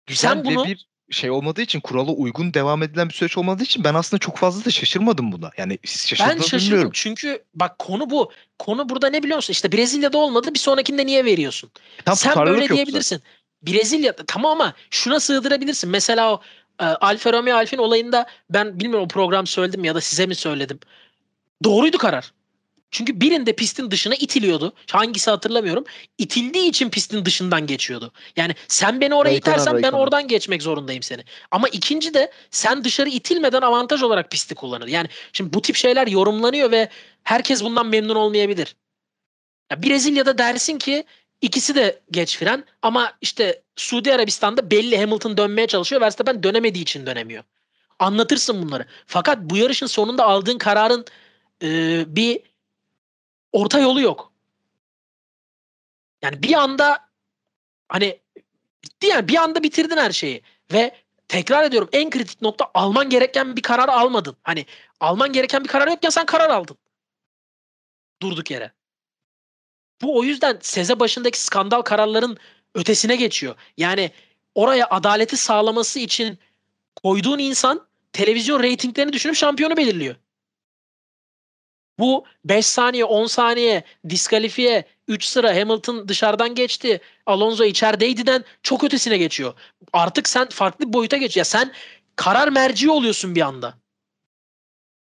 güzel 0.08 0.30
sen 0.30 0.46
bunu- 0.46 0.66
bir 0.66 0.88
şey 1.12 1.30
olmadığı 1.32 1.62
için 1.62 1.80
kurala 1.80 2.12
uygun 2.12 2.54
devam 2.54 2.84
edilen 2.84 3.10
bir 3.10 3.14
süreç 3.14 3.38
olmadığı 3.38 3.64
için 3.64 3.84
ben 3.84 3.94
aslında 3.94 4.20
çok 4.20 4.38
fazla 4.38 4.66
da 4.66 4.70
şaşırmadım 4.72 5.32
buna. 5.32 5.52
Yani 5.58 5.80
şaşırdım 5.84 6.26
Ben 6.30 6.38
şaşırdım 6.42 6.66
bilmiyorum. 6.66 6.92
çünkü 6.94 7.44
bak 7.54 7.80
konu 7.80 8.10
bu. 8.10 8.32
Konu 8.60 8.90
burada 8.90 9.10
ne 9.10 9.24
biliyor 9.24 9.36
musun? 9.36 9.52
İşte 9.52 9.72
Brezilya'da 9.72 10.18
olmadı 10.18 10.54
bir 10.54 10.60
sonrakinde 10.60 11.06
niye 11.06 11.26
veriyorsun? 11.26 11.72
Tam 12.06 12.16
Sen 12.16 12.46
böyle 12.46 12.70
diyebilirsin. 12.70 13.22
Brezilya'da 13.62 14.26
tamam 14.26 14.52
ama 14.52 14.74
şuna 14.90 15.20
sığdırabilirsin. 15.20 15.90
Mesela 15.90 16.34
o 16.34 16.42
e, 16.80 16.84
Alfa 16.86 17.34
Romeo 17.34 17.58
Alfin 17.58 17.78
olayında 17.78 18.26
ben 18.50 18.80
bilmiyorum 18.80 19.06
o 19.06 19.08
program 19.08 19.48
söyledim 19.48 19.84
ya 19.84 19.96
da 19.96 20.02
size 20.02 20.26
mi 20.26 20.36
söyledim. 20.36 20.80
Doğruydu 21.64 21.98
karar. 21.98 22.34
Çünkü 22.92 23.22
birinde 23.22 23.54
pistin 23.54 23.92
dışına 23.92 24.16
itiliyordu. 24.16 24.74
Hangisi 24.92 25.32
hatırlamıyorum. 25.32 25.84
İtildiği 26.18 26.70
için 26.70 26.90
pistin 26.90 27.26
dışından 27.26 27.68
geçiyordu. 27.68 28.12
Yani 28.36 28.56
sen 28.68 29.02
beni 29.02 29.16
oraya 29.16 29.32
Raikkonen, 29.32 29.54
itersen 29.54 29.74
ben 29.74 29.84
Raikkonen. 29.84 30.02
oradan 30.02 30.28
geçmek 30.28 30.62
zorundayım 30.62 31.04
seni. 31.04 31.24
Ama 31.52 31.68
ikinci 31.68 32.14
de 32.14 32.32
sen 32.52 32.84
dışarı 32.84 33.10
itilmeden 33.10 33.62
avantaj 33.62 34.04
olarak 34.04 34.32
pisti 34.32 34.56
kullanır. 34.56 34.88
Yani 34.88 35.08
şimdi 35.34 35.54
bu 35.54 35.62
tip 35.62 35.76
şeyler 35.76 36.08
yorumlanıyor 36.08 36.72
ve 36.72 36.90
herkes 37.24 37.64
bundan 37.64 37.88
memnun 37.88 38.16
olmayabilir. 38.16 38.76
Ya 39.72 39.84
Brezilya'da 39.84 40.38
dersin 40.38 40.78
ki 40.78 41.04
ikisi 41.42 41.76
de 41.76 42.00
geç 42.12 42.38
fren 42.38 42.64
ama 42.82 43.14
işte 43.22 43.62
Suudi 43.76 44.14
Arabistan'da 44.14 44.72
belli 44.72 44.98
Hamilton 44.98 45.38
dönmeye 45.38 45.68
çalışıyor. 45.68 46.02
Verstappen 46.02 46.44
dönemediği 46.44 46.82
için 46.82 47.06
dönemiyor. 47.06 47.44
Anlatırsın 48.00 48.62
bunları. 48.62 48.86
Fakat 49.06 49.38
bu 49.42 49.58
yarışın 49.58 49.88
sonunda 49.88 50.24
aldığın 50.26 50.58
kararın 50.58 51.06
e, 51.64 52.04
bir 52.16 52.42
orta 53.52 53.80
yolu 53.80 54.02
yok. 54.02 54.34
Yani 56.22 56.44
bir 56.44 56.54
anda 56.54 57.10
hani 57.90 58.20
yani 59.04 59.28
bir 59.28 59.36
anda 59.36 59.64
bitirdin 59.64 59.98
her 59.98 60.12
şeyi 60.12 60.42
ve 60.74 60.96
tekrar 61.28 61.64
ediyorum 61.64 61.90
en 61.92 62.10
kritik 62.10 62.42
nokta 62.42 62.72
alman 62.74 63.10
gereken 63.10 63.56
bir 63.56 63.62
karar 63.62 63.90
almadın. 63.90 64.38
Hani 64.44 64.66
alman 65.00 65.34
gereken 65.34 65.64
bir 65.64 65.70
karar 65.70 65.88
yokken 65.88 66.10
sen 66.10 66.26
karar 66.26 66.50
aldın. 66.50 66.78
Durduk 68.22 68.52
yere. 68.52 68.72
Bu 70.02 70.18
o 70.18 70.24
yüzden 70.24 70.58
seze 70.62 71.00
başındaki 71.00 71.40
skandal 71.40 71.82
kararların 71.82 72.38
ötesine 72.76 73.16
geçiyor. 73.16 73.56
Yani 73.78 74.12
oraya 74.56 74.90
adaleti 74.90 75.38
sağlaması 75.38 76.00
için 76.00 76.40
koyduğun 77.04 77.40
insan 77.40 77.88
televizyon 78.14 78.64
reytinglerini 78.64 79.14
düşünüp 79.14 79.36
şampiyonu 79.36 79.78
belirliyor. 79.78 80.16
Bu 82.00 82.26
5 82.46 82.66
saniye, 82.66 83.06
10 83.06 83.26
saniye, 83.26 83.84
diskalifiye, 84.10 84.86
3 85.08 85.24
sıra 85.26 85.56
Hamilton 85.56 86.08
dışarıdan 86.08 86.56
geçti, 86.56 87.02
Alonso 87.26 87.64
içerideydi'den 87.64 88.46
çok 88.64 88.84
ötesine 88.84 89.18
geçiyor. 89.18 89.54
Artık 89.94 90.30
sen 90.30 90.50
farklı 90.50 90.88
bir 90.88 90.94
boyuta 90.94 91.18
geç. 91.18 91.38
Ya 91.38 91.46
sen 91.46 91.72
karar 92.16 92.48
merci 92.48 92.92
oluyorsun 92.92 93.36
bir 93.36 93.42
anda. 93.42 93.78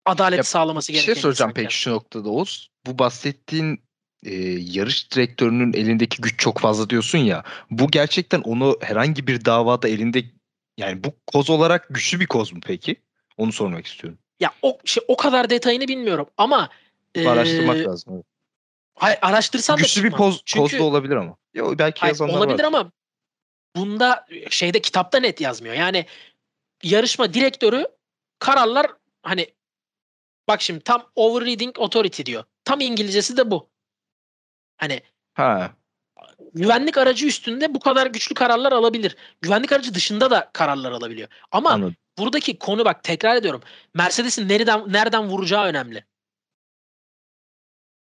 Adalet 0.05 0.37
Ya, 0.37 0.43
sağlaması 0.43 0.91
Bir 0.91 0.93
gereken 0.93 1.13
şey 1.13 1.21
soracağım 1.21 1.51
peki 1.55 1.75
şu 1.75 1.91
noktada 1.91 2.29
Oğuz. 2.29 2.69
Bu 2.85 2.99
bahsettiğin 2.99 3.83
e, 4.25 4.35
yarış 4.59 5.11
direktörünün 5.11 5.73
elindeki 5.73 6.21
güç 6.21 6.39
çok 6.39 6.59
fazla 6.59 6.89
diyorsun 6.89 7.17
ya. 7.17 7.43
Bu 7.71 7.91
gerçekten 7.91 8.41
onu 8.41 8.77
herhangi 8.81 9.27
bir 9.27 9.45
davada 9.45 9.89
elinde 9.89 10.23
yani 10.77 11.03
bu 11.03 11.13
koz 11.27 11.49
olarak 11.49 11.87
güçlü 11.89 12.19
bir 12.19 12.27
koz 12.27 12.53
mu 12.53 12.59
peki? 12.65 12.95
Onu 13.37 13.51
sormak 13.51 13.87
istiyorum. 13.87 14.19
Ya 14.39 14.51
o 14.61 14.77
şey 14.85 15.03
o 15.07 15.17
kadar 15.17 15.49
detayını 15.49 15.87
bilmiyorum 15.87 16.27
ama 16.37 16.69
Bu 17.15 17.29
araştırmak 17.29 17.77
lazım. 17.77 18.23
evet. 19.03 19.19
araştırsan 19.21 19.77
da 19.77 19.81
Güçlü 19.81 20.03
bir 20.03 20.09
çıkmaz. 20.09 20.19
koz, 20.31 20.41
Çünkü, 20.45 20.71
koz 20.71 20.79
da 20.79 20.83
olabilir 20.83 21.15
ama. 21.15 21.35
Ya, 21.53 21.79
belki 21.79 21.99
hayır, 21.99 22.13
yazanlar 22.13 22.37
olabilir 22.37 22.59
var. 22.59 22.67
ama 22.67 22.91
bunda 23.75 24.25
şeyde 24.49 24.81
kitapta 24.81 25.19
net 25.19 25.41
yazmıyor. 25.41 25.75
Yani 25.75 26.05
yarışma 26.83 27.33
direktörü 27.33 27.85
kararlar 28.39 28.87
hani 29.23 29.47
bak 30.47 30.61
şimdi 30.61 30.79
tam 30.83 31.05
overriding 31.15 31.79
authority 31.79 32.23
diyor. 32.23 32.43
Tam 32.65 32.81
İngilizcesi 32.81 33.37
de 33.37 33.51
bu. 33.51 33.69
Hani 34.77 35.01
Ha. 35.33 35.71
güvenlik 36.53 36.97
aracı 36.97 37.25
üstünde 37.27 37.73
bu 37.73 37.79
kadar 37.79 38.07
güçlü 38.07 38.35
kararlar 38.35 38.71
alabilir. 38.71 39.15
Güvenlik 39.41 39.71
aracı 39.71 39.93
dışında 39.93 40.31
da 40.31 40.49
kararlar 40.53 40.91
alabiliyor. 40.91 41.27
Ama 41.51 41.69
Anladım. 41.71 41.95
Buradaki 42.19 42.59
konu 42.59 42.85
bak 42.85 43.03
tekrar 43.03 43.35
ediyorum. 43.35 43.61
Mercedes'in 43.93 44.49
nereden 44.49 44.93
nereden 44.93 45.29
vuracağı 45.29 45.65
önemli. 45.65 46.05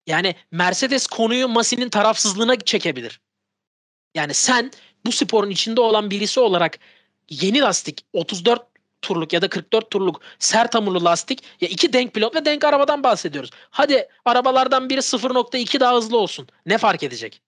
Yani 0.06 0.34
Mercedes 0.50 1.06
konuyu 1.06 1.48
Masi'nin 1.48 1.88
tarafsızlığına 1.88 2.58
çekebilir. 2.58 3.20
Yani 4.14 4.34
sen 4.34 4.70
bu 5.06 5.12
sporun 5.12 5.50
içinde 5.50 5.80
olan 5.80 6.10
birisi 6.10 6.40
olarak 6.40 6.78
yeni 7.30 7.60
lastik 7.60 8.06
34 8.12 8.62
turluk 9.02 9.32
ya 9.32 9.42
da 9.42 9.48
44 9.48 9.90
turluk 9.90 10.20
sert 10.38 10.74
hamurlu 10.74 11.04
lastik 11.04 11.42
ya 11.60 11.68
iki 11.68 11.92
denk 11.92 12.14
pilot 12.14 12.34
ve 12.34 12.44
denk 12.44 12.64
arabadan 12.64 13.02
bahsediyoruz. 13.02 13.50
Hadi 13.70 14.08
arabalardan 14.24 14.90
biri 14.90 15.00
0.2 15.00 15.80
daha 15.80 15.96
hızlı 15.96 16.18
olsun. 16.18 16.48
Ne 16.66 16.78
fark 16.78 17.02
edecek? 17.02 17.42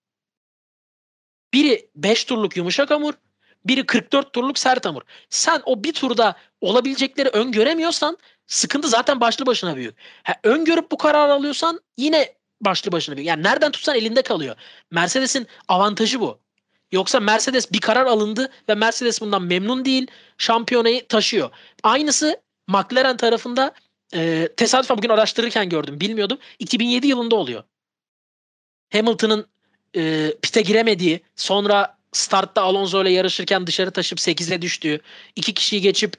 Biri 1.54 1.90
5 1.96 2.24
turluk 2.24 2.56
yumuşak 2.56 2.90
hamur, 2.90 3.14
biri 3.64 3.86
44 3.86 4.32
turluk 4.32 4.58
sert 4.58 4.86
hamur. 4.86 5.02
Sen 5.30 5.62
o 5.64 5.84
bir 5.84 5.92
turda 5.92 6.36
olabilecekleri 6.60 7.28
öngöremiyorsan 7.28 8.18
sıkıntı 8.46 8.88
zaten 8.88 9.20
başlı 9.20 9.46
başına 9.46 9.76
büyük. 9.76 9.94
Ha, 10.22 10.34
öngörüp 10.44 10.90
bu 10.90 10.96
kararı 10.96 11.32
alıyorsan 11.32 11.80
yine 11.96 12.34
başlı 12.60 12.92
başına 12.92 13.16
büyük. 13.16 13.28
Yani 13.28 13.42
nereden 13.42 13.72
tutsan 13.72 13.96
elinde 13.96 14.22
kalıyor. 14.22 14.56
Mercedes'in 14.90 15.46
avantajı 15.68 16.20
bu. 16.20 16.38
Yoksa 16.92 17.20
Mercedes 17.20 17.72
bir 17.72 17.80
karar 17.80 18.06
alındı 18.06 18.50
ve 18.68 18.74
Mercedes 18.74 19.20
bundan 19.20 19.42
memnun 19.42 19.84
değil. 19.84 20.06
Şampiyonayı 20.38 21.06
taşıyor. 21.06 21.50
Aynısı 21.82 22.40
McLaren 22.68 23.16
tarafında 23.16 23.74
e, 24.14 24.48
tesadüfen 24.56 24.96
bugün 24.98 25.08
araştırırken 25.08 25.68
gördüm. 25.68 26.00
Bilmiyordum. 26.00 26.38
2007 26.58 27.06
yılında 27.06 27.36
oluyor. 27.36 27.62
Hamilton'ın 28.92 29.46
e, 29.96 30.34
pite 30.42 30.60
giremediği, 30.60 31.20
sonra 31.36 31.99
startta 32.12 32.62
Alonso 32.62 33.02
ile 33.02 33.10
yarışırken 33.10 33.66
dışarı 33.66 33.90
taşıp 33.90 34.18
8'e 34.18 34.62
düştüğü, 34.62 35.00
iki 35.36 35.54
kişiyi 35.54 35.80
geçip 35.80 36.16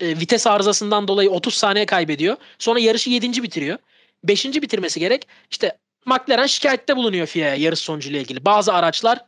e, 0.00 0.08
vites 0.08 0.46
arızasından 0.46 1.08
dolayı 1.08 1.30
30 1.30 1.54
saniye 1.54 1.86
kaybediyor. 1.86 2.36
Sonra 2.58 2.78
yarışı 2.78 3.10
7. 3.10 3.42
bitiriyor. 3.42 3.78
5. 4.24 4.44
bitirmesi 4.44 5.00
gerek. 5.00 5.28
İşte 5.50 5.78
McLaren 6.06 6.46
şikayette 6.46 6.96
bulunuyor 6.96 7.26
FIA'ya 7.26 7.54
yarış 7.54 7.78
sonucuyla 7.78 8.20
ilgili. 8.20 8.44
Bazı 8.44 8.74
araçlar 8.74 9.24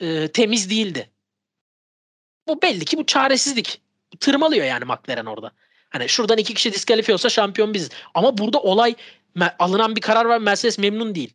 e, 0.00 0.28
temiz 0.28 0.70
değildi. 0.70 1.10
Bu 2.48 2.62
belli 2.62 2.84
ki 2.84 2.98
bu 2.98 3.06
çaresizlik. 3.06 3.80
Tırmalıyor 4.20 4.64
yani 4.64 4.84
McLaren 4.84 5.26
orada. 5.26 5.52
Hani 5.90 6.08
şuradan 6.08 6.38
iki 6.38 6.54
kişi 6.54 6.72
diskalifiye 6.72 7.14
olsa 7.14 7.28
şampiyon 7.28 7.74
biziz. 7.74 7.90
Ama 8.14 8.38
burada 8.38 8.60
olay 8.60 8.94
alınan 9.58 9.96
bir 9.96 10.00
karar 10.00 10.24
var 10.24 10.38
Mercedes 10.38 10.78
memnun 10.78 11.14
değil. 11.14 11.34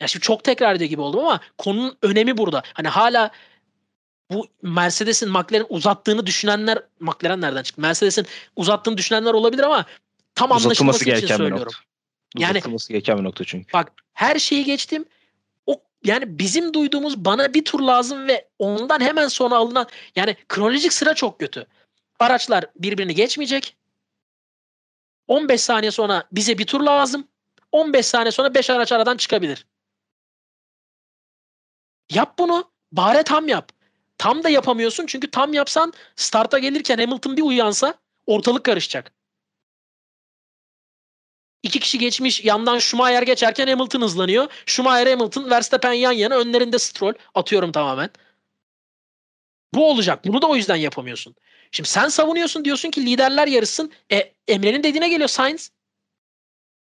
Ya 0.00 0.08
şimdi 0.08 0.22
çok 0.24 0.44
tekrar 0.44 0.74
ediyor 0.74 0.90
gibi 0.90 1.00
oldum 1.00 1.20
ama 1.20 1.40
konunun 1.58 1.96
önemi 2.02 2.36
burada. 2.36 2.62
Hani 2.74 2.88
hala 2.88 3.30
bu 4.30 4.46
Mercedes'in 4.62 5.30
McLaren 5.30 5.66
uzattığını 5.68 6.26
düşünenler 6.26 6.78
McLaren 7.00 7.40
nereden 7.40 7.62
çıktı? 7.62 7.80
Mercedes'in 7.82 8.26
uzattığını 8.56 8.98
düşünenler 8.98 9.34
olabilir 9.34 9.62
ama 9.62 9.86
tam 10.34 10.52
anlaşılması 10.52 10.96
için 10.98 11.10
gereken 11.10 11.28
bir 11.28 11.34
söylüyorum. 11.34 11.64
nokta. 11.64 11.78
Yani- 12.36 12.50
Uzatılması 12.58 12.92
gereken 12.92 13.18
bir 13.18 13.24
nokta 13.24 13.44
çünkü. 13.44 13.72
Bak 13.72 13.92
her 14.12 14.38
şeyi 14.38 14.64
geçtim. 14.64 15.04
O 15.66 15.82
yani 16.04 16.38
bizim 16.38 16.74
duyduğumuz 16.74 17.24
bana 17.24 17.54
bir 17.54 17.64
tur 17.64 17.80
lazım 17.80 18.28
ve 18.28 18.48
ondan 18.58 19.00
hemen 19.00 19.28
sonra 19.28 19.56
alınan 19.56 19.86
yani 20.16 20.36
kronolojik 20.48 20.92
sıra 20.92 21.14
çok 21.14 21.40
kötü. 21.40 21.66
Araçlar 22.18 22.64
birbirini 22.76 23.14
geçmeyecek. 23.14 23.76
15 25.28 25.60
saniye 25.60 25.90
sonra 25.90 26.24
bize 26.32 26.58
bir 26.58 26.66
tur 26.66 26.80
lazım. 26.80 27.28
15 27.72 28.06
saniye 28.06 28.30
sonra 28.32 28.54
5 28.54 28.70
araç 28.70 28.92
aradan 28.92 29.16
çıkabilir. 29.16 29.66
Yap 32.10 32.38
bunu. 32.38 32.70
Bari 32.92 33.24
tam 33.24 33.48
yap. 33.48 33.72
Tam 34.18 34.44
da 34.44 34.48
yapamıyorsun 34.48 35.06
çünkü 35.06 35.30
tam 35.30 35.54
yapsan 35.54 35.92
starta 36.16 36.58
gelirken 36.58 36.98
Hamilton 36.98 37.36
bir 37.36 37.42
uyansa 37.42 37.94
ortalık 38.26 38.64
karışacak. 38.64 39.12
İki 41.62 41.80
kişi 41.80 41.98
geçmiş 41.98 42.44
yandan 42.44 42.78
Schumacher 42.78 43.22
geçerken 43.22 43.66
Hamilton 43.66 44.00
hızlanıyor. 44.00 44.52
Schumacher 44.66 45.06
Hamilton 45.06 45.50
Verstappen 45.50 45.92
yan 45.92 46.12
yana 46.12 46.36
önlerinde 46.36 46.78
Stroll 46.78 47.14
atıyorum 47.34 47.72
tamamen. 47.72 48.10
Bu 49.74 49.90
olacak. 49.90 50.24
Bunu 50.24 50.42
da 50.42 50.46
o 50.46 50.56
yüzden 50.56 50.76
yapamıyorsun. 50.76 51.34
Şimdi 51.70 51.88
sen 51.88 52.08
savunuyorsun 52.08 52.64
diyorsun 52.64 52.90
ki 52.90 53.06
liderler 53.06 53.46
yarışsın. 53.46 53.92
E, 54.12 54.32
Emre'nin 54.48 54.82
dediğine 54.82 55.08
geliyor 55.08 55.28
Sainz. 55.28 55.70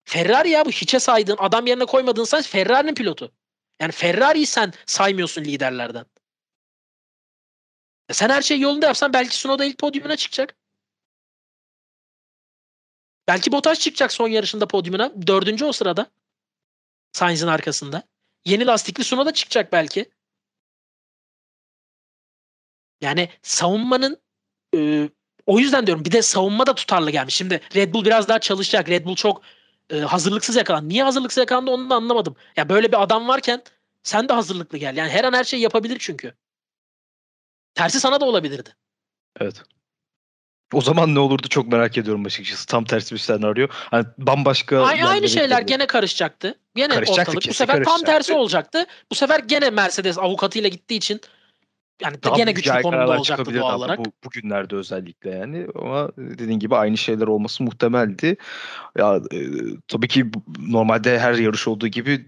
Ferrari 0.06 0.49
ya 0.49 0.65
bu 0.65 0.72
hiçe 0.72 0.99
saydığın 0.99 1.38
adam 1.39 1.68
yerine 1.68 1.85
koymadığın 1.85 2.23
Sainz 2.23 2.48
Ferrari'nin 2.48 2.95
pilotu. 2.95 3.31
Yani 3.80 3.91
Ferrari'yi 3.91 4.45
sen 4.45 4.74
saymıyorsun 4.86 5.44
liderlerden. 5.44 6.06
E 8.10 8.14
sen 8.14 8.30
her 8.30 8.41
şey 8.41 8.60
yolunda 8.60 8.86
yapsan 8.86 9.14
belki 9.14 9.38
Sunoda 9.38 9.66
ilk 9.66 9.78
podyumuna 9.78 10.16
çıkacak. 10.16 10.56
Belki 13.28 13.52
Bottas 13.52 13.80
çıkacak 13.80 14.12
son 14.12 14.28
yarışında 14.28 14.68
podyumuna. 14.68 15.28
Dördüncü 15.28 15.66
o 15.66 15.72
sırada. 15.72 16.12
Sainz'in 17.14 17.48
arkasında. 17.48 18.04
Yeni 18.45 18.66
lastikli 18.66 19.04
Sunoda 19.04 19.34
çıkacak 19.34 19.72
belki. 19.72 20.12
Yani 23.02 23.30
savunmanın 23.41 24.22
e, 24.76 25.10
o 25.45 25.60
yüzden 25.60 25.88
diyorum 25.88 26.06
bir 26.06 26.12
de 26.12 26.22
savunma 26.22 26.68
da 26.68 26.76
tutarlı 26.76 27.12
gelmiş. 27.12 27.36
Şimdi 27.36 27.62
Red 27.76 27.94
Bull 27.94 28.06
biraz 28.06 28.28
daha 28.28 28.40
çalışacak. 28.40 28.90
Red 28.90 29.06
Bull 29.06 29.16
çok 29.16 29.41
e, 29.89 29.99
hazırlıksız 29.99 30.55
yakalandı. 30.55 30.89
Niye 30.89 31.03
hazırlıksız 31.03 31.38
yakalandı 31.38 31.72
onu 31.72 31.89
da 31.89 31.95
anlamadım. 31.95 32.35
Ya 32.55 32.69
böyle 32.69 32.88
bir 32.91 33.03
adam 33.03 33.27
varken 33.27 33.61
sen 34.03 34.30
de 34.30 34.34
hazırlıklı 34.34 34.77
gel. 34.77 34.97
Yani 34.97 35.09
her 35.09 35.23
an 35.23 35.34
her 35.34 35.43
şey 35.43 35.59
yapabilir 35.59 35.97
çünkü. 35.99 36.34
Tersi 37.76 37.99
sana 37.99 38.22
da 38.22 38.26
olabilirdi. 38.26 38.76
Evet. 39.39 39.64
O 40.73 40.81
zaman 40.81 41.15
ne 41.15 41.19
olurdu 41.19 41.47
çok 41.47 41.68
merak 41.68 41.97
ediyorum 41.97 42.26
açıkçası. 42.26 42.68
Tam 42.68 42.85
tersi 42.85 43.15
bir 43.15 43.19
senaryo. 43.19 43.68
Hani 43.72 44.05
bambaşka 44.18 44.85
Ay, 44.85 45.03
aynı 45.03 45.14
yerlere 45.14 45.27
şeyler 45.27 45.61
gene 45.61 45.88
karışacaktı. 45.88 46.59
Gene 46.76 46.93
ortalık. 46.93 47.47
Bu 47.49 47.53
sefer 47.53 47.84
tam 47.84 48.01
tersi 48.01 48.34
olacaktı. 48.34 48.85
Bu 49.11 49.15
sefer 49.15 49.39
gene 49.39 49.69
Mercedes 49.69 50.18
avukatıyla 50.18 50.69
gittiği 50.69 50.95
için 50.95 51.22
yani 52.02 52.24
Daha 52.24 52.36
gene 52.36 52.52
güçlü 52.52 52.82
konumda 52.82 53.18
olacaktı 53.18 53.56
doğal 53.56 53.80
olarak. 53.80 53.99
Bu, 53.99 54.03
bugünlerde 54.24 54.76
özellikle 54.76 55.30
yani 55.30 55.68
ama 55.76 56.11
dediğin 56.18 56.60
gibi 56.60 56.76
aynı 56.76 56.98
şeyler 56.98 57.28
olması 57.28 57.64
muhtemeldi. 57.64 58.38
Ya 58.98 59.22
e, 59.34 59.38
tabii 59.88 60.07
ki 60.07 60.32
normalde 60.60 61.19
her 61.19 61.34
yarış 61.34 61.68
olduğu 61.68 61.88
gibi 61.88 62.26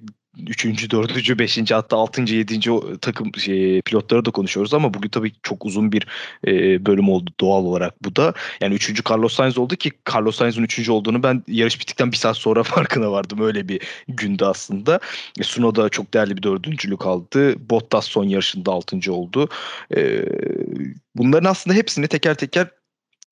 üçüncü, 0.47 0.89
dördüncü, 0.89 1.39
beşinci 1.39 1.73
hatta 1.73 1.97
altıncı, 1.97 2.35
yedinci 2.35 2.71
takım 3.01 3.35
şey, 3.35 3.81
pilotları 3.81 4.25
da 4.25 4.31
konuşuyoruz 4.31 4.73
ama 4.73 4.93
bugün 4.93 5.09
tabii 5.09 5.31
çok 5.43 5.65
uzun 5.65 5.91
bir 5.91 6.07
e, 6.47 6.85
bölüm 6.85 7.09
oldu 7.09 7.31
doğal 7.39 7.63
olarak 7.65 8.03
bu 8.03 8.15
da. 8.15 8.33
Yani 8.61 8.75
üçüncü 8.75 9.03
Carlos 9.09 9.35
Sainz 9.35 9.57
oldu 9.57 9.75
ki 9.75 9.91
Carlos 10.15 10.35
Sainz'in 10.35 10.63
üçüncü 10.63 10.91
olduğunu 10.91 11.23
ben 11.23 11.43
yarış 11.47 11.79
bittikten 11.79 12.11
bir 12.11 12.17
saat 12.17 12.37
sonra 12.37 12.63
farkına 12.73 13.11
vardım. 13.11 13.41
Öyle 13.41 13.67
bir 13.67 13.81
gündü 14.07 14.45
aslında. 14.45 14.99
E, 15.39 15.43
Sunoda 15.43 15.89
çok 15.89 16.13
değerli 16.13 16.37
bir 16.37 16.43
dördüncülük 16.43 17.05
aldı. 17.05 17.69
Bottas 17.69 18.05
son 18.05 18.23
yarışında 18.23 18.71
altıncı 18.71 19.13
oldu. 19.13 19.49
E, 19.95 20.25
bunların 21.15 21.49
aslında 21.49 21.75
hepsini 21.75 22.07
teker 22.07 22.35
teker 22.35 22.67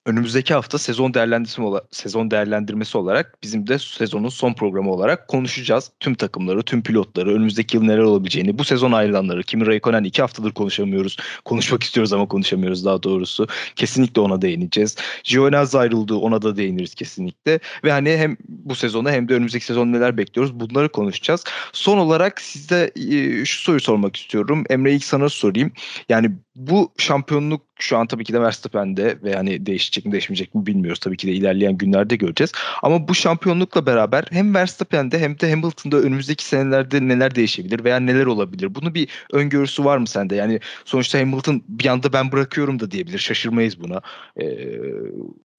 önümüzdeki 0.08 0.54
hafta 0.54 0.78
sezon 0.78 1.14
değerlendirmesi 1.14 1.62
olarak, 1.62 1.84
sezon 1.92 2.32
değerlendirmesi 2.32 2.98
olarak 2.98 3.38
bizim 3.44 3.68
de 3.68 3.80
sezonun 3.80 4.30
son 4.30 4.54
programı 4.54 4.92
olarak 4.92 5.28
konuşacağız. 5.28 5.92
Tüm 6.00 6.16
takımları, 6.16 6.64
tüm 6.64 6.84
pilotları, 6.84 7.34
önümüzdeki 7.34 7.78
yıl 7.78 7.84
neler 7.84 8.00
olabileceğini, 8.00 8.60
bu 8.60 8.64
sezon 8.64 8.92
ayrılanları, 8.92 9.44
Kimi 9.44 9.66
Raikkonen 9.66 10.04
iki 10.04 10.22
haftadır 10.22 10.52
konuşamıyoruz. 10.52 11.18
Konuşmak 11.46 11.84
istiyoruz 11.84 12.14
ama 12.14 12.28
konuşamıyoruz 12.28 12.86
daha 12.86 13.04
doğrusu. 13.04 13.48
Kesinlikle 13.76 14.22
ona 14.22 14.42
değineceğiz. 14.42 14.96
Giovinazzi 15.24 15.78
ayrıldı 15.78 16.16
ona 16.16 16.42
da 16.42 16.58
değiniriz 16.58 16.96
kesinlikle. 16.96 17.60
Ve 17.84 17.92
hani 17.92 18.18
hem 18.18 18.38
bu 18.48 18.76
sezona 18.76 19.12
hem 19.12 19.30
de 19.30 19.34
önümüzdeki 19.34 19.66
sezon 19.66 19.92
neler 19.92 20.18
bekliyoruz 20.18 20.60
bunları 20.60 20.90
konuşacağız. 20.90 21.44
Son 21.74 21.98
olarak 21.98 22.42
size 22.42 22.92
e, 22.96 23.46
şu 23.46 23.62
soruyu 23.62 23.82
sormak 23.82 24.16
istiyorum. 24.16 24.64
Emre 24.70 24.94
ilk 24.94 25.04
sana 25.04 25.30
sorayım. 25.30 25.72
Yani 26.10 26.32
bu 26.58 26.94
şampiyonluk 26.98 27.62
şu 27.80 27.98
an 27.98 28.08
tabii 28.08 28.24
ki 28.24 28.34
de 28.34 28.42
Verstappen'de 28.42 29.18
ve 29.24 29.34
hani 29.34 29.66
değişecek 29.66 30.06
mi 30.06 30.12
değişmeyecek 30.12 30.56
mi 30.56 30.66
bilmiyoruz. 30.66 31.00
Tabii 31.00 31.18
ki 31.18 31.28
de 31.28 31.32
ilerleyen 31.32 31.78
günlerde 31.78 32.16
göreceğiz. 32.16 32.52
Ama 32.84 33.08
bu 33.08 33.16
şampiyonlukla 33.16 33.86
beraber 33.86 34.26
hem 34.32 34.56
Verstappen'de 34.56 35.20
hem 35.20 35.40
de 35.40 35.50
Hamilton'da 35.50 35.98
önümüzdeki 35.98 36.46
senelerde 36.46 37.08
neler 37.08 37.36
değişebilir 37.36 37.84
veya 37.84 38.00
neler 38.00 38.26
olabilir? 38.26 38.76
Bunu 38.76 38.96
bir 38.96 39.08
öngörüsü 39.34 39.86
var 39.86 39.98
mı 39.98 40.08
sende? 40.08 40.36
Yani 40.36 40.60
sonuçta 40.86 41.20
Hamilton 41.20 41.64
bir 41.70 41.86
anda 41.86 42.14
ben 42.14 42.32
bırakıyorum 42.32 42.80
da 42.80 42.92
diyebilir. 42.92 43.20
Şaşırmayız 43.20 43.82
buna. 43.82 44.02
Ee, 44.42 44.46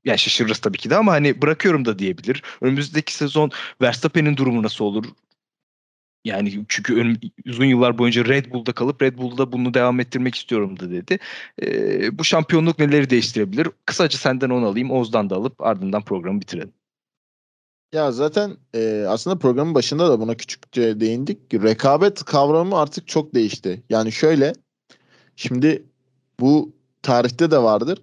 yani 0.04 0.18
şaşırırız 0.18 0.58
tabii 0.58 0.78
ki 0.78 0.90
de 0.90 0.96
ama 0.96 1.12
hani 1.12 1.42
bırakıyorum 1.42 1.84
da 1.84 1.98
diyebilir. 1.98 2.42
Önümüzdeki 2.60 3.14
sezon 3.14 3.50
Verstappen'in 3.82 4.36
durumu 4.36 4.62
nasıl 4.62 4.84
olur? 4.84 5.04
Yani 6.24 6.64
çünkü 6.68 6.94
ön, 7.00 7.16
uzun 7.46 7.64
yıllar 7.64 7.98
boyunca 7.98 8.24
Red 8.24 8.52
Bull'da 8.52 8.72
kalıp 8.72 9.02
Red 9.02 9.18
Bull'da 9.18 9.52
bunu 9.52 9.74
devam 9.74 10.00
ettirmek 10.00 10.34
istiyorum 10.34 10.78
da 10.80 10.90
dedi. 10.90 11.18
E, 11.62 12.18
bu 12.18 12.24
şampiyonluk 12.24 12.78
neleri 12.78 13.10
değiştirebilir? 13.10 13.68
Kısaca 13.86 14.18
senden 14.18 14.50
onu 14.50 14.66
alayım. 14.66 14.90
Oz'dan 14.90 15.30
da 15.30 15.36
alıp 15.36 15.62
ardından 15.62 16.02
programı 16.02 16.40
bitirelim. 16.40 16.72
Ya 17.92 18.12
zaten 18.12 18.56
e, 18.74 19.04
aslında 19.08 19.38
programın 19.38 19.74
başında 19.74 20.10
da 20.10 20.20
buna 20.20 20.34
küçükçe 20.34 21.00
değindik. 21.00 21.54
Rekabet 21.54 22.24
kavramı 22.24 22.78
artık 22.78 23.08
çok 23.08 23.34
değişti. 23.34 23.82
Yani 23.90 24.12
şöyle 24.12 24.52
şimdi 25.36 25.82
bu 26.40 26.72
tarihte 27.02 27.50
de 27.50 27.58
vardır. 27.58 28.02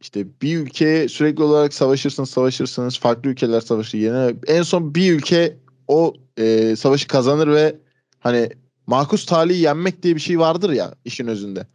İşte 0.00 0.26
bir 0.42 0.58
ülkeye 0.58 1.08
sürekli 1.08 1.42
olarak 1.42 1.74
savaşırsınız, 1.74 2.30
savaşırsınız. 2.30 2.98
Farklı 2.98 3.30
ülkeler 3.30 3.60
savaşı 3.60 3.96
yine 3.96 4.34
en 4.46 4.62
son 4.62 4.94
bir 4.94 5.12
ülke 5.12 5.56
o 5.88 6.14
e, 6.36 6.76
savaşı 6.76 7.08
kazanır 7.08 7.48
ve 7.48 7.76
hani 8.18 8.48
makus 8.86 9.26
talihi 9.26 9.60
yenmek 9.60 10.02
diye 10.02 10.14
bir 10.14 10.20
şey 10.20 10.38
vardır 10.38 10.70
ya 10.70 10.94
işin 11.04 11.26
özünde. 11.26 11.66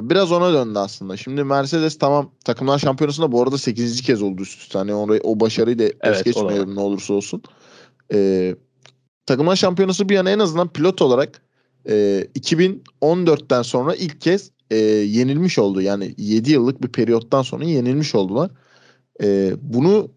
Biraz 0.00 0.32
ona 0.32 0.52
döndü 0.52 0.78
aslında. 0.78 1.16
Şimdi 1.16 1.44
Mercedes 1.44 1.98
tamam 1.98 2.30
takımlar 2.44 2.78
şampiyonasında 2.78 3.32
bu 3.32 3.42
arada 3.42 3.58
8. 3.58 4.02
kez 4.02 4.22
oldu 4.22 4.42
üst 4.42 4.60
üste. 4.60 4.78
Hani 4.78 4.94
orayı, 4.94 5.20
o 5.24 5.40
başarıyı 5.40 5.78
da 5.78 5.84
es 5.84 5.92
Evet, 6.02 6.24
geçmeyelim 6.24 6.74
ne 6.74 6.80
olursa 6.80 7.14
olsun. 7.14 7.42
Ee, 8.12 8.56
takımlar 9.26 9.56
şampiyonası 9.56 10.08
bir 10.08 10.14
yana 10.14 10.30
en 10.30 10.38
azından 10.38 10.68
pilot 10.68 11.02
olarak 11.02 11.42
e, 11.88 12.26
2014'ten 12.34 13.62
sonra 13.62 13.94
ilk 13.94 14.20
kez 14.20 14.50
e, 14.70 14.76
yenilmiş 14.76 15.58
oldu. 15.58 15.80
Yani 15.82 16.14
7 16.18 16.52
yıllık 16.52 16.82
bir 16.82 16.88
periyottan 16.88 17.42
sonra 17.42 17.64
yenilmiş 17.64 18.14
oldular. 18.14 18.50
E, 19.22 19.52
bunu 19.62 20.10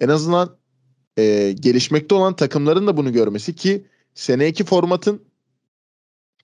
en 0.00 0.08
azından 0.08 0.57
e, 1.18 1.52
gelişmekte 1.60 2.14
olan 2.14 2.36
takımların 2.36 2.86
da 2.86 2.96
bunu 2.96 3.12
görmesi 3.12 3.54
ki 3.54 3.86
seneki 4.14 4.64
formatın 4.64 5.22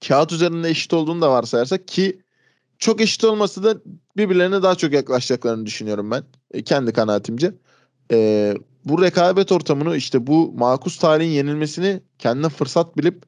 kağıt 0.09 0.33
üzerinde 0.33 0.69
eşit 0.69 0.93
olduğunu 0.93 1.23
da 1.23 1.31
varsayarsak 1.31 1.89
ki 1.89 2.21
çok 2.79 3.01
eşit 3.01 3.25
olması 3.25 3.65
da 3.65 3.81
birbirlerine 4.17 4.63
daha 4.63 4.75
çok 4.75 4.93
yaklaşacaklarını 4.93 5.67
düşünüyorum 5.67 6.11
ben. 6.11 6.25
E, 6.51 6.63
kendi 6.63 6.93
kanaatimce. 6.93 7.55
E, 8.13 8.55
bu 8.85 9.03
rekabet 9.03 9.53
ortamını 9.53 9.97
işte 9.97 10.27
bu 10.27 10.53
makus 10.53 10.99
talihin 10.99 11.31
yenilmesini 11.31 12.01
kendine 12.19 12.49
fırsat 12.49 12.97
bilip 12.97 13.23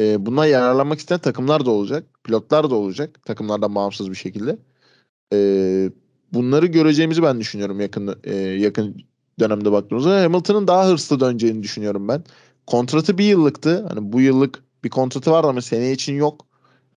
e, 0.00 0.26
buna 0.26 0.46
yararlanmak 0.46 0.98
isteyen 0.98 1.20
takımlar 1.20 1.66
da 1.66 1.70
olacak. 1.70 2.06
Pilotlar 2.24 2.70
da 2.70 2.74
olacak. 2.74 3.24
Takımlardan 3.24 3.74
bağımsız 3.74 4.10
bir 4.10 4.16
şekilde. 4.16 4.58
E, 5.32 5.38
bunları 6.32 6.66
göreceğimizi 6.66 7.22
ben 7.22 7.40
düşünüyorum 7.40 7.80
yakın 7.80 8.20
e, 8.24 8.34
yakın 8.36 9.06
dönemde 9.40 9.72
baktığımızda. 9.72 10.22
Hamilton'ın 10.22 10.68
daha 10.68 10.88
hırslı 10.88 11.20
döneceğini 11.20 11.62
düşünüyorum 11.62 12.08
ben. 12.08 12.24
Kontratı 12.66 13.18
bir 13.18 13.24
yıllıktı. 13.24 13.86
Hani 13.88 14.12
bu 14.12 14.20
yıllık 14.20 14.64
bir 14.84 14.90
kontratı 14.90 15.30
var 15.30 15.44
ama 15.44 15.62
seneye 15.62 15.92
için 15.92 16.14
yok. 16.14 16.46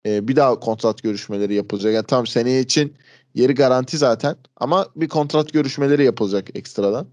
E, 0.07 0.29
bir 0.29 0.37
daha 0.37 0.61
kontrat 0.61 1.03
görüşmeleri 1.03 1.55
yapılacak. 1.55 1.95
Yani 1.95 2.07
tam 2.07 2.27
seneye 2.27 2.61
için 2.61 2.95
yeri 3.35 3.55
garanti 3.55 3.99
zaten 3.99 4.37
ama 4.57 4.87
bir 4.97 5.09
kontrat 5.09 5.53
görüşmeleri 5.53 6.05
yapılacak 6.05 6.57
ekstradan. 6.57 7.07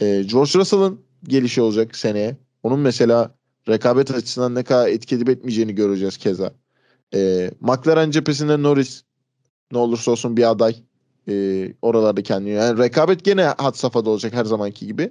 E, 0.00 0.22
George 0.22 0.50
Russell'ın 0.54 1.00
gelişi 1.24 1.62
olacak 1.62 1.96
seneye. 1.96 2.36
Onun 2.62 2.80
mesela 2.80 3.34
rekabet 3.68 4.10
açısından 4.10 4.54
ne 4.54 4.64
kadar 4.64 4.88
etki 4.88 5.14
edip 5.16 5.28
etmeyeceğini 5.28 5.74
göreceğiz 5.74 6.16
keza. 6.16 6.54
E, 7.14 7.50
McLaren 7.60 8.10
cephesinde 8.10 8.62
Norris 8.62 9.02
ne 9.72 9.78
olursa 9.78 10.10
olsun 10.10 10.36
bir 10.36 10.50
aday. 10.50 10.76
E, 11.28 11.34
oralarda 11.82 12.22
kendini. 12.22 12.54
Yani 12.54 12.78
rekabet 12.78 13.24
gene 13.24 13.42
had 13.42 13.74
safhada 13.74 14.10
olacak 14.10 14.32
her 14.32 14.44
zamanki 14.44 14.86
gibi. 14.86 15.10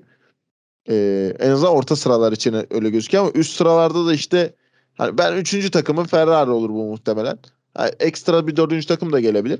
E, 0.89 1.33
en 1.39 1.49
azından 1.49 1.71
orta 1.73 1.95
sıralar 1.95 2.31
için 2.31 2.65
öyle 2.71 2.89
gözüküyor 2.89 3.23
ama 3.23 3.31
üst 3.35 3.55
sıralarda 3.55 4.05
da 4.05 4.13
işte 4.13 4.53
hani 4.97 5.17
ben 5.17 5.37
üçüncü 5.37 5.71
takımın 5.71 6.03
Ferrari 6.03 6.49
olur 6.49 6.69
bu 6.69 6.83
muhtemelen. 6.83 7.39
Yani 7.79 7.91
ekstra 7.99 8.47
bir 8.47 8.55
dördüncü 8.55 8.87
takım 8.87 9.11
da 9.11 9.19
gelebilir. 9.19 9.59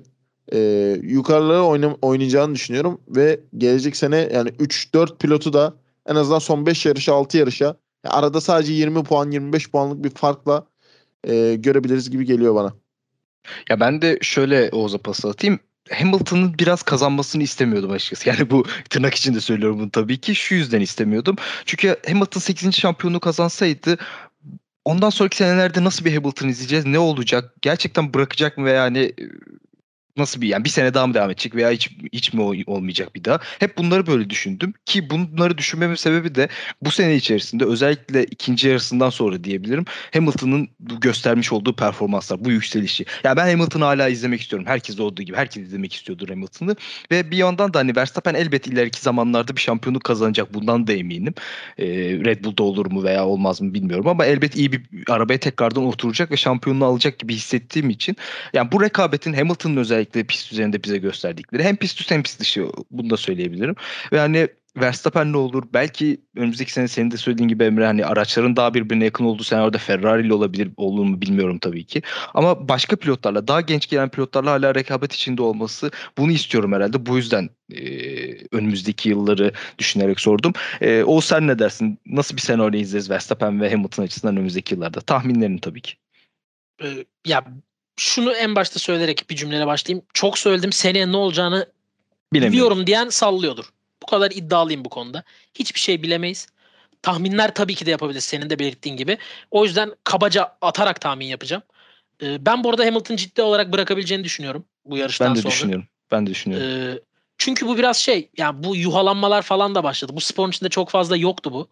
E, 0.54 0.60
yukarılara 1.02 1.62
oynam- 1.62 1.98
oynayacağını 2.02 2.56
düşünüyorum 2.56 3.02
ve 3.08 3.40
gelecek 3.58 3.96
sene 3.96 4.30
yani 4.34 4.50
3-4 4.50 5.18
pilotu 5.18 5.54
da 5.54 5.74
en 6.06 6.16
azından 6.16 6.40
son 6.40 6.66
5 6.66 6.86
yarışa 6.86 7.14
6 7.14 7.38
yarışa 7.38 7.66
yani 7.66 8.14
arada 8.14 8.42
sadece 8.42 8.74
20 8.74 9.04
puan 9.04 9.32
25 9.32 9.72
puanlık 9.72 10.04
bir 10.04 10.10
farkla 10.10 10.68
e, 11.24 11.56
görebiliriz 11.56 12.10
gibi 12.10 12.26
geliyor 12.26 12.56
bana. 12.56 12.74
Ya 13.70 13.80
ben 13.80 14.02
de 14.02 14.20
şöyle 14.22 14.70
Oğuz'a 14.72 14.98
pas 14.98 15.26
atayım. 15.26 15.60
Hamilton'ın 15.92 16.60
biraz 16.60 16.84
kazanmasını 16.84 17.44
istemiyordum 17.44 17.92
açıkçası. 17.92 18.30
Yani 18.30 18.50
bu 18.50 18.66
tırnak 18.90 19.16
içinde 19.16 19.40
söylüyorum 19.40 19.80
bunu 19.80 19.92
tabii 19.92 20.18
ki. 20.18 20.36
Şu 20.36 20.56
yüzden 20.56 20.82
istemiyordum. 20.82 21.36
Çünkü 21.66 21.96
Hamilton 22.08 22.40
8. 22.40 22.76
şampiyonluğu 22.76 23.20
kazansaydı 23.20 23.98
ondan 24.86 25.10
sonraki 25.10 25.38
senelerde 25.38 25.84
nasıl 25.84 26.06
bir 26.06 26.16
Hamilton 26.16 26.48
izleyeceğiz? 26.48 26.86
Ne 26.86 27.00
olacak? 27.00 27.54
Gerçekten 27.62 28.14
bırakacak 28.14 28.58
mı 28.58 28.66
veya 28.66 28.84
hani 28.84 29.14
nasıl 30.18 30.42
bir 30.42 30.48
yani 30.48 30.64
bir 30.66 30.70
sene 30.70 30.94
daha 30.94 31.08
mı 31.08 31.14
devam 31.14 31.30
edecek 31.30 31.56
veya 31.56 31.72
hiç 31.72 31.90
hiç 32.14 32.34
mi 32.34 32.42
olmayacak 32.68 33.16
bir 33.16 33.24
daha? 33.24 33.40
Hep 33.60 33.78
bunları 33.78 34.08
böyle 34.08 34.30
düşündüm 34.30 34.74
ki 34.86 35.10
bunları 35.10 35.58
düşünmemin 35.58 35.96
sebebi 35.96 36.36
de 36.36 36.48
bu 36.82 36.92
sene 36.92 37.16
içerisinde 37.16 37.66
özellikle 37.66 38.24
ikinci 38.24 38.68
yarısından 38.68 39.10
sonra 39.10 39.44
diyebilirim. 39.44 39.86
Hamilton'ın 40.14 40.70
göstermiş 40.80 41.54
olduğu 41.54 41.76
performanslar, 41.76 42.46
bu 42.46 42.52
yükselişi. 42.52 43.04
Ya 43.04 43.08
yani 43.24 43.38
ben 43.38 43.48
Hamilton'ı 43.48 43.84
hala 43.84 44.10
izlemek 44.10 44.42
istiyorum. 44.42 44.68
Herkes 44.68 45.00
olduğu 45.00 45.22
gibi 45.22 45.38
herkes 45.38 45.64
izlemek 45.64 45.94
istiyordur 45.94 46.30
Hamilton'ı 46.30 46.76
ve 47.12 47.32
bir 47.32 47.38
yandan 47.38 47.74
da 47.74 47.80
hani 47.80 47.96
Verstappen 47.96 48.34
elbet 48.34 48.68
ileriki 48.68 49.02
zamanlarda 49.02 49.56
bir 49.56 49.62
şampiyonluk 49.62 50.04
kazanacak. 50.04 50.54
Bundan 50.54 50.88
da 50.88 50.94
eminim. 50.94 51.34
Ee, 51.78 51.86
Red 52.26 52.44
Bull'da 52.44 52.64
olur 52.64 52.92
mu 52.92 53.04
veya 53.04 53.26
olmaz 53.26 53.62
mı 53.62 53.74
bilmiyorum 53.74 54.08
ama 54.08 54.26
elbet 54.26 54.56
iyi 54.56 54.72
bir 54.72 54.82
arabaya 55.10 55.40
tekrardan 55.40 55.86
oturacak 55.86 56.32
ve 56.32 56.38
şampiyonluğu 56.38 56.86
alacak 56.86 57.20
gibi 57.20 57.36
hissettiğim 57.36 57.90
için 57.90 58.16
yani 58.54 58.72
bu 58.72 58.82
rekabetin 58.82 59.34
Hamilton'ın 59.34 59.78
özellikle 59.78 60.07
özellikle 60.08 60.24
pist 60.24 60.52
üzerinde 60.52 60.84
bize 60.84 60.98
gösterdikleri. 60.98 61.64
Hem 61.64 61.76
pist 61.76 62.02
üstü 62.02 62.16
hem 62.16 62.24
pist 62.24 62.40
dışı 62.40 62.68
bunu 62.92 63.10
da 63.10 63.18
söyleyebilirim. 63.18 63.76
Ve 64.12 64.20
hani 64.20 64.48
Verstappen 64.78 65.34
ne 65.34 65.38
olur? 65.38 65.64
Belki 65.74 66.22
önümüzdeki 66.36 66.74
sene 66.74 66.88
senin 66.88 67.12
de 67.12 67.18
söylediğin 67.18 67.50
gibi 67.50 67.64
Emre 67.64 67.86
hani 67.86 68.06
araçların 68.06 68.56
daha 68.56 68.74
birbirine 68.74 69.06
yakın 69.06 69.26
olduğu 69.26 69.44
senaryoda 69.44 69.78
Ferrari 69.78 70.26
ile 70.26 70.34
olabilir 70.34 70.70
olur 70.78 71.04
mu 71.04 71.22
bilmiyorum 71.22 71.60
tabii 71.60 71.86
ki. 71.86 72.02
Ama 72.34 72.70
başka 72.70 72.96
pilotlarla 72.96 73.48
daha 73.48 73.62
genç 73.62 73.90
gelen 73.90 74.10
pilotlarla 74.10 74.52
hala 74.52 74.76
rekabet 74.76 75.14
içinde 75.14 75.42
olması 75.42 75.92
bunu 76.18 76.32
istiyorum 76.32 76.74
herhalde. 76.74 77.06
Bu 77.06 77.18
yüzden 77.18 77.50
e, 77.72 77.82
önümüzdeki 78.52 79.10
yılları 79.10 79.52
düşünerek 79.80 80.20
sordum. 80.20 80.54
E, 80.82 81.04
o 81.04 81.22
sen 81.22 81.48
ne 81.48 81.60
dersin? 81.60 82.00
Nasıl 82.06 82.36
bir 82.36 82.42
senaryo 82.42 82.80
izleriz 82.80 83.10
Verstappen 83.10 83.62
ve 83.62 83.72
Hamilton 83.72 84.04
açısından 84.04 84.36
önümüzdeki 84.36 84.76
yıllarda? 84.76 85.02
Tahminlerin 85.02 85.58
tabii 85.58 85.82
ki. 85.82 85.94
Ya 87.26 87.44
şunu 87.98 88.34
en 88.34 88.56
başta 88.56 88.80
söyleyerek 88.80 89.30
bir 89.30 89.36
cümleyle 89.36 89.68
başlayayım. 89.68 90.06
Çok 90.14 90.38
söyledim 90.38 90.72
seneye 90.72 91.12
ne 91.12 91.18
olacağını 91.18 91.68
biliyorum 92.34 92.88
diyen 92.88 93.10
sallıyordur. 93.10 93.66
Bu 94.04 94.06
kadar 94.06 94.32
iddialıyım 94.32 94.86
bu 94.86 94.90
konuda. 94.90 95.24
Hiçbir 95.54 95.80
şey 95.80 96.04
bilemeyiz. 96.04 96.48
Tahminler 97.02 97.54
tabii 97.54 97.76
ki 97.76 97.86
de 97.86 97.92
yapabiliriz 97.92 98.24
senin 98.24 98.50
de 98.50 98.60
belirttiğin 98.60 98.98
gibi. 98.98 99.18
O 99.52 99.66
yüzden 99.66 99.92
kabaca 100.04 100.58
atarak 100.62 101.02
tahmin 101.02 101.26
yapacağım. 101.26 101.64
Ee, 102.22 102.46
ben 102.46 102.64
bu 102.64 102.70
arada 102.70 102.86
Hamilton 102.86 103.16
ciddi 103.16 103.42
olarak 103.42 103.74
bırakabileceğini 103.74 104.24
düşünüyorum 104.24 104.66
bu 104.86 104.98
yarıştan 104.98 105.26
sonra. 105.26 105.36
Ben 105.36 105.38
de 105.38 105.42
sonra. 105.42 105.52
düşünüyorum. 105.52 105.88
Ben 106.12 106.28
de 106.28 106.30
düşünüyorum. 106.30 106.68
Ee, 106.68 107.00
çünkü 107.38 107.68
bu 107.68 107.78
biraz 107.78 107.98
şey 107.98 108.30
yani 108.38 108.64
bu 108.64 108.76
yuhalanmalar 108.76 109.42
falan 109.42 109.76
da 109.76 109.84
başladı. 109.84 110.12
Bu 110.16 110.22
sporun 110.22 110.50
içinde 110.50 110.70
çok 110.70 110.90
fazla 110.90 111.18
yoktu 111.18 111.54
bu. 111.54 111.70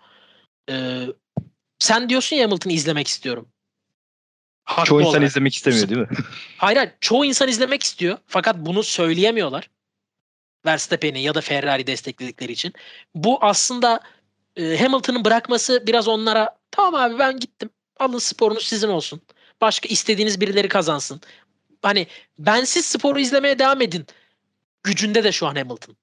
Ee, 0.69 1.01
sen 1.79 2.09
diyorsun 2.09 2.35
ya 2.35 2.43
Hamilton'ı 2.43 2.73
izlemek 2.73 3.07
istiyorum. 3.07 3.47
Haklı 4.65 4.85
çoğu 4.89 4.99
insan 4.99 5.11
olarak. 5.11 5.27
izlemek 5.29 5.55
istemiyor 5.55 5.89
değil 5.89 6.01
mi? 6.01 6.07
Hayır 6.57 6.77
hayır. 6.77 6.91
Çoğu 7.01 7.25
insan 7.25 7.49
izlemek 7.49 7.83
istiyor. 7.83 8.17
Fakat 8.27 8.55
bunu 8.57 8.83
söyleyemiyorlar. 8.83 9.69
Verstappen'i 10.65 11.21
ya 11.21 11.35
da 11.35 11.41
Ferrari 11.41 11.87
destekledikleri 11.87 12.51
için. 12.51 12.73
Bu 13.15 13.37
aslında 13.41 13.99
e, 14.55 14.77
Hamilton'ın 14.77 15.25
bırakması 15.25 15.83
biraz 15.87 16.07
onlara 16.07 16.57
tamam 16.71 16.95
abi 16.95 17.19
ben 17.19 17.39
gittim. 17.39 17.69
Alın 17.99 18.19
sporunuz 18.19 18.67
sizin 18.67 18.87
olsun. 18.87 19.21
Başka 19.61 19.87
istediğiniz 19.87 20.41
birileri 20.41 20.67
kazansın. 20.67 21.21
Hani 21.81 22.07
bensiz 22.39 22.85
sporu 22.85 23.19
izlemeye 23.19 23.59
devam 23.59 23.81
edin. 23.81 24.05
Gücünde 24.83 25.23
de 25.23 25.31
şu 25.31 25.47
an 25.47 25.55
Hamilton. 25.55 25.95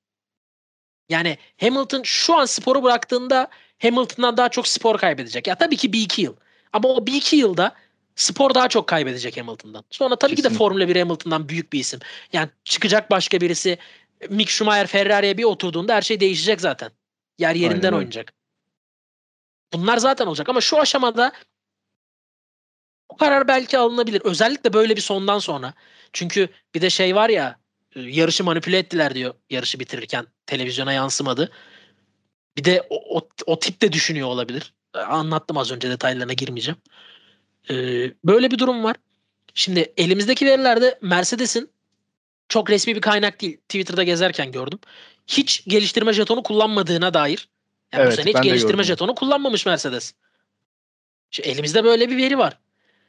Yani 1.08 1.38
Hamilton 1.60 2.02
şu 2.02 2.34
an 2.34 2.44
sporu 2.44 2.82
bıraktığında 2.82 3.48
Hamilton'dan 3.82 4.36
daha 4.36 4.48
çok 4.48 4.68
spor 4.68 4.98
kaybedecek. 4.98 5.46
Ya 5.46 5.54
tabii 5.54 5.76
ki 5.76 5.92
bir 5.92 6.00
iki 6.00 6.22
yıl. 6.22 6.36
Ama 6.72 6.88
o 6.88 7.06
bir 7.06 7.14
iki 7.14 7.36
yılda 7.36 7.74
spor 8.16 8.54
daha 8.54 8.68
çok 8.68 8.86
kaybedecek 8.86 9.36
Hamilton'dan. 9.36 9.84
Sonra 9.90 10.16
tabii 10.16 10.30
ki 10.30 10.36
de 10.36 10.42
Kesinlikle. 10.42 10.58
Formula 10.58 10.88
1 10.88 10.96
Hamilton'dan 10.96 11.48
büyük 11.48 11.72
bir 11.72 11.80
isim. 11.80 12.00
Yani 12.32 12.48
çıkacak 12.64 13.10
başka 13.10 13.40
birisi 13.40 13.78
Mick 14.28 14.50
Schumacher 14.50 14.86
Ferrari'ye 14.86 15.38
bir 15.38 15.44
oturduğunda 15.44 15.94
her 15.94 16.02
şey 16.02 16.20
değişecek 16.20 16.60
zaten. 16.60 16.90
Yer 17.38 17.54
yerinden 17.54 17.86
Aynen 17.86 17.96
oynayacak. 17.96 18.32
Bunlar 19.72 19.96
zaten 19.96 20.26
olacak 20.26 20.48
ama 20.48 20.60
şu 20.60 20.80
aşamada 20.80 21.32
bu 23.10 23.16
karar 23.16 23.48
belki 23.48 23.78
alınabilir. 23.78 24.20
Özellikle 24.24 24.72
böyle 24.72 24.96
bir 24.96 25.00
sondan 25.00 25.38
sonra. 25.38 25.74
Çünkü 26.12 26.48
bir 26.74 26.82
de 26.82 26.90
şey 26.90 27.14
var 27.16 27.28
ya 27.28 27.58
e, 27.96 28.00
yarışı 28.00 28.44
manipüle 28.44 28.78
ettiler 28.78 29.14
diyor 29.14 29.34
yarışı 29.50 29.80
bitirirken 29.80 30.26
televizyona 30.46 30.92
yansımadı. 30.92 31.52
Bir 32.56 32.64
de 32.64 32.86
o, 32.90 33.18
o, 33.18 33.28
o 33.46 33.58
tip 33.58 33.82
de 33.82 33.92
düşünüyor 33.92 34.28
olabilir. 34.28 34.74
E, 34.94 34.98
Anlattım 34.98 35.56
az 35.56 35.72
önce 35.72 35.90
detaylarına 35.90 36.32
girmeyeceğim. 36.32 36.80
Ee, 37.70 37.74
böyle 38.24 38.50
bir 38.50 38.58
durum 38.58 38.84
var. 38.84 38.96
Şimdi 39.54 39.92
elimizdeki 39.96 40.46
verilerde 40.46 40.98
Mercedes'in 41.02 41.70
çok 42.48 42.70
resmi 42.70 42.96
bir 42.96 43.00
kaynak 43.00 43.40
değil. 43.40 43.56
Twitter'da 43.56 44.02
gezerken 44.02 44.52
gördüm. 44.52 44.78
Hiç 45.26 45.64
geliştirme 45.66 46.12
jetonu 46.12 46.42
kullanmadığına 46.42 47.14
dair. 47.14 47.48
Yani 47.92 48.02
bu 48.02 48.06
Evet, 48.06 48.14
sene 48.14 48.30
hiç 48.30 48.42
geliştirme 48.42 48.84
jetonu 48.84 49.14
kullanmamış 49.14 49.66
Mercedes. 49.66 50.14
Şimdi 51.30 51.48
elimizde 51.48 51.84
böyle 51.84 52.10
bir 52.10 52.16
veri 52.16 52.38
var. 52.38 52.58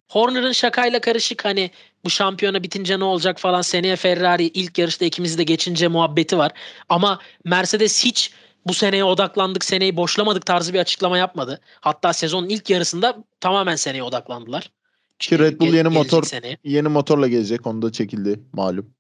Horner'ın 0.08 0.52
şakayla 0.52 1.02
karışık 1.02 1.46
hani 1.46 1.72
bu 2.06 2.10
şampiyona 2.10 2.64
bitince 2.64 3.00
ne 3.00 3.04
olacak 3.04 3.40
falan 3.40 3.62
seneye 3.62 3.96
Ferrari 3.96 4.44
ilk 4.44 4.78
yarışta 4.78 5.06
ikimizi 5.06 5.38
de 5.38 5.44
geçince 5.44 5.88
muhabbeti 5.88 6.38
var. 6.38 6.52
Ama 6.90 7.20
Mercedes 7.44 8.06
hiç 8.06 8.32
bu 8.68 8.74
seneye 8.74 9.04
odaklandık, 9.04 9.66
seneyi 9.66 9.98
boşlamadık 9.98 10.46
tarzı 10.46 10.74
bir 10.74 10.80
açıklama 10.80 11.18
yapmadı. 11.18 11.60
Hatta 11.82 12.14
sezonun 12.14 12.50
ilk 12.50 12.70
yarısında 12.70 13.18
tamamen 13.40 13.76
seneye 13.76 14.04
odaklandılar. 14.04 14.72
Ki 15.20 15.40
Red 15.40 15.60
Bull 15.60 15.68
Ge- 15.68 15.76
yeni 15.76 15.88
motor 15.88 16.24
seneye. 16.24 16.58
yeni 16.64 16.88
motorla 16.88 17.28
gelecek. 17.28 17.68
Onu 17.68 17.82
da 17.82 17.92
çekildi 17.92 18.40
malum. 18.54 18.94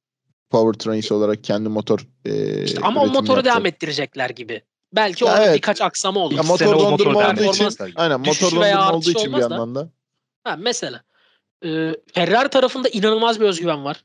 Powertrains 0.49 1.11
olarak 1.11 1.44
kendi 1.44 1.69
motor 1.69 2.07
e, 2.26 2.64
İşte 2.64 2.80
ama 2.84 3.02
o 3.02 3.07
motoru 3.07 3.22
yapacak. 3.22 3.45
devam 3.45 3.65
ettirecekler 3.65 4.30
gibi. 4.30 4.61
Belki 4.94 5.26
orada 5.26 5.45
evet. 5.45 5.56
birkaç 5.56 5.81
aksama 5.81 6.19
olur. 6.19 6.35
Ya 6.35 6.44
motor 6.44 6.80
dondurma 6.80 7.14
motor 7.14 7.34
olduğu 7.34 7.44
için 7.53 7.69
aynen 7.95 8.19
motor 8.19 8.61
veya 8.61 8.77
dondurma 8.77 8.94
olduğu 8.94 9.10
için 9.10 9.34
bir 9.34 9.38
yandan 9.38 9.76
da. 9.76 9.90
Ha, 10.44 10.56
mesela 10.60 11.02
e, 11.65 11.95
Ferrari 12.14 12.49
tarafında 12.49 12.90
inanılmaz 12.90 13.40
bir 13.40 13.45
özgüven 13.45 13.85
var. 13.85 14.03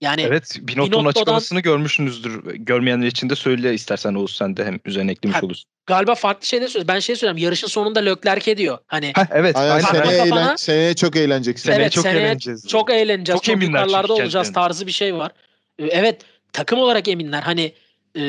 Yani 0.00 0.22
Evet 0.22 0.56
Binotto'nun 0.60 0.90
Binotto'dan- 0.92 1.08
açıklamasını 1.10 1.60
görmüşsünüzdür. 1.60 2.44
Görmeyenler 2.54 3.06
için 3.06 3.30
de 3.30 3.34
söyle 3.36 3.74
istersen 3.74 4.14
Oğuz 4.14 4.36
sen 4.36 4.56
de 4.56 4.64
hem 4.64 4.78
üzerine 4.84 5.12
eklemiş 5.12 5.36
Ha, 5.36 5.46
olursun. 5.46 5.64
galiba 5.86 6.14
farklı 6.14 6.46
şeyler 6.46 6.66
söylüyor. 6.66 6.88
Ben 6.88 6.98
şey 6.98 7.16
söyleyeyim. 7.16 7.44
Yarışın 7.44 7.66
sonunda 7.66 8.00
Leclerc 8.00 8.50
ediyor. 8.50 8.78
Hani 8.86 9.12
Heh, 9.16 9.24
evet 9.30 9.56
Aynen, 9.56 9.80
seneye, 9.80 10.18
kafana- 10.18 10.40
eğlen, 10.44 10.56
seneye 10.56 10.94
çok 10.94 11.16
eğleneceksin. 11.16 11.64
Seneye 11.70 11.80
evet 11.82 11.92
çok 11.92 12.02
seneye 12.02 12.20
eğleneceğiz. 12.26 12.66
Çok 12.68 12.90
eğleneceğiz. 12.90 13.36
Çok 13.36 13.44
Çok, 13.44 13.52
eminler 13.54 13.66
yukarılarda 13.78 14.12
olacağız 14.12 14.32
kendilerine. 14.32 14.54
tarzı 14.54 14.86
bir 14.86 14.92
şey 14.92 15.14
var. 15.14 15.32
E, 15.78 15.84
Evet 15.86 16.20
takım 16.52 16.78
olarak 16.78 17.08
eminler. 17.08 17.42
Hani 17.42 17.72
e, 18.18 18.22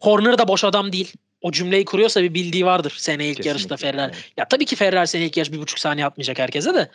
Horner 0.00 0.38
da 0.38 0.48
boş 0.48 0.64
adam 0.64 0.92
değil. 0.92 1.12
O 1.42 1.52
cümleyi 1.52 1.84
kuruyorsa 1.84 2.22
bir 2.22 2.34
bildiği 2.34 2.66
vardır 2.66 2.94
sene 2.98 3.26
ilk 3.26 3.46
yarışta 3.46 3.76
Kesinlikle. 3.76 3.98
Ferrari. 3.98 4.16
Ya 4.36 4.44
tabii 4.48 4.64
ki 4.64 4.76
Ferrari 4.76 5.06
sene 5.06 5.24
ilk 5.26 5.36
yarış 5.36 5.52
bir 5.52 5.58
buçuk 5.58 5.78
saniye 5.78 6.06
atmayacak 6.06 6.38
herkese 6.38 6.74
de. 6.74 6.90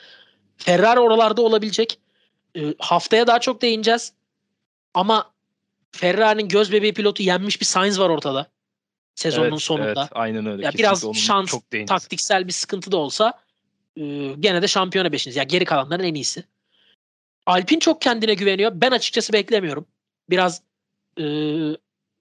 Ferrari 0.57 0.99
oralarda 0.99 1.41
olabilecek. 1.41 1.97
E, 2.57 2.73
haftaya 2.79 3.27
daha 3.27 3.39
çok 3.39 3.61
değineceğiz. 3.61 4.13
Ama 4.93 5.31
Ferrari'nin 5.91 6.47
göz 6.47 6.71
bebeği 6.71 6.93
pilotu 6.93 7.23
yenmiş 7.23 7.61
bir 7.61 7.65
Sainz 7.65 7.99
var 7.99 8.09
ortada. 8.09 8.47
Sezonun 9.15 9.49
Evet, 9.49 9.61
sonunda. 9.61 10.01
Evet, 10.01 10.09
aynen 10.11 10.45
öyle. 10.45 10.65
Ya 10.65 10.71
Kesinlikle 10.71 10.79
biraz 10.79 11.17
şans, 11.17 11.49
çok 11.49 11.63
taktiksel 11.87 12.47
bir 12.47 12.51
sıkıntı 12.51 12.91
da 12.91 12.97
olsa 12.97 13.33
e, 13.97 14.03
gene 14.39 14.61
de 14.61 14.67
şampiyona 14.67 15.11
beşiniz. 15.11 15.35
Ya 15.35 15.43
geri 15.43 15.65
kalanların 15.65 16.03
en 16.03 16.13
iyisi. 16.13 16.43
Alpin 17.45 17.79
çok 17.79 18.01
kendine 18.01 18.33
güveniyor. 18.33 18.71
Ben 18.75 18.91
açıkçası 18.91 19.33
beklemiyorum. 19.33 19.85
Biraz 20.29 20.61
e, 21.19 21.23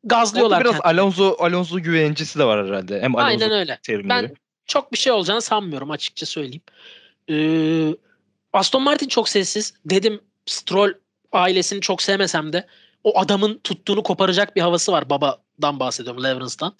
gazlıyorlar 0.04 0.56
Orada 0.56 0.70
biraz 0.70 0.80
kendilerini. 0.82 1.00
Alonso 1.00 1.36
Alonso 1.38 1.80
güvencesi 1.80 2.38
de 2.38 2.44
var 2.44 2.66
herhalde. 2.66 3.00
Hem 3.00 3.16
Alonso 3.16 3.28
Aynen 3.28 3.50
öyle. 3.50 3.78
terimleri. 3.82 4.09
Ben 4.09 4.36
çok 4.66 4.92
bir 4.92 4.98
şey 4.98 5.12
olacağını 5.12 5.42
sanmıyorum 5.42 5.90
açıkça 5.90 6.26
söyleyeyim. 6.26 6.62
Ee, 7.30 7.94
Aston 8.52 8.82
Martin 8.82 9.08
çok 9.08 9.28
sessiz. 9.28 9.74
Dedim 9.84 10.20
Stroll 10.46 10.92
ailesini 11.32 11.80
çok 11.80 12.02
sevmesem 12.02 12.52
de 12.52 12.66
o 13.04 13.20
adamın 13.20 13.60
tuttuğunu 13.64 14.02
koparacak 14.02 14.56
bir 14.56 14.60
havası 14.60 14.92
var. 14.92 15.10
Babadan 15.10 15.80
bahsediyorum 15.80 16.22
Lawrence'dan. 16.22 16.74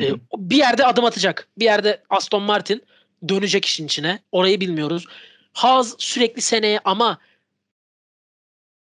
Ee, 0.00 0.14
bir 0.36 0.56
yerde 0.56 0.86
adım 0.86 1.04
atacak. 1.04 1.48
Bir 1.58 1.64
yerde 1.64 2.02
Aston 2.10 2.42
Martin 2.42 2.82
dönecek 3.28 3.64
işin 3.64 3.86
içine. 3.86 4.18
Orayı 4.32 4.60
bilmiyoruz. 4.60 5.04
Haas 5.52 5.94
sürekli 5.98 6.42
seneye 6.42 6.80
ama 6.84 7.18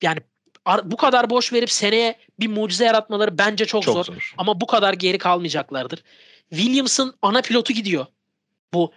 yani 0.01 0.19
bu 0.83 0.97
kadar 0.97 1.29
boş 1.29 1.53
verip 1.53 1.71
seneye 1.71 2.19
bir 2.39 2.47
mucize 2.47 2.85
yaratmaları 2.85 3.37
bence 3.37 3.65
çok, 3.65 3.83
çok 3.83 3.93
zor. 3.93 4.05
zor. 4.05 4.33
Ama 4.37 4.61
bu 4.61 4.67
kadar 4.67 4.93
geri 4.93 5.17
kalmayacaklardır. 5.17 6.03
Williams'ın 6.49 7.15
ana 7.21 7.41
pilotu 7.41 7.73
gidiyor. 7.73 8.05
Bu 8.73 8.93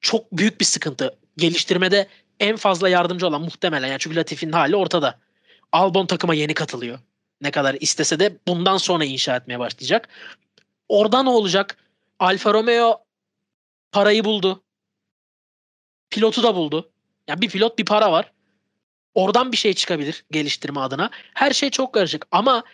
çok 0.00 0.32
büyük 0.32 0.60
bir 0.60 0.64
sıkıntı. 0.64 1.18
Geliştirmede 1.36 2.08
en 2.40 2.56
fazla 2.56 2.88
yardımcı 2.88 3.26
olan 3.26 3.40
muhtemelen. 3.40 3.88
Yani 3.88 3.98
çünkü 3.98 4.16
Latifi'nin 4.16 4.52
hali 4.52 4.76
ortada. 4.76 5.18
Albon 5.72 6.06
takıma 6.06 6.34
yeni 6.34 6.54
katılıyor. 6.54 6.98
Ne 7.40 7.50
kadar 7.50 7.76
istese 7.80 8.20
de 8.20 8.38
bundan 8.48 8.76
sonra 8.76 9.04
inşa 9.04 9.36
etmeye 9.36 9.58
başlayacak. 9.58 10.08
Orada 10.88 11.22
ne 11.22 11.28
olacak? 11.30 11.76
Alfa 12.18 12.54
Romeo 12.54 13.04
parayı 13.92 14.24
buldu. 14.24 14.62
Pilotu 16.10 16.42
da 16.42 16.54
buldu. 16.54 16.90
Yani 17.28 17.40
bir 17.40 17.48
pilot 17.48 17.78
bir 17.78 17.84
para 17.84 18.12
var. 18.12 18.32
Oradan 19.14 19.52
bir 19.52 19.56
şey 19.56 19.74
çıkabilir 19.74 20.24
geliştirme 20.30 20.80
adına. 20.80 21.10
Her 21.34 21.50
şey 21.50 21.70
çok 21.70 21.92
karışık 21.94 22.26
ama 22.30 22.64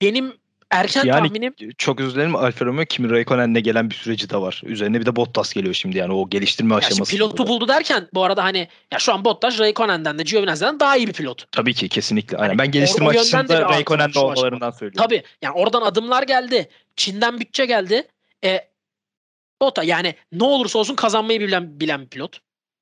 benim 0.00 0.41
erken 0.72 1.04
Yani 1.04 1.26
tahminim 1.28 1.54
Çok 1.78 2.00
özür 2.00 2.14
dilerim 2.14 2.36
Alfa 2.36 2.64
Romeo 2.64 2.84
Kimi 2.84 3.10
Raikkonen'le 3.10 3.54
gelen 3.62 3.90
bir 3.90 3.94
süreci 3.94 4.30
de 4.30 4.36
var. 4.36 4.62
Üzerine 4.64 5.00
bir 5.00 5.06
de 5.06 5.16
Bottas 5.16 5.52
geliyor 5.52 5.74
şimdi 5.74 5.98
yani 5.98 6.12
o 6.12 6.30
geliştirme 6.30 6.74
Ya 6.74 6.78
aşaması. 6.78 7.10
pilotu 7.12 7.46
buldu 7.46 7.68
derken 7.68 8.08
bu 8.14 8.24
arada 8.24 8.44
hani 8.44 8.68
ya 8.92 8.98
şu 8.98 9.12
an 9.14 9.24
Bottas 9.24 9.58
Raikkonen'den 9.60 10.18
de 10.18 10.22
Giovinazzi'den 10.22 10.80
daha 10.80 10.96
iyi 10.96 11.06
bir 11.08 11.12
pilot. 11.12 11.52
Tabii 11.52 11.74
ki 11.74 11.88
kesinlikle. 11.88 12.36
Aynen. 12.36 12.48
Hani 12.48 12.58
Ben 12.58 12.70
geliştirme 12.70 13.06
o- 13.06 13.10
o 13.10 13.12
yönden 13.12 13.24
de 13.24 13.48
bir 13.48 13.54
açısında 13.54 13.68
Raikkonen'de 13.68 14.18
olmalarından 14.18 14.70
söylüyorum. 14.70 15.02
Tabii 15.08 15.22
yani 15.42 15.54
oradan 15.54 15.82
adımlar 15.82 16.22
geldi. 16.22 16.68
Çin'den 16.96 17.40
bütçe 17.40 17.66
geldi. 17.66 18.08
E 18.44 18.68
Bota 19.62 19.82
yani 19.82 20.14
ne 20.32 20.44
olursa 20.44 20.78
olsun 20.78 20.94
kazanmayı 20.94 21.40
bilen, 21.40 21.80
bilen 21.80 22.00
bir 22.02 22.08
pilot. 22.08 22.38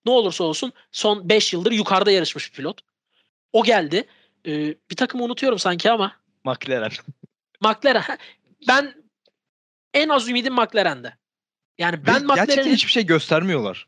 Ne 0.07 0.13
olursa 0.13 0.45
olsun 0.45 0.73
son 0.93 1.29
5 1.29 1.53
yıldır 1.53 1.73
yukarıda 1.73 2.11
yarışmış 2.11 2.51
bir 2.51 2.57
pilot. 2.57 2.81
O 3.53 3.63
geldi. 3.65 4.05
E, 4.47 4.51
bir 4.91 4.97
takımı 4.97 5.25
unutuyorum 5.25 5.59
sanki 5.59 5.91
ama 5.91 6.13
McLaren. 6.45 6.91
McLaren. 7.61 8.19
Ben 8.69 8.95
en 9.95 10.09
az 10.09 10.29
ümidim 10.29 10.55
McLaren'de. 10.55 11.17
Yani 11.79 12.07
ben 12.07 12.07
Ben 12.07 12.27
Gerçekten 12.27 12.45
McLaren'in 12.45 12.75
hiçbir 12.75 12.93
şey 12.93 13.07
göstermiyorlar. 13.07 13.87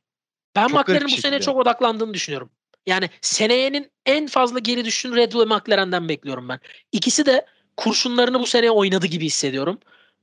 Ben 0.57 0.69
Çok 0.69 0.81
McLaren'in 0.81 1.17
bu 1.17 1.21
sene 1.21 1.41
çok 1.41 1.57
odaklandığını 1.57 2.15
düşünüyorum. 2.15 2.51
Yani 2.87 3.11
seneyenin 3.21 3.91
en 4.07 4.27
fazla 4.27 4.59
geri 4.59 4.85
düştüğünü 4.85 5.17
Red 5.17 5.33
Bull 5.33 5.41
ve 5.41 5.55
McLaren'den 5.55 6.09
bekliyorum 6.09 6.49
ben. 6.49 6.61
İkisi 6.93 7.27
de 7.27 7.47
kurşunlarını 7.77 8.41
bu 8.41 8.47
sene 8.47 8.71
oynadı 8.71 9.07
gibi 9.07 9.25
hissediyorum. 9.25 9.79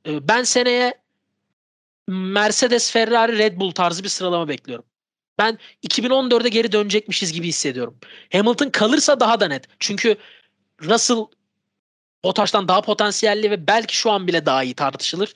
Ee, 0.07 0.27
Ben 0.27 0.43
seneye 0.43 0.93
Mercedes, 2.07 2.91
Ferrari, 2.91 3.37
Red 3.37 3.59
Bull 3.59 3.71
tarzı 3.71 4.03
bir 4.03 4.09
sıralama 4.09 4.47
bekliyorum. 4.47 4.85
Ben 5.37 5.59
2014'e 5.87 6.49
geri 6.49 6.71
dönecekmişiz 6.71 7.33
gibi 7.33 7.47
hissediyorum. 7.47 7.97
Hamilton 8.31 8.69
kalırsa 8.69 9.19
daha 9.19 9.39
da 9.39 9.47
net. 9.47 9.65
Çünkü 9.79 10.15
Russell 10.83 11.25
Bottas'tan 12.23 12.67
daha 12.67 12.81
potansiyelli 12.81 13.51
ve 13.51 13.67
belki 13.67 13.95
şu 13.95 14.11
an 14.11 14.27
bile 14.27 14.45
daha 14.45 14.63
iyi 14.63 14.73
tartışılır. 14.73 15.33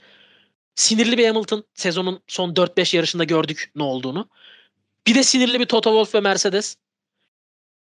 Sinirli 0.76 1.18
bir 1.18 1.27
Hamilton. 1.27 1.64
Sezonun 1.73 2.22
son 2.27 2.53
4-5 2.53 2.95
yarışında 2.95 3.23
gördük 3.23 3.72
ne 3.76 3.84
olduğunu. 3.84 4.30
Bir 5.07 5.15
de 5.15 5.23
sinirli 5.23 5.60
bir 5.60 5.65
Toto 5.65 5.89
Wolff 5.89 6.15
ve 6.15 6.19
Mercedes. 6.19 6.77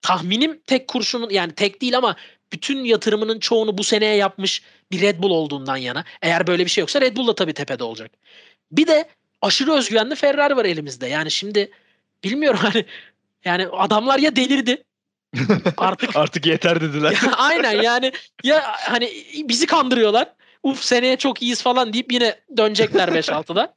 Tahminim 0.02 0.62
tek 0.68 0.88
kurşunun 0.88 1.30
yani 1.30 1.56
tek 1.56 1.82
değil 1.82 1.98
ama 1.98 2.16
bütün 2.54 2.84
yatırımının 2.84 3.40
çoğunu 3.40 3.78
bu 3.78 3.84
seneye 3.84 4.16
yapmış 4.16 4.62
bir 4.92 5.02
Red 5.02 5.24
Bull 5.24 5.30
olduğundan 5.30 5.78
yana. 5.78 6.06
Eğer 6.22 6.48
böyle 6.48 6.66
bir 6.66 6.70
şey 6.70 6.82
yoksa 6.82 7.02
Red 7.02 7.18
Bull 7.18 7.28
da 7.28 7.36
tabii 7.36 7.54
tepede 7.54 7.84
olacak. 7.84 8.12
Bir 8.72 8.88
de 8.88 9.10
aşırı 9.42 9.74
özgüvenli 9.74 10.16
Ferrari 10.16 10.56
var 10.56 10.66
elimizde. 10.66 11.08
Yani 11.08 11.32
şimdi 11.32 11.72
bilmiyorum 12.24 12.60
hani 12.64 12.86
yani 13.46 13.68
adamlar 13.68 14.20
ya 14.20 14.36
delirdi 14.36 14.84
artık 15.78 16.16
Artık 16.16 16.46
yeter 16.46 16.82
dediler. 16.82 17.12
ya, 17.12 17.34
aynen 17.38 17.82
yani 17.82 18.12
ya 18.44 18.64
hani 18.80 19.10
bizi 19.50 19.66
kandırıyorlar. 19.66 20.34
Uf 20.64 20.84
seneye 20.84 21.18
çok 21.18 21.42
iyiyiz 21.42 21.62
falan 21.62 21.94
deyip 21.94 22.12
yine 22.14 22.40
dönecekler 22.58 23.08
5-6'da. 23.18 23.74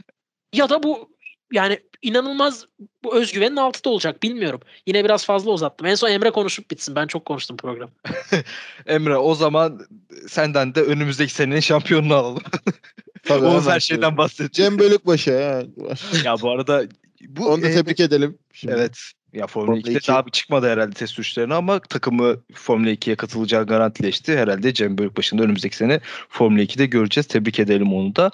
Ya 0.53 0.69
da 0.69 0.83
bu 0.83 1.11
yani 1.53 1.81
inanılmaz 2.03 2.67
bu 3.05 3.17
özgüvenin 3.17 3.57
altında 3.57 3.95
olacak 3.95 4.23
bilmiyorum. 4.23 4.61
Yine 4.87 5.05
biraz 5.05 5.25
fazla 5.25 5.51
uzattım. 5.51 5.87
En 5.87 5.95
son 5.95 6.11
Emre 6.11 6.31
konuşup 6.31 6.71
bitsin. 6.71 6.97
Ben 6.97 7.07
çok 7.07 7.25
konuştum 7.25 7.57
program. 7.57 7.91
Emre 8.87 9.17
o 9.17 9.35
zaman 9.35 9.81
senden 10.29 10.75
de 10.75 10.83
önümüzdeki 10.83 11.35
senenin 11.35 11.61
şampiyonunu 11.61 12.15
alalım. 12.15 12.43
Tabii, 13.23 13.47
Oğuz 13.47 13.67
her 13.67 13.81
şeyden 13.81 14.17
bahsedecek. 14.17 14.55
Cem 14.55 14.79
Bölükbaşı 14.79 15.31
ya. 15.31 15.63
ya 16.25 16.41
bu 16.43 16.51
arada 16.51 16.83
bu 17.29 17.49
Onu 17.49 17.63
da 17.63 17.69
e, 17.69 17.75
tebrik 17.75 18.01
edelim. 18.01 18.39
Şimdi. 18.53 18.75
Evet. 18.75 18.99
Ya 19.35 19.47
Formula, 19.47 19.67
Formula 19.67 19.91
2'de 19.91 19.99
2. 19.99 20.09
daha 20.09 20.25
çıkmadı 20.33 20.69
herhalde 20.69 20.95
test 20.95 21.13
sürüşlerine 21.13 21.55
ama 21.55 21.81
takımı 21.81 22.37
Formula 22.55 22.91
2'ye 22.91 23.17
katılacağı 23.17 23.67
garantileşti. 23.67 24.39
Herhalde 24.39 24.75
Cem 24.75 24.99
Bölükbaşı'nda 24.99 25.43
önümüzdeki 25.43 25.77
sene 25.77 26.01
Formula 26.29 26.63
2'de 26.63 26.87
göreceğiz. 26.87 27.27
Tebrik 27.27 27.59
edelim 27.59 27.93
onu 27.95 28.17
da. 28.17 28.31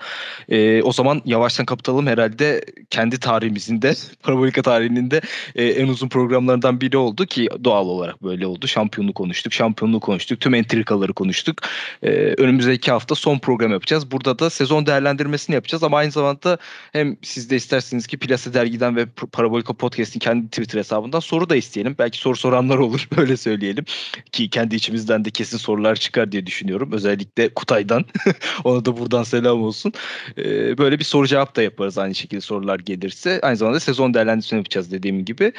Ee, 0.49 0.83
o 0.83 0.93
zaman 0.93 1.23
yavaştan 1.25 1.67
kapatalım. 1.67 2.07
Herhalde 2.07 2.65
kendi 2.91 3.21
tarihimizin 3.21 3.83
de 3.83 3.95
Parabolika 4.23 4.63
tarihinin 4.63 5.11
de 5.11 5.21
e, 5.55 5.65
en 5.65 5.89
uzun 5.89 6.09
programlarından 6.09 6.81
biri 6.81 6.97
oldu 6.97 7.27
ki 7.27 7.49
doğal 7.65 7.87
olarak 7.87 8.23
böyle 8.23 8.47
oldu. 8.47 8.69
Şampiyonluğu 8.69 9.15
konuştuk, 9.15 9.53
şampiyonluğu 9.53 10.01
konuştuk, 10.01 10.41
tüm 10.41 10.55
entrikaları 10.55 11.13
konuştuk. 11.13 11.57
Ee, 12.03 12.11
önümüzdeki 12.39 12.91
hafta 12.91 13.15
son 13.15 13.39
program 13.39 13.73
yapacağız. 13.73 14.11
Burada 14.11 14.39
da 14.39 14.51
sezon 14.51 14.87
değerlendirmesini 14.87 15.55
yapacağız 15.55 15.83
ama 15.83 15.97
aynı 15.97 16.11
zamanda 16.11 16.59
hem 16.93 17.17
siz 17.23 17.51
de 17.51 17.57
isterseniz 17.57 18.07
ki 18.07 18.19
Plase 18.19 18.55
Dergi'den 18.55 18.97
ve 18.97 19.07
Parabolika 19.33 19.73
Podcast'in 19.75 20.19
kendi 20.19 20.47
Twitter 20.47 20.90
hesabından 20.91 21.21
soru 21.21 21.49
da 21.49 21.57
isteyelim. 21.57 21.95
Belki 21.99 22.19
soru 22.19 22.37
soranlar 22.37 22.79
olur 22.79 23.09
öyle 23.17 23.37
söyleyelim. 23.37 23.85
Ki 24.33 24.51
kendi 24.51 24.77
içimizden 24.77 25.25
de 25.25 25.31
kesin 25.31 25.59
sorular 25.59 25.97
çıkar 25.97 26.33
diye 26.33 26.47
düşünüyorum. 26.47 26.93
Özellikle 26.93 27.55
Kutay'dan. 27.55 28.05
Ona 28.65 28.85
da 28.85 28.99
buradan 28.99 29.23
selam 29.23 29.63
olsun. 29.63 29.93
Ee, 30.39 30.79
böyle 30.79 30.99
bir 30.99 31.05
soru 31.05 31.27
cevap 31.27 31.57
da 31.57 31.63
yaparız 31.63 31.99
aynı 31.99 32.15
şekilde 32.15 32.41
sorular 32.41 32.79
gelirse. 32.79 33.41
Aynı 33.43 33.57
zamanda 33.57 33.81
sezon 33.81 34.15
değerlendirmesini 34.15 34.57
yapacağız 34.57 34.93
dediğim 34.93 35.25
gibi. 35.25 35.53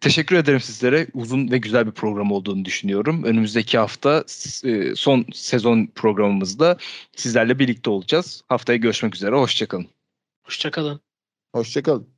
Teşekkür 0.00 0.36
ederim 0.36 0.60
sizlere. 0.60 1.06
Uzun 1.14 1.50
ve 1.50 1.58
güzel 1.58 1.86
bir 1.86 1.92
program 1.92 2.32
olduğunu 2.32 2.64
düşünüyorum. 2.64 3.24
Önümüzdeki 3.24 3.78
hafta 3.78 4.24
e, 4.64 4.94
son 4.94 5.26
sezon 5.32 5.86
programımızda 5.94 6.76
sizlerle 7.16 7.58
birlikte 7.58 7.90
olacağız. 7.90 8.42
Haftaya 8.48 8.76
görüşmek 8.76 9.14
üzere. 9.14 9.36
Hoşçakalın. 9.36 9.86
Hoşçakalın. 10.44 11.00
Hoşçakalın. 11.54 12.17